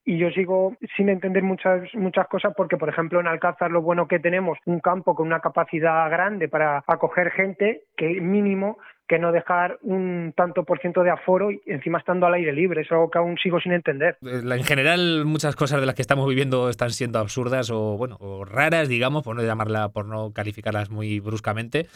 Y 0.08 0.20
yo 0.20 0.30
sigo 0.30 0.76
sin 0.96 1.10
entender 1.10 1.42
muchas 1.42 1.82
muchas 1.96 2.28
cosas 2.28 2.54
porque, 2.56 2.78
por 2.78 2.90
ejemplo, 2.90 3.20
en 3.20 3.26
Alcázar 3.26 3.72
lo 3.72 3.82
bueno 3.82 4.08
que 4.08 4.20
tenemos 4.20 4.60
un 4.66 4.80
campo 4.80 5.16
con 5.16 5.26
una 5.26 5.40
capacidad 5.40 6.08
grande 6.12 6.48
para 6.48 6.84
acoger 6.86 7.32
gente 7.32 7.82
que 7.98 8.22
mínimo 8.22 8.78
que 9.08 9.20
no 9.20 9.32
dejar 9.32 9.78
un 9.84 10.34
tanto 10.36 10.64
por 10.64 10.80
ciento 10.80 11.04
de 11.04 11.12
aforo 11.12 11.52
y 11.52 11.62
encima 11.68 12.00
estando 12.00 12.26
al 12.26 12.34
aire 12.34 12.54
libre. 12.54 12.82
Es 12.82 12.92
algo 12.92 13.10
que 13.12 13.18
aún 13.20 13.38
sigo 13.38 13.60
sin 13.60 13.72
entender. 13.72 14.18
Eh, 14.26 14.42
En 14.44 14.64
general, 14.64 15.26
muchas 15.26 15.56
cosas 15.56 15.80
de 15.80 15.86
las 15.86 15.96
que 15.96 16.02
estamos 16.02 16.28
viviendo 16.28 16.70
están 16.70 16.90
siendo 16.92 17.20
absurdas 17.20 17.70
o 17.70 17.98
bueno, 17.98 18.18
o 18.20 18.46
raras, 18.46 18.88
digamos, 18.90 19.24
por 19.24 19.36
no 19.36 19.44
llamarla, 19.44 19.90
por 19.90 20.06
no 20.06 20.32
calificarlas 20.34 20.90
muy 20.90 21.20
bruscamente. 21.20 21.88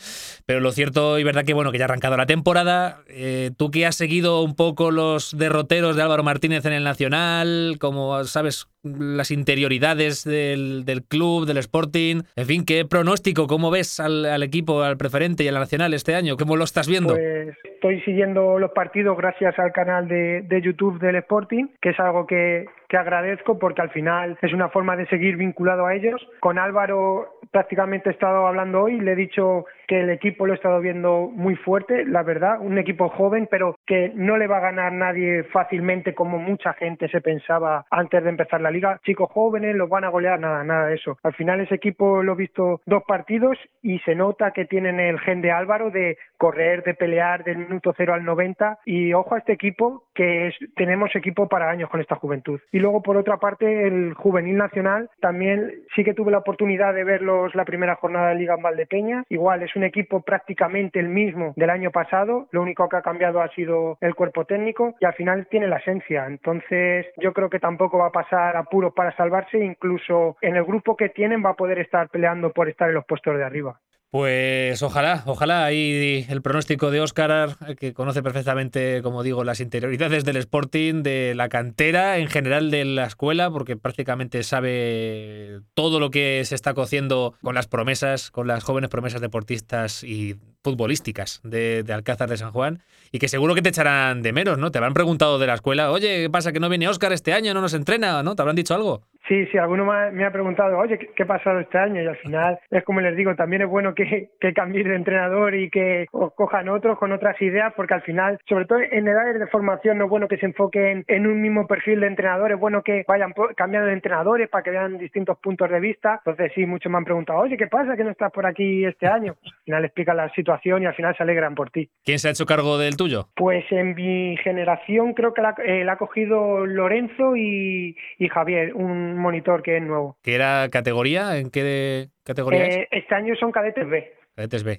Pero 0.45 0.59
lo 0.59 0.71
cierto 0.71 1.17
y 1.19 1.23
verdad 1.23 1.45
que 1.45 1.53
bueno, 1.53 1.71
que 1.71 1.77
ya 1.79 1.85
ha 1.85 1.87
arrancado 1.87 2.15
la 2.17 2.25
temporada. 2.25 3.01
eh, 3.07 3.51
tú 3.57 3.71
que 3.71 3.85
has 3.85 3.95
seguido 3.95 4.41
un 4.43 4.55
poco 4.55 4.91
los 4.91 5.35
derroteros 5.37 5.95
de 5.95 6.01
Álvaro 6.03 6.23
Martínez 6.23 6.65
en 6.65 6.73
el 6.73 6.83
Nacional, 6.83 7.77
como 7.79 8.23
sabes 8.25 8.67
las 8.83 9.31
interioridades 9.31 10.23
del, 10.23 10.85
del 10.85 11.03
club, 11.03 11.45
del 11.45 11.57
Sporting, 11.57 12.21
en 12.35 12.45
fin, 12.45 12.63
qué 12.65 12.85
pronóstico, 12.85 13.47
cómo 13.47 13.71
ves 13.71 13.99
al, 13.99 14.23
al 14.25 14.41
equipo, 14.41 14.83
al 14.83 14.95
preferente 14.95 15.43
y 15.43 15.49
a 15.49 15.51
la 15.51 15.59
Nacional 15.59 15.93
este 15.93 16.15
año, 16.15 16.37
cómo 16.37 16.55
lo 16.55 16.63
estás 16.63 16.87
viendo. 16.87 16.98
Pues 17.07 17.55
estoy 17.63 18.01
siguiendo 18.01 18.59
los 18.59 18.71
partidos 18.71 19.17
gracias 19.17 19.57
al 19.59 19.71
canal 19.71 20.07
de, 20.07 20.41
de 20.41 20.61
YouTube 20.61 20.99
del 20.99 21.15
Sporting, 21.15 21.67
que 21.81 21.89
es 21.89 21.99
algo 21.99 22.25
que, 22.27 22.65
que 22.89 22.97
agradezco 22.97 23.59
porque 23.59 23.81
al 23.81 23.91
final 23.91 24.37
es 24.41 24.51
una 24.51 24.69
forma 24.69 24.97
de 24.97 25.07
seguir 25.07 25.37
vinculado 25.37 25.85
a 25.85 25.93
ellos. 25.95 26.19
Con 26.39 26.57
Álvaro 26.57 27.39
prácticamente 27.51 28.09
he 28.09 28.13
estado 28.13 28.47
hablando 28.47 28.81
hoy, 28.81 28.99
le 28.99 29.13
he 29.13 29.15
dicho 29.15 29.65
que 29.87 30.01
el 30.01 30.09
equipo 30.09 30.45
lo 30.45 30.53
he 30.53 30.55
estado 30.55 30.79
viendo 30.81 31.31
muy 31.33 31.55
fuerte, 31.55 32.05
la 32.05 32.21
verdad, 32.21 32.59
un 32.59 32.77
equipo 32.77 33.09
joven, 33.09 33.47
pero 33.49 33.75
que 33.85 34.11
no 34.13 34.37
le 34.37 34.47
va 34.47 34.57
a 34.57 34.71
ganar 34.71 34.91
nadie 34.91 35.43
fácilmente 35.45 36.13
como 36.13 36.37
mucha 36.37 36.73
gente 36.73 37.07
se 37.09 37.21
pensaba 37.21 37.85
antes 37.89 38.23
de 38.23 38.29
empezar 38.29 38.61
la 38.61 38.71
liga. 38.71 38.99
Chicos 39.03 39.31
jóvenes 39.31 39.75
los 39.75 39.89
van 39.89 40.03
a 40.03 40.09
golear, 40.09 40.39
nada, 40.39 40.63
nada 40.63 40.87
de 40.87 40.95
eso. 40.95 41.17
Al 41.23 41.33
final 41.33 41.59
ese 41.61 41.75
equipo 41.75 42.21
lo 42.21 42.33
he 42.33 42.37
visto 42.37 42.81
dos 42.85 43.03
partidos 43.07 43.57
y 43.81 43.99
se 43.99 44.15
nota 44.15 44.51
que 44.51 44.65
tienen 44.65 44.99
el 44.99 45.19
gen 45.19 45.41
de 45.41 45.51
Álvaro 45.51 45.89
de 45.89 46.17
correr, 46.37 46.83
de 46.83 46.93
pelear 46.93 47.43
del 47.43 47.57
minuto 47.57 47.93
cero 47.97 48.13
al 48.13 48.23
90 48.23 48.79
y 48.85 49.13
ojo 49.13 49.35
a 49.35 49.39
este 49.39 49.53
equipo 49.53 50.03
que 50.13 50.47
es, 50.47 50.55
tenemos 50.75 51.15
equipo 51.15 51.47
para 51.47 51.69
años 51.69 51.89
con 51.89 52.01
esta 52.01 52.15
juventud. 52.15 52.59
Luego 52.79 53.01
por 53.01 53.17
otra 53.17 53.37
parte 53.37 53.87
el 53.87 54.13
juvenil 54.13 54.57
nacional 54.57 55.09
también 55.19 55.71
sí 55.95 56.03
que 56.03 56.13
tuve 56.13 56.31
la 56.31 56.39
oportunidad 56.39 56.93
de 56.93 57.03
verlos 57.03 57.53
la 57.55 57.65
primera 57.65 57.95
jornada 57.95 58.29
de 58.29 58.35
Liga 58.35 58.55
en 58.55 58.63
Valdepeña. 58.63 59.23
Igual 59.29 59.63
es 59.63 59.75
un 59.75 59.83
equipo 59.83 60.21
prácticamente 60.21 60.99
el 60.99 61.09
mismo 61.09 61.53
del 61.55 61.69
año 61.69 61.91
pasado, 61.91 62.47
lo 62.51 62.61
único 62.61 62.87
que 62.89 62.97
ha 62.97 63.01
cambiado 63.01 63.41
ha 63.41 63.49
sido 63.49 63.97
el 64.01 64.15
cuerpo 64.15 64.45
técnico 64.45 64.95
y 64.99 65.05
al 65.05 65.13
final 65.13 65.47
tiene 65.47 65.67
la 65.67 65.77
esencia. 65.77 66.25
Entonces 66.27 67.07
yo 67.17 67.33
creo 67.33 67.49
que 67.49 67.59
tampoco 67.59 67.97
va 67.97 68.07
a 68.07 68.11
pasar 68.11 68.57
apuros 68.57 68.93
para 68.93 69.15
salvarse, 69.15 69.57
incluso 69.57 70.37
en 70.41 70.55
el 70.55 70.63
grupo 70.63 70.95
que 70.95 71.09
tienen 71.09 71.43
va 71.43 71.51
a 71.51 71.55
poder 71.55 71.79
estar 71.79 72.09
peleando 72.09 72.51
por 72.51 72.69
estar 72.69 72.89
en 72.89 72.95
los 72.95 73.05
puestos 73.05 73.37
de 73.37 73.43
arriba. 73.43 73.79
Pues 74.11 74.81
ojalá, 74.81 75.21
ojalá 75.27 75.65
ahí 75.65 76.25
el 76.29 76.41
pronóstico 76.41 76.89
de 76.89 76.99
Óscar, 76.99 77.57
que 77.77 77.93
conoce 77.93 78.23
perfectamente, 78.23 79.03
como 79.03 79.21
digo, 79.21 79.43
las 79.43 79.59
interioridades 79.59 80.25
del 80.25 80.37
Sporting, 80.37 81.03
de 81.03 81.35
la 81.35 81.47
cantera, 81.47 82.17
en 82.17 82.27
general 82.27 82.71
de 82.71 82.85
la 82.85 83.05
escuela, 83.05 83.51
porque 83.51 83.77
prácticamente 83.77 84.41
sabe 84.41 85.59
todo 85.75 85.99
lo 85.99 86.09
que 86.09 86.41
se 86.43 86.55
está 86.55 86.73
cociendo 86.73 87.35
con 87.43 87.53
las 87.53 87.67
promesas, 87.67 88.31
con 88.31 88.47
las 88.47 88.63
jóvenes 88.63 88.89
promesas 88.89 89.21
deportistas 89.21 90.03
y 90.03 90.37
futbolísticas 90.63 91.39
de, 91.43 91.83
de 91.83 91.93
Alcázar 91.93 92.29
de 92.31 92.37
San 92.37 92.51
Juan, 92.51 92.81
y 93.11 93.19
que 93.19 93.27
seguro 93.27 93.53
que 93.53 93.61
te 93.61 93.69
echarán 93.69 94.23
de 94.23 94.33
menos, 94.33 94.57
¿no? 94.57 94.71
Te 94.71 94.79
habrán 94.79 94.95
preguntado 94.95 95.37
de 95.37 95.45
la 95.45 95.53
escuela, 95.53 95.91
oye, 95.91 96.23
¿qué 96.23 96.29
pasa 96.31 96.51
que 96.51 96.59
no 96.59 96.67
viene 96.67 96.87
Óscar 96.87 97.13
este 97.13 97.31
año, 97.31 97.53
no 97.53 97.61
nos 97.61 97.75
entrena, 97.75 98.23
¿no? 98.23 98.35
¿Te 98.35 98.41
habrán 98.41 98.55
dicho 98.55 98.73
algo? 98.73 99.03
Sí, 99.29 99.45
sí, 99.51 99.59
alguno 99.59 99.85
me 99.85 100.25
ha 100.25 100.31
preguntado, 100.31 100.77
oye, 100.79 100.97
¿qué 100.97 101.23
ha 101.23 101.27
pasado 101.27 101.59
este 101.59 101.77
año? 101.77 102.01
Y 102.01 102.07
al 102.07 102.17
final 102.17 102.59
es 102.71 102.83
como 102.83 102.99
les 102.99 103.15
digo, 103.15 103.35
también 103.35 103.61
es 103.61 103.69
bueno 103.69 103.93
que, 103.93 104.31
que 104.39 104.53
cambiéis 104.53 104.87
de 104.87 104.95
entrenador 104.95 105.53
y 105.53 105.69
que 105.69 106.07
os 106.11 106.33
cojan 106.33 106.67
otros 106.67 106.97
con 106.97 107.11
otras 107.11 107.39
ideas, 107.39 107.71
porque 107.75 107.93
al 107.93 108.01
final, 108.01 108.39
sobre 108.49 108.65
todo 108.65 108.79
en 108.79 109.07
edades 109.07 109.39
de 109.39 109.45
formación, 109.45 109.99
no 109.99 110.05
es 110.05 110.09
bueno 110.09 110.27
que 110.27 110.37
se 110.37 110.47
enfoquen 110.47 111.05
en 111.07 111.27
un 111.27 111.41
mismo 111.41 111.67
perfil 111.67 111.99
de 111.99 112.07
entrenador, 112.07 112.51
es 112.51 112.59
bueno 112.59 112.81
que 112.81 113.05
vayan 113.07 113.33
cambiando 113.55 113.87
de 113.87 113.93
entrenadores 113.93 114.49
para 114.49 114.63
que 114.63 114.71
vean 114.71 114.97
distintos 114.97 115.37
puntos 115.37 115.69
de 115.69 115.79
vista. 115.79 116.21
Entonces 116.25 116.51
sí, 116.55 116.65
muchos 116.65 116.91
me 116.91 116.97
han 116.97 117.05
preguntado, 117.05 117.39
oye, 117.39 117.55
¿qué 117.55 117.67
pasa 117.67 117.95
que 117.95 118.03
no 118.03 118.09
estás 118.09 118.31
por 118.31 118.47
aquí 118.47 118.83
este 118.83 119.05
año? 119.05 119.35
Al 119.45 119.63
final 119.63 119.85
explica 119.85 120.13
la 120.15 120.29
situación 120.33 120.81
y 120.81 120.85
al 120.87 120.95
final 120.95 121.15
se 121.15 121.21
alegran 121.21 121.53
por 121.53 121.69
ti. 121.69 121.87
¿Quién 122.03 122.17
se 122.17 122.29
ha 122.29 122.31
hecho 122.31 122.47
cargo 122.47 122.79
del 122.79 122.97
tuyo? 122.97 123.27
Pues 123.35 123.63
en 123.71 123.93
mi 123.93 124.37
generación 124.37 125.13
creo 125.13 125.35
que 125.35 125.43
la, 125.43 125.53
eh, 125.63 125.85
ha 125.87 125.97
cogido 125.97 126.65
Lorenzo 126.65 127.35
y, 127.35 127.95
Javier, 128.31 128.73
un 128.73 129.17
monitor 129.19 129.61
que 129.61 129.77
es 129.77 129.83
nuevo. 129.83 130.17
¿Qué 130.23 130.35
era 130.35 130.69
categoría? 130.69 131.37
¿En 131.37 131.49
qué 131.49 132.09
categoría 132.23 132.65
eh, 132.65 132.87
Este 132.91 133.15
año 133.15 133.35
son 133.35 133.51
cadetes 133.51 133.89
B. 133.89 134.19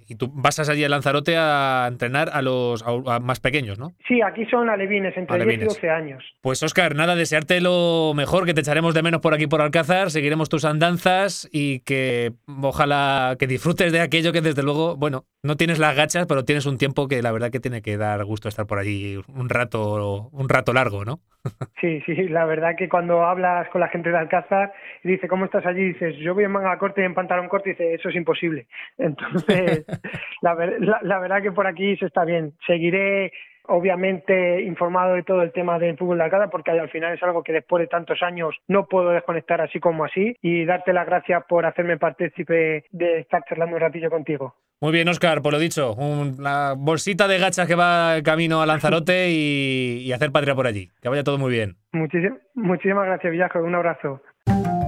Y 0.08 0.14
tú 0.14 0.30
vas 0.32 0.58
allí 0.68 0.84
a 0.84 0.88
Lanzarote 0.88 1.36
a 1.36 1.86
entrenar 1.88 2.30
a 2.32 2.40
los 2.40 2.84
más 3.20 3.40
pequeños, 3.40 3.78
¿no? 3.78 3.92
Sí, 4.08 4.22
aquí 4.22 4.46
son 4.46 4.70
alevines, 4.70 5.14
entre 5.16 5.36
alevines. 5.36 5.68
10 5.68 5.72
y 5.72 5.74
12 5.74 5.90
años. 5.90 6.24
Pues 6.40 6.62
Oscar, 6.62 6.94
nada, 6.94 7.14
desearte 7.14 7.60
lo 7.60 8.12
mejor, 8.14 8.46
que 8.46 8.54
te 8.54 8.60
echaremos 8.60 8.94
de 8.94 9.02
menos 9.02 9.20
por 9.20 9.34
aquí 9.34 9.46
por 9.46 9.60
Alcázar, 9.60 10.10
seguiremos 10.10 10.48
tus 10.48 10.64
andanzas 10.64 11.48
y 11.52 11.80
que 11.80 12.32
ojalá 12.62 13.36
que 13.38 13.46
disfrutes 13.46 13.92
de 13.92 14.00
aquello 14.00 14.32
que 14.32 14.40
desde 14.40 14.62
luego, 14.62 14.96
bueno, 14.96 15.26
no 15.42 15.56
tienes 15.56 15.78
las 15.78 15.96
gachas, 15.96 16.26
pero 16.26 16.44
tienes 16.44 16.66
un 16.66 16.76
tiempo 16.76 17.08
que 17.08 17.22
la 17.22 17.32
verdad 17.32 17.50
que 17.50 17.60
tiene 17.60 17.82
que 17.82 17.96
dar 17.96 18.22
gusto 18.24 18.48
estar 18.48 18.66
por 18.66 18.78
allí 18.78 19.18
un 19.28 19.48
rato, 19.48 20.28
un 20.32 20.48
rato 20.48 20.72
largo, 20.72 21.04
¿no? 21.04 21.20
Sí, 21.80 22.02
sí, 22.04 22.14
la 22.28 22.44
verdad 22.44 22.76
que 22.76 22.90
cuando 22.90 23.24
hablas 23.24 23.66
con 23.70 23.80
la 23.80 23.88
gente 23.88 24.10
de 24.10 24.18
Alcázar 24.18 24.74
y 25.02 25.12
dice, 25.12 25.28
¿cómo 25.28 25.46
estás 25.46 25.64
allí? 25.64 25.92
dices, 25.92 26.14
yo 26.18 26.34
voy 26.34 26.44
en 26.44 26.50
manga 26.50 26.76
corta 26.76 27.00
y 27.00 27.04
en 27.04 27.14
pantalón 27.14 27.48
corto 27.48 27.70
y 27.70 27.72
dice, 27.72 27.94
eso 27.94 28.10
es 28.10 28.16
imposible. 28.16 28.66
Entonces, 28.98 29.86
la, 30.42 30.54
la, 31.00 31.18
verdad 31.18 31.40
que 31.40 31.52
por 31.52 31.66
aquí 31.66 31.96
se 31.96 32.06
está 32.06 32.26
bien. 32.26 32.52
Seguiré 32.66 33.32
obviamente 33.70 34.62
informado 34.62 35.14
de 35.14 35.22
todo 35.22 35.42
el 35.42 35.52
tema 35.52 35.78
del 35.78 35.96
fútbol 35.96 36.18
de 36.18 36.24
Alcázar 36.24 36.50
porque 36.50 36.72
al 36.72 36.90
final 36.90 37.14
es 37.14 37.22
algo 37.22 37.42
que 37.42 37.52
después 37.52 37.80
de 37.80 37.86
tantos 37.86 38.22
años 38.22 38.54
no 38.68 38.86
puedo 38.86 39.10
desconectar 39.10 39.60
así 39.60 39.80
como 39.80 40.04
así 40.04 40.36
y 40.42 40.64
darte 40.64 40.92
las 40.92 41.06
gracias 41.06 41.44
por 41.48 41.64
hacerme 41.64 41.96
partícipe 41.96 42.84
de 42.90 43.20
estar 43.20 43.42
charlando 43.48 43.76
un 43.76 43.80
ratillo 43.80 44.10
contigo. 44.10 44.54
Muy 44.80 44.92
bien, 44.92 45.08
Oscar, 45.08 45.42
por 45.42 45.52
lo 45.52 45.58
dicho, 45.58 45.94
una 45.94 46.72
bolsita 46.72 47.28
de 47.28 47.38
gachas 47.38 47.68
que 47.68 47.74
va 47.74 48.22
camino 48.24 48.62
a 48.62 48.66
Lanzarote 48.66 49.28
y, 49.30 50.10
hacer 50.12 50.32
patria 50.32 50.54
por 50.54 50.66
allí. 50.66 50.90
Que 51.02 51.08
vaya 51.08 51.22
todo 51.22 51.38
muy 51.38 51.52
bien. 51.52 51.76
muchísimas 51.92 53.06
gracias, 53.06 53.30
Villajos. 53.30 53.62
Un 53.62 53.74
abrazo. 53.74 54.22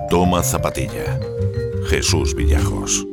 Toma 0.09 0.43
zapatilla. 0.43 1.21
Jesús 1.89 2.35
Villajos. 2.35 3.07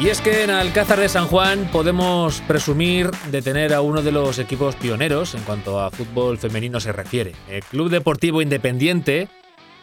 Y 0.00 0.10
es 0.10 0.20
que 0.20 0.44
en 0.44 0.50
Alcázar 0.50 1.00
de 1.00 1.08
San 1.08 1.26
Juan 1.26 1.68
podemos 1.72 2.40
presumir 2.42 3.10
de 3.32 3.42
tener 3.42 3.74
a 3.74 3.80
uno 3.80 4.00
de 4.00 4.12
los 4.12 4.38
equipos 4.38 4.76
pioneros 4.76 5.34
en 5.34 5.42
cuanto 5.42 5.80
a 5.80 5.90
fútbol 5.90 6.38
femenino 6.38 6.78
se 6.78 6.92
refiere. 6.92 7.32
El 7.48 7.64
Club 7.64 7.90
Deportivo 7.90 8.40
Independiente, 8.40 9.28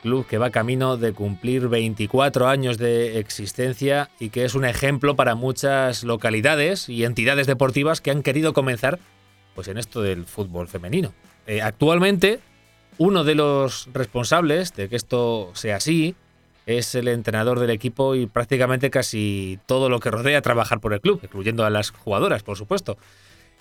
club 0.02 0.26
que 0.26 0.38
va 0.38 0.52
camino 0.52 0.96
de 0.96 1.12
cumplir 1.12 1.68
24 1.68 2.48
años 2.48 2.78
de 2.78 3.20
existencia 3.20 4.10
y 4.18 4.30
que 4.30 4.46
es 4.46 4.56
un 4.56 4.64
ejemplo 4.64 5.18
para 5.18 5.36
muchas 5.36 6.06
localidades 6.06 6.88
y 6.88 7.04
entidades 7.04 7.46
deportivas 7.46 8.00
que 8.00 8.12
han 8.12 8.24
querido 8.24 8.54
comenzar 8.54 9.00
pues 9.54 9.68
en 9.68 9.78
esto 9.78 10.02
del 10.02 10.24
fútbol 10.24 10.70
femenino. 10.70 11.14
Eh, 11.46 11.62
actualmente, 11.62 12.40
uno 12.98 13.26
de 13.26 13.36
los 13.36 13.90
responsables 13.94 14.74
de 14.76 14.88
que 14.88 14.96
esto 14.96 15.52
sea 15.56 15.76
así 15.76 16.16
es 16.66 16.96
el 16.96 17.08
entrenador 17.08 17.60
del 17.60 17.70
equipo 17.70 18.16
y 18.16 18.26
prácticamente 18.28 18.90
casi 18.90 19.60
todo 19.66 19.90
lo 19.90 20.00
que 20.00 20.12
rodea 20.12 20.42
trabajar 20.42 20.80
por 20.80 20.94
el 20.94 21.02
club, 21.02 21.20
incluyendo 21.24 21.66
a 21.66 21.70
las 21.70 21.92
jugadoras, 21.92 22.44
por 22.44 22.58
supuesto. 22.58 22.98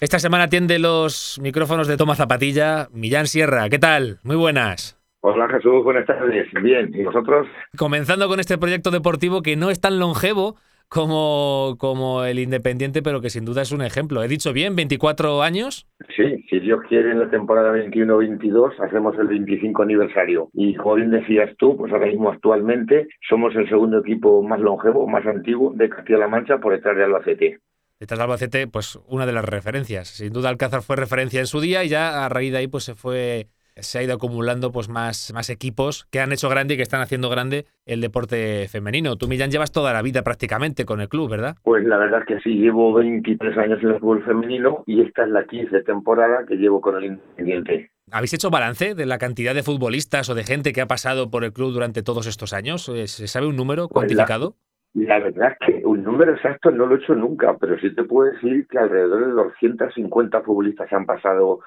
Esta 0.01 0.19
semana 0.19 0.45
atiende 0.45 0.79
los 0.79 1.39
micrófonos 1.41 1.87
de 1.87 1.97
Toma 1.97 2.17
Zapatilla 2.17 2.89
Millán 2.93 3.27
Sierra. 3.27 3.69
¿Qué 3.69 3.79
tal? 3.79 4.19
Muy 4.23 4.37
buenas. 4.37 4.99
Hola 5.21 5.49
Jesús, 5.49 5.83
buenas 5.83 6.07
tardes. 6.07 6.47
Bien, 6.63 6.91
¿y 6.95 7.03
vosotros? 7.03 7.47
Comenzando 7.79 8.29
con 8.29 8.41
este 8.41 8.59
proyecto 8.59 8.91
deportivo 8.91 9.41
que 9.41 9.57
no 9.57 9.71
es 9.71 9.81
tan 9.81 9.99
longevo, 9.99 10.57
como, 10.95 11.75
como 11.79 12.25
el 12.25 12.39
Independiente, 12.39 13.03
pero 13.03 13.21
que 13.21 13.29
sin 13.29 13.45
duda 13.45 13.63
es 13.63 13.73
un 13.73 13.83
ejemplo. 13.83 14.23
¿He 14.23 14.29
dicho 14.29 14.53
bien? 14.53 14.77
¿24 14.77 15.43
años? 15.43 15.89
Sí, 16.17 16.45
si 16.49 16.61
Dios 16.61 16.81
quiere, 16.89 17.11
en 17.11 17.19
la 17.19 17.29
temporada 17.29 17.73
21-22 17.73 18.79
hacemos 18.79 19.19
el 19.19 19.27
25 19.27 19.83
aniversario. 19.83 20.51
Y 20.53 20.77
como 20.77 20.95
bien 20.95 21.11
decías 21.11 21.51
tú, 21.59 21.77
pues 21.77 21.93
ahora 21.93 22.07
mismo 22.07 22.31
actualmente 22.31 23.09
somos 23.29 23.57
el 23.57 23.69
segundo 23.69 23.99
equipo 23.99 24.41
más 24.45 24.61
longevo, 24.61 25.09
más 25.09 25.27
antiguo 25.27 25.73
de 25.75 25.89
Castilla-La 25.89 26.29
Mancha 26.29 26.59
por 26.59 26.73
detrás 26.73 26.97
de 26.97 27.05
Albacete. 27.05 27.59
Detrás 27.99 28.19
de 28.19 28.25
Albacete, 28.25 28.67
pues 28.69 28.97
una 29.09 29.27
de 29.27 29.33
las 29.33 29.45
referencias. 29.45 30.07
Sin 30.09 30.33
duda 30.33 30.49
Alcázar 30.49 30.83
fue 30.83 30.95
referencia 30.95 31.41
en 31.41 31.47
su 31.47 31.61
día 31.61 31.83
y 31.83 31.89
ya 31.89 32.25
a 32.25 32.29
raíz 32.29 32.53
de 32.53 32.59
ahí 32.59 32.69
pues 32.69 32.85
se 32.85 32.95
fue 32.95 33.49
se 33.77 33.99
ha 33.99 34.03
ido 34.03 34.15
acumulando 34.15 34.73
pues 34.73 34.89
más, 34.89 35.33
más 35.35 35.51
equipos 35.51 36.07
que 36.11 36.21
han 36.21 36.33
hecho 36.33 36.49
grande 36.49 36.75
y 36.75 36.77
que 36.77 36.83
están 36.83 37.01
haciendo 37.01 37.29
grande 37.29 37.67
el 37.87 38.01
deporte 38.01 38.69
femenino. 38.69 39.17
Tú, 39.17 39.29
Millán, 39.29 39.51
llevas 39.51 39.73
toda 39.73 39.93
la 39.93 40.03
vida 40.03 40.23
prácticamente 40.23 40.85
con 40.85 41.01
el 41.01 41.09
club, 41.09 41.31
¿verdad? 41.31 41.57
Pues 41.63 41.85
la 41.85 41.99
verdad 41.99 42.21
es 42.21 42.27
que 42.27 42.41
sí, 42.41 42.57
llevo 42.57 42.93
23 42.95 43.59
años 43.59 43.83
en 43.83 43.91
el 43.91 44.01
fútbol 44.01 44.25
femenino 44.25 44.85
y 44.87 45.03
esta 45.03 45.25
es 45.25 45.31
la 45.31 45.45
15 45.45 45.83
temporada 45.83 46.45
que 46.47 46.57
llevo 46.57 46.81
con 46.81 46.97
el 46.97 47.05
Independiente. 47.05 47.91
¿Habéis 48.11 48.35
hecho 48.35 48.51
balance 48.51 48.95
de 48.95 49.07
la 49.07 49.19
cantidad 49.19 49.55
de 49.55 49.63
futbolistas 49.63 50.29
o 50.29 50.35
de 50.35 50.45
gente 50.45 50.73
que 50.73 50.81
ha 50.81 50.87
pasado 50.87 51.31
por 51.31 51.43
el 51.43 51.53
club 51.53 51.73
durante 51.73 52.03
todos 52.03 52.27
estos 52.27 52.53
años? 52.53 52.89
Eh, 52.89 53.07
¿Se 53.07 53.27
sabe 53.27 53.47
un 53.47 53.57
número 53.57 53.89
pues 53.89 54.07
cuantificado? 54.07 54.57
la, 54.95 55.19
verdad 55.19 55.57
es 55.59 55.67
que 55.67 55.87
un 55.87 56.05
número 56.05 56.35
exacto 56.35 56.71
no 56.71 56.87
lo 56.87 56.95
he 56.95 56.99
hecho 56.99 57.15
nunca, 57.15 57.57
pero 57.59 57.79
sí 57.81 57.95
te 57.95 58.05
puedo 58.05 58.31
decir 58.31 58.67
que 58.69 58.79
alrededor 58.79 59.27
de 59.27 59.33
250 59.33 60.43
futbolistas 60.43 60.93
han 60.93 61.07
pasado 61.07 61.61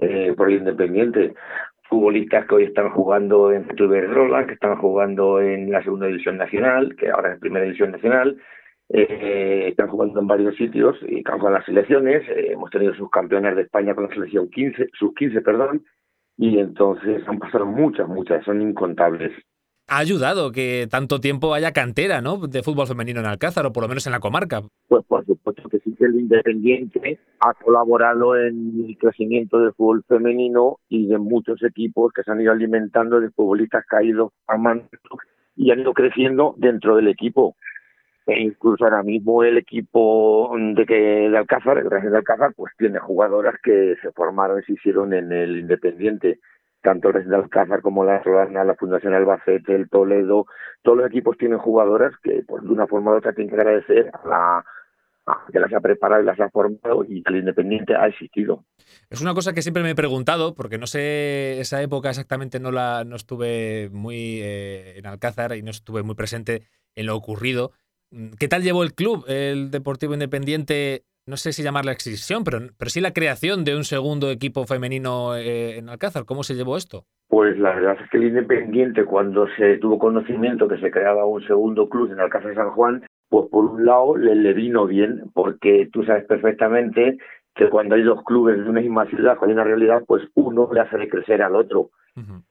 eh, 0.00 0.34
por 0.36 0.48
el 0.48 0.58
Independiente. 0.58 1.34
Futbolistas 1.88 2.46
que 2.46 2.54
hoy 2.54 2.64
están 2.64 2.90
jugando 2.90 3.52
en 3.52 3.66
Rola, 3.68 4.46
que 4.46 4.54
están 4.54 4.76
jugando 4.76 5.40
en 5.40 5.72
la 5.72 5.82
segunda 5.82 6.06
división 6.06 6.36
nacional, 6.36 6.94
que 6.96 7.10
ahora 7.10 7.32
es 7.34 7.40
primera 7.40 7.64
división 7.64 7.90
nacional, 7.90 8.36
eh, 8.88 9.66
están 9.68 9.88
jugando 9.88 10.20
en 10.20 10.26
varios 10.26 10.56
sitios 10.56 10.96
y 11.02 11.22
con 11.22 11.52
las 11.52 11.64
selecciones. 11.64 12.28
Eh, 12.28 12.52
hemos 12.52 12.70
tenido 12.70 12.94
sus 12.94 13.10
campeones 13.10 13.56
de 13.56 13.62
España 13.62 13.94
con 13.94 14.04
la 14.04 14.14
selección 14.14 14.48
15, 14.48 14.88
sus 14.92 15.14
15, 15.14 15.40
perdón, 15.42 15.84
y 16.36 16.58
entonces 16.58 17.22
han 17.26 17.38
pasado 17.38 17.66
muchas, 17.66 18.08
muchas, 18.08 18.44
son 18.44 18.62
incontables 18.62 19.32
ha 19.90 19.98
ayudado 19.98 20.52
que 20.52 20.86
tanto 20.88 21.20
tiempo 21.20 21.52
haya 21.52 21.72
cantera 21.72 22.20
¿no? 22.20 22.36
de 22.46 22.62
fútbol 22.62 22.86
femenino 22.86 23.18
en 23.20 23.26
Alcázar, 23.26 23.66
o 23.66 23.72
por 23.72 23.82
lo 23.82 23.88
menos 23.88 24.06
en 24.06 24.12
la 24.12 24.20
comarca. 24.20 24.62
Pues 24.88 25.04
por 25.06 25.26
supuesto 25.26 25.68
que 25.68 25.80
sí 25.80 25.94
que 25.98 26.04
el 26.04 26.14
Independiente 26.14 27.18
ha 27.40 27.52
colaborado 27.54 28.36
en 28.36 28.86
el 28.86 28.96
crecimiento 28.98 29.58
del 29.58 29.72
fútbol 29.72 30.04
femenino 30.06 30.78
y 30.88 31.08
de 31.08 31.18
muchos 31.18 31.60
equipos 31.64 32.12
que 32.12 32.22
se 32.22 32.30
han 32.30 32.40
ido 32.40 32.52
alimentando 32.52 33.20
de 33.20 33.30
futbolistas 33.30 33.84
caídos 33.86 34.32
a 34.46 34.56
mano 34.56 34.88
y 35.56 35.72
han 35.72 35.80
ido 35.80 35.92
creciendo 35.92 36.54
dentro 36.56 36.94
del 36.94 37.08
equipo. 37.08 37.56
E 38.26 38.40
incluso 38.42 38.84
ahora 38.84 39.02
mismo 39.02 39.42
el 39.42 39.58
equipo 39.58 40.54
de 40.56 40.86
que 40.86 40.94
de 40.94 41.36
Alcázar, 41.36 41.78
el 41.78 41.90
Real 41.90 42.12
de 42.12 42.18
Alcázar, 42.18 42.52
pues 42.54 42.72
tiene 42.78 43.00
jugadoras 43.00 43.56
que 43.60 43.96
se 44.00 44.12
formaron 44.12 44.60
y 44.60 44.62
se 44.62 44.74
hicieron 44.74 45.12
en 45.12 45.32
el 45.32 45.58
Independiente 45.58 46.38
tanto 46.82 47.08
el 47.08 47.14
Resident 47.14 47.44
Alcázar 47.44 47.82
como 47.82 48.04
la 48.04 48.22
Solana, 48.22 48.64
la 48.64 48.74
Fundación 48.74 49.14
Albacete, 49.14 49.74
el 49.74 49.88
Toledo, 49.88 50.46
todos 50.82 50.98
los 50.98 51.06
equipos 51.06 51.36
tienen 51.36 51.58
jugadoras 51.58 52.12
que 52.22 52.42
pues 52.46 52.62
de 52.62 52.70
una 52.70 52.86
forma 52.86 53.12
u 53.12 53.16
otra 53.16 53.32
tienen 53.32 53.54
que 53.54 53.60
agradecer 53.60 54.10
a 54.12 54.28
la 54.28 54.64
que 55.52 55.60
las 55.60 55.72
ha 55.72 55.80
preparado 55.80 56.22
y 56.22 56.26
las 56.26 56.40
ha 56.40 56.50
formado 56.50 57.04
y 57.04 57.22
el 57.26 57.36
Independiente 57.36 57.94
ha 57.94 58.06
existido. 58.06 58.64
Es 59.08 59.20
una 59.20 59.34
cosa 59.34 59.52
que 59.52 59.62
siempre 59.62 59.82
me 59.82 59.90
he 59.90 59.94
preguntado, 59.94 60.54
porque 60.54 60.78
no 60.78 60.86
sé, 60.86 61.60
esa 61.60 61.82
época 61.82 62.10
exactamente 62.10 62.58
no 62.60 62.72
la 62.72 63.04
no 63.04 63.16
estuve 63.16 63.90
muy 63.92 64.40
eh, 64.42 64.94
en 64.96 65.06
Alcázar 65.06 65.56
y 65.56 65.62
no 65.62 65.70
estuve 65.70 66.02
muy 66.02 66.14
presente 66.14 66.62
en 66.94 67.06
lo 67.06 67.16
ocurrido. 67.16 67.72
¿Qué 68.38 68.48
tal 68.48 68.62
llevó 68.62 68.82
el 68.82 68.94
club, 68.94 69.24
el 69.28 69.70
Deportivo 69.70 70.14
Independiente, 70.14 71.04
no 71.30 71.36
sé 71.36 71.52
si 71.52 71.62
llamar 71.62 71.84
la 71.84 71.92
extinción, 71.92 72.44
pero, 72.44 72.58
pero 72.76 72.90
sí 72.90 73.00
la 73.00 73.12
creación 73.12 73.64
de 73.64 73.76
un 73.76 73.84
segundo 73.84 74.30
equipo 74.30 74.66
femenino 74.66 75.36
eh, 75.36 75.78
en 75.78 75.88
Alcázar. 75.88 76.24
¿Cómo 76.26 76.42
se 76.42 76.54
llevó 76.54 76.76
esto? 76.76 77.04
Pues 77.28 77.56
la 77.58 77.74
verdad 77.74 77.96
es 78.02 78.10
que 78.10 78.16
el 78.18 78.24
Independiente, 78.24 79.04
cuando 79.04 79.46
se 79.56 79.78
tuvo 79.78 79.98
conocimiento 79.98 80.66
que 80.66 80.78
se 80.78 80.90
creaba 80.90 81.24
un 81.24 81.46
segundo 81.46 81.88
club 81.88 82.12
en 82.12 82.20
Alcázar 82.20 82.54
San 82.54 82.70
Juan, 82.70 83.04
pues 83.28 83.48
por 83.48 83.64
un 83.64 83.86
lado 83.86 84.16
le, 84.16 84.34
le 84.34 84.52
vino 84.52 84.86
bien, 84.86 85.30
porque 85.32 85.88
tú 85.92 86.02
sabes 86.02 86.24
perfectamente 86.24 87.18
que 87.54 87.68
cuando 87.68 87.94
hay 87.94 88.02
dos 88.02 88.22
clubes 88.24 88.56
de 88.56 88.70
una 88.70 88.80
misma 88.80 89.06
ciudad, 89.06 89.36
hay 89.40 89.52
una 89.52 89.64
realidad, 89.64 90.02
pues 90.06 90.22
uno 90.34 90.68
le 90.72 90.80
hace 90.80 91.08
crecer 91.08 91.42
al 91.42 91.56
otro. 91.56 91.90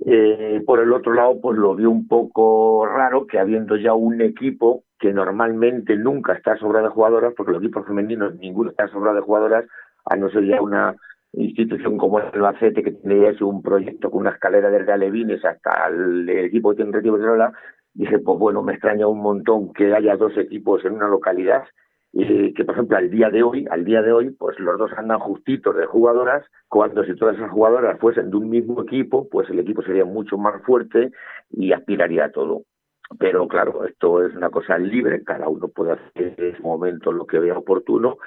Eh, 0.06 0.64
por 0.66 0.80
el 0.80 0.92
otro 0.94 1.14
lado, 1.14 1.40
pues 1.40 1.58
lo 1.58 1.76
vio 1.76 1.92
un 1.92 2.08
poco 2.08 2.86
raro 2.88 3.28
que 3.28 3.38
habiendo 3.38 3.76
ya 3.76 3.94
un 3.94 4.22
equipo 4.22 4.84
que 4.98 5.14
normalmente 5.14 5.96
nunca 5.96 6.34
está 6.34 6.58
sobrado 6.58 6.88
de 6.88 6.94
jugadoras, 6.94 7.34
porque 7.36 7.52
los 7.52 7.62
equipos 7.62 7.86
femeninos 7.86 8.36
ninguno 8.36 8.72
está 8.72 8.88
sobrado 8.88 9.18
de 9.18 9.22
jugadoras, 9.22 9.66
a 10.06 10.16
no 10.16 10.30
ser 10.30 10.46
ya 10.46 10.62
una 10.62 10.96
institución 11.34 11.98
como 11.98 12.20
el 12.20 12.26
Albacete, 12.34 12.84
que 12.84 12.92
tiene 12.92 13.34
ya 13.34 13.46
un 13.46 13.62
proyecto 13.62 14.10
con 14.10 14.22
una 14.22 14.32
escalera 14.32 14.70
desde 14.70 14.92
Alevines 14.92 15.44
hasta 15.46 15.88
el, 15.88 16.28
equipo 16.30 16.72
que 16.72 16.78
tiene 16.78 16.92
Retiro 16.92 17.18
dije, 17.94 18.20
pues 18.20 18.40
bueno, 18.40 18.64
me 18.64 18.74
extraña 18.74 19.08
un 19.08 19.20
montón 19.20 19.74
que 19.74 19.94
haya 19.94 20.16
dos 20.16 20.36
equipos 20.38 20.84
en 20.86 20.94
una 20.94 21.08
localidad, 21.08 21.64
y 22.12 22.54
que 22.54 22.66
por 22.66 22.76
ejemplo 22.76 22.98
al 22.98 23.10
día 23.10 23.30
de 23.30 23.44
hoy, 23.44 23.66
al 23.70 23.86
día 23.86 24.02
de 24.02 24.12
hoy, 24.12 24.32
pues 24.32 24.60
los 24.60 24.78
dos 24.78 24.92
andan 24.98 25.20
justitos 25.20 25.76
de 25.76 25.86
jugadoras, 25.86 26.46
cuando 26.68 27.04
si 27.04 27.16
todas 27.16 27.38
esas 27.38 27.52
jugadoras 27.52 28.00
fuesen 28.00 28.32
de 28.32 28.38
un 28.38 28.50
mismo 28.50 28.82
equipo, 28.82 29.28
pues 29.30 29.50
el 29.50 29.60
equipo 29.60 29.82
sería 29.84 30.06
mucho 30.06 30.38
más 30.38 30.62
fuerte 30.64 31.12
y 31.52 31.72
aspiraría 31.72 32.26
a 32.26 32.32
todo. 32.32 32.64
Pero 33.18 33.48
claro, 33.48 33.86
esto 33.86 34.26
es 34.26 34.36
una 34.36 34.50
cosa 34.50 34.78
libre, 34.78 35.24
cada 35.24 35.48
uno 35.50 35.68
puede 35.68 35.94
hacer 35.94 36.36
en 36.38 36.54
ese 36.54 36.62
momento 36.62 37.12
lo 37.12 37.26
que 37.26 37.40
vea 37.40 37.58
oportuno 37.58 38.18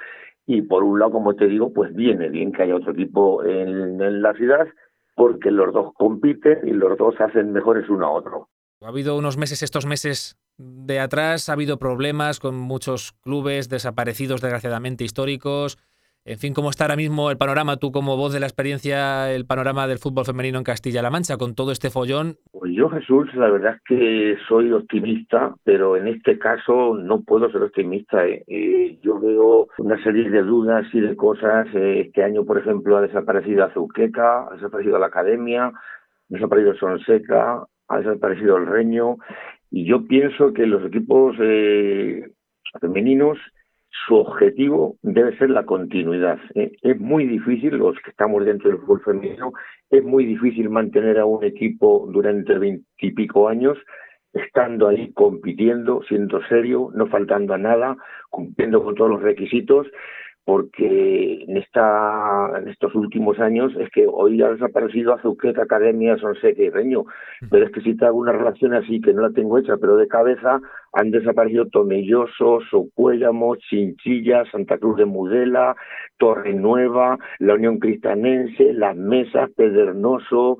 y 0.45 0.61
por 0.61 0.83
un 0.83 0.99
lado, 0.99 1.11
como 1.11 1.35
te 1.35 1.47
digo, 1.47 1.71
pues 1.71 1.93
viene 1.95 2.29
bien 2.29 2.51
que 2.51 2.63
haya 2.63 2.75
otro 2.75 2.91
equipo 2.91 3.43
en, 3.45 4.01
en 4.01 4.21
la 4.21 4.33
ciudad 4.33 4.67
porque 5.15 5.51
los 5.51 5.73
dos 5.73 5.93
compiten 5.93 6.67
y 6.67 6.71
los 6.71 6.97
dos 6.97 7.15
hacen 7.19 7.53
mejores 7.53 7.87
uno 7.89 8.07
a 8.07 8.11
otro. 8.11 8.49
Ha 8.81 8.89
habido 8.89 9.17
unos 9.17 9.37
meses, 9.37 9.63
estos 9.63 9.85
meses 9.85 10.37
de 10.57 10.99
atrás, 10.99 11.49
ha 11.49 11.53
habido 11.53 11.77
problemas 11.77 12.39
con 12.39 12.55
muchos 12.55 13.13
clubes 13.21 13.69
desaparecidos, 13.69 14.41
desgraciadamente 14.41 15.03
históricos. 15.03 15.77
En 16.25 16.37
fin, 16.37 16.53
¿cómo 16.53 16.69
está 16.69 16.85
ahora 16.85 16.95
mismo 16.95 17.29
el 17.29 17.37
panorama, 17.37 17.75
tú 17.75 17.91
como 17.91 18.15
voz 18.15 18.31
de 18.31 18.39
la 18.39 18.45
experiencia, 18.45 19.29
el 19.33 19.45
panorama 19.45 19.87
del 19.87 19.97
fútbol 19.97 20.23
femenino 20.23 20.57
en 20.57 20.63
Castilla-La 20.63 21.09
Mancha, 21.09 21.35
con 21.35 21.53
todo 21.53 21.73
este 21.73 21.89
follón? 21.89 22.37
Pues 22.53 22.71
yo, 22.73 22.87
Jesús, 22.87 23.27
la 23.35 23.49
verdad 23.49 23.75
es 23.75 23.81
que 23.85 24.37
soy 24.47 24.71
optimista, 24.71 25.53
pero 25.65 25.97
en 25.97 26.07
este 26.07 26.39
caso 26.39 26.95
no 26.95 27.23
puedo 27.23 27.51
ser 27.51 27.63
optimista. 27.63 28.25
¿eh? 28.25 28.97
Yo 29.01 29.19
veo 29.19 29.67
una 29.79 30.01
serie 30.01 30.29
de 30.29 30.43
dudas 30.43 30.85
y 30.93 31.01
de 31.01 31.13
cosas. 31.17 31.67
Eh, 31.73 32.03
este 32.07 32.23
año, 32.23 32.45
por 32.45 32.57
ejemplo, 32.57 32.95
ha 32.95 33.01
desaparecido 33.01 33.65
Azuqueca, 33.65 34.47
ha 34.47 34.53
desaparecido 34.53 34.99
la 34.99 35.07
Academia, 35.07 35.65
ha 35.65 35.73
desaparecido 36.29 36.73
Sonseca, 36.75 37.65
ha 37.89 37.97
desaparecido 37.97 38.55
el 38.55 38.67
Reño, 38.67 39.17
y 39.73 39.85
yo 39.85 40.05
pienso 40.05 40.53
que 40.53 40.67
los 40.67 40.85
equipos 40.85 41.35
femeninos 42.79 43.39
su 44.05 44.15
objetivo 44.15 44.97
debe 45.01 45.35
ser 45.37 45.49
la 45.49 45.65
continuidad. 45.65 46.37
¿eh? 46.53 46.73
Es 46.83 46.99
muy 46.99 47.25
difícil, 47.25 47.77
los 47.77 47.95
que 48.03 48.11
estamos 48.11 48.45
dentro 48.45 48.69
del 48.69 48.79
fútbol 48.79 49.01
femenino, 49.01 49.51
es 49.89 50.03
muy 50.03 50.25
difícil 50.25 50.69
mantener 50.69 51.17
a 51.19 51.25
un 51.25 51.43
equipo 51.43 52.07
durante 52.13 52.57
veintipico 52.59 53.47
años 53.47 53.77
estando 54.31 54.87
ahí 54.87 55.11
compitiendo, 55.13 56.03
siendo 56.07 56.43
serio, 56.47 56.91
no 56.93 57.07
faltando 57.07 57.55
a 57.55 57.57
nada, 57.57 57.97
cumpliendo 58.29 58.83
con 58.83 58.93
todos 58.93 59.09
los 59.09 59.21
requisitos 59.23 59.87
porque 60.45 61.45
en 61.47 61.57
esta 61.57 62.51
en 62.57 62.67
estos 62.67 62.93
últimos 62.95 63.39
años 63.39 63.71
es 63.79 63.89
que 63.91 64.05
hoy 64.11 64.41
ha 64.41 64.49
desaparecido 64.49 65.13
Azuqueta, 65.13 65.63
Academia, 65.63 66.17
Sonseca 66.17 66.61
y 66.61 66.69
Reño, 66.69 67.05
pero 67.49 67.65
es 67.65 67.71
que 67.71 67.81
si 67.81 67.95
te 67.95 68.05
hago 68.05 68.17
una 68.17 68.33
relación 68.33 68.73
así 68.73 68.99
que 68.99 69.13
no 69.13 69.21
la 69.21 69.31
tengo 69.31 69.57
hecha, 69.57 69.77
pero 69.77 69.95
de 69.95 70.07
cabeza 70.07 70.59
han 70.91 71.11
desaparecido 71.11 71.67
Tomelloso, 71.67 72.59
Socuéllamo, 72.69 73.55
Chinchilla, 73.55 74.43
Santa 74.51 74.77
Cruz 74.77 74.97
de 74.97 75.05
Mudela, 75.05 75.75
Torre 76.17 76.53
Nueva, 76.53 77.17
la 77.39 77.53
Unión 77.55 77.79
Cristanense, 77.79 78.73
Las 78.73 78.95
Mesas, 78.95 79.49
Pedernoso, 79.55 80.57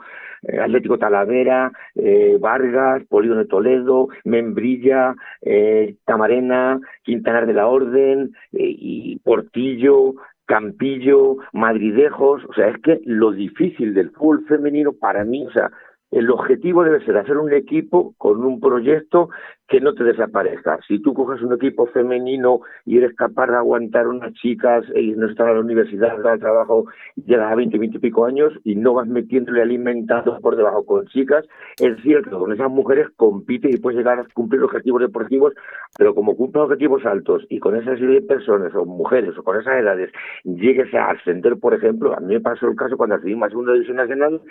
Atlético 0.62 0.98
Talavera, 0.98 1.72
eh, 1.96 2.38
Vargas, 2.40 3.04
Polígono 3.08 3.42
de 3.42 3.48
Toledo, 3.48 4.10
Membrilla, 4.26 5.16
eh, 5.42 5.96
Tamarena, 6.06 6.80
Quintanar 7.04 7.46
de 7.48 7.54
la 7.54 7.68
Orden 7.68 8.34
y 8.52 9.18
Portillo, 9.20 10.16
Campillo, 10.46 11.38
Madridejos, 11.54 12.44
o 12.46 12.54
sea, 12.54 12.68
es 12.68 12.78
que 12.82 13.00
lo 13.06 13.32
difícil 13.32 13.94
del 13.94 14.12
fútbol 14.12 14.46
femenino 14.46 14.92
para 14.94 15.24
mí, 15.24 15.46
o 15.46 15.52
sea, 15.52 15.72
el 16.14 16.30
objetivo 16.30 16.84
debe 16.84 17.04
ser 17.06 17.18
hacer 17.18 17.38
un 17.38 17.52
equipo 17.54 18.14
con 18.18 18.44
un 18.44 18.60
proyecto 18.60 19.30
que 19.68 19.82
no 19.82 19.94
te 19.94 20.04
desaparezca. 20.04 20.78
Si 20.88 21.00
tú 21.00 21.14
coges 21.14 21.42
un 21.42 21.54
equipo 21.54 21.88
femenino 21.88 22.62
y 22.86 22.98
eres 22.98 23.16
capaz 23.16 23.48
de 23.48 23.56
aguantar 23.56 24.08
unas 24.08 24.34
chicas 24.34 24.84
y 24.96 25.12
no 25.12 25.28
están 25.28 25.48
a 25.48 25.54
la 25.54 25.62
universidad, 25.62 26.26
al 26.28 26.40
trabajo, 26.40 26.86
llegas 27.16 27.52
a 27.52 27.56
20, 27.56 27.78
20 27.78 27.98
y 27.98 28.00
pico 28.00 28.26
años 28.26 28.54
y 28.64 28.76
no 28.76 28.94
vas 28.94 29.08
metiéndole 29.08 29.62
alimentando 29.62 30.38
por 30.42 30.56
debajo 30.56 30.86
con 30.86 31.08
chicas, 31.08 31.46
es 31.80 32.00
cierto 32.04 32.40
con 32.40 32.54
esas 32.54 32.70
mujeres 32.70 33.08
compites 33.16 33.74
y 33.74 33.78
puedes 33.80 33.98
llegar 33.98 34.20
a 34.20 34.28
cumplir 34.34 34.62
objetivos 34.62 35.02
deportivos, 35.02 35.54
pero 35.98 36.14
como 36.14 36.36
cumples 36.36 36.66
objetivos 36.66 37.06
altos 37.06 37.44
y 37.50 37.60
con 37.60 37.76
esa 37.76 37.98
serie 37.98 38.22
de 38.22 38.28
personas 38.28 38.76
o 38.76 38.86
mujeres 38.86 39.36
o 39.38 39.44
con 39.44 39.60
esas 39.60 39.80
edades 39.80 40.12
llegues 40.44 40.94
a 40.94 41.12
ascender, 41.12 41.58
por 41.58 41.74
ejemplo, 41.74 42.16
a 42.16 42.20
mí 42.20 42.34
me 42.34 42.42
pasó 42.42 42.68
el 42.68 42.76
caso 42.76 42.98
cuando 42.98 43.16
ascendimos 43.16 43.48
a 43.48 43.50
segunda 43.50 43.74
división 43.74 43.98
nacional, 43.98 44.42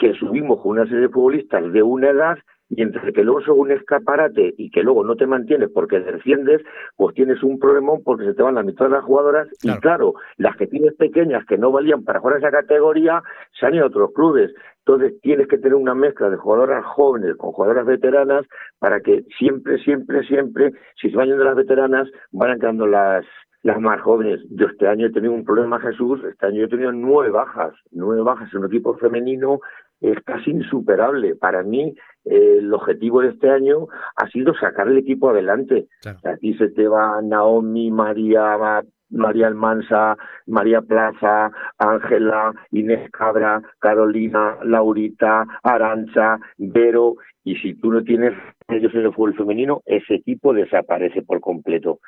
que 0.00 0.14
subimos 0.14 0.60
con 0.62 0.72
una 0.72 0.84
serie 0.84 1.02
de 1.02 1.08
futbolistas 1.10 1.72
de 1.72 1.82
una 1.82 2.08
edad 2.08 2.38
y 2.70 2.82
entre 2.82 3.12
que 3.12 3.24
luego 3.24 3.42
son 3.42 3.58
un 3.58 3.72
escaparate 3.72 4.54
y 4.56 4.70
que 4.70 4.82
luego 4.82 5.04
no 5.04 5.16
te 5.16 5.26
mantienes 5.26 5.70
porque 5.74 6.00
desciendes, 6.00 6.62
pues 6.96 7.14
tienes 7.14 7.42
un 7.42 7.58
problemón 7.58 8.02
porque 8.04 8.24
se 8.24 8.32
te 8.32 8.42
van 8.42 8.54
la 8.54 8.62
mitad 8.62 8.86
de 8.86 8.92
las 8.92 9.04
jugadoras 9.04 9.48
y 9.62 9.76
claro, 9.80 10.14
las 10.36 10.56
que 10.56 10.68
tienes 10.68 10.94
pequeñas 10.94 11.44
que 11.46 11.58
no 11.58 11.72
valían 11.72 12.04
para 12.04 12.20
jugar 12.20 12.38
esa 12.38 12.50
categoría 12.50 13.22
se 13.58 13.66
han 13.66 13.74
ido 13.74 13.84
a 13.84 13.88
otros 13.88 14.12
clubes. 14.14 14.54
Entonces 14.86 15.20
tienes 15.20 15.48
que 15.48 15.58
tener 15.58 15.74
una 15.74 15.94
mezcla 15.94 16.30
de 16.30 16.36
jugadoras 16.36 16.84
jóvenes 16.86 17.36
con 17.36 17.52
jugadoras 17.52 17.86
veteranas 17.86 18.46
para 18.78 19.00
que 19.00 19.24
siempre, 19.36 19.78
siempre, 19.78 20.22
siempre, 20.22 20.72
si 21.00 21.10
se 21.10 21.16
van 21.16 21.26
yendo 21.26 21.44
las 21.44 21.56
veteranas, 21.56 22.08
van 22.30 22.58
quedando 22.58 22.86
las, 22.86 23.26
las 23.62 23.80
más 23.80 24.00
jóvenes. 24.00 24.40
Yo 24.50 24.66
este 24.66 24.86
año 24.86 25.08
he 25.08 25.12
tenido 25.12 25.32
un 25.34 25.44
problema, 25.44 25.80
Jesús, 25.80 26.22
este 26.24 26.46
año 26.46 26.64
he 26.64 26.68
tenido 26.68 26.92
nueve 26.92 27.30
bajas, 27.30 27.74
nueve 27.90 28.22
bajas 28.22 28.48
en 28.54 28.60
un 28.60 28.66
equipo 28.66 28.94
femenino 28.94 29.58
es 30.00 30.18
casi 30.24 30.50
insuperable. 30.50 31.36
Para 31.36 31.62
mí, 31.62 31.94
eh, 32.24 32.56
el 32.58 32.72
objetivo 32.72 33.22
de 33.22 33.30
este 33.30 33.50
año 33.50 33.88
ha 34.16 34.28
sido 34.28 34.54
sacar 34.54 34.88
el 34.88 34.98
equipo 34.98 35.30
adelante. 35.30 35.88
Aquí 36.24 36.54
se 36.54 36.68
te 36.68 36.88
va 36.88 37.20
Naomi, 37.22 37.90
María, 37.90 38.82
María 39.10 39.46
Almansa, 39.48 40.16
María 40.46 40.80
Plaza, 40.80 41.50
Ángela, 41.78 42.52
Inés 42.70 43.10
Cabra, 43.10 43.62
Carolina, 43.78 44.56
Laurita, 44.64 45.44
Arancha, 45.62 46.38
Vero, 46.58 47.16
y 47.44 47.56
si 47.56 47.74
tú 47.74 47.90
no 47.90 48.02
tienes 48.02 48.32
ellos 48.68 48.92
en 48.94 49.00
el 49.00 49.12
fútbol 49.12 49.34
femenino, 49.34 49.82
ese 49.86 50.14
equipo 50.14 50.52
desaparece 50.52 51.22
por 51.22 51.40
completo. 51.40 52.00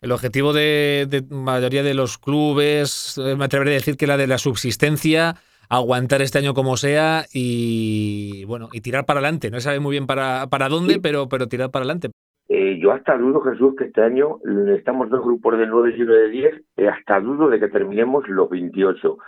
El 0.00 0.12
objetivo 0.12 0.52
de, 0.52 1.06
de 1.08 1.22
mayoría 1.28 1.82
de 1.82 1.94
los 1.94 2.18
clubes, 2.18 3.18
eh, 3.18 3.34
me 3.36 3.44
atreveré 3.44 3.72
a 3.72 3.74
decir 3.74 3.96
que 3.96 4.06
la 4.06 4.16
de 4.16 4.28
la 4.28 4.38
subsistencia, 4.38 5.34
aguantar 5.68 6.22
este 6.22 6.38
año 6.38 6.54
como 6.54 6.76
sea 6.76 7.24
y 7.32 8.44
bueno, 8.46 8.68
y 8.72 8.80
tirar 8.80 9.04
para 9.04 9.20
adelante. 9.20 9.50
No 9.50 9.60
sabe 9.60 9.80
muy 9.80 9.92
bien 9.92 10.06
para, 10.06 10.46
para 10.48 10.68
dónde, 10.68 10.98
pero, 11.00 11.28
pero 11.28 11.46
tirar 11.46 11.70
para 11.70 11.84
adelante. 11.84 12.10
Eh, 12.48 12.78
yo 12.80 12.92
hasta 12.92 13.16
dudo, 13.18 13.42
Jesús, 13.42 13.74
que 13.76 13.84
este 13.84 14.02
año 14.02 14.38
estamos 14.74 15.10
dos 15.10 15.22
grupos 15.22 15.58
de 15.58 15.66
nueve 15.66 15.94
y 15.96 16.02
uno 16.02 16.14
de 16.14 16.28
diez, 16.30 16.62
eh, 16.78 16.88
hasta 16.88 17.20
dudo 17.20 17.48
de 17.48 17.60
que 17.60 17.68
terminemos 17.68 18.26
los 18.28 18.48
28. 18.48 19.18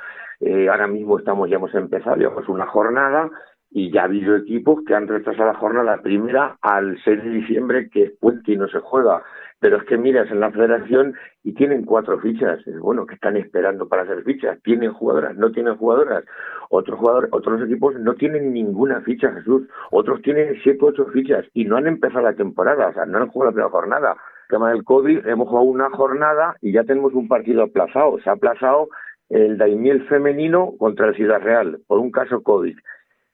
Eh, 0.41 0.69
ahora 0.71 0.87
mismo 0.87 1.19
estamos, 1.19 1.51
ya 1.51 1.57
hemos 1.57 1.75
empezado, 1.75 2.17
llevamos 2.17 2.49
una 2.49 2.67
jornada 2.67 3.31
y 3.71 3.93
ya 3.93 4.03
ha 4.03 4.05
habido 4.05 4.37
equipos 4.37 4.83
que 4.87 4.95
han 4.95 5.07
retrasado 5.07 5.53
la 5.53 5.59
jornada 5.59 6.01
primera 6.03 6.57
al 6.63 6.99
6 7.05 7.23
de 7.23 7.31
diciembre, 7.31 7.91
que 7.91 8.05
es 8.05 8.13
puente 8.19 8.53
y 8.53 8.57
no 8.57 8.69
se 8.69 8.81
juega. 8.81 9.23
Pero 9.61 9.77
es 9.77 9.85
que 9.85 9.99
miras 9.99 10.31
en 10.31 10.41
la 10.41 10.51
federación 10.51 11.15
y 11.45 11.53
tienen 11.53 11.85
cuatro 11.85 12.19
fichas. 12.19 12.61
Bueno 12.81 13.07
que 13.07 13.15
están 13.15 13.37
esperando 13.37 13.89
para 13.89 14.03
hacer 14.03 14.23
fichas. 14.25 14.61
Tienen 14.63 14.93
jugadoras, 14.93 15.37
no 15.37 15.53
tienen 15.53 15.77
jugadoras. 15.77 16.25
Otros 16.71 16.99
jugadores, 16.99 17.31
otros 17.33 17.63
equipos 17.63 17.95
no 18.01 18.15
tienen 18.15 18.55
ninguna 18.55 19.03
ficha, 19.03 19.33
Jesús. 19.33 19.69
Otros 19.91 20.23
tienen 20.23 20.57
siete 20.63 20.79
ocho 20.81 21.07
fichas 21.07 21.45
y 21.53 21.65
no 21.65 21.77
han 21.77 21.87
empezado 21.87 22.23
la 22.23 22.35
temporada, 22.35 22.89
o 22.89 22.95
sea, 22.95 23.05
no 23.05 23.19
han 23.19 23.29
jugado 23.29 23.51
la 23.51 23.55
primera 23.55 23.71
jornada. 23.71 24.13
El 24.13 24.57
tema 24.57 24.71
del 24.71 24.85
COVID, 24.85 25.27
hemos 25.27 25.49
jugado 25.49 25.67
una 25.67 25.91
jornada 25.91 26.57
y 26.61 26.73
ya 26.73 26.85
tenemos 26.85 27.13
un 27.13 27.29
partido 27.29 27.63
aplazado. 27.63 28.19
Se 28.21 28.31
ha 28.31 28.35
aplazado 28.35 28.89
el 29.29 29.59
Daimiel 29.59 30.07
femenino 30.09 30.73
contra 30.79 31.09
el 31.09 31.15
Ciudad 31.15 31.41
Real 31.41 31.81
por 31.87 31.99
un 31.99 32.11
caso 32.11 32.43
COVID. 32.43 32.77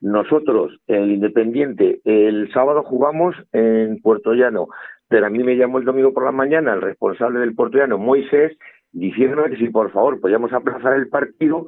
Nosotros, 0.01 0.79
el 0.89 1.11
Independiente, 1.11 2.01
el 2.05 2.53
sábado 2.53 2.83
jugamos 2.83 3.35
en 3.53 4.01
Puerto 4.03 4.35
Llano 4.35 4.69
pero 5.09 5.27
a 5.27 5.31
mí 5.31 5.43
me 5.43 5.57
llamó 5.57 5.79
el 5.79 5.85
domingo 5.85 6.13
por 6.13 6.25
la 6.25 6.33
mañana 6.33 6.75
el 6.75 6.83
responsable 6.83 7.41
del 7.41 7.55
portugués, 7.55 7.89
Moisés, 7.89 8.57
diciéndome 8.93 9.51
que 9.51 9.57
si 9.57 9.69
por 9.69 9.91
favor 9.93 10.21
podíamos 10.21 10.53
aplazar 10.53 10.95
el 10.95 11.09
partido 11.09 11.67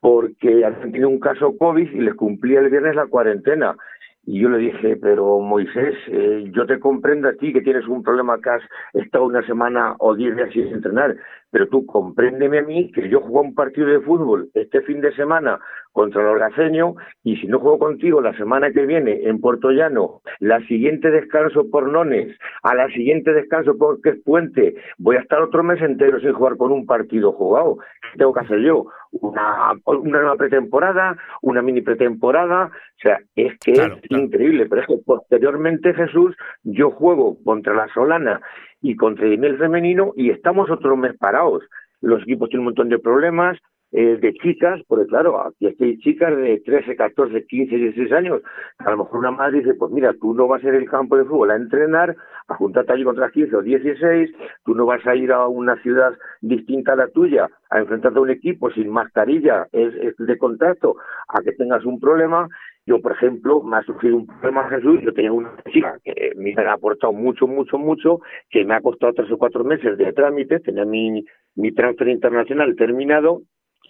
porque 0.00 0.64
habían 0.64 0.92
tenido 0.92 1.08
un 1.08 1.18
caso 1.18 1.56
COVID 1.58 1.90
y 1.90 2.00
les 2.00 2.14
cumplía 2.14 2.60
el 2.60 2.70
viernes 2.70 2.94
la 2.94 3.06
cuarentena. 3.06 3.76
Y 4.24 4.40
yo 4.40 4.48
le 4.48 4.58
dije, 4.58 4.96
pero 4.96 5.38
Moisés, 5.38 5.94
eh, 6.08 6.50
yo 6.52 6.66
te 6.66 6.80
comprendo 6.80 7.28
a 7.28 7.34
ti 7.34 7.52
que 7.52 7.60
tienes 7.60 7.86
un 7.86 8.02
problema 8.02 8.40
que 8.40 8.50
has 8.50 8.62
estado 8.92 9.24
una 9.24 9.46
semana 9.46 9.94
o 10.00 10.16
diez 10.16 10.34
días 10.34 10.50
sin 10.52 10.66
entrenar, 10.66 11.16
pero 11.50 11.68
tú 11.68 11.86
compréndeme 11.86 12.58
a 12.58 12.62
mí 12.62 12.90
que 12.92 13.08
yo 13.08 13.20
jugué 13.20 13.40
un 13.40 13.54
partido 13.54 13.88
de 13.88 14.00
fútbol 14.00 14.48
este 14.54 14.82
fin 14.82 15.00
de 15.00 15.14
semana 15.14 15.58
contra 15.92 16.20
el 16.20 16.28
Orgaceño 16.28 16.94
y 17.24 17.36
si 17.36 17.46
no 17.46 17.58
juego 17.58 17.78
contigo 17.78 18.20
la 18.20 18.36
semana 18.36 18.70
que 18.70 18.84
viene 18.84 19.22
en 19.24 19.40
Puerto 19.40 19.70
Llano, 19.70 20.20
la 20.40 20.60
siguiente 20.66 21.10
descanso 21.10 21.70
por 21.70 21.90
Nones, 21.90 22.36
a 22.62 22.74
la 22.74 22.88
siguiente 22.88 23.32
descanso 23.32 23.78
porque 23.78 24.10
es 24.10 24.22
puente, 24.22 24.74
voy 24.98 25.16
a 25.16 25.20
estar 25.20 25.40
otro 25.40 25.62
mes 25.62 25.80
entero 25.80 26.20
sin 26.20 26.34
jugar 26.34 26.58
con 26.58 26.70
un 26.70 26.84
partido 26.84 27.32
jugado. 27.32 27.78
¿Qué 28.12 28.18
tengo 28.18 28.34
que 28.34 28.40
hacer 28.40 28.60
yo? 28.60 28.86
Una, 29.12 29.72
una 29.86 30.34
pretemporada, 30.34 31.16
una 31.40 31.62
mini 31.62 31.80
pretemporada, 31.80 32.66
o 32.66 33.00
sea, 33.00 33.18
es 33.34 33.58
que 33.60 33.72
es 33.72 34.10
increíble, 34.10 34.66
pero 34.68 34.82
es 34.82 34.88
que 34.88 34.98
posteriormente 35.04 35.94
Jesús, 35.94 36.36
yo 36.64 36.90
juego 36.90 37.38
contra 37.42 37.72
la 37.72 37.88
Solana 37.94 38.42
y 38.82 38.96
contra 38.96 39.26
el 39.26 39.58
femenino 39.58 40.12
y 40.16 40.30
estamos 40.30 40.70
otro 40.70 40.96
mes 40.96 41.16
parados. 41.16 41.62
Los 42.00 42.22
equipos 42.22 42.48
tienen 42.48 42.60
un 42.60 42.66
montón 42.66 42.88
de 42.88 42.98
problemas, 42.98 43.58
eh, 43.92 44.18
de 44.20 44.34
chicas, 44.34 44.80
porque 44.88 45.06
claro, 45.06 45.40
aquí 45.40 45.66
hay 45.66 45.98
chicas 45.98 46.36
de 46.36 46.60
13, 46.64 46.96
14, 46.96 47.46
15, 47.46 47.76
16 47.76 48.12
años. 48.12 48.42
A 48.78 48.90
lo 48.90 48.98
mejor 48.98 49.20
una 49.20 49.30
madre 49.30 49.60
dice, 49.60 49.74
pues 49.74 49.92
mira, 49.92 50.12
tú 50.20 50.34
no 50.34 50.48
vas 50.48 50.62
a 50.64 50.68
ir 50.68 50.74
al 50.74 50.90
campo 50.90 51.16
de 51.16 51.24
fútbol 51.24 51.52
a 51.52 51.56
entrenar, 51.56 52.16
a 52.48 52.54
juntarte 52.56 52.92
allí 52.92 53.04
contra 53.04 53.30
15 53.30 53.56
o 53.56 53.62
16, 53.62 54.30
tú 54.64 54.74
no 54.74 54.86
vas 54.86 55.06
a 55.06 55.14
ir 55.14 55.32
a 55.32 55.46
una 55.46 55.80
ciudad 55.82 56.12
distinta 56.40 56.92
a 56.92 56.96
la 56.96 57.08
tuya, 57.08 57.48
a 57.70 57.78
enfrentarte 57.78 58.18
a 58.18 58.22
un 58.22 58.30
equipo 58.30 58.70
sin 58.70 58.90
mascarilla, 58.90 59.66
es, 59.72 59.94
es 59.94 60.16
de 60.18 60.36
contacto, 60.36 60.96
a 61.28 61.40
que 61.42 61.52
tengas 61.52 61.84
un 61.84 62.00
problema. 62.00 62.48
Yo, 62.86 63.00
por 63.00 63.12
ejemplo, 63.12 63.62
me 63.62 63.78
ha 63.78 63.82
surgido 63.82 64.16
un 64.16 64.26
problema, 64.28 64.68
Jesús, 64.68 65.00
yo 65.02 65.12
tenía 65.12 65.32
una 65.32 65.52
chica 65.72 65.98
que 66.04 66.32
me 66.36 66.54
ha 66.56 66.72
aportado 66.72 67.12
mucho, 67.12 67.48
mucho, 67.48 67.78
mucho, 67.78 68.20
que 68.48 68.64
me 68.64 68.74
ha 68.74 68.80
costado 68.80 69.12
tres 69.12 69.30
o 69.32 69.38
cuatro 69.38 69.64
meses 69.64 69.98
de 69.98 70.12
trámite, 70.12 70.60
tenía 70.60 70.84
mi, 70.84 71.24
mi 71.56 71.72
transfer 71.72 72.06
internacional 72.06 72.76
terminado, 72.76 73.42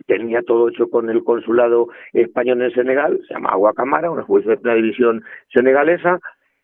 tenía 0.06 0.40
todo 0.42 0.70
hecho 0.70 0.88
con 0.88 1.10
el 1.10 1.22
consulado 1.24 1.88
español 2.14 2.62
en 2.62 2.70
Senegal, 2.70 3.20
se 3.28 3.34
llama 3.34 3.54
Guacamara, 3.54 4.10
una 4.10 4.22
juez 4.22 4.46
de 4.46 4.58
la 4.62 4.74
división 4.74 5.22
senegalesa, 5.52 6.18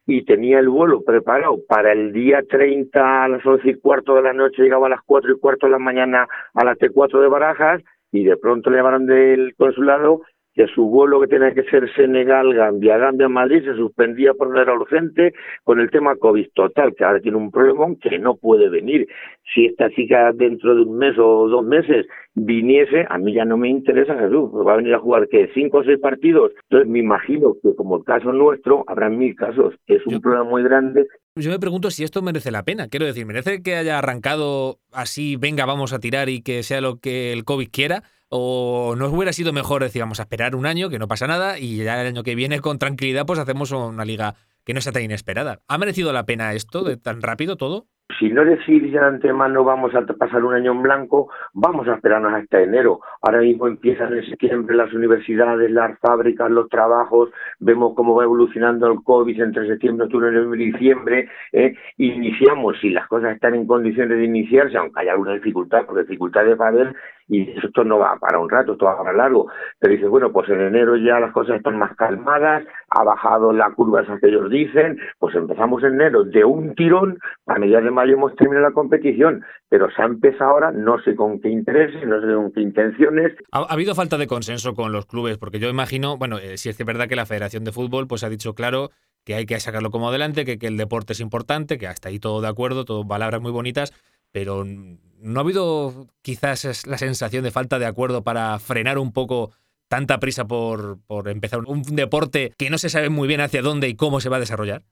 y 0.06 0.24
tenía 0.24 0.59
el 0.59 0.70
vuelo 0.70 1.02
preparado 1.02 1.59
para 1.68 1.92
el 1.92 2.14
día 2.14 2.40
30 2.48 3.24
a 3.24 3.28
las 3.28 3.44
11 3.44 3.68
y 3.68 3.74
cuarto 3.74 4.14
de 4.14 4.22
la 4.22 4.32
noche, 4.32 4.62
llegaba 4.62 4.86
a 4.86 4.90
las 4.90 5.02
4 5.04 5.32
y 5.32 5.38
cuarto 5.38 5.66
de 5.66 5.72
la 5.72 5.78
mañana 5.78 6.26
a 6.54 6.64
la 6.64 6.76
T4 6.76 7.20
de 7.20 7.28
Barajas, 7.28 7.82
y 8.10 8.24
de 8.24 8.38
pronto 8.38 8.70
le 8.70 8.78
llamaron 8.78 9.04
del 9.04 9.54
consulado 9.56 10.22
que 10.54 10.66
su 10.74 10.86
vuelo 10.86 11.20
que 11.20 11.28
tenía 11.28 11.54
que 11.54 11.64
ser 11.64 11.90
Senegal-Gambia, 11.94 12.98
Gambia-Madrid, 12.98 13.64
se 13.64 13.74
suspendía 13.74 14.34
por 14.34 14.48
una 14.48 14.62
era 14.62 14.74
urgente 14.74 15.32
con 15.64 15.80
el 15.80 15.90
tema 15.90 16.16
COVID 16.16 16.48
total, 16.54 16.94
que 16.94 17.04
ahora 17.04 17.20
tiene 17.20 17.38
un 17.38 17.50
problema 17.50 17.86
que 18.00 18.18
no 18.18 18.36
puede 18.36 18.68
venir. 18.68 19.06
Si 19.54 19.66
esta 19.66 19.90
chica 19.90 20.32
dentro 20.34 20.74
de 20.74 20.82
un 20.82 20.98
mes 20.98 21.18
o 21.18 21.48
dos 21.48 21.64
meses 21.64 22.06
viniese, 22.34 23.06
a 23.08 23.18
mí 23.18 23.34
ya 23.34 23.44
no 23.44 23.56
me 23.56 23.68
interesa 23.68 24.18
Jesús, 24.18 24.50
va 24.66 24.74
a 24.74 24.76
venir 24.76 24.94
a 24.94 25.00
jugar 25.00 25.28
que 25.28 25.50
cinco 25.54 25.78
o 25.78 25.84
seis 25.84 25.98
partidos. 25.98 26.52
Entonces 26.68 26.88
me 26.88 26.98
imagino 26.98 27.54
que 27.62 27.74
como 27.74 27.96
el 27.96 28.04
caso 28.04 28.32
nuestro, 28.32 28.84
habrá 28.86 29.08
mil 29.08 29.34
casos. 29.34 29.74
Es 29.86 30.06
un 30.06 30.20
problema 30.20 30.44
muy 30.44 30.62
grande. 30.62 31.06
Yo 31.36 31.50
me 31.50 31.58
pregunto 31.58 31.90
si 31.90 32.04
esto 32.04 32.20
merece 32.20 32.50
la 32.50 32.62
pena. 32.62 32.88
Quiero 32.88 33.06
decir, 33.06 33.24
¿merece 33.24 33.62
que 33.62 33.76
haya 33.76 33.98
arrancado 33.98 34.78
así, 34.92 35.36
venga, 35.36 35.64
vamos 35.64 35.92
a 35.92 35.98
tirar 35.98 36.28
y 36.28 36.42
que 36.42 36.62
sea 36.62 36.80
lo 36.82 36.98
que 36.98 37.32
el 37.32 37.44
COVID 37.44 37.68
quiera? 37.72 38.02
¿O 38.34 38.94
no 38.96 39.09
hubiera 39.09 39.34
sido 39.34 39.52
mejor, 39.52 39.82
decir, 39.82 40.00
vamos 40.00 40.18
a 40.18 40.22
esperar 40.22 40.56
un 40.56 40.64
año, 40.64 40.88
que 40.88 40.98
no 40.98 41.06
pasa 41.06 41.26
nada, 41.26 41.59
y 41.59 41.76
ya 41.76 42.00
el 42.00 42.06
año 42.06 42.22
que 42.22 42.34
viene 42.34 42.60
con 42.60 42.78
tranquilidad 42.78 43.26
pues 43.26 43.38
hacemos 43.38 43.72
una 43.72 44.06
liga 44.06 44.36
que 44.64 44.72
no 44.72 44.80
sea 44.80 44.90
tan 44.90 45.02
inesperada? 45.02 45.60
¿Ha 45.68 45.76
merecido 45.76 46.14
la 46.14 46.24
pena 46.24 46.54
esto 46.54 46.82
de 46.82 46.96
tan 46.96 47.20
rápido 47.20 47.59
todo? 47.59 47.88
Si 48.18 48.30
no 48.30 48.44
decir 48.44 48.90
ya 48.90 49.01
de 49.02 49.06
antemano 49.06 49.64
vamos 49.64 49.94
a 49.94 50.02
pasar 50.14 50.44
un 50.44 50.55
año 50.55 50.72
en 50.72 50.82
blanco, 50.82 51.30
vamos 51.52 51.86
a 51.89 51.94
esperarnos 51.94 52.32
hasta 52.32 52.60
enero. 52.60 53.01
Ahora 53.22 53.40
mismo 53.40 53.66
empiezan 53.66 54.12
en 54.12 54.24
septiembre 54.24 54.76
las 54.76 54.93
universidades, 54.93 55.70
las 55.70 55.98
fábricas, 55.98 56.51
los 56.51 56.68
trabajos, 56.68 57.30
vemos 57.60 57.94
cómo 57.94 58.14
va 58.14 58.24
evolucionando 58.24 58.90
el 58.90 59.02
COVID 59.02 59.43
entre 59.43 59.66
septiembre, 59.66 60.06
octubre, 60.06 60.30
noviembre 60.30 60.64
diciembre. 60.64 61.28
¿eh? 61.52 61.74
Iniciamos, 61.98 62.78
si 62.80 62.90
las 62.90 63.06
cosas 63.09 63.34
están 63.34 63.55
en 63.55 63.66
condiciones 63.66 64.18
de 64.18 64.24
iniciarse, 64.24 64.76
aunque 64.76 65.01
haya 65.01 65.12
alguna 65.12 65.34
dificultad, 65.34 65.84
porque 65.86 66.02
dificultades 66.02 66.59
va 66.60 66.66
a 66.66 66.68
haber, 66.68 66.94
y 67.28 67.51
esto 67.51 67.84
no 67.84 67.98
va 67.98 68.16
para 68.18 68.39
un 68.39 68.51
rato, 68.51 68.72
esto 68.72 68.86
va 68.86 68.98
para 68.98 69.12
largo. 69.12 69.48
Pero 69.78 69.94
dice, 69.94 70.06
bueno, 70.06 70.32
pues 70.32 70.48
en 70.51 70.60
enero 70.60 70.97
ya 70.97 71.18
las 71.20 71.32
cosas 71.32 71.56
están 71.56 71.78
más 71.78 71.94
calmadas, 71.97 72.64
ha 72.90 73.05
bajado 73.05 73.52
la 73.52 73.70
curva 73.70 74.02
esa 74.02 74.18
que 74.18 74.28
ellos 74.28 74.51
dicen, 74.51 74.98
pues 75.18 75.34
empezamos 75.34 75.82
en 75.82 75.94
enero 75.94 76.24
de 76.24 76.44
un 76.44 76.74
tirón, 76.74 77.18
a 77.47 77.59
mediados 77.59 77.84
de 77.84 77.90
mayo 78.02 78.14
hemos 78.14 78.34
terminado 78.34 78.68
la 78.68 78.74
competición, 78.74 79.44
pero 79.68 79.88
empezado 79.96 80.50
ahora, 80.50 80.72
no 80.72 81.00
sé 81.02 81.14
con 81.14 81.40
qué 81.40 81.48
intereses, 81.48 82.04
no 82.06 82.20
sé 82.20 82.34
con 82.34 82.52
qué 82.52 82.60
intenciones. 82.60 83.32
Ha, 83.52 83.60
habido 83.72 83.94
falta 83.94 84.18
de 84.18 84.26
consenso 84.26 84.74
con 84.74 84.92
los 84.92 85.06
clubes, 85.06 85.38
porque 85.38 85.60
yo 85.60 85.68
imagino, 85.68 86.16
bueno, 86.16 86.38
eh, 86.38 86.58
si 86.58 86.68
es 86.68 86.78
verdad 86.84 87.08
que 87.08 87.16
la 87.16 87.26
Federación 87.26 87.64
de 87.64 87.72
Fútbol 87.72 88.08
pues 88.08 88.24
ha 88.24 88.28
dicho 88.28 88.54
claro 88.54 88.90
que 89.24 89.34
hay 89.36 89.46
que 89.46 89.60
sacarlo 89.60 89.90
como 89.90 90.08
adelante, 90.08 90.44
que, 90.44 90.58
que 90.58 90.66
el 90.66 90.76
deporte 90.76 91.12
es 91.12 91.20
importante, 91.20 91.78
que 91.78 91.86
hasta 91.86 92.08
ahí 92.08 92.18
todo 92.18 92.40
de 92.40 92.48
acuerdo, 92.48 92.84
todo 92.84 93.06
palabras 93.06 93.40
muy 93.40 93.52
bonitas, 93.52 93.92
pero 94.32 94.64
¿no 94.64 95.40
ha 95.40 95.42
habido 95.42 96.08
quizás 96.22 96.86
la 96.86 96.98
sensación 96.98 97.44
de 97.44 97.52
falta 97.52 97.78
de 97.78 97.86
acuerdo 97.86 98.24
para 98.24 98.58
frenar 98.58 98.98
un 98.98 99.12
poco 99.12 99.52
tanta 99.86 100.18
prisa 100.18 100.46
por 100.46 100.98
empezar 101.26 101.60
un 101.66 101.82
deporte 101.82 102.52
que 102.58 102.70
no 102.70 102.78
se 102.78 102.88
sabe 102.88 103.10
muy 103.10 103.28
bien 103.28 103.40
hacia 103.40 103.62
dónde 103.62 103.88
y 103.88 103.94
cómo 103.94 104.20
se 104.20 104.28
va 104.28 104.38
a 104.38 104.40
desarrollar? 104.40 104.82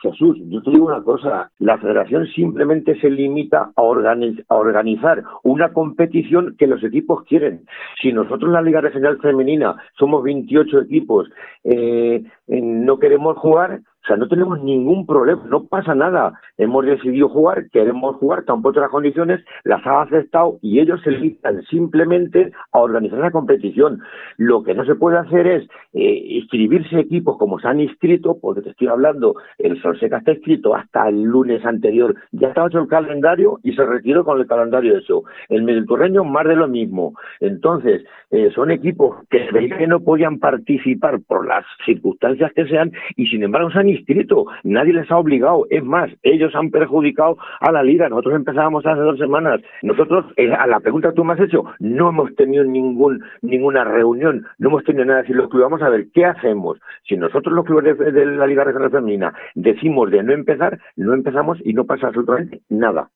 Jesús, 0.00 0.38
yo 0.48 0.62
te 0.62 0.70
digo 0.70 0.86
una 0.86 1.02
cosa, 1.02 1.50
la 1.58 1.76
federación 1.78 2.26
simplemente 2.28 2.98
se 3.00 3.10
limita 3.10 3.72
a, 3.74 3.82
organizar 3.82 5.24
una 5.42 5.72
competición 5.72 6.54
que 6.56 6.68
los 6.68 6.82
equipos 6.84 7.24
quieren. 7.24 7.66
Si 8.00 8.12
nosotros 8.12 8.52
la 8.52 8.62
Liga 8.62 8.80
Regional 8.80 9.18
Femenina 9.20 9.76
somos 9.98 10.22
28 10.22 10.82
equipos, 10.82 11.28
eh, 11.64 12.22
no 12.46 12.98
queremos 12.98 13.36
jugar, 13.38 13.80
sea, 14.08 14.16
no 14.16 14.28
tenemos 14.28 14.60
ningún 14.62 15.06
problema, 15.06 15.44
no 15.48 15.64
pasa 15.64 15.94
nada. 15.94 16.32
Hemos 16.56 16.84
decidido 16.84 17.28
jugar, 17.28 17.68
queremos 17.70 18.16
jugar, 18.16 18.44
tampoco 18.44 18.80
las 18.80 18.90
condiciones, 18.90 19.44
las 19.64 19.86
ha 19.86 20.02
aceptado 20.02 20.58
y 20.62 20.80
ellos 20.80 21.00
se 21.02 21.10
limitan 21.10 21.62
simplemente 21.64 22.50
a 22.72 22.80
organizar 22.80 23.18
la 23.18 23.30
competición. 23.30 24.00
Lo 24.36 24.62
que 24.62 24.74
no 24.74 24.84
se 24.84 24.94
puede 24.94 25.18
hacer 25.18 25.46
es 25.46 25.68
eh, 25.92 26.22
inscribirse 26.28 26.98
equipos 26.98 27.36
como 27.38 27.58
se 27.58 27.68
han 27.68 27.80
inscrito, 27.80 28.38
porque 28.40 28.62
te 28.62 28.70
estoy 28.70 28.88
hablando, 28.88 29.34
el 29.58 29.80
Solseca 29.80 30.18
está 30.18 30.32
inscrito 30.32 30.74
hasta 30.74 31.08
el 31.08 31.22
lunes 31.22 31.64
anterior, 31.64 32.14
ya 32.32 32.48
estaba 32.48 32.68
hecho 32.68 32.80
el 32.80 32.88
calendario 32.88 33.58
y 33.62 33.72
se 33.74 33.84
retiró 33.84 34.24
con 34.24 34.40
el 34.40 34.46
calendario 34.46 34.96
eso. 34.96 35.22
El 35.48 35.62
Mediterráneo 35.62 36.24
más 36.24 36.46
de 36.46 36.56
lo 36.56 36.68
mismo. 36.68 37.14
Entonces, 37.40 38.04
eh, 38.30 38.50
son 38.54 38.70
equipos 38.70 39.16
que 39.30 39.48
que 39.76 39.86
no 39.86 40.00
podían 40.00 40.38
participar 40.38 41.20
por 41.26 41.46
las 41.46 41.64
circunstancias 41.84 42.52
que 42.54 42.66
sean 42.66 42.92
y 43.16 43.26
sin 43.26 43.42
embargo 43.42 43.70
se 43.70 43.78
han 43.78 43.88
inscrito, 43.98 44.46
nadie 44.64 44.92
les 44.92 45.10
ha 45.10 45.18
obligado, 45.18 45.66
es 45.70 45.84
más, 45.84 46.10
ellos 46.22 46.54
han 46.54 46.70
perjudicado 46.70 47.36
a 47.60 47.72
la 47.72 47.82
liga, 47.82 48.08
nosotros 48.08 48.34
empezábamos 48.34 48.86
hace 48.86 49.00
dos 49.00 49.18
semanas, 49.18 49.60
nosotros, 49.82 50.26
eh, 50.36 50.52
a 50.52 50.66
la 50.66 50.80
pregunta 50.80 51.10
que 51.10 51.16
tú 51.16 51.24
me 51.24 51.34
has 51.34 51.40
hecho, 51.40 51.64
no 51.78 52.10
hemos 52.10 52.34
tenido 52.36 52.64
ningún, 52.64 53.22
ninguna 53.42 53.84
reunión, 53.84 54.46
no 54.58 54.68
hemos 54.68 54.84
tenido 54.84 55.04
nada, 55.04 55.24
si 55.24 55.32
los 55.32 55.48
clubes, 55.48 55.70
vamos 55.70 55.82
a 55.82 55.88
ver, 55.88 56.08
¿qué 56.12 56.24
hacemos? 56.24 56.78
Si 57.06 57.16
nosotros 57.16 57.54
los 57.54 57.64
clubes 57.64 57.98
de, 57.98 58.26
la 58.26 58.46
Liga 58.46 58.64
Regional 58.64 58.90
Femenina 58.90 59.34
decimos 59.54 60.10
de 60.10 60.22
no 60.22 60.32
empezar, 60.32 60.78
no 60.96 61.14
empezamos 61.14 61.58
y 61.64 61.72
no 61.72 61.84
pasa 61.84 62.08
absolutamente 62.08 62.62
nada. 62.68 63.10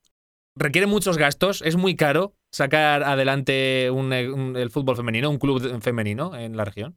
Requiere 0.54 0.86
muchos 0.86 1.16
gastos, 1.16 1.62
es 1.62 1.76
muy 1.76 1.96
caro 1.96 2.34
sacar 2.50 3.02
adelante 3.04 3.86
el 3.86 4.70
fútbol 4.70 4.96
femenino, 4.96 5.30
un 5.30 5.38
club 5.38 5.80
femenino 5.80 6.36
en 6.36 6.56
la 6.56 6.64
región. 6.64 6.96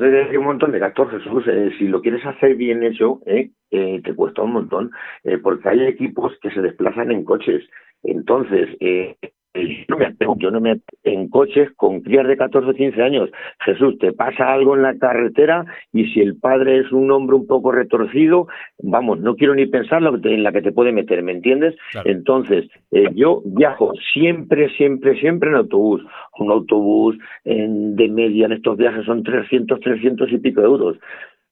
Que 0.00 0.06
hay 0.06 0.36
un 0.36 0.44
montón 0.44 0.72
de 0.72 0.80
gastos, 0.80 1.10
Jesús. 1.10 1.44
Eh, 1.46 1.70
si 1.78 1.86
lo 1.86 2.02
quieres 2.02 2.26
hacer 2.26 2.56
bien 2.56 2.82
hecho, 2.82 3.20
eh, 3.26 3.50
eh, 3.70 4.00
te 4.02 4.14
cuesta 4.14 4.42
un 4.42 4.52
montón, 4.52 4.90
eh, 5.22 5.38
porque 5.38 5.68
hay 5.68 5.86
equipos 5.86 6.32
que 6.42 6.50
se 6.50 6.60
desplazan 6.60 7.12
en 7.12 7.24
coches. 7.24 7.62
Entonces, 8.02 8.76
eh, 8.80 9.16
yo 9.54 9.84
no 9.88 9.98
me 9.98 10.14
yo 10.38 10.50
no 10.50 10.60
me 10.60 10.80
en 11.04 11.28
coches 11.28 11.70
con 11.76 12.00
crías 12.00 12.26
de 12.26 12.36
14 12.36 12.70
o 12.70 12.74
15 12.74 13.02
años. 13.02 13.30
Jesús, 13.60 13.98
te 13.98 14.12
pasa 14.12 14.52
algo 14.52 14.74
en 14.74 14.82
la 14.82 14.98
carretera 14.98 15.64
y 15.92 16.06
si 16.06 16.20
el 16.20 16.36
padre 16.36 16.80
es 16.80 16.92
un 16.92 17.10
hombre 17.10 17.36
un 17.36 17.46
poco 17.46 17.70
retorcido, 17.70 18.48
vamos, 18.82 19.20
no 19.20 19.36
quiero 19.36 19.54
ni 19.54 19.66
pensar 19.66 20.02
en 20.02 20.42
la 20.42 20.52
que 20.52 20.62
te 20.62 20.72
puede 20.72 20.92
meter, 20.92 21.22
¿me 21.22 21.32
entiendes? 21.32 21.76
Entonces, 22.04 22.68
eh, 22.90 23.10
yo 23.14 23.42
viajo 23.44 23.92
siempre, 24.12 24.68
siempre, 24.76 25.18
siempre 25.20 25.50
en 25.50 25.56
autobús. 25.56 26.02
Un 26.38 26.50
autobús 26.50 27.16
en, 27.44 27.94
de 27.94 28.08
media 28.08 28.46
en 28.46 28.52
estos 28.52 28.76
viajes 28.76 29.04
son 29.04 29.22
300, 29.22 29.78
300 29.80 30.32
y 30.32 30.38
pico 30.38 30.62
euros. 30.62 30.96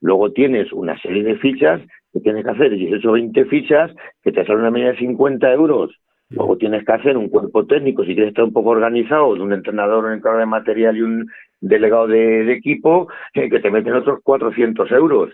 Luego 0.01 0.33
tienes 0.33 0.73
una 0.73 0.99
serie 1.01 1.23
de 1.23 1.37
fichas 1.37 1.81
que 2.13 2.21
tienes 2.21 2.45
que 2.45 2.51
hacer, 2.51 2.71
18 2.71 3.09
o 3.09 3.13
20 3.13 3.45
fichas, 3.47 3.91
que 4.23 4.33
te 4.33 4.45
salen 4.45 4.63
una 4.63 4.71
media 4.71 4.93
de 4.93 4.99
50 4.99 5.53
euros 5.53 5.93
Luego 6.35 6.57
tienes 6.57 6.85
que 6.85 6.93
hacer 6.93 7.17
un 7.17 7.29
cuerpo 7.29 7.67
técnico, 7.67 8.03
si 8.05 8.15
quieres 8.15 8.31
estar 8.31 8.45
un 8.45 8.53
poco 8.53 8.71
organizado, 8.71 9.35
de 9.35 9.41
un 9.41 9.53
entrenador, 9.53 10.05
un 10.05 10.15
encargado 10.15 10.41
de 10.41 10.47
material 10.47 10.97
y 10.97 11.03
un 11.03 11.31
delegado 11.61 12.07
de, 12.07 12.53
equipo, 12.53 13.09
eh, 13.35 13.51
que 13.51 13.61
te 13.61 13.71
meten 13.71 13.95
otros 13.95 14.21
400 14.23 14.91
euros. 14.93 15.31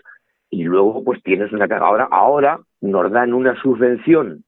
Y 0.49 0.63
luego 0.63 1.03
pues 1.03 1.21
tienes 1.23 1.51
una 1.51 1.67
carga. 1.67 1.85
Ahora, 1.85 2.07
ahora 2.11 2.59
nos 2.81 3.11
dan 3.11 3.33
una 3.33 3.59
subvención 3.61 4.43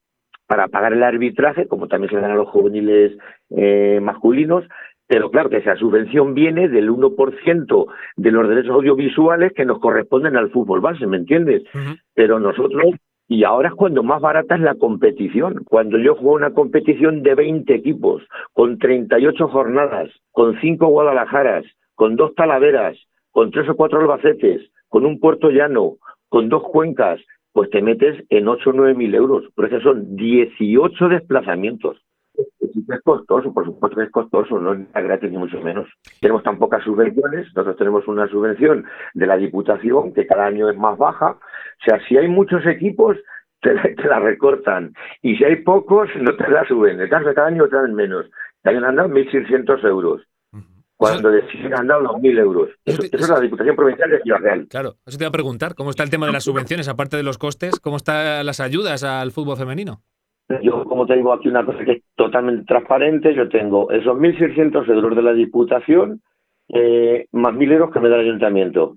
para 0.48 0.68
pagar 0.68 0.94
el 0.94 1.03
arbitraje, 1.03 1.68
como 1.68 1.88
también 1.88 2.11
se 2.11 2.19
dan 2.19 2.32
a 2.32 2.36
los 2.36 2.49
juveniles 2.49 3.18
eh, 3.52 3.99
masculinos, 4.02 4.65
Pero 5.07 5.30
claro, 5.30 5.49
que 5.49 5.57
esa 5.57 5.76
subvención 5.76 6.34
viene 6.34 6.69
del 6.69 6.90
1% 6.90 7.86
de 8.15 8.32
los 8.32 8.48
derechos 8.48 8.76
audiovisuales 8.76 9.52
que 9.53 9.65
nos 9.65 9.80
corresponden 9.80 10.38
al 10.38 10.52
fútbol 10.52 10.80
base, 10.80 11.06
¿me 11.06 11.18
entiendes? 11.18 11.64
Pero 12.14 12.40
nosotros, 12.40 12.95
y 13.32 13.45
ahora 13.45 13.70
es 13.70 13.76
cuando 13.76 14.03
más 14.03 14.20
barata 14.20 14.56
es 14.56 14.62
la 14.62 14.76
competición. 14.76 15.64
Cuando 15.64 15.98
yo 15.98 16.16
juego 16.16 16.36
una 16.36 16.52
competición 16.52 17.24
de 17.24 17.34
20 17.34 17.74
equipos, 17.74 18.22
con 18.52 18.78
38 18.78 19.48
jornadas, 19.48 20.10
con 20.34 20.60
5 20.60 20.86
Guadalajaras, 20.86 21.64
con 21.95 22.18
dos 22.18 22.36
Talaveras, 22.36 22.98
con 23.32 23.52
tres 23.52 23.70
o 23.70 23.78
cuatro 23.78 24.02
Albacetes, 24.02 24.70
con 24.90 25.06
un 25.06 25.18
Puerto 25.22 25.49
Llano, 25.49 25.94
con 26.28 26.49
dos 26.49 26.64
Cuencas, 26.64 27.22
pues 27.53 27.70
te 27.70 27.82
metes 27.82 28.22
en 28.28 28.49
8 28.49 28.70
o 28.70 28.74
9 28.74 28.95
mil 28.95 29.16
euros. 29.16 29.45
Por 29.56 29.68
eso 29.68 29.80
son 29.80 30.18
18 30.18 31.08
desplazamientos 31.08 32.02
es 32.59 33.01
costoso, 33.03 33.53
por 33.53 33.65
supuesto 33.65 33.97
que 33.97 34.05
es 34.05 34.11
costoso, 34.11 34.59
no 34.59 34.73
es 34.73 34.88
gratis 34.93 35.31
ni 35.31 35.38
mucho 35.38 35.59
menos. 35.61 35.88
Tenemos 36.19 36.43
tan 36.43 36.57
pocas 36.57 36.84
subvenciones, 36.84 37.47
nosotros 37.55 37.77
tenemos 37.77 38.07
una 38.07 38.27
subvención 38.27 38.85
de 39.13 39.27
la 39.27 39.38
Diputación 39.38 40.13
que 40.13 40.27
cada 40.27 40.45
año 40.45 40.69
es 40.69 40.77
más 40.77 40.97
baja. 40.97 41.31
O 41.31 41.84
sea, 41.85 41.99
si 42.07 42.18
hay 42.18 42.27
muchos 42.27 42.65
equipos, 42.65 43.18
te, 43.61 43.73
la 44.07 44.19
recortan. 44.19 44.93
Y 45.22 45.35
si 45.38 45.43
hay 45.43 45.57
pocos, 45.57 46.09
no 46.19 46.35
te 46.35 46.49
la 46.49 46.65
suben. 46.68 46.99
En 46.99 47.09
caso 47.09 47.30
de 47.30 47.35
cada 47.35 47.47
año 47.47 47.68
te 47.68 47.76
dan 47.76 47.93
menos. 47.93 48.26
Te 48.63 48.69
han 48.69 48.95
dado 48.95 49.09
1.600 49.09 49.85
euros. 49.85 50.22
Cuando 50.95 51.31
deciden 51.31 51.73
han 51.73 51.88
dado 51.88 52.03
2.000 52.03 52.39
euros. 52.39 52.69
Eso, 52.85 53.01
es 53.01 53.30
la 53.30 53.39
Diputación 53.39 53.76
Provincial 53.76 54.11
de 54.11 54.22
Ciudad 54.22 54.39
Real. 54.39 54.68
Claro, 54.69 54.97
eso 55.03 55.18
te 55.18 55.23
iba 55.23 55.30
a 55.30 55.31
preguntar. 55.31 55.73
¿Cómo 55.73 55.89
está 55.89 56.03
el 56.03 56.11
tema 56.11 56.27
de 56.27 56.31
las 56.31 56.43
subvenciones, 56.43 56.88
aparte 56.88 57.18
de 57.18 57.23
los 57.23 57.39
costes? 57.39 57.80
¿Cómo 57.80 57.97
están 57.97 58.45
las 58.45 58.59
ayudas 58.59 59.03
al 59.03 59.31
fútbol 59.31 59.57
femenino? 59.57 60.03
Yo, 60.61 60.86
como 60.86 61.06
te 61.06 61.15
digo 61.15 61.34
aquí 61.34 61.48
una 61.48 61.65
cosa 61.65 61.84
que 61.84 61.91
es 61.91 62.03
totalmente 62.15 62.65
transparente, 62.65 63.34
yo 63.34 63.49
tengo 63.49 63.91
esos 63.91 64.18
1.600 64.18 64.88
euros 64.90 65.15
de 65.15 65.22
la 65.22 65.34
Diputación 65.34 66.22
eh, 66.69 67.26
más 67.32 67.53
1.000 67.53 67.72
euros 67.73 67.91
que 67.91 67.99
me 67.99 68.10
da 68.10 68.15
el 68.15 68.28
Ayuntamiento. 68.28 68.95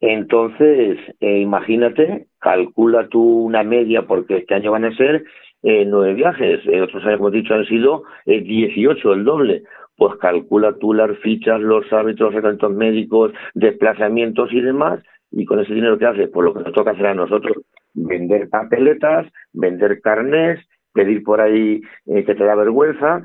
Entonces, 0.00 0.98
eh, 1.20 1.38
imagínate, 1.40 2.26
calcula 2.38 3.08
tú 3.08 3.22
una 3.22 3.62
media, 3.62 4.02
porque 4.02 4.38
este 4.38 4.54
año 4.54 4.70
van 4.70 4.84
a 4.84 4.96
ser 4.96 5.24
eh, 5.62 5.84
nueve 5.86 6.14
viajes, 6.14 6.60
eh, 6.66 6.82
otros 6.82 7.04
años, 7.04 7.16
como 7.16 7.30
he 7.30 7.32
dicho, 7.32 7.54
han 7.54 7.64
sido 7.66 8.04
18, 8.26 9.12
el 9.12 9.24
doble. 9.24 9.62
Pues 9.96 10.16
calcula 10.18 10.74
tú 10.74 10.92
las 10.92 11.16
fichas, 11.18 11.60
los 11.60 11.90
árbitros, 11.92 12.34
recantos 12.34 12.70
médicos, 12.72 13.32
desplazamientos 13.54 14.52
y 14.52 14.60
demás, 14.60 15.02
y 15.30 15.46
con 15.46 15.58
ese 15.60 15.74
dinero 15.74 15.98
que 15.98 16.06
haces, 16.06 16.28
pues 16.32 16.44
lo 16.44 16.52
que 16.52 16.60
nos 16.60 16.72
toca 16.72 16.90
hacer 16.90 17.06
a 17.06 17.14
nosotros, 17.14 17.56
vender 17.94 18.50
papeletas, 18.50 19.26
vender 19.54 20.00
carnés, 20.02 20.60
pedir 20.96 21.22
por 21.22 21.40
ahí 21.40 21.82
eh, 22.06 22.24
que 22.24 22.34
te 22.34 22.44
da 22.44 22.54
vergüenza 22.56 23.22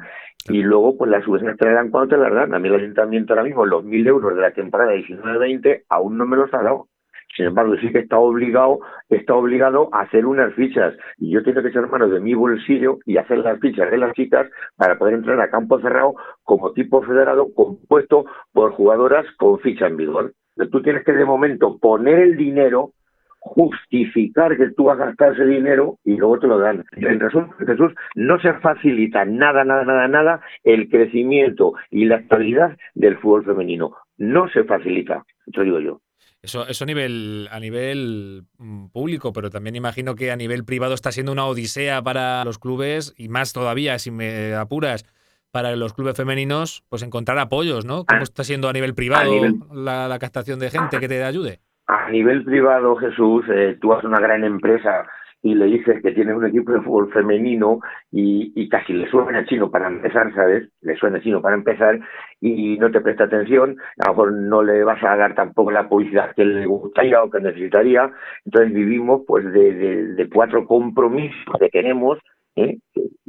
y 0.49 0.61
luego 0.61 0.97
pues 0.97 1.09
las 1.09 1.23
subvenciones 1.23 1.57
te 1.57 1.71
dan 1.71 1.89
cuando 1.89 2.15
te 2.15 2.21
las 2.21 2.33
dan. 2.33 2.53
A 2.53 2.59
mí 2.59 2.67
el 2.67 2.75
ayuntamiento 2.75 3.33
ahora 3.33 3.45
mismo 3.45 3.65
los 3.65 3.83
mil 3.83 4.05
euros 4.05 4.35
de 4.35 4.41
la 4.41 4.51
temporada 4.51 4.93
19-20 4.93 5.83
aún 5.89 6.17
no 6.17 6.25
me 6.25 6.37
los 6.37 6.53
ha 6.53 6.61
dado. 6.61 6.87
Sin 7.35 7.45
embargo, 7.45 7.75
sí 7.77 7.89
que 7.93 7.99
está 7.99 8.19
obligado, 8.19 8.79
está 9.07 9.35
obligado 9.35 9.87
a 9.93 10.01
hacer 10.01 10.25
unas 10.25 10.53
fichas. 10.53 10.93
Y 11.17 11.31
yo 11.31 11.43
tengo 11.43 11.61
que 11.61 11.69
echar 11.69 11.89
mano 11.89 12.09
de 12.09 12.19
mi 12.19 12.33
bolsillo 12.33 12.99
y 13.05 13.15
hacer 13.15 13.37
las 13.37 13.57
fichas 13.59 13.89
de 13.89 13.97
las 13.97 14.13
chicas 14.13 14.49
para 14.75 14.97
poder 14.97 15.13
entrar 15.13 15.39
a 15.39 15.49
campo 15.49 15.79
cerrado 15.79 16.13
como 16.43 16.73
tipo 16.73 17.01
federado 17.03 17.47
compuesto 17.53 18.25
por 18.51 18.73
jugadoras 18.73 19.25
con 19.37 19.59
ficha 19.59 19.87
en 19.87 19.95
vigor. 19.95 20.33
Tú 20.71 20.81
tienes 20.81 21.05
que 21.05 21.13
de 21.13 21.23
momento 21.23 21.77
poner 21.79 22.19
el 22.19 22.35
dinero 22.35 22.91
justificar 23.41 24.55
que 24.55 24.69
tú 24.69 24.89
has 24.91 24.99
gastado 24.99 25.33
ese 25.33 25.45
dinero 25.45 25.97
y 26.05 26.15
luego 26.15 26.39
te 26.39 26.47
lo 26.47 26.59
dan. 26.59 26.85
En 26.91 27.19
resumen, 27.19 27.51
Jesús, 27.65 27.91
no 28.15 28.39
se 28.39 28.53
facilita 28.53 29.25
nada, 29.25 29.63
nada, 29.63 29.83
nada, 29.83 30.07
nada 30.07 30.41
el 30.63 30.89
crecimiento 30.89 31.73
y 31.89 32.05
la 32.05 32.17
estabilidad 32.17 32.77
del 32.93 33.17
fútbol 33.17 33.43
femenino. 33.43 33.95
No 34.17 34.47
se 34.49 34.63
facilita, 34.63 35.25
eso 35.47 35.61
digo 35.63 35.79
yo. 35.79 36.01
Eso, 36.43 36.67
eso 36.67 36.83
a 36.83 36.87
nivel, 36.87 37.47
a 37.51 37.59
nivel 37.59 38.43
mm, 38.57 38.87
público, 38.87 39.33
pero 39.33 39.49
también 39.49 39.75
imagino 39.75 40.15
que 40.15 40.31
a 40.31 40.35
nivel 40.35 40.63
privado 40.63 40.93
está 40.93 41.11
siendo 41.11 41.31
una 41.31 41.45
odisea 41.45 42.01
para 42.03 42.45
los 42.45 42.59
clubes 42.59 43.13
y 43.17 43.27
más 43.27 43.53
todavía, 43.53 43.97
si 43.99 44.11
me 44.11 44.53
apuras, 44.53 45.05
para 45.51 45.75
los 45.75 45.93
clubes 45.93 46.15
femeninos, 46.15 46.83
pues 46.89 47.01
encontrar 47.01 47.37
apoyos, 47.39 47.85
¿no? 47.85 48.05
¿Cómo 48.05 48.21
ah, 48.21 48.23
está 48.23 48.43
siendo 48.43 48.69
a 48.69 48.73
nivel 48.73 48.93
privado 48.95 49.33
la, 49.73 50.07
la 50.07 50.19
captación 50.19 50.59
de 50.59 50.69
gente 50.69 50.99
que 50.99 51.07
te 51.07 51.23
ayude? 51.23 51.59
A 51.91 52.09
nivel 52.09 52.45
privado, 52.45 52.95
Jesús, 52.95 53.43
eh, 53.53 53.77
tú 53.81 53.91
a 53.91 53.99
una 53.99 54.21
gran 54.21 54.45
empresa 54.45 55.05
y 55.43 55.55
le 55.55 55.65
dices 55.65 56.01
que 56.01 56.13
tienes 56.13 56.35
un 56.35 56.45
equipo 56.45 56.71
de 56.71 56.79
fútbol 56.79 57.11
femenino 57.11 57.81
y, 58.11 58.69
casi 58.69 58.93
le 58.93 59.09
suena 59.09 59.45
chino 59.45 59.69
para 59.69 59.87
empezar, 59.87 60.33
¿sabes? 60.33 60.69
Le 60.81 60.95
suena 60.95 61.19
chino 61.19 61.41
para 61.41 61.55
empezar 61.55 61.99
y 62.39 62.77
no 62.77 62.91
te 62.91 63.01
presta 63.01 63.25
atención, 63.25 63.75
a 63.99 64.07
lo 64.07 64.13
mejor 64.13 64.33
no 64.33 64.63
le 64.63 64.85
vas 64.85 65.03
a 65.03 65.17
dar 65.17 65.35
tampoco 65.35 65.71
la 65.71 65.89
publicidad 65.89 66.33
que 66.33 66.45
le 66.45 66.65
gustaría 66.65 67.21
o 67.21 67.29
que 67.29 67.41
necesitaría, 67.41 68.09
entonces 68.45 68.71
vivimos 68.71 69.23
pues 69.27 69.51
de, 69.51 70.29
cuatro 70.33 70.65
compromisos 70.65 71.43
que 71.59 71.69
tenemos, 71.69 72.19
¿eh? 72.55 72.77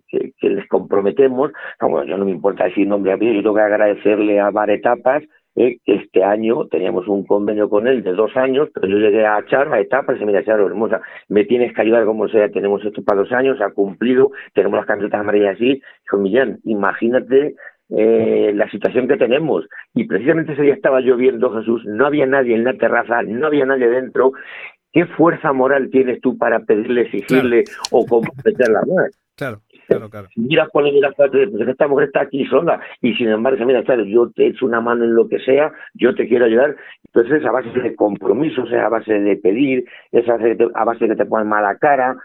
que, 0.08 0.48
les 0.48 0.68
comprometemos, 0.68 1.50
no, 1.80 2.04
yo 2.04 2.16
no 2.16 2.24
me 2.26 2.30
importa 2.30 2.64
decir 2.64 2.86
nombre 2.86 3.12
a 3.12 3.16
mí, 3.16 3.34
yo 3.34 3.42
tengo 3.42 3.56
que 3.56 3.62
agradecerle 3.62 4.38
a 4.38 4.50
Bar 4.50 4.70
Etapas 4.70 5.24
este 5.54 6.24
año 6.24 6.66
teníamos 6.68 7.06
un 7.08 7.24
convenio 7.26 7.68
con 7.68 7.86
él 7.86 8.02
de 8.02 8.12
dos 8.12 8.36
años, 8.36 8.68
pero 8.72 8.88
yo 8.88 8.96
llegué 8.96 9.26
a 9.26 9.44
Char, 9.46 9.72
a 9.72 9.80
etapa, 9.80 10.14
y 10.14 10.18
se 10.18 10.24
mira, 10.24 10.44
Charo, 10.44 10.66
hermosa, 10.66 11.00
me 11.28 11.44
tienes 11.44 11.74
que 11.74 11.82
ayudar 11.82 12.04
como 12.06 12.28
sea, 12.28 12.48
tenemos 12.50 12.84
esto 12.84 13.02
para 13.02 13.20
dos 13.20 13.32
años, 13.32 13.60
ha 13.60 13.70
cumplido, 13.70 14.30
tenemos 14.54 14.78
las 14.78 14.86
camisetas 14.86 15.20
amarillas 15.20 15.56
así, 15.56 15.82
dijo 16.04 16.16
Millán, 16.18 16.58
imagínate 16.64 17.54
eh, 17.90 18.52
la 18.54 18.70
situación 18.70 19.06
que 19.06 19.18
tenemos. 19.18 19.66
Y 19.94 20.04
precisamente 20.04 20.52
ese 20.54 20.62
día 20.62 20.74
estaba 20.74 21.00
lloviendo, 21.00 21.52
Jesús, 21.54 21.82
no 21.84 22.06
había 22.06 22.26
nadie 22.26 22.54
en 22.54 22.64
la 22.64 22.74
terraza, 22.74 23.22
no 23.22 23.46
había 23.46 23.66
nadie 23.66 23.88
dentro. 23.88 24.32
¿Qué 24.92 25.06
fuerza 25.06 25.52
moral 25.52 25.90
tienes 25.90 26.20
tú 26.20 26.36
para 26.38 26.60
pedirle, 26.60 27.02
exigirle 27.02 27.64
o 27.90 28.06
comprometerla 28.06 28.80
más? 28.80 29.18
Claro. 29.36 29.60
Claro, 29.92 30.10
claro. 30.10 30.28
Mira 30.36 30.68
cuál 30.70 30.88
es 30.88 30.94
la 30.94 31.12
pues 31.12 31.68
esta 31.68 31.88
mujer 31.88 32.06
está 32.06 32.22
aquí 32.22 32.44
sola 32.46 32.80
y 33.00 33.14
sin 33.14 33.28
embargo, 33.28 33.64
mira, 33.64 33.82
claro, 33.82 34.04
yo 34.04 34.30
te 34.30 34.48
echo 34.48 34.66
una 34.66 34.80
mano 34.80 35.04
en 35.04 35.14
lo 35.14 35.28
que 35.28 35.38
sea, 35.40 35.72
yo 35.94 36.14
te 36.14 36.26
quiero 36.26 36.46
ayudar. 36.46 36.76
Entonces, 37.06 37.44
a 37.44 37.50
base 37.50 37.68
de 37.68 37.94
compromisos, 37.94 38.72
a 38.72 38.88
base 38.88 39.12
de 39.12 39.36
pedir, 39.36 39.84
es 40.10 40.28
a 40.28 40.84
base 40.84 41.04
de 41.04 41.10
que 41.10 41.16
te 41.16 41.26
ponen 41.26 41.48
mala 41.48 41.76
cara. 41.76 42.16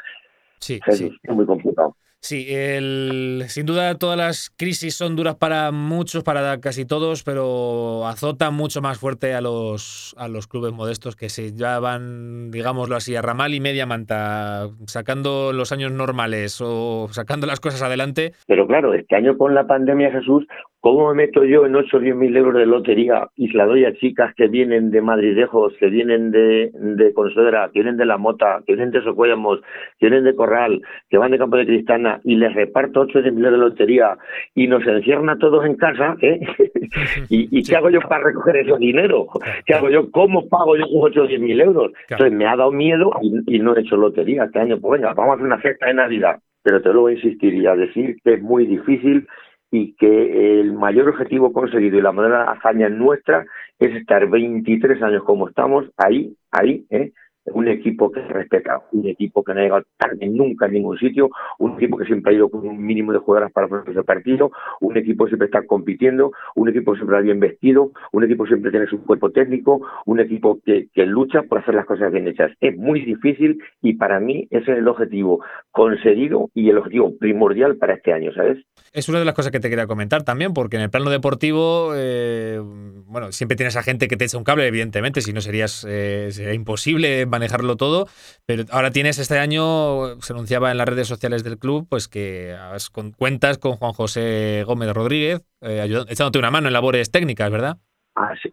Sí, 0.59 0.79
sí. 0.89 1.11
Es 1.21 1.35
muy 1.35 1.45
complicado. 1.45 1.95
Sí, 2.27 2.45
el, 2.49 3.43
sin 3.47 3.65
duda 3.65 3.97
todas 3.97 4.17
las 4.17 4.49
crisis 4.49 4.97
son 4.97 5.15
duras 5.15 5.35
para 5.35 5.71
muchos, 5.71 6.25
para 6.25 6.59
casi 6.59 6.83
todos, 6.83 7.23
pero 7.23 8.05
azotan 8.05 8.53
mucho 8.53 8.81
más 8.81 8.99
fuerte 8.99 9.33
a 9.33 9.39
los, 9.39 10.13
a 10.17 10.27
los 10.27 10.45
clubes 10.45 10.73
modestos 10.73 11.15
que 11.15 11.29
se 11.29 11.53
ya 11.53 11.79
van, 11.79 12.51
digámoslo 12.51 12.97
así, 12.97 13.15
a 13.15 13.21
ramal 13.21 13.53
y 13.53 13.61
media 13.61 13.85
manta, 13.85 14.67
sacando 14.87 15.53
los 15.53 15.71
años 15.71 15.93
normales 15.93 16.59
o 16.61 17.07
sacando 17.11 17.47
las 17.47 17.61
cosas 17.61 17.81
adelante. 17.81 18.33
Pero 18.45 18.67
claro, 18.67 18.93
este 18.93 19.15
año 19.15 19.37
con 19.37 19.55
la 19.55 19.65
pandemia, 19.65 20.11
Jesús, 20.11 20.45
¿Cómo 20.79 21.09
me 21.09 21.25
meto 21.25 21.43
yo 21.43 21.65
en 21.65 21.75
8 21.75 21.97
o 21.97 21.99
10 21.99 22.15
mil 22.15 22.37
euros 22.37 22.53
de 22.53 22.67
lotería 22.67 23.27
y 23.35 23.47
se 23.47 23.57
la 23.57 23.65
doy 23.65 23.83
a 23.83 23.95
chicas 23.95 24.33
que 24.35 24.47
vienen 24.47 24.91
de 24.91 25.01
Madridejos, 25.01 25.73
que 25.79 25.87
vienen 25.87 26.29
de, 26.29 26.69
de 26.71 27.13
Consuegra, 27.13 27.69
que 27.73 27.79
vienen 27.79 27.97
de 27.97 28.05
La 28.05 28.17
Mota, 28.17 28.61
que 28.65 28.73
vienen 28.73 28.91
de 28.91 29.01
Socuellamos, 29.01 29.59
que 29.99 30.07
vienen 30.07 30.23
de 30.23 30.35
Corral, 30.35 30.81
que 31.09 31.17
van 31.17 31.31
de 31.31 31.39
Campo 31.39 31.57
de 31.57 31.65
Cristana 31.65 32.21
y 32.23 32.35
les 32.35 32.53
reparto 32.53 33.01
8 33.01 33.19
o 33.19 33.21
10 33.23 33.33
mil 33.33 33.45
euros 33.45 33.59
de 33.59 33.65
lotería 33.65 34.17
y 34.53 34.67
nos 34.67 34.85
encierran 34.85 35.29
a 35.29 35.39
todos 35.39 35.65
en 35.65 35.75
casa? 35.77 36.15
¿eh? 36.21 36.39
¿Y, 37.29 37.63
qué 37.63 37.75
hago 37.75 37.89
yo 37.89 37.99
para 38.01 38.25
recoger 38.25 38.57
ese 38.57 38.77
dinero? 38.77 39.27
¿Qué 39.65 39.73
hago 39.73 39.89
yo? 39.89 40.11
¿Cómo 40.11 40.47
pago 40.47 40.77
yo 40.77 40.85
esos 40.85 40.99
8 41.01 41.21
o 41.23 41.27
10 41.27 41.41
mil 41.41 41.59
euros? 41.59 41.91
Entonces 42.07 42.37
me 42.37 42.45
ha 42.45 42.55
dado 42.55 42.71
miedo 42.71 43.11
y, 43.21 43.59
no 43.59 43.75
he 43.75 43.81
hecho 43.81 43.97
lotería 43.97 44.43
este 44.43 44.59
año. 44.59 44.79
Pues 44.79 45.01
venga, 45.01 45.13
vamos 45.15 45.31
a 45.31 45.33
hacer 45.35 45.45
una 45.47 45.57
fiesta 45.57 45.87
de 45.87 45.95
Navidad. 45.95 46.39
Pero 46.61 46.81
te 46.81 46.93
lo 46.93 47.01
voy 47.01 47.13
a 47.13 47.15
insistir 47.15 47.53
y 47.53 47.65
a 47.65 47.75
decir 47.75 48.17
que 48.23 48.33
es 48.33 48.41
muy 48.41 48.65
difícil 48.65 49.27
y 49.71 49.93
que 49.95 50.59
el 50.59 50.73
mayor 50.73 51.09
objetivo 51.09 51.51
conseguido 51.51 51.97
y 51.97 52.01
la 52.01 52.11
mayor 52.11 52.49
hazaña 52.49 52.89
nuestra 52.89 53.45
es 53.79 53.95
estar 53.95 54.27
23 54.27 55.01
años 55.03 55.23
como 55.23 55.49
estamos 55.49 55.85
ahí, 55.97 56.35
ahí, 56.51 56.85
¿eh? 56.89 57.11
Un 57.53 57.67
equipo 57.67 58.11
que 58.11 58.21
respeta, 58.21 58.81
un 58.91 59.07
equipo 59.07 59.43
que 59.43 59.53
no 59.53 59.59
ha 59.59 59.63
llegado 59.63 59.83
tarde 59.97 60.27
nunca 60.27 60.65
en 60.65 60.73
ningún 60.73 60.97
sitio, 60.97 61.29
un 61.59 61.73
equipo 61.75 61.97
que 61.97 62.05
siempre 62.05 62.33
ha 62.33 62.35
ido 62.35 62.49
con 62.49 62.67
un 62.67 62.83
mínimo 62.83 63.13
de 63.13 63.19
jugadoras 63.19 63.51
para 63.51 63.67
el 63.85 64.03
partido, 64.03 64.51
un 64.81 64.97
equipo 64.97 65.25
que 65.25 65.31
siempre 65.31 65.47
está 65.47 65.65
compitiendo, 65.65 66.31
un 66.55 66.69
equipo 66.69 66.91
que 66.91 66.99
siempre 66.99 67.17
está 67.17 67.23
bien 67.23 67.39
vestido, 67.39 67.91
un 68.11 68.23
equipo 68.23 68.43
que 68.43 68.49
siempre 68.49 68.71
tiene 68.71 68.87
su 68.87 69.03
cuerpo 69.03 69.31
técnico, 69.31 69.81
un 70.05 70.19
equipo 70.19 70.59
que, 70.65 70.87
que 70.93 71.05
lucha 71.05 71.43
por 71.43 71.59
hacer 71.59 71.75
las 71.75 71.85
cosas 71.85 72.11
bien 72.11 72.27
hechas. 72.27 72.51
Es 72.59 72.75
muy 72.77 73.01
difícil 73.01 73.61
y 73.81 73.93
para 73.93 74.19
mí 74.19 74.47
ese 74.51 74.71
es 74.71 74.77
el 74.79 74.87
objetivo 74.87 75.43
conseguido 75.71 76.49
y 76.53 76.69
el 76.69 76.77
objetivo 76.77 77.17
primordial 77.17 77.77
para 77.77 77.95
este 77.95 78.13
año, 78.13 78.31
¿sabes? 78.33 78.57
Es 78.93 79.09
una 79.09 79.19
de 79.19 79.25
las 79.25 79.35
cosas 79.35 79.51
que 79.51 79.59
te 79.59 79.69
quería 79.69 79.87
comentar 79.87 80.23
también, 80.23 80.53
porque 80.53 80.77
en 80.77 80.83
el 80.83 80.89
plano 80.89 81.09
deportivo, 81.09 81.91
eh, 81.95 82.59
bueno, 83.05 83.31
siempre 83.31 83.55
tienes 83.55 83.75
a 83.75 83.83
gente 83.83 84.07
que 84.07 84.17
te 84.17 84.25
echa 84.25 84.37
un 84.37 84.43
cable, 84.43 84.65
evidentemente, 84.67 85.21
si 85.21 85.33
no 85.33 85.41
serías, 85.41 85.85
eh, 85.87 86.29
sería 86.31 86.53
imposible 86.53 87.25
manejarlo 87.37 87.75
todo, 87.75 88.05
pero 88.45 88.63
ahora 88.71 88.91
tienes 88.91 89.19
este 89.19 89.39
año, 89.39 90.19
se 90.21 90.33
anunciaba 90.33 90.71
en 90.71 90.77
las 90.77 90.87
redes 90.87 91.07
sociales 91.07 91.43
del 91.43 91.57
club, 91.57 91.87
pues 91.89 92.07
que 92.07 92.55
con, 92.91 93.11
cuentas 93.11 93.57
con 93.57 93.73
Juan 93.73 93.93
José 93.93 94.63
Gómez 94.65 94.93
Rodríguez, 94.93 95.41
eh, 95.61 95.87
echándote 96.09 96.39
una 96.39 96.51
mano 96.51 96.67
en 96.67 96.73
labores 96.73 97.11
técnicas, 97.11 97.51
¿verdad? 97.51 97.77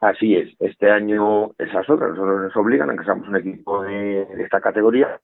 Así, 0.00 0.34
es. 0.34 0.54
Este 0.60 0.90
año 0.90 1.52
esas 1.58 1.88
otras 1.88 2.10
nosotros 2.10 2.42
nos 2.42 2.56
obligan 2.56 2.90
a 2.90 2.96
que 2.96 3.04
seamos 3.04 3.26
un 3.28 3.36
equipo 3.36 3.82
de, 3.82 4.26
esta 4.40 4.60
categoría 4.60 5.20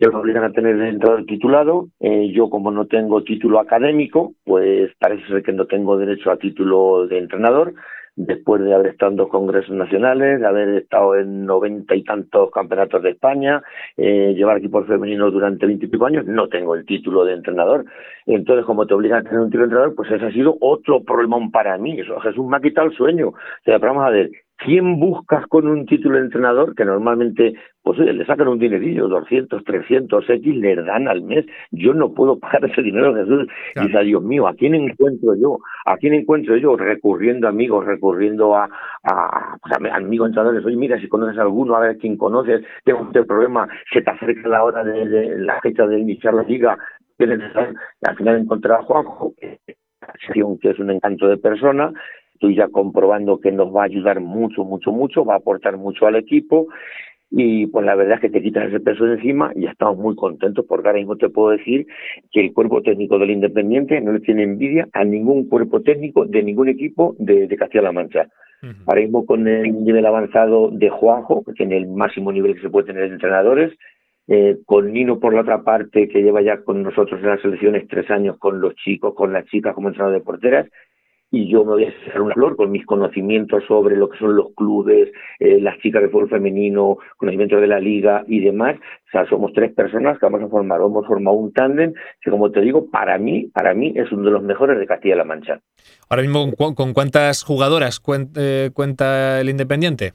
nos 0.00 0.14
obligan 0.14 0.44
a 0.44 0.52
tener 0.52 0.78
dentro 0.78 1.16
del 1.16 1.26
titulado. 1.26 1.88
Eh, 2.00 2.32
yo, 2.32 2.48
como 2.48 2.70
no 2.70 2.86
tengo 2.86 3.22
título 3.22 3.60
académico, 3.60 4.32
pues 4.44 4.90
parece 4.98 5.26
ser 5.26 5.42
que 5.42 5.52
no 5.52 5.66
tengo 5.66 5.98
derecho 5.98 6.30
a 6.30 6.38
título 6.38 7.06
de 7.06 7.18
entrenador 7.18 7.74
después 8.26 8.62
de 8.62 8.74
haber 8.74 8.88
estado 8.88 9.12
en 9.12 9.16
dos 9.16 9.28
congresos 9.28 9.74
nacionales, 9.74 10.40
de 10.40 10.46
haber 10.46 10.68
estado 10.82 11.16
en 11.16 11.46
noventa 11.46 11.94
y 11.94 12.04
tantos 12.04 12.50
campeonatos 12.50 13.02
de 13.02 13.10
España, 13.10 13.62
eh, 13.96 14.34
llevar 14.36 14.58
equipos 14.58 14.86
femeninos 14.86 15.32
durante 15.32 15.66
veintipico 15.66 16.06
años, 16.06 16.26
no 16.26 16.48
tengo 16.48 16.74
el 16.74 16.84
título 16.84 17.24
de 17.24 17.34
entrenador. 17.34 17.84
Entonces, 18.26 18.64
como 18.64 18.86
te 18.86 18.94
obligan 18.94 19.20
a 19.20 19.22
tener 19.22 19.40
un 19.40 19.48
título 19.48 19.62
de 19.62 19.68
entrenador, 19.68 19.94
pues 19.94 20.10
ese 20.10 20.26
ha 20.26 20.32
sido 20.32 20.56
otro 20.60 21.02
problema 21.02 21.38
para 21.52 21.78
mí. 21.78 21.98
Eso, 21.98 22.20
Jesús 22.20 22.46
me 22.46 22.56
ha 22.56 22.60
quitado 22.60 22.88
el 22.88 22.96
sueño. 22.96 23.28
O 23.28 23.34
sea, 23.64 23.78
vamos 23.78 24.04
a 24.04 24.10
ver, 24.10 24.30
¿Quién 24.62 25.00
buscas 25.00 25.46
con 25.46 25.66
un 25.66 25.86
título 25.86 26.16
de 26.16 26.24
entrenador 26.24 26.74
que 26.74 26.84
normalmente, 26.84 27.54
pues 27.82 27.98
oye, 27.98 28.12
le 28.12 28.26
sacan 28.26 28.48
un 28.48 28.58
dinerillo, 28.58 29.08
200, 29.08 29.64
300 29.64 30.28
X, 30.28 30.56
le 30.56 30.76
dan 30.76 31.08
al 31.08 31.22
mes? 31.22 31.46
Yo 31.70 31.94
no 31.94 32.12
puedo 32.12 32.38
pagar 32.38 32.66
ese 32.66 32.82
dinero, 32.82 33.14
Jesús. 33.14 33.48
Y 33.76 33.86
dice, 33.86 34.00
Dios 34.00 34.22
mío, 34.22 34.46
¿a 34.46 34.54
quién 34.54 34.74
encuentro 34.74 35.34
yo? 35.34 35.60
¿A 35.86 35.96
quién 35.96 36.12
encuentro 36.12 36.58
yo? 36.58 36.76
Recurriendo 36.76 37.46
a 37.46 37.50
amigos, 37.50 37.86
recurriendo 37.86 38.54
a, 38.54 38.68
a, 39.02 39.56
pues 39.62 39.72
a 39.72 39.96
amigos 39.96 40.28
entrenadores. 40.28 40.62
Oye, 40.66 40.76
mira, 40.76 41.00
si 41.00 41.08
conoces 41.08 41.38
a 41.38 41.42
alguno, 41.42 41.74
a 41.74 41.80
ver 41.80 41.96
quién 41.96 42.18
conoces, 42.18 42.62
tengo 42.84 43.04
este 43.04 43.24
problema, 43.24 43.66
se 43.90 44.02
te 44.02 44.10
acerca 44.10 44.46
la 44.46 44.62
hora 44.62 44.84
de, 44.84 45.38
la 45.38 45.58
fecha 45.62 45.86
de 45.86 46.00
iniciar 46.00 46.34
la 46.34 46.42
liga, 46.42 46.76
al 47.18 48.16
final 48.16 48.36
encontrar 48.36 48.80
a 48.80 48.82
Juanjo, 48.82 49.32
que 49.38 50.70
es 50.70 50.78
un 50.78 50.90
encanto 50.90 51.28
de 51.28 51.38
persona, 51.38 51.92
estoy 52.40 52.56
ya 52.56 52.68
comprobando 52.68 53.38
que 53.38 53.52
nos 53.52 53.74
va 53.74 53.82
a 53.82 53.84
ayudar 53.84 54.20
mucho, 54.20 54.64
mucho, 54.64 54.92
mucho, 54.92 55.26
va 55.26 55.34
a 55.34 55.36
aportar 55.36 55.76
mucho 55.76 56.06
al 56.06 56.16
equipo 56.16 56.68
y 57.30 57.66
pues 57.66 57.84
la 57.84 57.94
verdad 57.94 58.14
es 58.14 58.20
que 58.22 58.30
te 58.30 58.42
quitas 58.42 58.68
ese 58.68 58.80
peso 58.80 59.04
de 59.04 59.16
encima 59.16 59.52
y 59.54 59.66
estamos 59.66 59.98
muy 59.98 60.16
contentos 60.16 60.64
porque 60.66 60.88
ahora 60.88 60.98
mismo 60.98 61.16
te 61.16 61.28
puedo 61.28 61.50
decir 61.50 61.86
que 62.32 62.40
el 62.40 62.54
cuerpo 62.54 62.80
técnico 62.80 63.18
del 63.18 63.32
Independiente 63.32 64.00
no 64.00 64.12
le 64.12 64.20
tiene 64.20 64.44
envidia 64.44 64.88
a 64.94 65.04
ningún 65.04 65.50
cuerpo 65.50 65.82
técnico 65.82 66.24
de 66.24 66.42
ningún 66.42 66.70
equipo 66.70 67.14
de, 67.18 67.46
Castilla-La 67.58 67.92
Mancha. 67.92 68.26
Ahora 68.86 69.00
mismo 69.02 69.26
con 69.26 69.46
el 69.46 69.84
nivel 69.84 70.04
avanzado 70.06 70.70
de 70.70 70.88
Juanjo, 70.88 71.44
que 71.44 71.52
tiene 71.52 71.76
el 71.76 71.88
máximo 71.88 72.32
nivel 72.32 72.54
que 72.54 72.62
se 72.62 72.70
puede 72.70 72.86
tener 72.86 73.08
de 73.08 73.14
entrenadores, 73.14 73.72
eh, 74.28 74.58
con 74.66 74.92
Nino 74.92 75.18
por 75.18 75.34
la 75.34 75.42
otra 75.42 75.62
parte, 75.62 76.08
que 76.08 76.22
lleva 76.22 76.42
ya 76.42 76.62
con 76.62 76.82
nosotros 76.82 77.20
en 77.20 77.28
las 77.28 77.40
selecciones 77.40 77.86
tres 77.88 78.10
años 78.10 78.38
con 78.38 78.60
los 78.60 78.74
chicos, 78.76 79.14
con 79.14 79.32
las 79.32 79.46
chicas 79.46 79.74
como 79.74 79.88
entrenador 79.88 80.18
de 80.18 80.24
porteras, 80.24 80.66
y 81.30 81.48
yo 81.48 81.64
me 81.64 81.72
voy 81.72 81.84
a 81.84 81.88
hacer 81.88 82.20
una 82.20 82.34
flor 82.34 82.56
con 82.56 82.70
mis 82.70 82.84
conocimientos 82.84 83.62
sobre 83.68 83.96
lo 83.96 84.08
que 84.08 84.18
son 84.18 84.34
los 84.34 84.52
clubes, 84.54 85.10
eh, 85.38 85.60
las 85.60 85.78
chicas 85.78 86.02
de 86.02 86.08
fútbol 86.08 86.28
femenino, 86.28 86.98
conocimientos 87.16 87.60
de 87.60 87.68
la 87.68 87.78
liga 87.78 88.24
y 88.26 88.40
demás. 88.40 88.76
O 88.76 89.10
sea, 89.12 89.26
somos 89.28 89.52
tres 89.52 89.72
personas 89.72 90.18
que 90.18 90.26
vamos 90.26 90.42
a 90.42 90.48
formar, 90.48 90.80
hemos 90.80 91.06
formado 91.06 91.36
un 91.36 91.52
tándem 91.52 91.92
que, 92.20 92.30
como 92.30 92.50
te 92.50 92.60
digo, 92.60 92.90
para 92.90 93.16
mí, 93.18 93.46
para 93.54 93.74
mí 93.74 93.92
es 93.94 94.10
uno 94.10 94.24
de 94.24 94.30
los 94.32 94.42
mejores 94.42 94.78
de 94.78 94.86
Castilla-La 94.86 95.24
Mancha. 95.24 95.60
Ahora 96.08 96.22
mismo, 96.22 96.50
¿con 96.56 96.92
cuántas 96.92 97.44
jugadoras 97.44 98.02
eh, 98.36 98.70
cuenta 98.74 99.40
el 99.40 99.48
Independiente? 99.48 100.12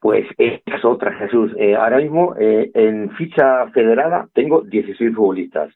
Pues 0.00 0.26
es 0.38 0.60
otra, 0.84 1.12
Jesús. 1.14 1.52
Eh, 1.58 1.76
ahora 1.76 1.98
mismo 1.98 2.34
en 2.38 3.10
ficha 3.12 3.68
federada 3.68 4.28
tengo 4.34 4.62
16 4.62 5.14
futbolistas. 5.14 5.72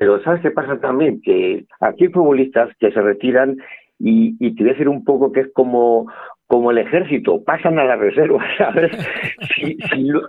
Pero 0.00 0.18
¿sabes 0.22 0.40
qué 0.40 0.50
pasa 0.50 0.80
también? 0.80 1.20
Que 1.20 1.66
aquí 1.78 2.04
hay 2.04 2.10
futbolistas 2.10 2.70
que 2.80 2.90
se 2.90 3.02
retiran 3.02 3.58
y, 4.00 4.34
y 4.40 4.54
te 4.54 4.62
voy 4.62 4.70
a 4.70 4.72
decir 4.72 4.88
un 4.88 5.04
poco 5.04 5.30
que 5.30 5.40
es 5.40 5.52
como, 5.52 6.06
como 6.50 6.72
el 6.72 6.78
ejército, 6.78 7.44
pasan 7.44 7.78
a 7.78 7.84
la 7.84 7.94
reserva, 7.94 8.44
¿sabes? 8.58 8.90
Si, 9.54 9.78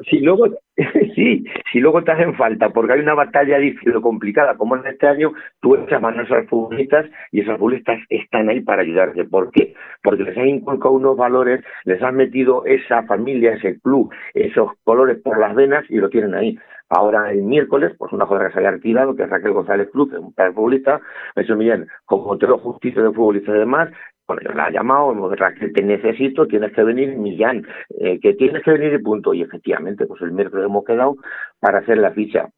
si, 0.07 0.19
luego, 0.19 0.49
sí, 1.15 1.43
si 1.72 1.80
luego 1.80 2.03
te 2.03 2.11
hacen 2.11 2.35
falta, 2.35 2.69
porque 2.69 2.93
hay 2.93 2.99
una 2.99 3.15
batalla 3.15 3.57
difícil 3.57 3.95
o 3.95 4.02
complicada, 4.03 4.56
como 4.56 4.76
en 4.76 4.85
este 4.85 5.07
año, 5.07 5.34
tú 5.61 5.76
echas 5.76 5.99
manos 5.99 6.30
a 6.30 6.35
los 6.35 6.48
futbolistas 6.48 7.07
y 7.31 7.41
esos 7.41 7.57
futbolistas 7.57 7.99
están 8.10 8.49
ahí 8.49 8.61
para 8.61 8.84
ayudarte. 8.84 9.23
¿Por 9.23 9.49
qué? 9.52 9.73
Porque 10.03 10.23
les 10.23 10.38
has 10.38 10.45
inculcado 10.45 10.93
unos 10.93 11.18
valores, 11.18 11.64
les 11.85 12.03
has 12.03 12.14
metido 12.14 12.65
esa 12.65 13.02
familia, 13.03 13.53
ese 13.53 13.80
club, 13.80 14.14
esos 14.35 14.69
colores 14.84 15.18
por 15.23 15.39
las 15.39 15.56
venas 15.56 15.85
y 15.89 15.95
lo 15.95 16.10
tienen 16.10 16.35
ahí. 16.35 16.56
Ahora 16.94 17.32
el 17.32 17.44
miércoles, 17.44 17.94
pues 17.98 18.12
una 18.12 18.26
jugadora 18.26 18.50
que 18.50 18.54
se 18.54 18.60
había 18.60 18.72
retirado, 18.72 19.16
que 19.16 19.24
es 19.24 19.30
Raquel 19.30 19.54
González 19.54 19.90
Cruz, 19.94 20.12
un 20.12 20.34
futbolista, 20.34 21.00
me 21.38 21.44
dice, 21.44 21.56
Miguel, 21.56 21.88
como 22.04 22.38
te 22.38 22.48
lo 22.48 22.58
justicia 22.58 23.02
de 23.02 23.14
futbolista 23.14 23.56
y 23.56 23.60
demás, 23.60 23.90
bueno, 24.28 24.42
yo 24.44 24.52
la 24.54 24.68
he 24.68 24.74
llamado, 24.74 25.34
Raquel, 25.34 25.72
te 25.72 25.84
necesito, 25.84 26.48
tienes 26.48 26.74
que 26.74 26.84
venir, 26.84 27.16
Millán, 27.16 27.66
eh, 27.98 28.20
que 28.20 28.34
tienes 28.34 28.62
que 28.64 28.72
venir 28.72 28.94
y 28.94 29.02
punto. 29.02 29.34
Y 29.34 29.42
efectivamente, 29.42 30.06
pues 30.06 30.22
el 30.22 30.34
miércoles 30.34 30.66
hemos 30.66 30.84
quedado 30.84 31.16
para 31.62 31.80
hacer 31.80 31.98
la 31.98 32.12
ficha. 32.12 32.50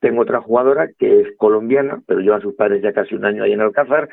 Tengo 0.00 0.22
otra 0.22 0.40
jugadora 0.40 0.88
que 0.98 1.20
es 1.20 1.36
colombiana, 1.36 2.00
pero 2.06 2.20
lleva 2.20 2.36
a 2.36 2.40
sus 2.40 2.54
padres 2.54 2.82
ya 2.82 2.94
casi 2.94 3.14
un 3.14 3.26
año 3.26 3.44
ahí 3.44 3.52
en 3.52 3.60
Alcázar, 3.60 4.08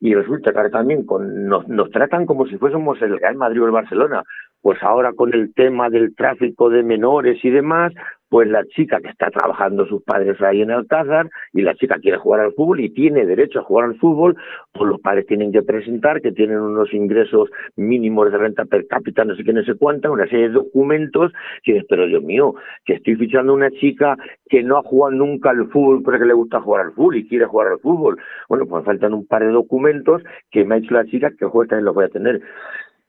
y 0.00 0.14
resulta 0.14 0.50
que 0.50 0.58
ahora 0.58 0.70
también 0.70 1.04
con, 1.04 1.46
nos, 1.46 1.68
nos 1.68 1.90
tratan 1.90 2.24
como 2.24 2.46
si 2.46 2.56
fuésemos 2.56 3.00
el 3.02 3.18
Real 3.18 3.36
Madrid 3.36 3.62
o 3.62 3.66
el 3.66 3.72
Barcelona. 3.72 4.22
Pues 4.62 4.82
ahora 4.82 5.12
con 5.12 5.34
el 5.34 5.52
tema 5.52 5.90
del 5.90 6.14
tráfico 6.14 6.70
de 6.70 6.82
menores 6.82 7.44
y 7.44 7.50
demás, 7.50 7.92
pues 8.30 8.48
la 8.48 8.64
chica 8.64 9.00
que 9.00 9.08
está 9.08 9.28
trabajando 9.30 9.86
sus 9.86 10.02
padres 10.02 10.40
ahí 10.40 10.62
en 10.62 10.70
Alcázar 10.70 11.28
y 11.52 11.62
la 11.62 11.74
chica 11.74 11.98
quiere 11.98 12.16
jugar 12.16 12.40
al 12.40 12.52
fútbol 12.54 12.80
y 12.80 12.90
tiene 12.90 13.26
derecho 13.26 13.58
a 13.58 13.64
jugar 13.64 13.86
al 13.86 13.98
fútbol, 13.98 14.36
pues 14.72 14.88
los 14.88 15.00
padres 15.00 15.26
tienen 15.26 15.52
que 15.52 15.62
presentar 15.62 16.22
que 16.22 16.32
tienen 16.32 16.60
unos 16.60 16.94
ingresos 16.94 17.50
mínimos 17.76 18.30
de 18.30 18.38
renta 18.38 18.64
per 18.64 18.86
cápita, 18.86 19.24
no 19.24 19.34
sé 19.34 19.44
qué, 19.44 19.52
no 19.52 19.64
sé 19.64 19.74
cuánta, 19.74 20.10
una 20.10 20.26
serie 20.28 20.48
de 20.48 20.54
documentos 20.54 21.32
que 21.64 21.82
pero 21.88 22.06
Dios 22.06 22.22
mío, 22.22 22.54
que 22.84 22.94
estoy 22.94 23.16
fichando 23.16 23.52
a 23.52 23.56
una 23.56 23.70
chica 23.72 24.16
que 24.48 24.62
no 24.62 24.78
ha 24.78 24.82
jugado 24.82 25.16
nunca 25.16 25.50
al 25.50 25.68
fútbol, 25.68 26.02
pero 26.04 26.20
que 26.20 26.24
le 26.24 26.34
gusta 26.34 26.60
jugar 26.60 26.86
al 26.86 26.92
fútbol 26.92 27.16
y 27.16 27.28
quiere 27.28 27.46
jugar 27.46 27.68
al 27.68 27.80
fútbol. 27.80 28.16
Bueno, 28.48 28.66
pues 28.66 28.84
faltan 28.84 29.12
un 29.12 29.26
par 29.26 29.42
de 29.42 29.50
documentos 29.50 30.22
que 30.50 30.64
me 30.64 30.76
ha 30.76 30.78
hecho 30.78 30.94
la 30.94 31.04
chica 31.04 31.32
que 31.36 31.46
juega 31.46 31.70
también 31.70 31.86
los 31.86 31.94
voy 31.94 32.04
a 32.04 32.08
tener. 32.08 32.40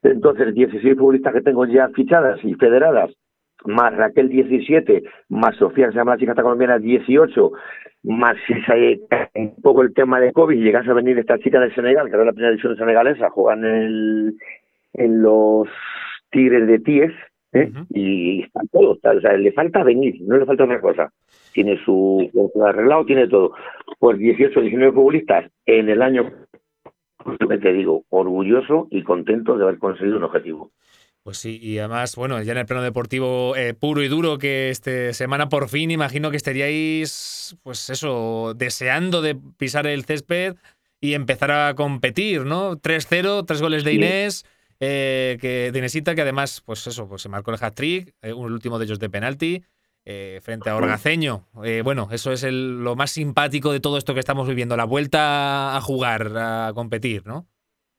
Entonces, 0.04 0.54
16 0.56 0.98
futbolistas 0.98 1.34
que 1.34 1.42
tengo 1.42 1.66
ya 1.66 1.90
fichadas 1.90 2.44
y 2.44 2.56
federadas, 2.56 3.12
más 3.66 3.96
Raquel 3.96 4.30
17, 4.30 5.04
más 5.30 5.56
Sofía, 5.58 5.88
que 5.88 5.92
se 5.94 5.98
llama 5.98 6.14
la 6.14 6.18
chica 6.18 6.36
colombiana 6.36 6.80
18, 6.80 7.52
más 8.04 8.36
si 8.48 8.54
se 8.62 9.00
un 9.36 9.62
poco 9.62 9.82
el 9.82 9.94
tema 9.94 10.20
de 10.20 10.34
COVID, 10.34 10.58
y 10.58 10.64
llegase 10.64 10.90
a 10.90 10.96
venir 10.96 11.18
esta 11.20 11.38
chica 11.40 11.60
de 11.60 11.74
Senegal, 11.74 12.10
que 12.10 12.16
era 12.16 12.26
la 12.26 12.34
primera 12.34 12.52
división 12.52 12.76
senegalesa, 12.78 13.30
juegan 13.30 13.64
en, 13.66 13.76
el, 13.76 14.38
en 14.94 15.22
los 15.22 15.68
Tigres 16.32 16.68
de 16.68 16.80
Ties, 16.80 17.14
¿eh? 17.54 17.72
y 17.90 18.44
está 18.44 18.62
todo, 18.72 18.92
o 18.92 19.20
sea, 19.22 19.34
le 19.34 19.52
falta 19.52 19.84
venir, 19.84 20.16
no 20.22 20.38
le 20.38 20.46
falta 20.46 20.64
otra 20.64 20.82
cosa. 20.82 21.12
Tiene 21.54 21.78
su, 21.84 22.30
arreglado, 22.66 23.06
tiene 23.06 23.28
todo. 23.28 23.54
Pues 24.00 24.18
18, 24.18 24.62
19 24.62 24.94
futbolistas 24.94 25.52
en 25.66 25.90
el 25.90 26.02
año, 26.02 26.32
justamente 27.18 27.74
digo, 27.74 28.04
orgulloso 28.10 28.88
y 28.90 29.04
contento 29.04 29.58
de 29.58 29.64
haber 29.64 29.80
conseguido 29.80 30.18
un 30.18 30.24
objetivo. 30.24 30.72
Pues 31.24 31.38
sí, 31.38 31.60
y 31.62 31.78
además, 31.78 32.16
bueno, 32.16 32.42
ya 32.42 32.54
en 32.54 32.58
el 32.58 32.66
plano 32.66 32.82
deportivo 32.82 33.56
eh, 33.56 33.76
puro 33.76 34.02
y 34.02 34.08
duro, 34.08 34.40
que 34.40 34.72
esta 34.72 35.14
semana 35.14 35.50
por 35.50 35.70
fin 35.70 35.92
imagino 35.92 36.32
que 36.32 36.38
estaríais, 36.38 37.56
pues 37.62 37.92
eso, 37.92 38.54
deseando 38.56 39.22
de 39.22 39.36
pisar 39.36 39.86
el 39.86 40.04
césped 40.04 40.56
y 41.00 41.14
empezar 41.14 41.52
a 41.52 41.76
competir, 41.76 42.46
¿no? 42.46 42.76
3-0, 42.76 43.46
tres 43.46 43.62
goles 43.62 43.84
de 43.84 43.94
Inés, 43.94 44.46
eh, 44.80 45.38
que, 45.40 45.72
de 45.72 45.78
Inesita, 45.78 46.16
que 46.16 46.22
además, 46.22 46.64
pues 46.66 46.88
eso, 46.88 47.08
pues 47.08 47.22
se 47.22 47.30
marcó 47.30 47.52
el 47.52 47.58
hat-trick, 47.62 48.16
eh, 48.24 48.34
un 48.34 48.52
último 48.52 48.80
de 48.80 48.86
ellos 48.86 49.00
de 49.00 49.10
penalti, 49.10 49.64
frente 50.42 50.72
a 50.72 50.76
Orgaceño. 50.76 51.48
bueno, 51.84 52.10
eso 52.12 52.32
es 52.32 52.44
lo 52.44 52.96
más 52.96 53.12
simpático 53.12 53.72
de 53.72 53.80
todo 53.80 54.00
esto 54.00 54.16
que 54.16 54.20
estamos 54.20 54.48
viviendo, 54.48 54.76
la 54.76 54.86
vuelta 54.86 55.78
a 55.78 55.82
jugar, 55.82 56.36
a 56.36 56.72
competir, 56.74 57.28
¿no? 57.28 57.48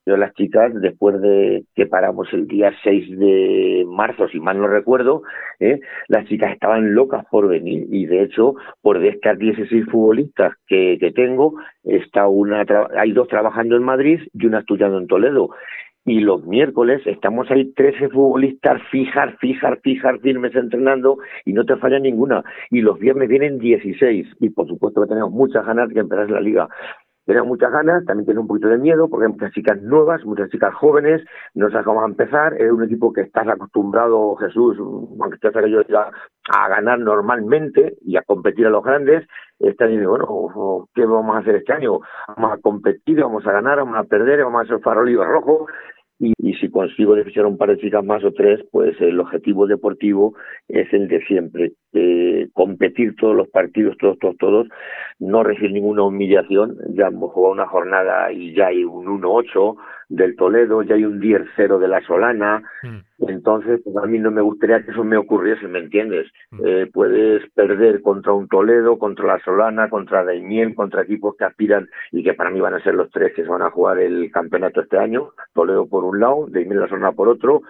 Yo 0.05 0.17
las 0.17 0.35
chicas, 0.35 0.73
después 0.81 1.21
de 1.21 1.65
que 1.77 1.87
paramos 1.87 2.27
el 2.33 2.49
día 2.49 2.73
6 2.83 3.19
de 3.19 3.85
marzo, 3.87 4.27
si 4.29 4.41
mal 4.41 4.59
no 4.59 4.67
recuerdo, 4.67 5.23
¿eh? 5.61 5.79
las 6.09 6.27
chicas 6.27 6.53
estaban 6.53 6.95
locas 6.95 7.25
por 7.31 7.47
venir 7.47 7.87
y 7.89 8.07
de 8.07 8.25
hecho, 8.25 8.57
por 8.81 8.99
de 8.99 9.11
estas 9.11 9.39
16 9.39 9.87
futbolistas 9.87 10.55
que, 10.67 10.99
que 10.99 11.13
tengo, 11.13 11.55
está 11.85 12.27
una 12.27 12.65
hay 12.97 13.13
dos 13.13 13.29
trabajando 13.29 13.77
en 13.77 13.85
Madrid 13.85 14.21
y 14.33 14.47
una 14.47 14.61
estudiando 14.61 14.99
en 14.99 15.07
Toledo. 15.07 15.51
Y 16.05 16.19
los 16.19 16.45
miércoles 16.45 17.01
estamos 17.07 17.49
ahí 17.53 17.73
13 17.75 18.09
futbolistas 18.09 18.83
fijar, 18.91 19.37
fijar, 19.39 19.79
fijar, 19.83 20.19
firmes 20.19 20.53
entrenando 20.57 21.19
y 21.45 21.53
no 21.53 21.65
te 21.65 21.77
falla 21.77 22.01
ninguna. 22.01 22.43
Y 22.71 22.81
los 22.81 22.99
viernes 22.99 23.29
vienen 23.29 23.61
16 23.61 24.27
y 24.41 24.51
por 24.51 24.67
supuesto 24.67 25.03
que 25.03 25.07
tenemos 25.07 25.31
muchas 25.31 25.65
ganas 25.65 25.89
de 25.91 26.01
empezar 26.01 26.29
la 26.29 26.41
liga 26.41 26.69
tenemos 27.25 27.49
muchas 27.49 27.71
ganas, 27.71 28.05
también 28.05 28.27
tiene 28.27 28.41
un 28.41 28.47
poquito 28.47 28.69
de 28.69 28.79
miedo, 28.79 29.09
porque 29.09 29.27
hay 29.27 29.33
muchas 29.33 29.53
chicas 29.53 29.81
nuevas, 29.81 30.25
muchas 30.25 30.51
chicas 30.51 30.75
jóvenes, 30.75 31.23
no 31.55 31.71
sabes 31.71 31.85
cómo 31.85 32.05
empezar, 32.05 32.55
es 32.61 32.71
un 32.71 32.85
equipo 32.85 33.13
que 33.13 33.23
estás 33.23 33.47
acostumbrado, 33.49 34.35
Jesús, 34.37 34.77
aunque 34.79 35.39
te 35.39 35.51
que 35.51 35.71
yo 35.71 35.83
diga, 35.85 36.11
a 36.51 36.69
ganar 36.69 36.99
normalmente 36.99 37.97
y 38.03 38.17
a 38.17 38.23
competir 38.23 38.67
a 38.67 38.71
los 38.71 38.83
grandes, 38.83 39.27
este 39.59 39.85
año 39.85 40.11
bueno, 40.11 40.89
¿qué 40.95 41.07
vamos 41.07 41.37
a 41.37 41.39
hacer 41.39 41.57
este 41.57 41.73
año? 41.73 42.01
Vamos 42.37 42.53
a 42.53 42.61
competir, 42.61 43.21
vamos 43.21 43.47
a 43.47 43.53
ganar, 43.53 43.79
vamos 43.79 43.97
a 43.97 44.05
perder, 44.05 44.43
vamos 44.43 44.63
a 44.63 44.67
ser 44.67 44.81
farolillo 44.81 45.25
rojo, 45.25 45.67
y, 46.23 46.55
si 46.55 46.71
consigo 46.71 47.17
fichar 47.25 47.47
un 47.47 47.59
par 47.59 47.71
de 47.71 47.79
chicas 47.79 48.05
más 48.05 48.23
o 48.25 48.33
tres, 48.33 48.61
pues 48.71 48.99
el 49.01 49.19
objetivo 49.19 49.67
deportivo 49.67 50.35
es 50.69 50.93
el 50.93 51.09
de 51.09 51.21
siempre, 51.27 51.73
eh, 51.95 52.49
competir 52.53 53.17
todos 53.17 53.35
los 53.35 53.49
partidos, 53.49 53.97
todos, 53.99 54.19
todos, 54.21 54.37
todos, 54.39 54.69
no 55.19 55.43
recibir 55.43 55.73
ninguna 55.73 56.05
humillación, 56.05 56.77
ya 56.95 57.09
hemos 57.09 57.33
jugado 57.33 57.55
una 57.55 57.67
jornada 57.67 58.33
y 58.33 58.55
ya 58.55 58.69
hay 58.69 58.85
un 58.85 59.07
1-8 59.07 59.77
del 60.13 60.37
Toledo, 60.37 60.83
ya 60.83 60.95
hay 60.95 61.07
un 61.07 61.21
10-0 61.21 61.79
de 61.79 61.89
la 61.89 62.03
Solana, 62.03 62.63
mm. 62.83 63.29
entonces 63.29 63.81
pues 63.83 63.97
a 63.97 64.07
mí 64.07 64.19
no 64.19 64.31
me 64.31 64.43
gustaría 64.43 64.85
que 64.85 64.91
eso 64.91 65.05
me 65.05 65.17
ocurriese, 65.17 65.67
¿me 65.69 65.79
entiendes? 65.79 66.31
Mm. 66.51 66.61
Eh, 66.65 66.91
puedes 66.93 67.51
perder 67.53 68.03
contra 68.03 68.33
un 68.33 68.47
Toledo, 68.47 68.99
contra 68.99 69.27
la 69.27 69.39
Solana, 69.43 69.89
contra 69.89 70.23
Daimiel, 70.23 70.75
contra 70.75 71.03
equipos 71.03 71.35
que 71.37 71.45
aspiran 71.45 71.89
y 72.11 72.23
que 72.23 72.35
para 72.35 72.51
mí 72.51 72.61
van 72.61 72.75
a 72.75 72.83
ser 72.83 72.95
los 72.95 73.11
tres 73.11 73.33
que 73.35 73.43
se 73.43 73.49
van 73.49 73.63
a 73.63 73.71
jugar 73.71 73.99
el 73.99 74.31
campeonato 74.31 74.83
este 74.83 74.99
año, 74.99 75.31
Toledo 75.55 75.89
por 75.89 76.05
un 76.05 76.21
lado, 76.21 76.47
Daimiel 76.49 76.81
la 76.81 76.89
Solana 76.89 77.13
por 77.13 77.29
otro, 77.29 77.63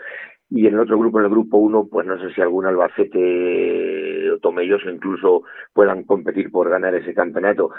y 0.55 0.66
en 0.66 0.74
el 0.74 0.81
otro 0.81 0.98
grupo, 0.98 1.19
en 1.19 1.24
el 1.24 1.31
grupo 1.31 1.56
1, 1.56 1.89
pues 1.90 2.06
no 2.06 2.19
sé 2.19 2.35
si 2.35 2.43
algún 2.43 2.66
Albacete 2.66 4.31
o 4.32 4.39
Tomelloso 4.39 4.90
incluso 4.90 5.44
puedan 5.73 6.05
competir 6.05 6.51
por 6.51 6.69
ganar 6.69 6.94
ese 6.94 7.14
campeonato. 7.14 7.70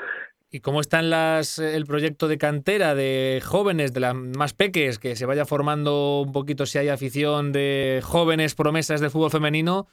¿Y 0.55 0.59
cómo 0.59 0.81
están 0.81 1.09
las 1.09 1.57
el 1.57 1.85
proyecto 1.85 2.27
de 2.27 2.38
cantera 2.38 2.93
de 2.93 3.41
jóvenes, 3.43 3.91
de 3.91 4.01
las 4.01 4.13
más 4.13 4.53
peques, 4.53 4.99
que 4.99 5.15
se 5.15 5.25
vaya 5.25 5.45
formando 5.45 6.21
un 6.21 6.31
poquito 6.31 6.67
si 6.67 6.77
hay 6.77 6.89
afición 6.89 7.51
de 7.51 8.01
jóvenes 8.03 8.53
promesas 8.53 9.01
de 9.01 9.09
fútbol 9.09 9.31
femenino? 9.31 9.88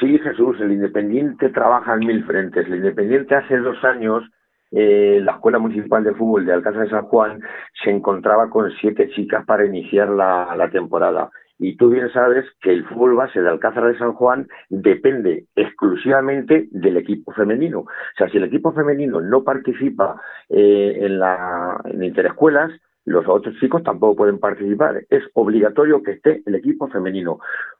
Sí, 0.00 0.18
Jesús, 0.18 0.56
el 0.62 0.72
Independiente 0.72 1.50
trabaja 1.50 1.92
en 1.92 1.98
mil 1.98 2.24
frentes. 2.24 2.66
El 2.68 2.76
Independiente 2.76 3.34
hace 3.34 3.58
dos 3.58 3.84
años 3.84 4.24
eh, 4.70 5.20
la 5.22 5.32
Escuela 5.32 5.58
Municipal 5.58 6.02
de 6.02 6.14
Fútbol 6.14 6.46
de 6.46 6.54
Alcázar 6.54 6.84
de 6.84 6.90
San 6.90 7.04
Juan 7.04 7.40
se 7.84 7.90
encontraba 7.90 8.48
con 8.48 8.70
siete 8.80 9.10
chicas 9.10 9.44
para 9.44 9.66
iniciar 9.66 10.08
la 10.08 10.70
temporada. 10.72 11.28
Y 11.58 11.76
tú 11.76 11.90
bien 11.90 12.10
sabes 12.12 12.44
que 12.60 12.72
el 12.72 12.84
fútbol 12.84 13.16
base 13.16 13.42
de 13.42 13.48
Alcázar 13.48 13.86
de 13.86 13.98
San 13.98 14.12
Juan 14.12 14.46
depende 14.68 15.46
exclusivamente 15.56 16.68
del 16.70 16.96
equipo 16.96 17.32
femenino. 17.32 17.80
O 17.80 17.86
sea, 18.16 18.28
si 18.28 18.36
el 18.36 18.44
equipo 18.44 18.72
femenino 18.72 19.20
no 19.20 19.42
participa 19.42 20.20
eh, 20.48 20.98
en, 21.00 21.18
la, 21.18 21.80
en 21.84 22.04
interescuelas, 22.04 22.70
los 23.04 23.26
otros 23.26 23.56
chicos 23.58 23.82
tampoco 23.82 24.16
pueden 24.16 24.38
participar. 24.38 25.02
Es 25.10 25.24
obligatorio 25.32 26.02
que 26.02 26.12
esté 26.12 26.42
el 26.46 26.54
equipo 26.54 26.88
femenino. 26.88 27.38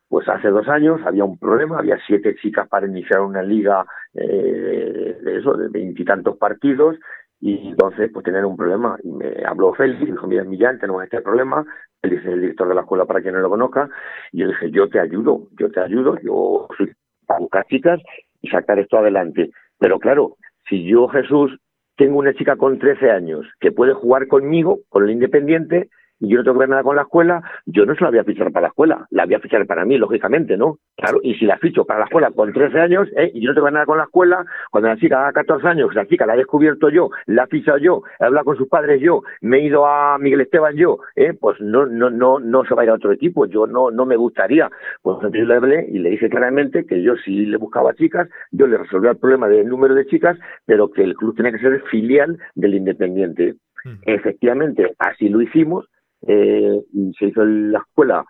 Pues 0.09 0.27
hace 0.29 0.49
dos 0.49 0.67
años 0.69 1.01
había 1.05 1.25
un 1.25 1.39
problema, 1.39 1.79
había 1.79 1.99
siete 2.07 2.35
chicas 2.37 2.67
para 2.69 2.87
iniciar 2.87 3.21
una 3.21 3.43
liga 3.43 3.85
eh, 4.15 5.19
de 5.23 5.37
eso, 5.37 5.53
de 5.55 5.69
veintitantos 5.69 6.37
partidos, 6.39 6.97
y 7.41 7.69
entonces 7.69 8.11
pues 8.13 8.25
tener 8.25 8.45
un 8.45 8.57
problema. 8.57 8.99
Y 9.03 9.13
me 9.13 9.45
habló 9.47 9.73
Félix, 9.75 10.03
y 10.03 10.07
dijo, 10.07 10.27
mira, 10.27 10.45
Millán, 10.45 10.79
tenemos 10.79 11.03
este 11.05 11.21
problema, 11.21 11.65
él 12.03 12.11
dice 12.11 12.33
el 12.33 12.41
director 12.41 12.69
de 12.69 12.75
la 12.75 12.83
escuela 12.83 13.05
para 13.05 13.21
quien 13.21 13.35
no 13.35 13.41
lo 13.41 13.51
conozca, 13.51 13.89
y 14.33 14.39
yo 14.39 14.49
dije, 14.49 14.71
yo 14.71 14.89
te 14.89 15.01
ayudo, 15.01 15.49
yo 15.59 15.71
te 15.71 15.81
ayudo, 15.81 16.19
yo 16.21 16.69
soy 16.77 16.93
para 17.27 17.41
buscar 17.41 17.67
chicas 17.67 18.01
y 18.41 18.49
sacar 18.49 18.79
esto 18.79 18.99
adelante. 18.99 19.51
Pero 19.79 19.99
claro, 19.99 20.37
si 20.69 20.85
yo, 20.85 21.09
Jesús, 21.09 21.59
tengo 21.97 22.19
una 22.19 22.35
chica 22.35 22.57
con 22.57 22.79
13 22.79 23.11
años 23.11 23.47
que 23.61 23.73
puede 23.73 23.93
jugar 23.93 24.29
conmigo, 24.29 24.81
con 24.89 25.05
el 25.05 25.11
Independiente, 25.11 25.91
y 26.21 26.29
yo 26.29 26.39
no 26.39 26.45
tengo 26.45 26.55
que 26.55 26.61
ver 26.61 26.69
nada 26.69 26.83
con 26.83 26.97
la 26.97 27.03
escuela, 27.03 27.43
yo 27.67 27.87
no 27.87 27.95
se 27.95 28.05
la 28.05 28.11
voy 28.11 28.19
a 28.19 28.25
fichar 28.25 28.51
para 28.53 28.63
la 28.63 28.69
escuela, 28.69 29.07
la 29.11 29.25
voy 29.27 29.35
a 29.35 29.41
fichar 29.41 29.67
para 29.67 29.85
mí, 29.85 29.99
lógicamente, 29.99 30.57
¿no? 30.57 30.79
Claro, 30.97 31.21
y 31.23 31.35
si 31.35 31.45
la 31.45 31.59
ficho 31.59 31.85
para 31.85 32.01
la 32.01 32.07
escuela 32.07 32.31
con 32.31 32.53
13 32.53 32.81
años, 32.81 33.09
¿eh? 33.17 33.31
y 33.35 33.41
yo 33.41 33.49
no 33.49 33.55
tengo 33.55 33.67
que 33.67 33.71
ver 33.71 33.75
nada 33.75 33.87
con 33.87 33.99
la 33.99 34.05
escuela, 34.05 34.45
cuando 34.71 34.89
la 34.89 34.97
chica 34.97 35.21
haga 35.21 35.33
14 35.33 35.69
años, 35.69 35.95
la 35.95 36.07
chica 36.07 36.27
la 36.27 36.35
he 36.35 36.39
descubierto 36.39 36.89
yo, 36.89 37.11
la 37.27 37.45
he 37.45 37.47
fichado 37.47 37.79
yo, 37.79 38.03
he 38.19 38.25
hablado 38.25 38.47
con 38.47 38.57
sus 38.57 38.69
padres 38.69 39.01
yo, 39.01 39.23
me 39.41 39.59
he 39.59 39.63
ido 39.63 39.87
a 39.87 40.19
Miguel 40.19 40.41
Esteban 40.41 40.77
yo, 40.77 40.99
¿eh? 41.17 41.35
pues 41.39 41.61
no, 41.61 41.87
no, 41.87 42.11
no, 42.11 42.39
no 42.39 42.65
se 42.65 42.75
va 42.75 42.83
a 42.83 42.85
ir 42.85 42.91
a 42.91 42.95
otro 42.95 43.13
equipo, 43.13 43.47
yo 43.47 43.67
no, 43.67 43.91
no 43.91 44.07
me 44.07 44.17
gustaría. 44.17 44.71
Pues 45.03 45.19
yo 45.23 45.45
le 45.45 45.55
hablé 45.55 45.87
y 45.89 45.99
le 45.99 46.11
dije 46.11 46.29
claramente 46.29 46.85
que 46.87 47.03
yo 47.03 47.17
sí 47.17 47.47
le 47.47 47.57
buscaba 47.57 47.95
chicas, 47.95 48.29
yo 48.51 48.67
le 48.67 48.79
resolvía 48.79 49.13
el 49.13 49.19
problema 49.19 49.49
del 49.49 49.69
número 49.69 49.95
de 49.95 50.07
chicas, 50.07 50.39
pero 50.67 50.91
que 50.91 51.03
el 51.03 51.15
club 51.15 51.37
tenía 51.37 51.53
que 51.53 51.59
ser 51.59 51.81
filial 51.91 52.39
del 52.55 52.75
Independiente. 52.75 53.57
Efectivamente, 54.03 54.95
así 54.99 55.29
lo 55.29 55.41
hicimos, 55.41 55.89
eh, 56.27 56.81
se 57.19 57.27
hizo 57.27 57.45
la 57.45 57.79
escuela 57.79 58.25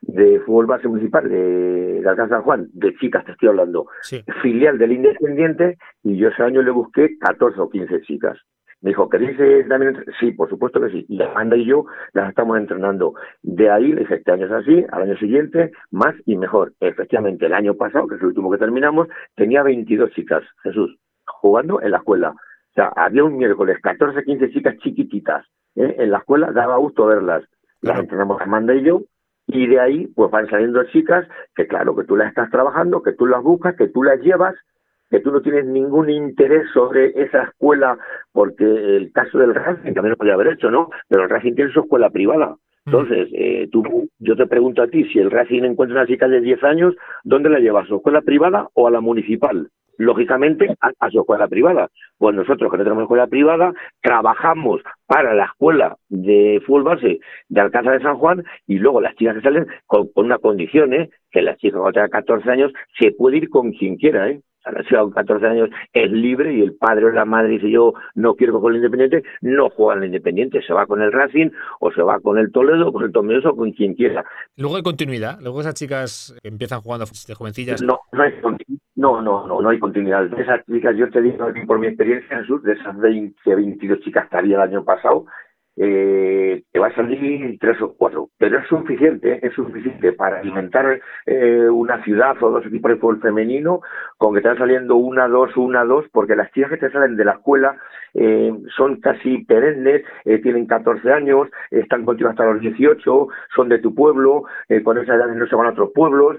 de 0.00 0.40
fútbol 0.40 0.66
base 0.66 0.88
municipal 0.88 1.28
de, 1.28 2.00
de 2.00 2.08
Alcázar 2.08 2.28
San 2.28 2.42
Juan, 2.42 2.68
de 2.72 2.94
chicas 2.96 3.24
te 3.24 3.32
estoy 3.32 3.48
hablando, 3.48 3.86
filial 4.42 4.78
del 4.78 4.92
Independiente, 4.92 5.78
y 6.02 6.16
yo 6.16 6.28
ese 6.28 6.42
año 6.42 6.62
le 6.62 6.70
busqué 6.70 7.16
14 7.18 7.60
o 7.60 7.70
15 7.70 8.02
chicas. 8.02 8.38
Me 8.84 8.90
dijo, 8.90 9.08
¿queréis 9.08 9.38
también? 9.66 10.04
Sí, 10.20 10.32
por 10.32 10.50
supuesto 10.50 10.78
que 10.78 10.90
sí. 10.90 11.06
Y 11.08 11.22
Amanda 11.22 11.56
y 11.56 11.64
yo 11.64 11.86
las 12.12 12.28
estamos 12.28 12.58
entrenando. 12.58 13.14
De 13.42 13.70
ahí 13.70 13.92
le 13.92 14.00
dije, 14.00 14.16
este 14.16 14.30
año 14.30 14.44
es 14.44 14.52
así, 14.52 14.84
al 14.92 15.04
año 15.04 15.16
siguiente, 15.16 15.72
más 15.90 16.14
y 16.26 16.36
mejor. 16.36 16.74
Efectivamente, 16.80 17.46
el 17.46 17.54
año 17.54 17.74
pasado, 17.76 18.06
que 18.06 18.16
es 18.16 18.20
el 18.20 18.26
último 18.26 18.50
que 18.50 18.58
terminamos, 18.58 19.08
tenía 19.36 19.62
22 19.62 20.10
chicas, 20.10 20.42
Jesús, 20.62 20.98
jugando 21.24 21.80
en 21.80 21.92
la 21.92 21.96
escuela. 21.96 22.32
O 22.32 22.72
sea, 22.74 22.92
había 22.94 23.24
un 23.24 23.38
miércoles 23.38 23.78
14, 23.82 24.22
15 24.22 24.50
chicas 24.50 24.76
chiquititas 24.76 25.46
¿eh? 25.76 25.96
en 25.98 26.10
la 26.10 26.18
escuela, 26.18 26.52
daba 26.52 26.76
gusto 26.76 27.06
verlas. 27.06 27.44
Las 27.80 27.98
entrenamos 27.98 28.40
Amanda 28.40 28.74
y 28.74 28.82
yo, 28.82 29.02
y 29.46 29.66
de 29.66 29.80
ahí 29.80 30.06
pues 30.08 30.30
van 30.30 30.48
saliendo 30.48 30.82
chicas 30.84 31.26
que 31.54 31.66
claro, 31.66 31.94
que 31.94 32.04
tú 32.04 32.16
las 32.16 32.28
estás 32.28 32.50
trabajando, 32.50 33.02
que 33.02 33.12
tú 33.12 33.26
las 33.26 33.42
buscas, 33.42 33.76
que 33.76 33.88
tú 33.88 34.02
las 34.02 34.20
llevas, 34.20 34.54
que 35.10 35.20
tú 35.20 35.30
no 35.30 35.42
tienes 35.42 35.66
ningún 35.66 36.10
interés 36.10 36.66
sobre 36.72 37.12
esa 37.22 37.44
escuela, 37.44 37.98
porque 38.32 38.64
el 38.64 39.12
caso 39.12 39.38
del 39.38 39.54
Racing 39.54 39.92
también 39.92 40.10
lo 40.10 40.16
podría 40.16 40.34
haber 40.34 40.48
hecho, 40.48 40.70
¿no? 40.70 40.88
Pero 41.08 41.24
el 41.24 41.30
Racing 41.30 41.54
tiene 41.54 41.72
su 41.72 41.80
escuela 41.80 42.10
privada. 42.10 42.56
Entonces, 42.86 43.28
eh, 43.32 43.68
tú, 43.72 44.10
yo 44.18 44.36
te 44.36 44.46
pregunto 44.46 44.82
a 44.82 44.88
ti, 44.88 45.04
si 45.04 45.18
el 45.18 45.30
Racing 45.30 45.62
encuentra 45.62 45.98
una 45.98 46.06
chica 46.06 46.28
de 46.28 46.40
10 46.40 46.64
años, 46.64 46.94
¿dónde 47.22 47.48
la 47.48 47.58
llevas? 47.58 47.84
¿A 47.84 47.88
su 47.88 47.96
escuela 47.96 48.20
privada 48.20 48.68
o 48.74 48.86
a 48.86 48.90
la 48.90 49.00
municipal? 49.00 49.68
Lógicamente 49.98 50.74
a, 50.80 51.10
su 51.10 51.20
escuela 51.20 51.48
privada. 51.48 51.88
Pues 52.18 52.34
nosotros 52.34 52.70
que 52.70 52.78
no 52.78 52.84
tenemos 52.84 53.02
escuela 53.02 53.26
privada, 53.26 53.72
trabajamos 54.00 54.82
para 55.06 55.34
la 55.34 55.46
escuela 55.46 55.96
de 56.08 56.62
fútbol 56.66 56.84
base 56.84 57.20
de 57.48 57.60
Alcázar 57.60 57.98
de 57.98 58.04
San 58.04 58.16
Juan 58.16 58.44
y 58.66 58.78
luego 58.78 59.00
las 59.00 59.14
chicas 59.16 59.36
que 59.36 59.42
salen 59.42 59.66
con, 59.86 60.08
una 60.14 60.38
condición, 60.38 60.94
¿eh? 60.94 61.10
que 61.30 61.42
la 61.42 61.56
chica 61.56 61.78
cuando 61.78 61.92
tenga 61.92 62.08
14 62.08 62.50
años 62.50 62.72
se 62.98 63.12
puede 63.12 63.38
ir 63.38 63.50
con 63.50 63.72
quien 63.72 63.96
quiera, 63.96 64.28
¿eh? 64.28 64.40
A 64.64 64.72
la 64.72 64.82
chica 64.82 65.00
con 65.00 65.10
14 65.10 65.46
años 65.46 65.70
es 65.92 66.10
libre 66.10 66.54
y 66.54 66.62
el 66.62 66.74
padre 66.74 67.06
o 67.06 67.10
la 67.10 67.24
madre 67.24 67.50
dice 67.50 67.70
yo 67.70 67.92
no 68.14 68.34
quiero 68.34 68.60
con 68.60 68.72
el 68.72 68.76
Independiente, 68.76 69.22
no 69.40 69.70
juega 69.70 69.94
en 69.94 69.98
el 70.00 70.06
Independiente, 70.06 70.62
se 70.62 70.72
va 70.72 70.86
con 70.86 71.02
el 71.02 71.12
Racing 71.12 71.50
o 71.80 71.92
se 71.92 72.02
va 72.02 72.20
con 72.20 72.38
el 72.38 72.50
Toledo, 72.52 72.92
con 72.92 73.04
el 73.04 73.12
Tomelloso, 73.12 73.54
con 73.54 73.72
quien 73.72 73.94
quiera. 73.94 74.24
Luego 74.56 74.76
hay 74.76 74.82
continuidad, 74.82 75.38
luego 75.40 75.60
esas 75.60 75.74
chicas 75.74 76.34
empiezan 76.42 76.80
jugando 76.80 77.04
de 77.04 77.34
jovencillas. 77.34 77.82
No, 77.82 78.00
no 78.12 78.22
hay 78.22 78.32
continuidad 78.40 78.84
no, 78.96 79.20
no, 79.20 79.46
no, 79.46 79.60
no 79.60 79.68
hay 79.68 79.78
continuidad. 79.78 80.24
De 80.30 80.42
esas 80.42 80.64
chicas, 80.66 80.96
yo 80.96 81.10
te 81.10 81.20
digo 81.20 81.46
por 81.66 81.78
mi 81.78 81.88
experiencia 81.88 82.38
en 82.38 82.46
sur, 82.46 82.62
de 82.62 82.74
esas 82.74 82.96
20, 82.96 83.54
22 83.54 84.00
chicas 84.00 84.28
que 84.30 84.36
había 84.36 84.56
el 84.56 84.62
año 84.62 84.84
pasado, 84.84 85.26
eh, 85.76 86.62
te 86.70 86.78
va 86.78 86.88
a 86.88 86.94
salir 86.94 87.58
tres 87.58 87.80
o 87.82 87.94
cuatro, 87.96 88.28
pero 88.38 88.58
es 88.58 88.66
suficiente, 88.68 89.44
es 89.44 89.52
suficiente 89.54 90.12
para 90.12 90.40
alimentar 90.40 91.00
eh, 91.26 91.68
una 91.68 92.02
ciudad 92.04 92.36
o 92.42 92.50
dos 92.50 92.66
equipos 92.66 92.90
de 92.90 92.96
fútbol 92.96 93.20
femenino 93.20 93.80
con 94.16 94.34
que 94.34 94.40
van 94.40 94.58
saliendo 94.58 94.96
una, 94.96 95.28
dos, 95.28 95.56
una, 95.56 95.84
dos, 95.84 96.04
porque 96.12 96.36
las 96.36 96.50
chicas 96.52 96.70
que 96.70 96.76
te 96.76 96.90
salen 96.90 97.16
de 97.16 97.24
la 97.24 97.32
escuela 97.32 97.76
eh, 98.14 98.52
son 98.76 99.00
casi 99.00 99.38
perennes, 99.44 100.02
eh, 100.24 100.38
tienen 100.38 100.66
14 100.66 101.12
años, 101.12 101.48
están 101.70 102.04
contigo 102.04 102.30
hasta 102.30 102.44
los 102.44 102.60
18, 102.60 103.28
son 103.54 103.68
de 103.68 103.78
tu 103.78 103.94
pueblo, 103.94 104.44
eh, 104.68 104.82
con 104.82 104.98
esa 104.98 105.14
edad 105.14 105.26
no 105.26 105.46
se 105.46 105.56
van 105.56 105.66
a 105.66 105.70
otros 105.70 105.90
pueblos, 105.94 106.36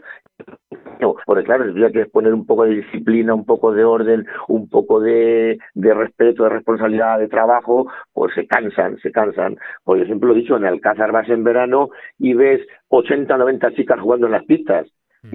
porque 1.25 1.43
claro, 1.43 1.65
tendría 1.65 1.91
que 1.91 2.05
poner 2.05 2.33
un 2.33 2.45
poco 2.45 2.63
de 2.63 2.75
disciplina, 2.75 3.33
un 3.33 3.45
poco 3.45 3.71
de 3.71 3.83
orden, 3.83 4.25
un 4.47 4.69
poco 4.69 4.99
de, 4.99 5.57
de 5.73 5.93
respeto, 5.93 6.43
de 6.43 6.49
responsabilidad, 6.49 7.19
de 7.19 7.27
trabajo, 7.27 7.87
pues 8.13 8.33
se 8.33 8.47
cansan, 8.47 8.97
se 8.99 9.11
cansan. 9.11 9.57
Porque 9.83 10.01
yo 10.01 10.05
siempre 10.05 10.27
lo 10.27 10.35
he 10.35 10.39
dicho, 10.39 10.57
en 10.57 10.65
Alcázar 10.65 11.11
vas 11.11 11.29
en 11.29 11.43
verano 11.43 11.89
y 12.17 12.33
ves 12.33 12.61
80, 12.89 13.37
90 13.37 13.73
chicas 13.73 13.99
jugando 13.99 14.27
en 14.27 14.33
las 14.33 14.45
pistas. 14.45 14.87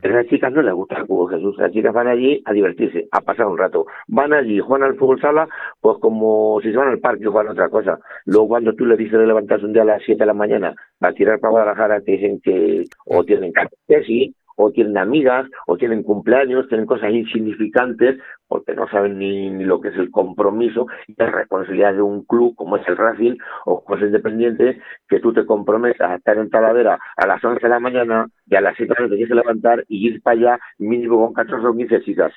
A 0.03 0.07
esas 0.07 0.27
chicas 0.29 0.53
no 0.53 0.63
les 0.63 0.73
gusta 0.73 0.99
el 0.99 1.07
fútbol, 1.07 1.35
Jesús. 1.35 1.57
Las 1.59 1.73
chicas 1.73 1.93
van 1.93 2.07
allí 2.07 2.41
a 2.45 2.53
divertirse, 2.53 3.09
a 3.11 3.21
pasar 3.23 3.47
un 3.47 3.59
rato. 3.59 3.87
Van 4.07 4.33
allí, 4.33 4.61
juegan 4.61 4.89
al 4.89 4.97
fútbol 4.97 5.21
sala, 5.21 5.49
pues 5.81 5.99
como 5.99 6.61
si 6.63 6.71
se 6.71 6.77
van 6.77 6.91
al 6.91 7.01
parque 7.01 7.27
juegan 7.27 7.51
otra 7.51 7.69
cosa. 7.69 7.99
Luego 8.25 8.49
cuando 8.49 8.73
tú 8.75 8.87
le 8.87 8.97
dices 8.97 9.19
de 9.19 9.27
levantarse 9.27 9.67
un 9.67 9.73
día 9.73 9.83
a 9.83 9.87
las 9.87 10.03
7 10.05 10.21
de 10.21 10.27
la 10.27 10.35
mañana 10.35 10.77
a 11.01 11.13
tirar 11.13 11.41
para 11.41 11.51
Guadalajara, 11.51 12.01
te 12.03 12.13
dicen 12.13 12.41
que 12.41 12.85
o 13.07 13.25
tienen 13.25 13.53
que 13.89 14.03
sí 14.05 14.33
o 14.61 14.71
tienen 14.71 14.99
amigas, 14.99 15.47
o 15.67 15.77
tienen 15.77 16.03
cumpleaños, 16.03 16.69
tienen 16.69 16.87
cosas 16.87 17.11
insignificantes, 17.11 18.19
porque 18.47 18.75
no 18.75 18.89
saben 18.89 19.19
ni, 19.19 19.49
ni 19.49 19.65
lo 19.65 19.81
que 19.81 19.89
es 19.89 19.97
el 19.97 20.11
compromiso 20.11 20.87
y 21.07 21.15
la 21.17 21.31
responsabilidad 21.31 21.95
de 21.95 22.03
un 22.03 22.25
club 22.25 22.55
como 22.57 22.77
es 22.77 22.87
el 22.89 22.97
Racing 22.97 23.37
o 23.65 23.83
como 23.83 23.97
es 23.97 24.03
Independiente, 24.03 24.81
que 25.09 25.21
tú 25.21 25.33
te 25.33 25.47
comprometas 25.47 26.11
a 26.11 26.17
estar 26.17 26.37
en 26.37 26.51
Talavera 26.51 26.99
a 27.17 27.27
las 27.27 27.43
11 27.43 27.61
de 27.63 27.69
la 27.69 27.81
mañana 27.81 28.27
y 28.47 28.55
a 28.57 28.61
las 28.61 28.77
7 28.77 28.93
de 28.93 29.03
la 29.03 29.09
te 29.09 29.15
tienes 29.15 29.29
que 29.29 29.35
levantar 29.35 29.85
y 29.89 30.09
ir 30.09 30.23
para 30.23 30.37
allá 30.37 30.59
mínimo 30.79 31.25
con 31.25 31.33
14 31.33 31.67
o 31.67 31.75
15 31.75 32.03
chicas. 32.03 32.33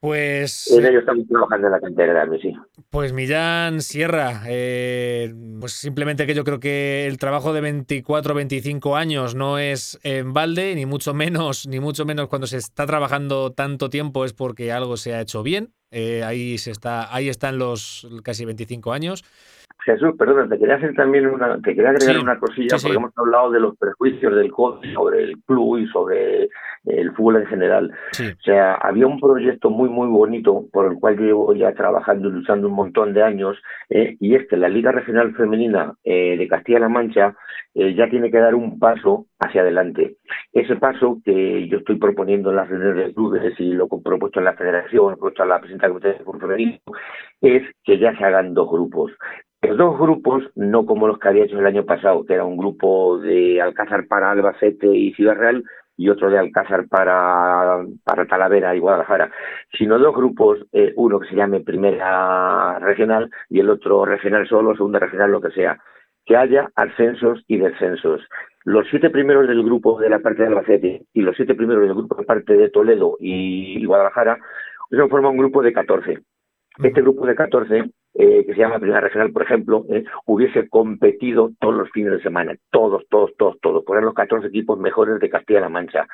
Pues. 0.00 0.70
En 0.70 0.86
ello 0.86 1.00
estamos 1.00 1.28
trabajando 1.28 1.66
en 1.66 1.72
la 1.72 1.80
cantera 1.80 2.24
de 2.24 2.40
sí. 2.40 2.54
Pues 2.88 3.12
Millán 3.12 3.82
Sierra, 3.82 4.42
eh, 4.48 5.34
pues 5.60 5.72
simplemente 5.74 6.26
que 6.26 6.34
yo 6.34 6.42
creo 6.42 6.58
que 6.58 7.06
el 7.06 7.18
trabajo 7.18 7.52
de 7.52 7.60
24 7.60 8.34
25 8.34 8.96
años 8.96 9.34
no 9.34 9.58
es 9.58 10.00
en 10.02 10.32
balde, 10.32 10.74
ni 10.74 10.86
mucho 10.86 11.12
menos, 11.12 11.66
ni 11.66 11.80
mucho 11.80 12.06
menos 12.06 12.28
cuando 12.28 12.46
se 12.46 12.56
está 12.56 12.86
trabajando 12.86 13.52
tanto 13.52 13.90
tiempo 13.90 14.24
es 14.24 14.32
porque 14.32 14.72
algo 14.72 14.96
se 14.96 15.14
ha 15.14 15.20
hecho 15.20 15.42
bien. 15.42 15.74
Eh, 15.90 16.22
ahí 16.24 16.56
se 16.56 16.70
está, 16.70 17.14
ahí 17.14 17.28
están 17.28 17.58
los 17.58 18.08
casi 18.22 18.46
25 18.46 18.94
años. 18.94 19.22
Jesús, 19.84 20.14
perdona, 20.18 20.48
te 20.48 20.58
quería 20.58 20.76
hacer 20.76 20.94
también 20.94 21.26
una, 21.26 21.60
te 21.60 21.74
quería 21.74 21.90
agregar 21.90 22.18
una 22.18 22.38
cosilla, 22.38 22.76
porque 22.80 22.96
hemos 22.96 23.16
hablado 23.16 23.50
de 23.50 23.60
los 23.60 23.76
prejuicios 23.76 24.34
del 24.34 24.50
coach 24.52 24.84
sobre 24.92 25.24
el 25.24 25.38
club 25.46 25.78
y 25.78 25.86
sobre 25.88 26.48
el 26.84 27.12
fútbol 27.12 27.36
en 27.36 27.46
general. 27.46 27.92
O 28.18 28.42
sea, 28.42 28.74
había 28.74 29.06
un 29.06 29.20
proyecto 29.20 29.70
muy, 29.70 29.88
muy 29.88 30.08
bonito 30.08 30.64
por 30.72 30.90
el 30.90 30.98
cual 30.98 31.16
yo 31.16 31.24
llevo 31.24 31.54
ya 31.54 31.72
trabajando 31.72 32.28
y 32.28 32.32
luchando 32.32 32.68
un 32.68 32.74
montón 32.74 33.12
de 33.14 33.22
años, 33.22 33.56
eh, 33.88 34.16
y 34.20 34.34
es 34.34 34.46
que 34.48 34.56
la 34.56 34.68
Liga 34.68 34.92
Regional 34.92 35.34
Femenina 35.34 35.94
eh, 36.04 36.36
de 36.36 36.48
Castilla-La 36.48 36.88
Mancha 36.88 37.36
eh, 37.74 37.94
ya 37.94 38.08
tiene 38.08 38.30
que 38.30 38.38
dar 38.38 38.54
un 38.54 38.78
paso 38.78 39.26
hacia 39.38 39.62
adelante. 39.62 40.16
Ese 40.52 40.76
paso 40.76 41.18
que 41.24 41.68
yo 41.68 41.78
estoy 41.78 41.96
proponiendo 41.96 42.50
en 42.50 42.56
las 42.56 42.68
reuniones 42.68 43.06
de 43.06 43.14
clubes 43.14 43.54
y 43.58 43.72
lo 43.72 43.84
he 43.86 44.02
propuesto 44.02 44.40
en 44.40 44.44
la 44.44 44.54
federación, 44.54 45.12
he 45.12 45.16
propuesto 45.16 45.42
a 45.42 45.46
la 45.46 45.60
presidenta 45.60 45.88
de 45.88 46.14
fútbol 46.24 46.40
femenino, 46.40 46.78
es 47.40 47.62
que 47.84 47.98
ya 47.98 48.16
se 48.16 48.24
hagan 48.24 48.54
dos 48.54 48.70
grupos. 48.70 49.12
Los 49.62 49.76
dos 49.76 49.98
grupos, 49.98 50.44
no 50.54 50.86
como 50.86 51.06
los 51.06 51.18
que 51.18 51.28
había 51.28 51.44
hecho 51.44 51.58
el 51.58 51.66
año 51.66 51.84
pasado, 51.84 52.24
que 52.24 52.32
era 52.32 52.44
un 52.44 52.56
grupo 52.56 53.18
de 53.18 53.60
Alcázar 53.60 54.06
para 54.06 54.30
Albacete 54.30 54.86
y 54.86 55.12
Ciudad 55.12 55.36
Real 55.36 55.62
y 55.98 56.08
otro 56.08 56.30
de 56.30 56.38
Alcázar 56.38 56.88
para, 56.88 57.84
para 58.02 58.26
Talavera 58.26 58.74
y 58.74 58.78
Guadalajara, 58.78 59.30
sino 59.76 59.98
dos 59.98 60.16
grupos, 60.16 60.58
eh, 60.72 60.94
uno 60.96 61.20
que 61.20 61.28
se 61.28 61.36
llame 61.36 61.60
Primera 61.60 62.78
Regional 62.78 63.30
y 63.50 63.60
el 63.60 63.68
otro 63.68 64.06
Regional 64.06 64.48
solo, 64.48 64.74
Segunda 64.74 64.98
Regional, 64.98 65.30
lo 65.30 65.42
que 65.42 65.50
sea, 65.50 65.78
que 66.24 66.38
haya 66.38 66.70
ascensos 66.74 67.44
y 67.46 67.58
descensos. 67.58 68.22
Los 68.64 68.86
siete 68.88 69.10
primeros 69.10 69.46
del 69.46 69.62
grupo 69.62 70.00
de 70.00 70.08
la 70.08 70.20
parte 70.20 70.40
de 70.40 70.48
Albacete 70.48 71.02
y 71.12 71.20
los 71.20 71.36
siete 71.36 71.54
primeros 71.54 71.82
del 71.82 71.94
grupo 71.94 72.14
de 72.14 72.24
parte 72.24 72.54
de 72.54 72.70
Toledo 72.70 73.16
y, 73.20 73.84
Guadalajara, 73.84 74.38
eso 74.90 75.08
forma 75.10 75.28
un 75.28 75.36
grupo 75.36 75.60
de 75.60 75.74
14. 75.74 76.18
Este 76.82 77.02
grupo 77.02 77.26
de 77.26 77.34
14 77.34 77.90
eh, 78.20 78.44
que 78.44 78.52
se 78.52 78.60
llama 78.60 78.78
Primera 78.78 79.00
Regional, 79.00 79.32
por 79.32 79.42
ejemplo, 79.42 79.86
eh, 79.88 80.04
hubiese 80.26 80.68
competido 80.68 81.52
todos 81.58 81.74
los 81.74 81.90
fines 81.90 82.12
de 82.12 82.22
semana, 82.22 82.54
todos, 82.70 83.06
todos, 83.08 83.30
todos, 83.38 83.58
todos, 83.60 83.82
poner 83.84 84.04
los 84.04 84.12
14 84.12 84.48
equipos 84.48 84.78
mejores 84.78 85.20
de 85.20 85.30
Castilla-La 85.30 85.70
Mancha. 85.70 86.06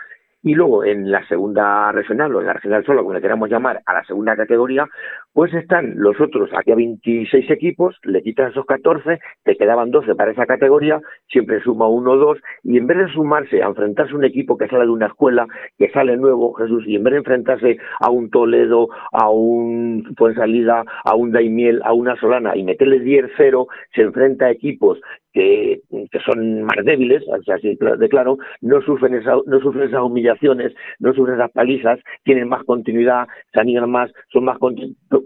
Y 0.46 0.54
luego 0.54 0.84
en 0.84 1.10
la 1.10 1.26
segunda 1.26 1.90
regional, 1.90 2.32
o 2.32 2.40
en 2.40 2.46
la 2.46 2.52
regional 2.52 2.84
solo, 2.84 3.02
como 3.02 3.14
le 3.14 3.20
queramos 3.20 3.50
llamar, 3.50 3.80
a 3.84 3.94
la 3.94 4.04
segunda 4.04 4.36
categoría, 4.36 4.86
pues 5.32 5.52
están 5.52 5.94
los 5.96 6.20
otros, 6.20 6.50
aquí 6.56 6.70
a 6.70 6.76
26 6.76 7.50
equipos, 7.50 7.96
le 8.04 8.22
quitas 8.22 8.52
esos 8.52 8.64
14, 8.64 9.18
te 9.42 9.56
quedaban 9.56 9.90
12 9.90 10.14
para 10.14 10.30
esa 10.30 10.46
categoría, 10.46 11.00
siempre 11.26 11.60
suma 11.62 11.88
uno 11.88 12.12
o 12.12 12.16
dos, 12.16 12.38
y 12.62 12.78
en 12.78 12.86
vez 12.86 12.96
de 12.96 13.12
sumarse 13.12 13.60
a 13.60 13.66
enfrentarse 13.66 14.12
a 14.12 14.16
un 14.18 14.24
equipo 14.24 14.56
que 14.56 14.68
sale 14.68 14.84
de 14.84 14.92
una 14.92 15.06
escuela, 15.06 15.48
que 15.78 15.90
sale 15.90 16.16
nuevo, 16.16 16.54
Jesús, 16.54 16.84
y 16.86 16.94
en 16.94 17.02
vez 17.02 17.14
de 17.14 17.18
enfrentarse 17.18 17.78
a 17.98 18.10
un 18.10 18.30
Toledo, 18.30 18.86
a 19.10 19.28
un 19.28 20.14
Fuensalida, 20.16 20.84
a 21.04 21.16
un 21.16 21.32
Daimiel, 21.32 21.82
a 21.82 21.92
una 21.92 22.14
Solana, 22.20 22.56
y 22.56 22.62
meterle 22.62 23.02
10-0, 23.02 23.66
se 23.96 24.02
enfrenta 24.02 24.46
a 24.46 24.52
equipos 24.52 25.00
que, 25.36 25.82
son 26.24 26.62
más 26.62 26.82
débiles, 26.82 27.22
así 27.52 27.76
de 27.76 28.08
claro, 28.08 28.38
no 28.62 28.80
sufren, 28.80 29.14
esa, 29.14 29.36
no 29.44 29.60
sufren 29.60 29.88
esas 29.88 30.00
humillaciones, 30.00 30.72
no 30.98 31.12
sufren 31.12 31.36
esas 31.36 31.50
palizas, 31.52 32.00
tienen 32.24 32.48
más 32.48 32.64
continuidad, 32.64 33.28
se 33.52 33.60
animan 33.60 33.90
más, 33.90 34.10
son 34.32 34.44
más, 34.44 34.56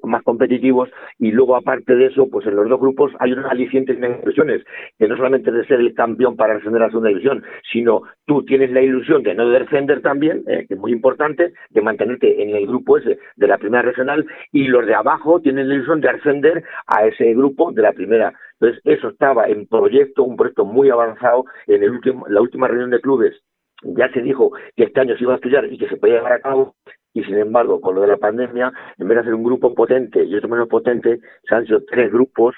más 0.03 0.23
competitivos 0.25 0.89
y 1.21 1.31
luego 1.31 1.55
aparte 1.55 1.95
de 1.95 2.07
eso, 2.07 2.29
pues 2.29 2.45
en 2.47 2.57
los 2.57 2.69
dos 2.69 2.81
grupos 2.81 3.13
hay 3.21 3.33
unas 3.33 3.53
alicientes 3.53 3.99
ilusiones, 3.99 4.65
que 4.99 5.07
no 5.07 5.17
solamente 5.17 5.53
de 5.53 5.65
ser 5.67 5.79
el 5.79 5.95
campeón 5.95 6.35
para 6.35 6.57
ascender 6.57 6.83
a 6.83 6.87
la 6.87 6.91
segunda 6.91 7.11
división, 7.11 7.45
sino 7.73 8.03
tú 8.27 8.45
tienes 8.45 8.73
la 8.73 8.83
ilusión 8.83 9.23
de 9.23 9.37
no 9.37 9.49
defender 9.49 10.03
también, 10.03 10.43
eh, 10.49 10.67
que 10.67 10.75
es 10.75 10.81
muy 10.81 10.91
importante, 10.91 11.53
de 11.71 11.83
mantenerte 11.83 12.43
en 12.43 12.57
el 12.57 12.67
grupo 12.67 12.99
ese 12.99 13.19
de 13.37 13.47
la 13.47 13.59
primera 13.59 13.83
regional 13.83 14.27
y 14.51 14.65
los 14.65 14.85
de 14.87 14.95
abajo 14.95 15.41
tienen 15.41 15.69
la 15.69 15.77
ilusión 15.77 16.01
de 16.01 16.09
ascender 16.09 16.65
a 16.89 17.07
ese 17.07 17.33
grupo 17.35 17.71
de 17.71 17.83
la 17.83 17.93
primera 17.93 18.35
entonces, 18.61 18.83
eso 18.85 19.09
estaba 19.09 19.47
en 19.47 19.67
proyecto, 19.67 20.23
un 20.23 20.37
proyecto 20.37 20.67
muy 20.67 20.91
avanzado. 20.91 21.45
En 21.67 21.83
el 21.83 21.91
último, 21.91 22.27
la 22.29 22.43
última 22.43 22.69
reunión 22.69 22.91
de 22.91 23.01
clubes 23.01 23.35
ya 23.83 24.11
se 24.13 24.21
dijo 24.21 24.53
que 24.77 24.85
este 24.85 25.01
año 25.01 25.17
se 25.17 25.25
iba 25.25 25.33
a 25.33 25.37
estudiar 25.37 25.65
y 25.73 25.79
que 25.79 25.89
se 25.89 25.97
podía 25.97 26.17
llevar 26.17 26.33
a 26.35 26.41
cabo. 26.41 26.75
Y 27.15 27.25
sin 27.25 27.39
embargo, 27.39 27.81
con 27.81 27.95
lo 27.95 28.03
de 28.03 28.09
la 28.09 28.19
pandemia, 28.19 28.71
en 28.99 29.09
vez 29.09 29.17
de 29.17 29.21
hacer 29.23 29.35
un 29.35 29.43
grupo 29.43 29.75
potente 29.75 30.23
y 30.23 30.35
otro 30.35 30.49
menos 30.49 30.69
potente, 30.69 31.21
se 31.49 31.55
han 31.55 31.65
hecho 31.65 31.83
tres 31.85 32.13
grupos 32.13 32.55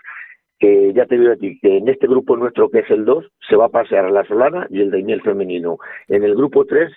que 0.59 0.93
ya 0.93 1.07
te 1.07 1.19
digo 1.19 1.33
a 1.33 1.37
ti, 1.37 1.59
que 1.61 1.79
en 1.79 1.89
este 1.89 2.07
grupo 2.07 2.37
nuestro 2.37 2.69
que 2.69 2.81
es 2.81 2.91
el 2.91 3.05
2 3.05 3.27
se 3.49 3.57
va 3.57 3.67
a 3.67 3.71
pasear 3.71 4.11
la 4.11 4.25
Solana 4.25 4.67
y 4.71 4.81
el 4.81 4.91
Daimiel 4.91 5.23
femenino. 5.23 5.79
En 6.09 6.23
el 6.23 6.35
grupo 6.35 6.65
3 6.65 6.93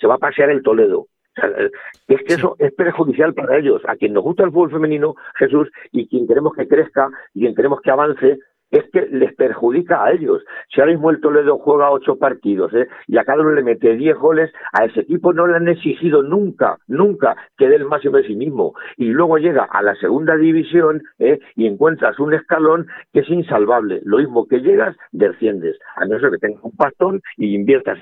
se 0.00 0.06
va 0.06 0.14
a 0.14 0.18
pasear 0.18 0.50
el 0.50 0.62
Toledo. 0.62 1.06
Es 2.06 2.22
que 2.22 2.34
eso 2.34 2.54
es 2.58 2.72
perjudicial 2.74 3.32
para 3.32 3.56
ellos. 3.56 3.80
A 3.88 3.96
quien 3.96 4.12
nos 4.12 4.22
gusta 4.22 4.44
el 4.44 4.50
fútbol 4.50 4.70
femenino, 4.70 5.14
Jesús, 5.36 5.70
y 5.90 6.06
quien 6.06 6.26
queremos 6.26 6.54
que 6.54 6.68
crezca 6.68 7.08
y 7.32 7.40
quien 7.40 7.54
queremos 7.54 7.80
que 7.80 7.90
avance, 7.90 8.38
es 8.70 8.84
que 8.90 9.06
les 9.06 9.34
perjudica 9.34 10.04
a 10.04 10.10
ellos. 10.12 10.42
Si 10.68 10.80
ahora 10.80 10.92
mismo 10.92 11.10
el 11.10 11.20
Toledo 11.20 11.58
juega 11.58 11.90
ocho 11.90 12.16
partidos 12.16 12.74
¿eh? 12.74 12.88
y 13.06 13.16
a 13.18 13.24
cada 13.24 13.42
uno 13.42 13.52
le 13.52 13.62
mete 13.62 13.94
diez 13.94 14.16
goles, 14.16 14.52
a 14.72 14.84
ese 14.84 15.00
equipo 15.00 15.32
no 15.32 15.46
le 15.46 15.56
han 15.56 15.68
exigido 15.68 16.22
nunca, 16.22 16.78
nunca 16.88 17.36
que 17.56 17.68
dé 17.68 17.76
el 17.76 17.84
máximo 17.84 18.16
de 18.16 18.26
sí 18.26 18.34
mismo. 18.34 18.74
Y 18.96 19.06
luego 19.06 19.38
llega 19.38 19.64
a 19.64 19.80
la 19.82 19.94
segunda 19.94 20.36
división 20.36 21.02
¿eh? 21.18 21.38
y 21.54 21.66
encuentras 21.66 22.18
un 22.18 22.34
escalón 22.34 22.86
que 23.12 23.20
es 23.20 23.28
insalvable. 23.28 24.00
Lo 24.04 24.18
mismo 24.18 24.46
que 24.46 24.60
llegas, 24.60 24.96
desciendes. 25.12 25.78
A 25.96 26.04
no 26.06 26.18
ser 26.18 26.32
que 26.32 26.38
tengas 26.38 26.64
un 26.64 26.76
pastón 26.76 27.22
y 27.36 27.54
inviertas 27.54 27.98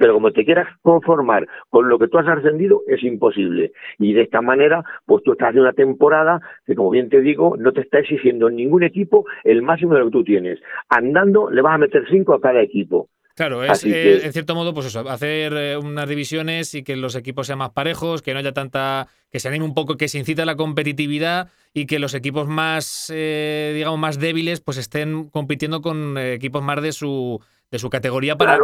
pero 0.00 0.14
como 0.14 0.32
te 0.32 0.46
quieras 0.46 0.66
conformar 0.80 1.46
con 1.68 1.90
lo 1.90 1.98
que 1.98 2.08
tú 2.08 2.16
has 2.16 2.26
ascendido, 2.26 2.80
es 2.86 3.02
imposible. 3.04 3.72
Y 3.98 4.14
de 4.14 4.22
esta 4.22 4.40
manera, 4.40 4.82
pues 5.04 5.22
tú 5.22 5.32
estás 5.32 5.52
de 5.52 5.60
una 5.60 5.74
temporada 5.74 6.40
que, 6.64 6.74
como 6.74 6.88
bien 6.88 7.10
te 7.10 7.20
digo, 7.20 7.54
no 7.58 7.70
te 7.72 7.82
está 7.82 7.98
exigiendo 7.98 8.48
en 8.48 8.56
ningún 8.56 8.82
equipo 8.82 9.26
el 9.44 9.60
máximo 9.60 9.92
de 9.92 9.98
lo 10.00 10.06
que 10.06 10.12
tú 10.12 10.24
tienes. 10.24 10.58
Andando, 10.88 11.50
le 11.50 11.60
vas 11.60 11.74
a 11.74 11.78
meter 11.78 12.04
cinco 12.10 12.32
a 12.32 12.40
cada 12.40 12.62
equipo. 12.62 13.10
Claro, 13.34 13.62
es 13.62 13.84
eh, 13.84 14.24
en 14.24 14.32
cierto 14.32 14.54
modo, 14.54 14.72
pues 14.72 14.86
eso, 14.86 15.00
hacer 15.08 15.52
eh, 15.54 15.76
unas 15.76 16.08
divisiones 16.08 16.74
y 16.74 16.82
que 16.82 16.96
los 16.96 17.14
equipos 17.14 17.46
sean 17.46 17.58
más 17.58 17.70
parejos, 17.70 18.22
que 18.22 18.32
no 18.32 18.38
haya 18.38 18.52
tanta, 18.52 19.08
que 19.30 19.38
se 19.38 19.48
anime 19.48 19.66
un 19.66 19.74
poco, 19.74 19.96
que 19.96 20.08
se 20.08 20.18
incite 20.18 20.42
a 20.42 20.46
la 20.46 20.56
competitividad 20.56 21.50
y 21.74 21.84
que 21.84 21.98
los 21.98 22.14
equipos 22.14 22.48
más, 22.48 23.12
eh, 23.14 23.72
digamos, 23.74 23.98
más 23.98 24.18
débiles, 24.18 24.60
pues 24.60 24.78
estén 24.78 25.28
compitiendo 25.28 25.82
con 25.82 26.16
equipos 26.16 26.62
más 26.62 26.82
de 26.82 26.92
su 26.92 27.40
de 27.70 27.78
su 27.78 27.90
categoría 27.90 28.36
para, 28.36 28.58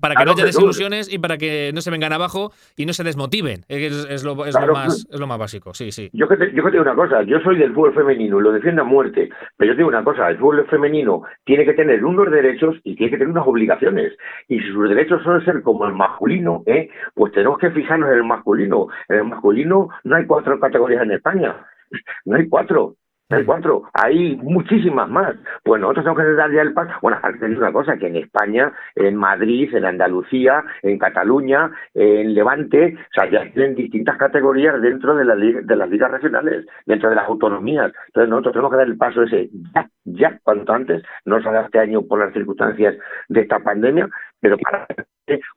para, 0.00 0.14
que 0.14 0.24
no 0.24 0.32
haya 0.32 0.44
desilusiones 0.44 1.12
y 1.12 1.18
para 1.18 1.38
que 1.38 1.72
no 1.74 1.80
se 1.80 1.90
vengan 1.90 2.12
abajo 2.12 2.52
y 2.76 2.86
no 2.86 2.92
se 2.92 3.04
desmotiven. 3.04 3.62
Es, 3.68 4.24
lo, 4.24 4.44
es 4.46 4.54
lo, 4.54 4.72
más, 4.72 5.06
es 5.10 5.20
lo 5.20 5.26
más 5.26 5.38
básico, 5.38 5.74
sí, 5.74 5.90
sí. 5.90 6.10
Yo 6.12 6.28
que, 6.28 6.36
te, 6.36 6.52
yo 6.52 6.64
que 6.64 6.70
digo 6.70 6.82
una 6.82 6.94
cosa, 6.94 7.22
yo 7.22 7.40
soy 7.40 7.58
del 7.58 7.74
fútbol 7.74 7.94
femenino, 7.94 8.40
lo 8.40 8.52
defiendo 8.52 8.82
a 8.82 8.84
muerte, 8.84 9.28
pero 9.56 9.72
yo 9.72 9.76
digo 9.76 9.88
una 9.88 10.04
cosa, 10.04 10.28
el 10.28 10.38
fútbol 10.38 10.66
femenino 10.68 11.22
tiene 11.44 11.64
que 11.64 11.74
tener 11.74 12.04
unos 12.04 12.30
derechos 12.30 12.76
y 12.84 12.96
tiene 12.96 13.10
que 13.10 13.18
tener 13.18 13.32
unas 13.32 13.46
obligaciones. 13.46 14.12
Y 14.48 14.60
si 14.60 14.68
sus 14.68 14.88
derechos 14.88 15.22
son 15.22 15.44
ser 15.44 15.62
como 15.62 15.86
el 15.86 15.94
masculino, 15.94 16.62
¿eh? 16.66 16.88
pues 17.14 17.32
tenemos 17.32 17.58
que 17.58 17.70
fijarnos 17.70 18.10
en 18.10 18.16
el 18.16 18.24
masculino. 18.24 18.88
En 19.08 19.16
el 19.16 19.24
masculino 19.24 19.88
no 20.04 20.16
hay 20.16 20.26
cuatro 20.26 20.58
categorías 20.60 21.02
en 21.02 21.12
España, 21.12 21.66
no 22.24 22.36
hay 22.36 22.48
cuatro. 22.48 22.96
Hay 23.30 23.44
cuatro, 23.44 23.84
hay 23.94 24.36
muchísimas 24.36 25.08
más. 25.08 25.34
Pues 25.62 25.80
nosotros 25.80 26.04
tenemos 26.04 26.22
que 26.22 26.32
dar 26.34 26.52
ya 26.52 26.60
el 26.60 26.74
paso. 26.74 26.92
Bueno, 27.00 27.16
aparte 27.16 27.48
de 27.48 27.56
una 27.56 27.72
cosa, 27.72 27.96
que 27.96 28.08
en 28.08 28.16
España, 28.16 28.70
en 28.94 29.16
Madrid, 29.16 29.74
en 29.74 29.86
Andalucía, 29.86 30.62
en 30.82 30.98
Cataluña, 30.98 31.70
en 31.94 32.34
Levante, 32.34 32.94
o 32.98 33.14
sea, 33.14 33.30
ya 33.30 33.50
tienen 33.52 33.76
distintas 33.76 34.18
categorías 34.18 34.80
dentro 34.82 35.16
de, 35.16 35.24
la, 35.24 35.36
de 35.36 35.76
las 35.76 35.88
ligas 35.88 36.10
regionales, 36.10 36.66
dentro 36.84 37.08
de 37.08 37.16
las 37.16 37.26
autonomías. 37.26 37.92
Entonces 38.08 38.28
nosotros 38.28 38.52
tenemos 38.52 38.70
que 38.72 38.76
dar 38.76 38.86
el 38.88 38.98
paso 38.98 39.22
ese 39.22 39.48
ya, 39.74 39.88
ya, 40.04 40.38
cuanto 40.42 40.74
antes, 40.74 41.02
no 41.24 41.42
será 41.42 41.62
este 41.62 41.78
año 41.78 42.02
por 42.02 42.18
las 42.18 42.32
circunstancias 42.34 42.94
de 43.28 43.40
esta 43.40 43.58
pandemia, 43.60 44.08
pero 44.38 44.58
para 44.58 44.86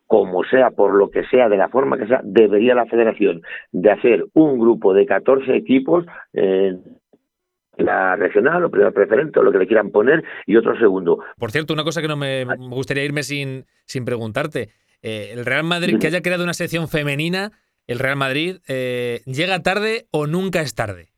como 0.06 0.44
sea, 0.46 0.72
por 0.72 0.94
lo 0.96 1.10
que 1.10 1.26
sea, 1.26 1.50
de 1.50 1.58
la 1.58 1.68
forma 1.68 1.98
que 1.98 2.08
sea, 2.08 2.22
debería 2.24 2.74
la 2.74 2.86
federación 2.86 3.42
de 3.72 3.92
hacer 3.92 4.26
un 4.34 4.58
grupo 4.58 4.94
de 4.94 5.06
14 5.06 5.56
equipos 5.56 6.06
eh, 6.34 6.78
la 7.78 8.16
regional 8.16 8.64
o 8.64 8.72
primera 8.72 8.92
preferente 8.92 9.40
o 9.40 9.44
lo 9.44 9.52
que 9.52 9.60
le 9.60 9.68
quieran 9.68 9.92
poner 9.92 10.24
y 10.46 10.56
otro 10.56 10.78
segundo. 10.78 11.20
Por 11.38 11.52
cierto, 11.52 11.74
una 11.74 11.84
cosa 11.84 12.02
que 12.02 12.08
no 12.08 12.18
me 12.18 12.46
gustaría 12.70 13.04
irme 13.04 13.24
sin, 13.24 13.66
sin 13.86 14.06
preguntarte. 14.06 14.70
Eh, 15.02 15.32
el 15.34 15.46
Real 15.46 15.64
Madrid, 15.64 15.98
que 16.00 16.08
haya 16.08 16.22
creado 16.22 16.44
una 16.44 16.54
sección 16.54 16.88
femenina, 16.88 17.52
el 17.86 18.00
Real 18.00 18.18
Madrid, 18.18 18.58
eh, 18.68 19.22
¿llega 19.26 19.62
tarde 19.62 20.08
o 20.12 20.28
nunca 20.28 20.62
es 20.62 20.76
tarde? 20.76 21.10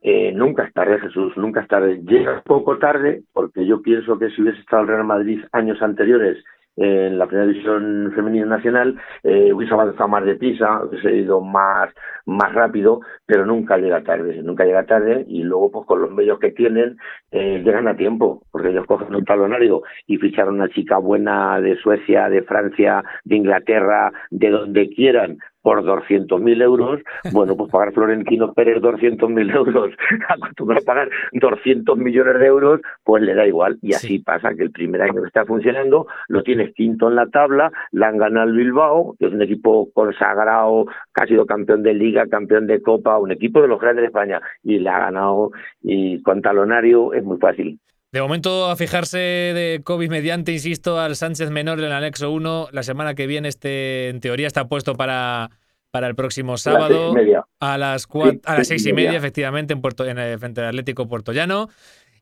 Eh, 0.00 0.32
nunca 0.32 0.64
es 0.64 0.72
tarde, 0.72 1.00
Jesús, 1.00 1.36
nunca 1.36 1.60
es 1.60 1.68
tarde. 1.68 2.00
Llega 2.04 2.42
poco 2.42 2.78
tarde, 2.78 3.22
porque 3.32 3.66
yo 3.66 3.82
pienso 3.82 4.18
que 4.18 4.30
si 4.30 4.42
hubiese 4.42 4.60
estado 4.60 4.82
el 4.82 4.88
Real 4.88 5.04
Madrid 5.04 5.40
años 5.52 5.82
anteriores 5.82 6.42
en 6.80 7.18
la 7.18 7.26
primera 7.26 7.48
división 7.48 8.12
femenina 8.14 8.46
nacional, 8.46 8.96
eh, 9.24 9.52
hubiese 9.52 9.74
avanzado 9.74 10.08
más 10.08 10.24
deprisa, 10.24 10.84
hubiese 10.84 11.12
ido 11.12 11.40
más, 11.40 11.90
más 12.24 12.54
rápido, 12.54 13.00
pero 13.26 13.44
nunca 13.44 13.78
llega 13.78 14.04
tarde, 14.04 14.40
nunca 14.42 14.64
llega 14.64 14.86
tarde 14.86 15.24
y 15.26 15.42
luego 15.42 15.72
pues 15.72 15.86
con 15.86 16.00
los 16.00 16.12
medios 16.12 16.38
que 16.38 16.52
tienen 16.52 16.96
eh, 17.32 17.62
llegan 17.64 17.88
a 17.88 17.96
tiempo, 17.96 18.42
porque 18.52 18.68
ellos 18.68 18.86
cogen 18.86 19.12
un 19.12 19.24
talonario 19.24 19.82
y 20.06 20.18
ficharon 20.18 20.60
a 20.60 20.64
una 20.64 20.72
chica 20.72 20.98
buena 20.98 21.60
de 21.60 21.76
Suecia, 21.76 22.28
de 22.28 22.42
Francia, 22.42 23.02
de 23.24 23.36
Inglaterra, 23.36 24.12
de 24.30 24.50
donde 24.50 24.88
quieran, 24.90 25.38
por 25.68 25.84
200.000 25.84 26.62
euros, 26.62 27.00
bueno, 27.34 27.54
pues 27.54 27.70
pagar 27.70 27.92
Florentino 27.92 28.54
Pérez 28.54 28.80
200.000 28.80 29.54
euros, 29.54 29.90
acostumbrado 30.30 30.80
a 30.82 30.86
pagar 30.86 31.10
200 31.32 31.98
millones 31.98 32.40
de 32.40 32.46
euros, 32.46 32.80
pues 33.04 33.22
le 33.22 33.34
da 33.34 33.46
igual. 33.46 33.78
Y 33.82 33.92
así 33.92 34.18
pasa 34.18 34.54
que 34.54 34.62
el 34.62 34.70
primer 34.70 35.02
año 35.02 35.20
que 35.20 35.26
está 35.26 35.44
funcionando 35.44 36.06
lo 36.28 36.42
tienes 36.42 36.72
quinto 36.74 37.10
en 37.10 37.16
la 37.16 37.26
tabla, 37.26 37.70
la 37.92 38.08
han 38.08 38.16
ganado 38.16 38.48
el 38.48 38.56
Bilbao, 38.56 39.14
que 39.18 39.26
es 39.26 39.32
un 39.34 39.42
equipo 39.42 39.90
consagrado, 39.92 40.86
que 40.86 41.24
ha 41.24 41.26
sido 41.26 41.44
campeón 41.44 41.82
de 41.82 41.92
liga, 41.92 42.26
campeón 42.28 42.66
de 42.66 42.80
copa, 42.80 43.18
un 43.18 43.32
equipo 43.32 43.60
de 43.60 43.68
los 43.68 43.78
grandes 43.78 44.04
de 44.04 44.06
España, 44.06 44.40
y 44.62 44.78
le 44.78 44.88
ha 44.88 45.00
ganado, 45.00 45.50
y 45.82 46.22
con 46.22 46.40
talonario 46.40 47.12
es 47.12 47.22
muy 47.22 47.36
fácil. 47.36 47.78
De 48.10 48.22
momento, 48.22 48.70
a 48.70 48.76
fijarse 48.76 49.18
de 49.18 49.82
COVID 49.84 50.08
mediante, 50.08 50.52
insisto, 50.52 50.98
al 50.98 51.14
Sánchez 51.14 51.50
Menor 51.50 51.78
en 51.78 51.86
el 51.86 51.92
anexo 51.92 52.30
1. 52.30 52.68
La 52.72 52.82
semana 52.82 53.14
que 53.14 53.26
viene, 53.26 53.48
este 53.48 54.08
en 54.08 54.20
teoría 54.20 54.46
está 54.46 54.66
puesto 54.66 54.94
para, 54.94 55.50
para 55.90 56.06
el 56.06 56.14
próximo 56.14 56.56
sábado. 56.56 57.14
A 57.60 57.76
las, 57.76 58.06
cuatro, 58.06 58.40
a 58.44 58.56
las 58.56 58.68
seis 58.68 58.86
y 58.86 58.94
media, 58.94 59.16
efectivamente, 59.16 59.74
en, 59.74 59.82
Puerto, 59.82 60.06
en 60.06 60.18
el 60.18 60.38
Frente 60.38 60.62
Atlético 60.62 61.06
Puerto 61.06 61.32
Llano. 61.32 61.68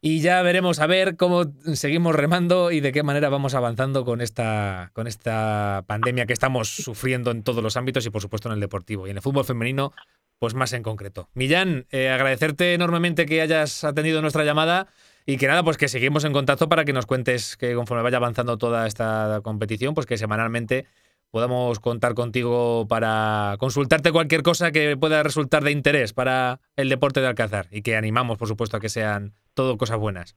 Y 0.01 0.21
ya 0.21 0.43
veremos 0.43 0.81
a 0.81 0.87
ver 0.87 1.17
cómo 1.17 1.45
seguimos 1.75 2.17
remando 2.17 2.73
y 2.73 2.81
de 2.81 2.91
qué 2.91 3.05
manera 3.05 3.29
vamos 3.29 3.55
avanzando 3.55 4.05
con 4.05 4.21
esta, 4.21 4.91
con 4.93 5.07
esta 5.07 5.85
pandemia 5.87 6.27
que 6.27 6.33
estamos 6.33 6.69
sufriendo 6.69 7.31
en 7.31 7.45
todos 7.45 7.63
los 7.63 7.77
ámbitos 7.77 8.05
y, 8.07 8.11
por 8.11 8.23
supuesto, 8.23 8.49
en 8.49 8.55
el 8.55 8.61
deportivo. 8.61 9.07
Y 9.07 9.11
en 9.11 9.19
el 9.19 9.23
fútbol 9.23 9.45
femenino, 9.45 9.93
pues 10.41 10.55
más 10.55 10.73
en 10.73 10.83
concreto. 10.83 11.29
Millán, 11.35 11.87
eh, 11.91 12.09
agradecerte 12.11 12.75
enormemente 12.75 13.25
que 13.25 13.41
hayas 13.41 13.85
atendido 13.85 14.21
nuestra 14.21 14.45
llamada. 14.45 14.89
Y 15.29 15.39
que 15.39 15.49
nada, 15.49 15.65
pues 15.65 15.77
que 15.77 15.89
seguimos 15.89 16.25
en 16.25 16.33
contacto 16.33 16.69
para 16.69 16.85
que 16.85 16.93
nos 16.93 17.05
cuentes 17.05 17.57
que 17.57 17.75
conforme 17.75 18.05
vaya 18.05 18.19
avanzando 18.19 18.59
toda 18.59 18.87
esta 18.87 19.41
competición, 19.43 19.93
pues 19.93 20.07
que 20.07 20.17
semanalmente 20.17 20.87
podamos 21.33 21.81
contar 21.81 22.15
contigo 22.15 22.87
para 22.89 23.57
consultarte 23.59 24.13
cualquier 24.13 24.45
cosa 24.45 24.71
que 24.71 24.97
pueda 24.97 25.25
resultar 25.25 25.65
de 25.65 25.73
interés 25.73 26.13
para 26.13 26.61
el 26.77 26.89
deporte 26.89 27.21
de 27.21 27.27
Alcázar 27.27 27.67
y 27.73 27.83
que 27.83 27.97
animamos, 27.97 28.39
por 28.39 28.47
supuesto, 28.47 28.77
a 28.77 28.81
que 28.81 28.89
sean 28.89 29.33
todo 29.55 29.77
cosas 29.77 29.99
buenas. 29.99 30.37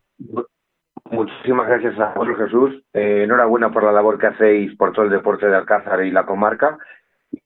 Muchísimas 1.12 1.68
gracias 1.68 2.00
a 2.00 2.14
vosotros, 2.16 2.38
Jesús. 2.38 2.84
Eh, 2.94 3.24
enhorabuena 3.26 3.72
por 3.72 3.84
la 3.84 3.92
labor 3.92 4.18
que 4.18 4.28
hacéis 4.28 4.76
por 4.76 4.92
todo 4.94 5.06
el 5.06 5.12
deporte 5.12 5.48
de 5.48 5.56
Alcázar 5.56 6.04
y 6.04 6.12
la 6.12 6.26
comarca. 6.26 6.80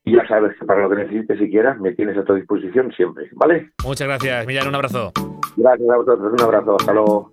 Y 0.02 0.16
ya 0.16 0.26
sabes 0.26 0.56
que 0.58 0.64
para 0.64 0.82
lo 0.82 0.88
que 0.88 0.96
necesites 0.96 1.38
si 1.38 1.50
quieras, 1.50 1.78
me 1.78 1.92
tienes 1.92 2.16
a 2.16 2.24
tu 2.24 2.34
disposición 2.34 2.90
siempre, 2.92 3.28
¿vale? 3.32 3.70
Muchas 3.84 4.08
gracias, 4.08 4.46
Millán, 4.46 4.68
un 4.68 4.74
abrazo. 4.74 5.12
Gracias 5.56 5.90
a 5.90 5.96
vosotros, 5.96 6.32
un 6.32 6.40
abrazo, 6.40 6.76
hasta 6.78 6.92
luego. 6.92 7.30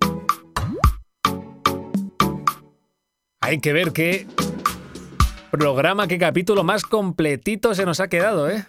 Hay 3.40 3.60
que 3.60 3.72
ver 3.72 3.92
qué 3.92 4.26
programa, 5.50 6.06
qué 6.06 6.18
capítulo 6.18 6.64
más 6.64 6.84
completito 6.84 7.74
se 7.74 7.84
nos 7.84 8.00
ha 8.00 8.08
quedado, 8.08 8.48
¿eh? 8.48 8.64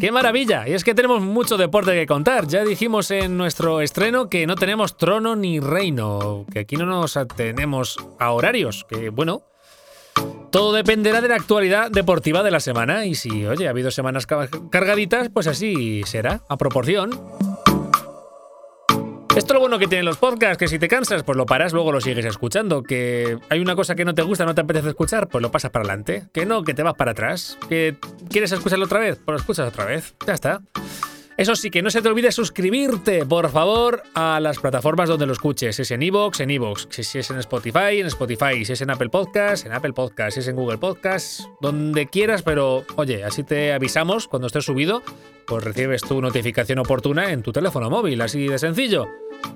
¡Qué 0.00 0.10
maravilla! 0.12 0.66
Y 0.66 0.72
es 0.72 0.82
que 0.82 0.94
tenemos 0.94 1.20
mucho 1.20 1.58
deporte 1.58 1.92
que 1.92 2.06
contar. 2.06 2.46
Ya 2.46 2.64
dijimos 2.64 3.10
en 3.10 3.36
nuestro 3.36 3.82
estreno 3.82 4.30
que 4.30 4.46
no 4.46 4.54
tenemos 4.54 4.96
trono 4.96 5.36
ni 5.36 5.60
reino, 5.60 6.46
que 6.50 6.60
aquí 6.60 6.76
no 6.76 6.86
nos 6.86 7.18
atenemos 7.18 7.98
a 8.18 8.30
horarios, 8.30 8.86
que 8.88 9.10
bueno, 9.10 9.42
todo 10.50 10.72
dependerá 10.72 11.20
de 11.20 11.28
la 11.28 11.36
actualidad 11.36 11.90
deportiva 11.90 12.42
de 12.42 12.50
la 12.50 12.60
semana 12.60 13.06
y 13.06 13.14
si, 13.14 13.46
oye, 13.46 13.66
ha 13.66 13.70
habido 13.70 13.90
semanas 13.90 14.26
cargaditas, 14.70 15.28
pues 15.28 15.46
así 15.46 16.02
será, 16.04 16.42
a 16.48 16.56
proporción. 16.56 17.10
Esto 19.36 19.52
es 19.52 19.54
lo 19.54 19.60
bueno 19.60 19.78
que 19.78 19.86
tienen 19.86 20.04
los 20.04 20.16
podcasts, 20.16 20.58
que 20.58 20.66
si 20.66 20.80
te 20.80 20.88
cansas, 20.88 21.22
pues 21.22 21.36
lo 21.36 21.46
paras, 21.46 21.72
luego 21.72 21.92
lo 21.92 22.00
sigues 22.00 22.24
escuchando. 22.24 22.82
Que 22.82 23.38
hay 23.48 23.60
una 23.60 23.76
cosa 23.76 23.94
que 23.94 24.04
no 24.04 24.12
te 24.12 24.22
gusta, 24.22 24.44
no 24.44 24.56
te 24.56 24.60
apetece 24.60 24.88
escuchar, 24.88 25.28
pues 25.28 25.40
lo 25.40 25.52
pasas 25.52 25.70
para 25.70 25.84
adelante. 25.84 26.24
Que 26.34 26.46
no, 26.46 26.64
que 26.64 26.74
te 26.74 26.82
vas 26.82 26.94
para 26.94 27.12
atrás. 27.12 27.56
Que 27.68 27.96
quieres 28.28 28.50
escucharlo 28.50 28.86
otra 28.86 28.98
vez, 28.98 29.18
pues 29.24 29.34
lo 29.34 29.36
escuchas 29.36 29.68
otra 29.68 29.84
vez. 29.84 30.14
Ya 30.26 30.34
está. 30.34 30.60
Eso 31.40 31.56
sí, 31.56 31.70
que 31.70 31.80
no 31.80 31.88
se 31.88 32.02
te 32.02 32.08
olvide 32.10 32.32
suscribirte, 32.32 33.24
por 33.24 33.48
favor, 33.48 34.02
a 34.12 34.40
las 34.40 34.58
plataformas 34.58 35.08
donde 35.08 35.24
lo 35.24 35.32
escuches. 35.32 35.74
Si 35.74 35.80
es 35.80 35.90
en 35.90 36.02
Evox, 36.02 36.40
en 36.40 36.50
Evox. 36.50 36.86
Si 36.90 37.18
es 37.18 37.30
en 37.30 37.38
Spotify, 37.38 37.98
en 37.98 38.08
Spotify. 38.08 38.62
Si 38.62 38.74
es 38.74 38.82
en 38.82 38.90
Apple 38.90 39.08
Podcast, 39.08 39.64
en 39.64 39.72
Apple 39.72 39.94
Podcast. 39.94 40.34
Si 40.34 40.40
es 40.40 40.48
en 40.48 40.56
Google 40.56 40.76
Podcast, 40.76 41.40
donde 41.62 42.08
quieras, 42.08 42.42
pero 42.42 42.84
oye, 42.96 43.24
así 43.24 43.42
te 43.42 43.72
avisamos 43.72 44.28
cuando 44.28 44.48
esté 44.48 44.60
subido, 44.60 45.02
pues 45.46 45.64
recibes 45.64 46.02
tu 46.02 46.20
notificación 46.20 46.78
oportuna 46.78 47.32
en 47.32 47.42
tu 47.42 47.52
teléfono 47.52 47.88
móvil, 47.88 48.20
así 48.20 48.46
de 48.46 48.58
sencillo. 48.58 49.06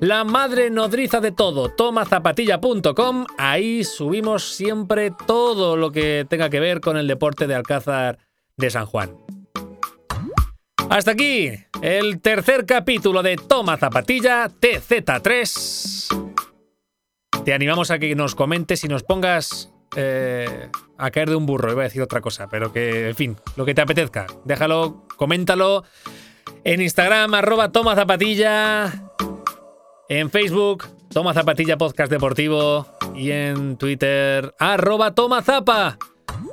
La 0.00 0.24
madre 0.24 0.70
nodriza 0.70 1.20
de 1.20 1.32
todo, 1.32 1.68
tomazapatilla.com. 1.68 3.26
Ahí 3.36 3.84
subimos 3.84 4.54
siempre 4.54 5.12
todo 5.26 5.76
lo 5.76 5.92
que 5.92 6.24
tenga 6.26 6.48
que 6.48 6.60
ver 6.60 6.80
con 6.80 6.96
el 6.96 7.06
deporte 7.06 7.46
de 7.46 7.54
Alcázar 7.54 8.16
de 8.56 8.70
San 8.70 8.86
Juan. 8.86 9.23
Hasta 10.94 11.10
aquí 11.10 11.50
el 11.82 12.20
tercer 12.20 12.66
capítulo 12.66 13.24
de 13.24 13.34
Toma 13.34 13.76
Zapatilla 13.76 14.48
TZ3. 14.48 16.30
Te 17.44 17.52
animamos 17.52 17.90
a 17.90 17.98
que 17.98 18.14
nos 18.14 18.36
comentes 18.36 18.84
y 18.84 18.86
nos 18.86 19.02
pongas 19.02 19.72
eh, 19.96 20.70
a 20.96 21.10
caer 21.10 21.30
de 21.30 21.34
un 21.34 21.46
burro. 21.46 21.72
Iba 21.72 21.80
a 21.80 21.86
decir 21.86 22.00
otra 22.00 22.20
cosa, 22.20 22.46
pero 22.48 22.72
que, 22.72 23.08
en 23.08 23.16
fin, 23.16 23.36
lo 23.56 23.64
que 23.64 23.74
te 23.74 23.80
apetezca. 23.80 24.28
Déjalo, 24.44 25.04
coméntalo 25.16 25.82
en 26.62 26.80
Instagram, 26.80 27.34
arroba 27.34 27.72
Toma 27.72 27.96
Zapatilla. 27.96 28.92
En 30.08 30.30
Facebook, 30.30 30.86
Toma 31.12 31.34
Zapatilla 31.34 31.76
Podcast 31.76 32.12
Deportivo. 32.12 32.86
Y 33.16 33.32
en 33.32 33.78
Twitter, 33.78 34.54
arroba 34.60 35.12
Toma 35.12 35.42
Zapa. 35.42 35.98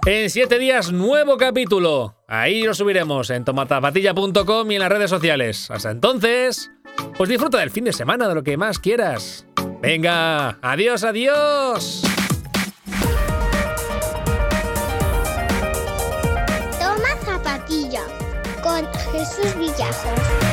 En 0.06 0.30
siete 0.30 0.58
días, 0.60 0.92
nuevo 0.92 1.38
capítulo. 1.38 2.16
Ahí 2.28 2.64
lo 2.64 2.74
subiremos 2.74 3.30
en 3.30 3.46
tomatapatilla.com 3.46 4.72
y 4.72 4.76
en 4.76 4.82
las 4.82 4.90
redes 4.90 5.10
sociales. 5.10 5.70
Hasta 5.70 5.92
entonces, 5.92 6.72
pues 7.18 7.30
disfruta 7.30 7.60
del 7.60 7.72
fin 7.72 7.84
de 7.84 7.94
semana, 7.94 8.28
de 8.28 8.36
lo 8.36 8.44
que 8.44 8.58
más 8.58 8.80
quieras. 8.80 9.46
Venga, 9.82 10.58
adiós, 10.62 11.04
adiós. 11.04 12.02
Toma 16.80 17.16
zapatilla 17.26 18.04
con 18.64 18.86
Jesús 19.12 19.58
Villajos. 19.58 20.51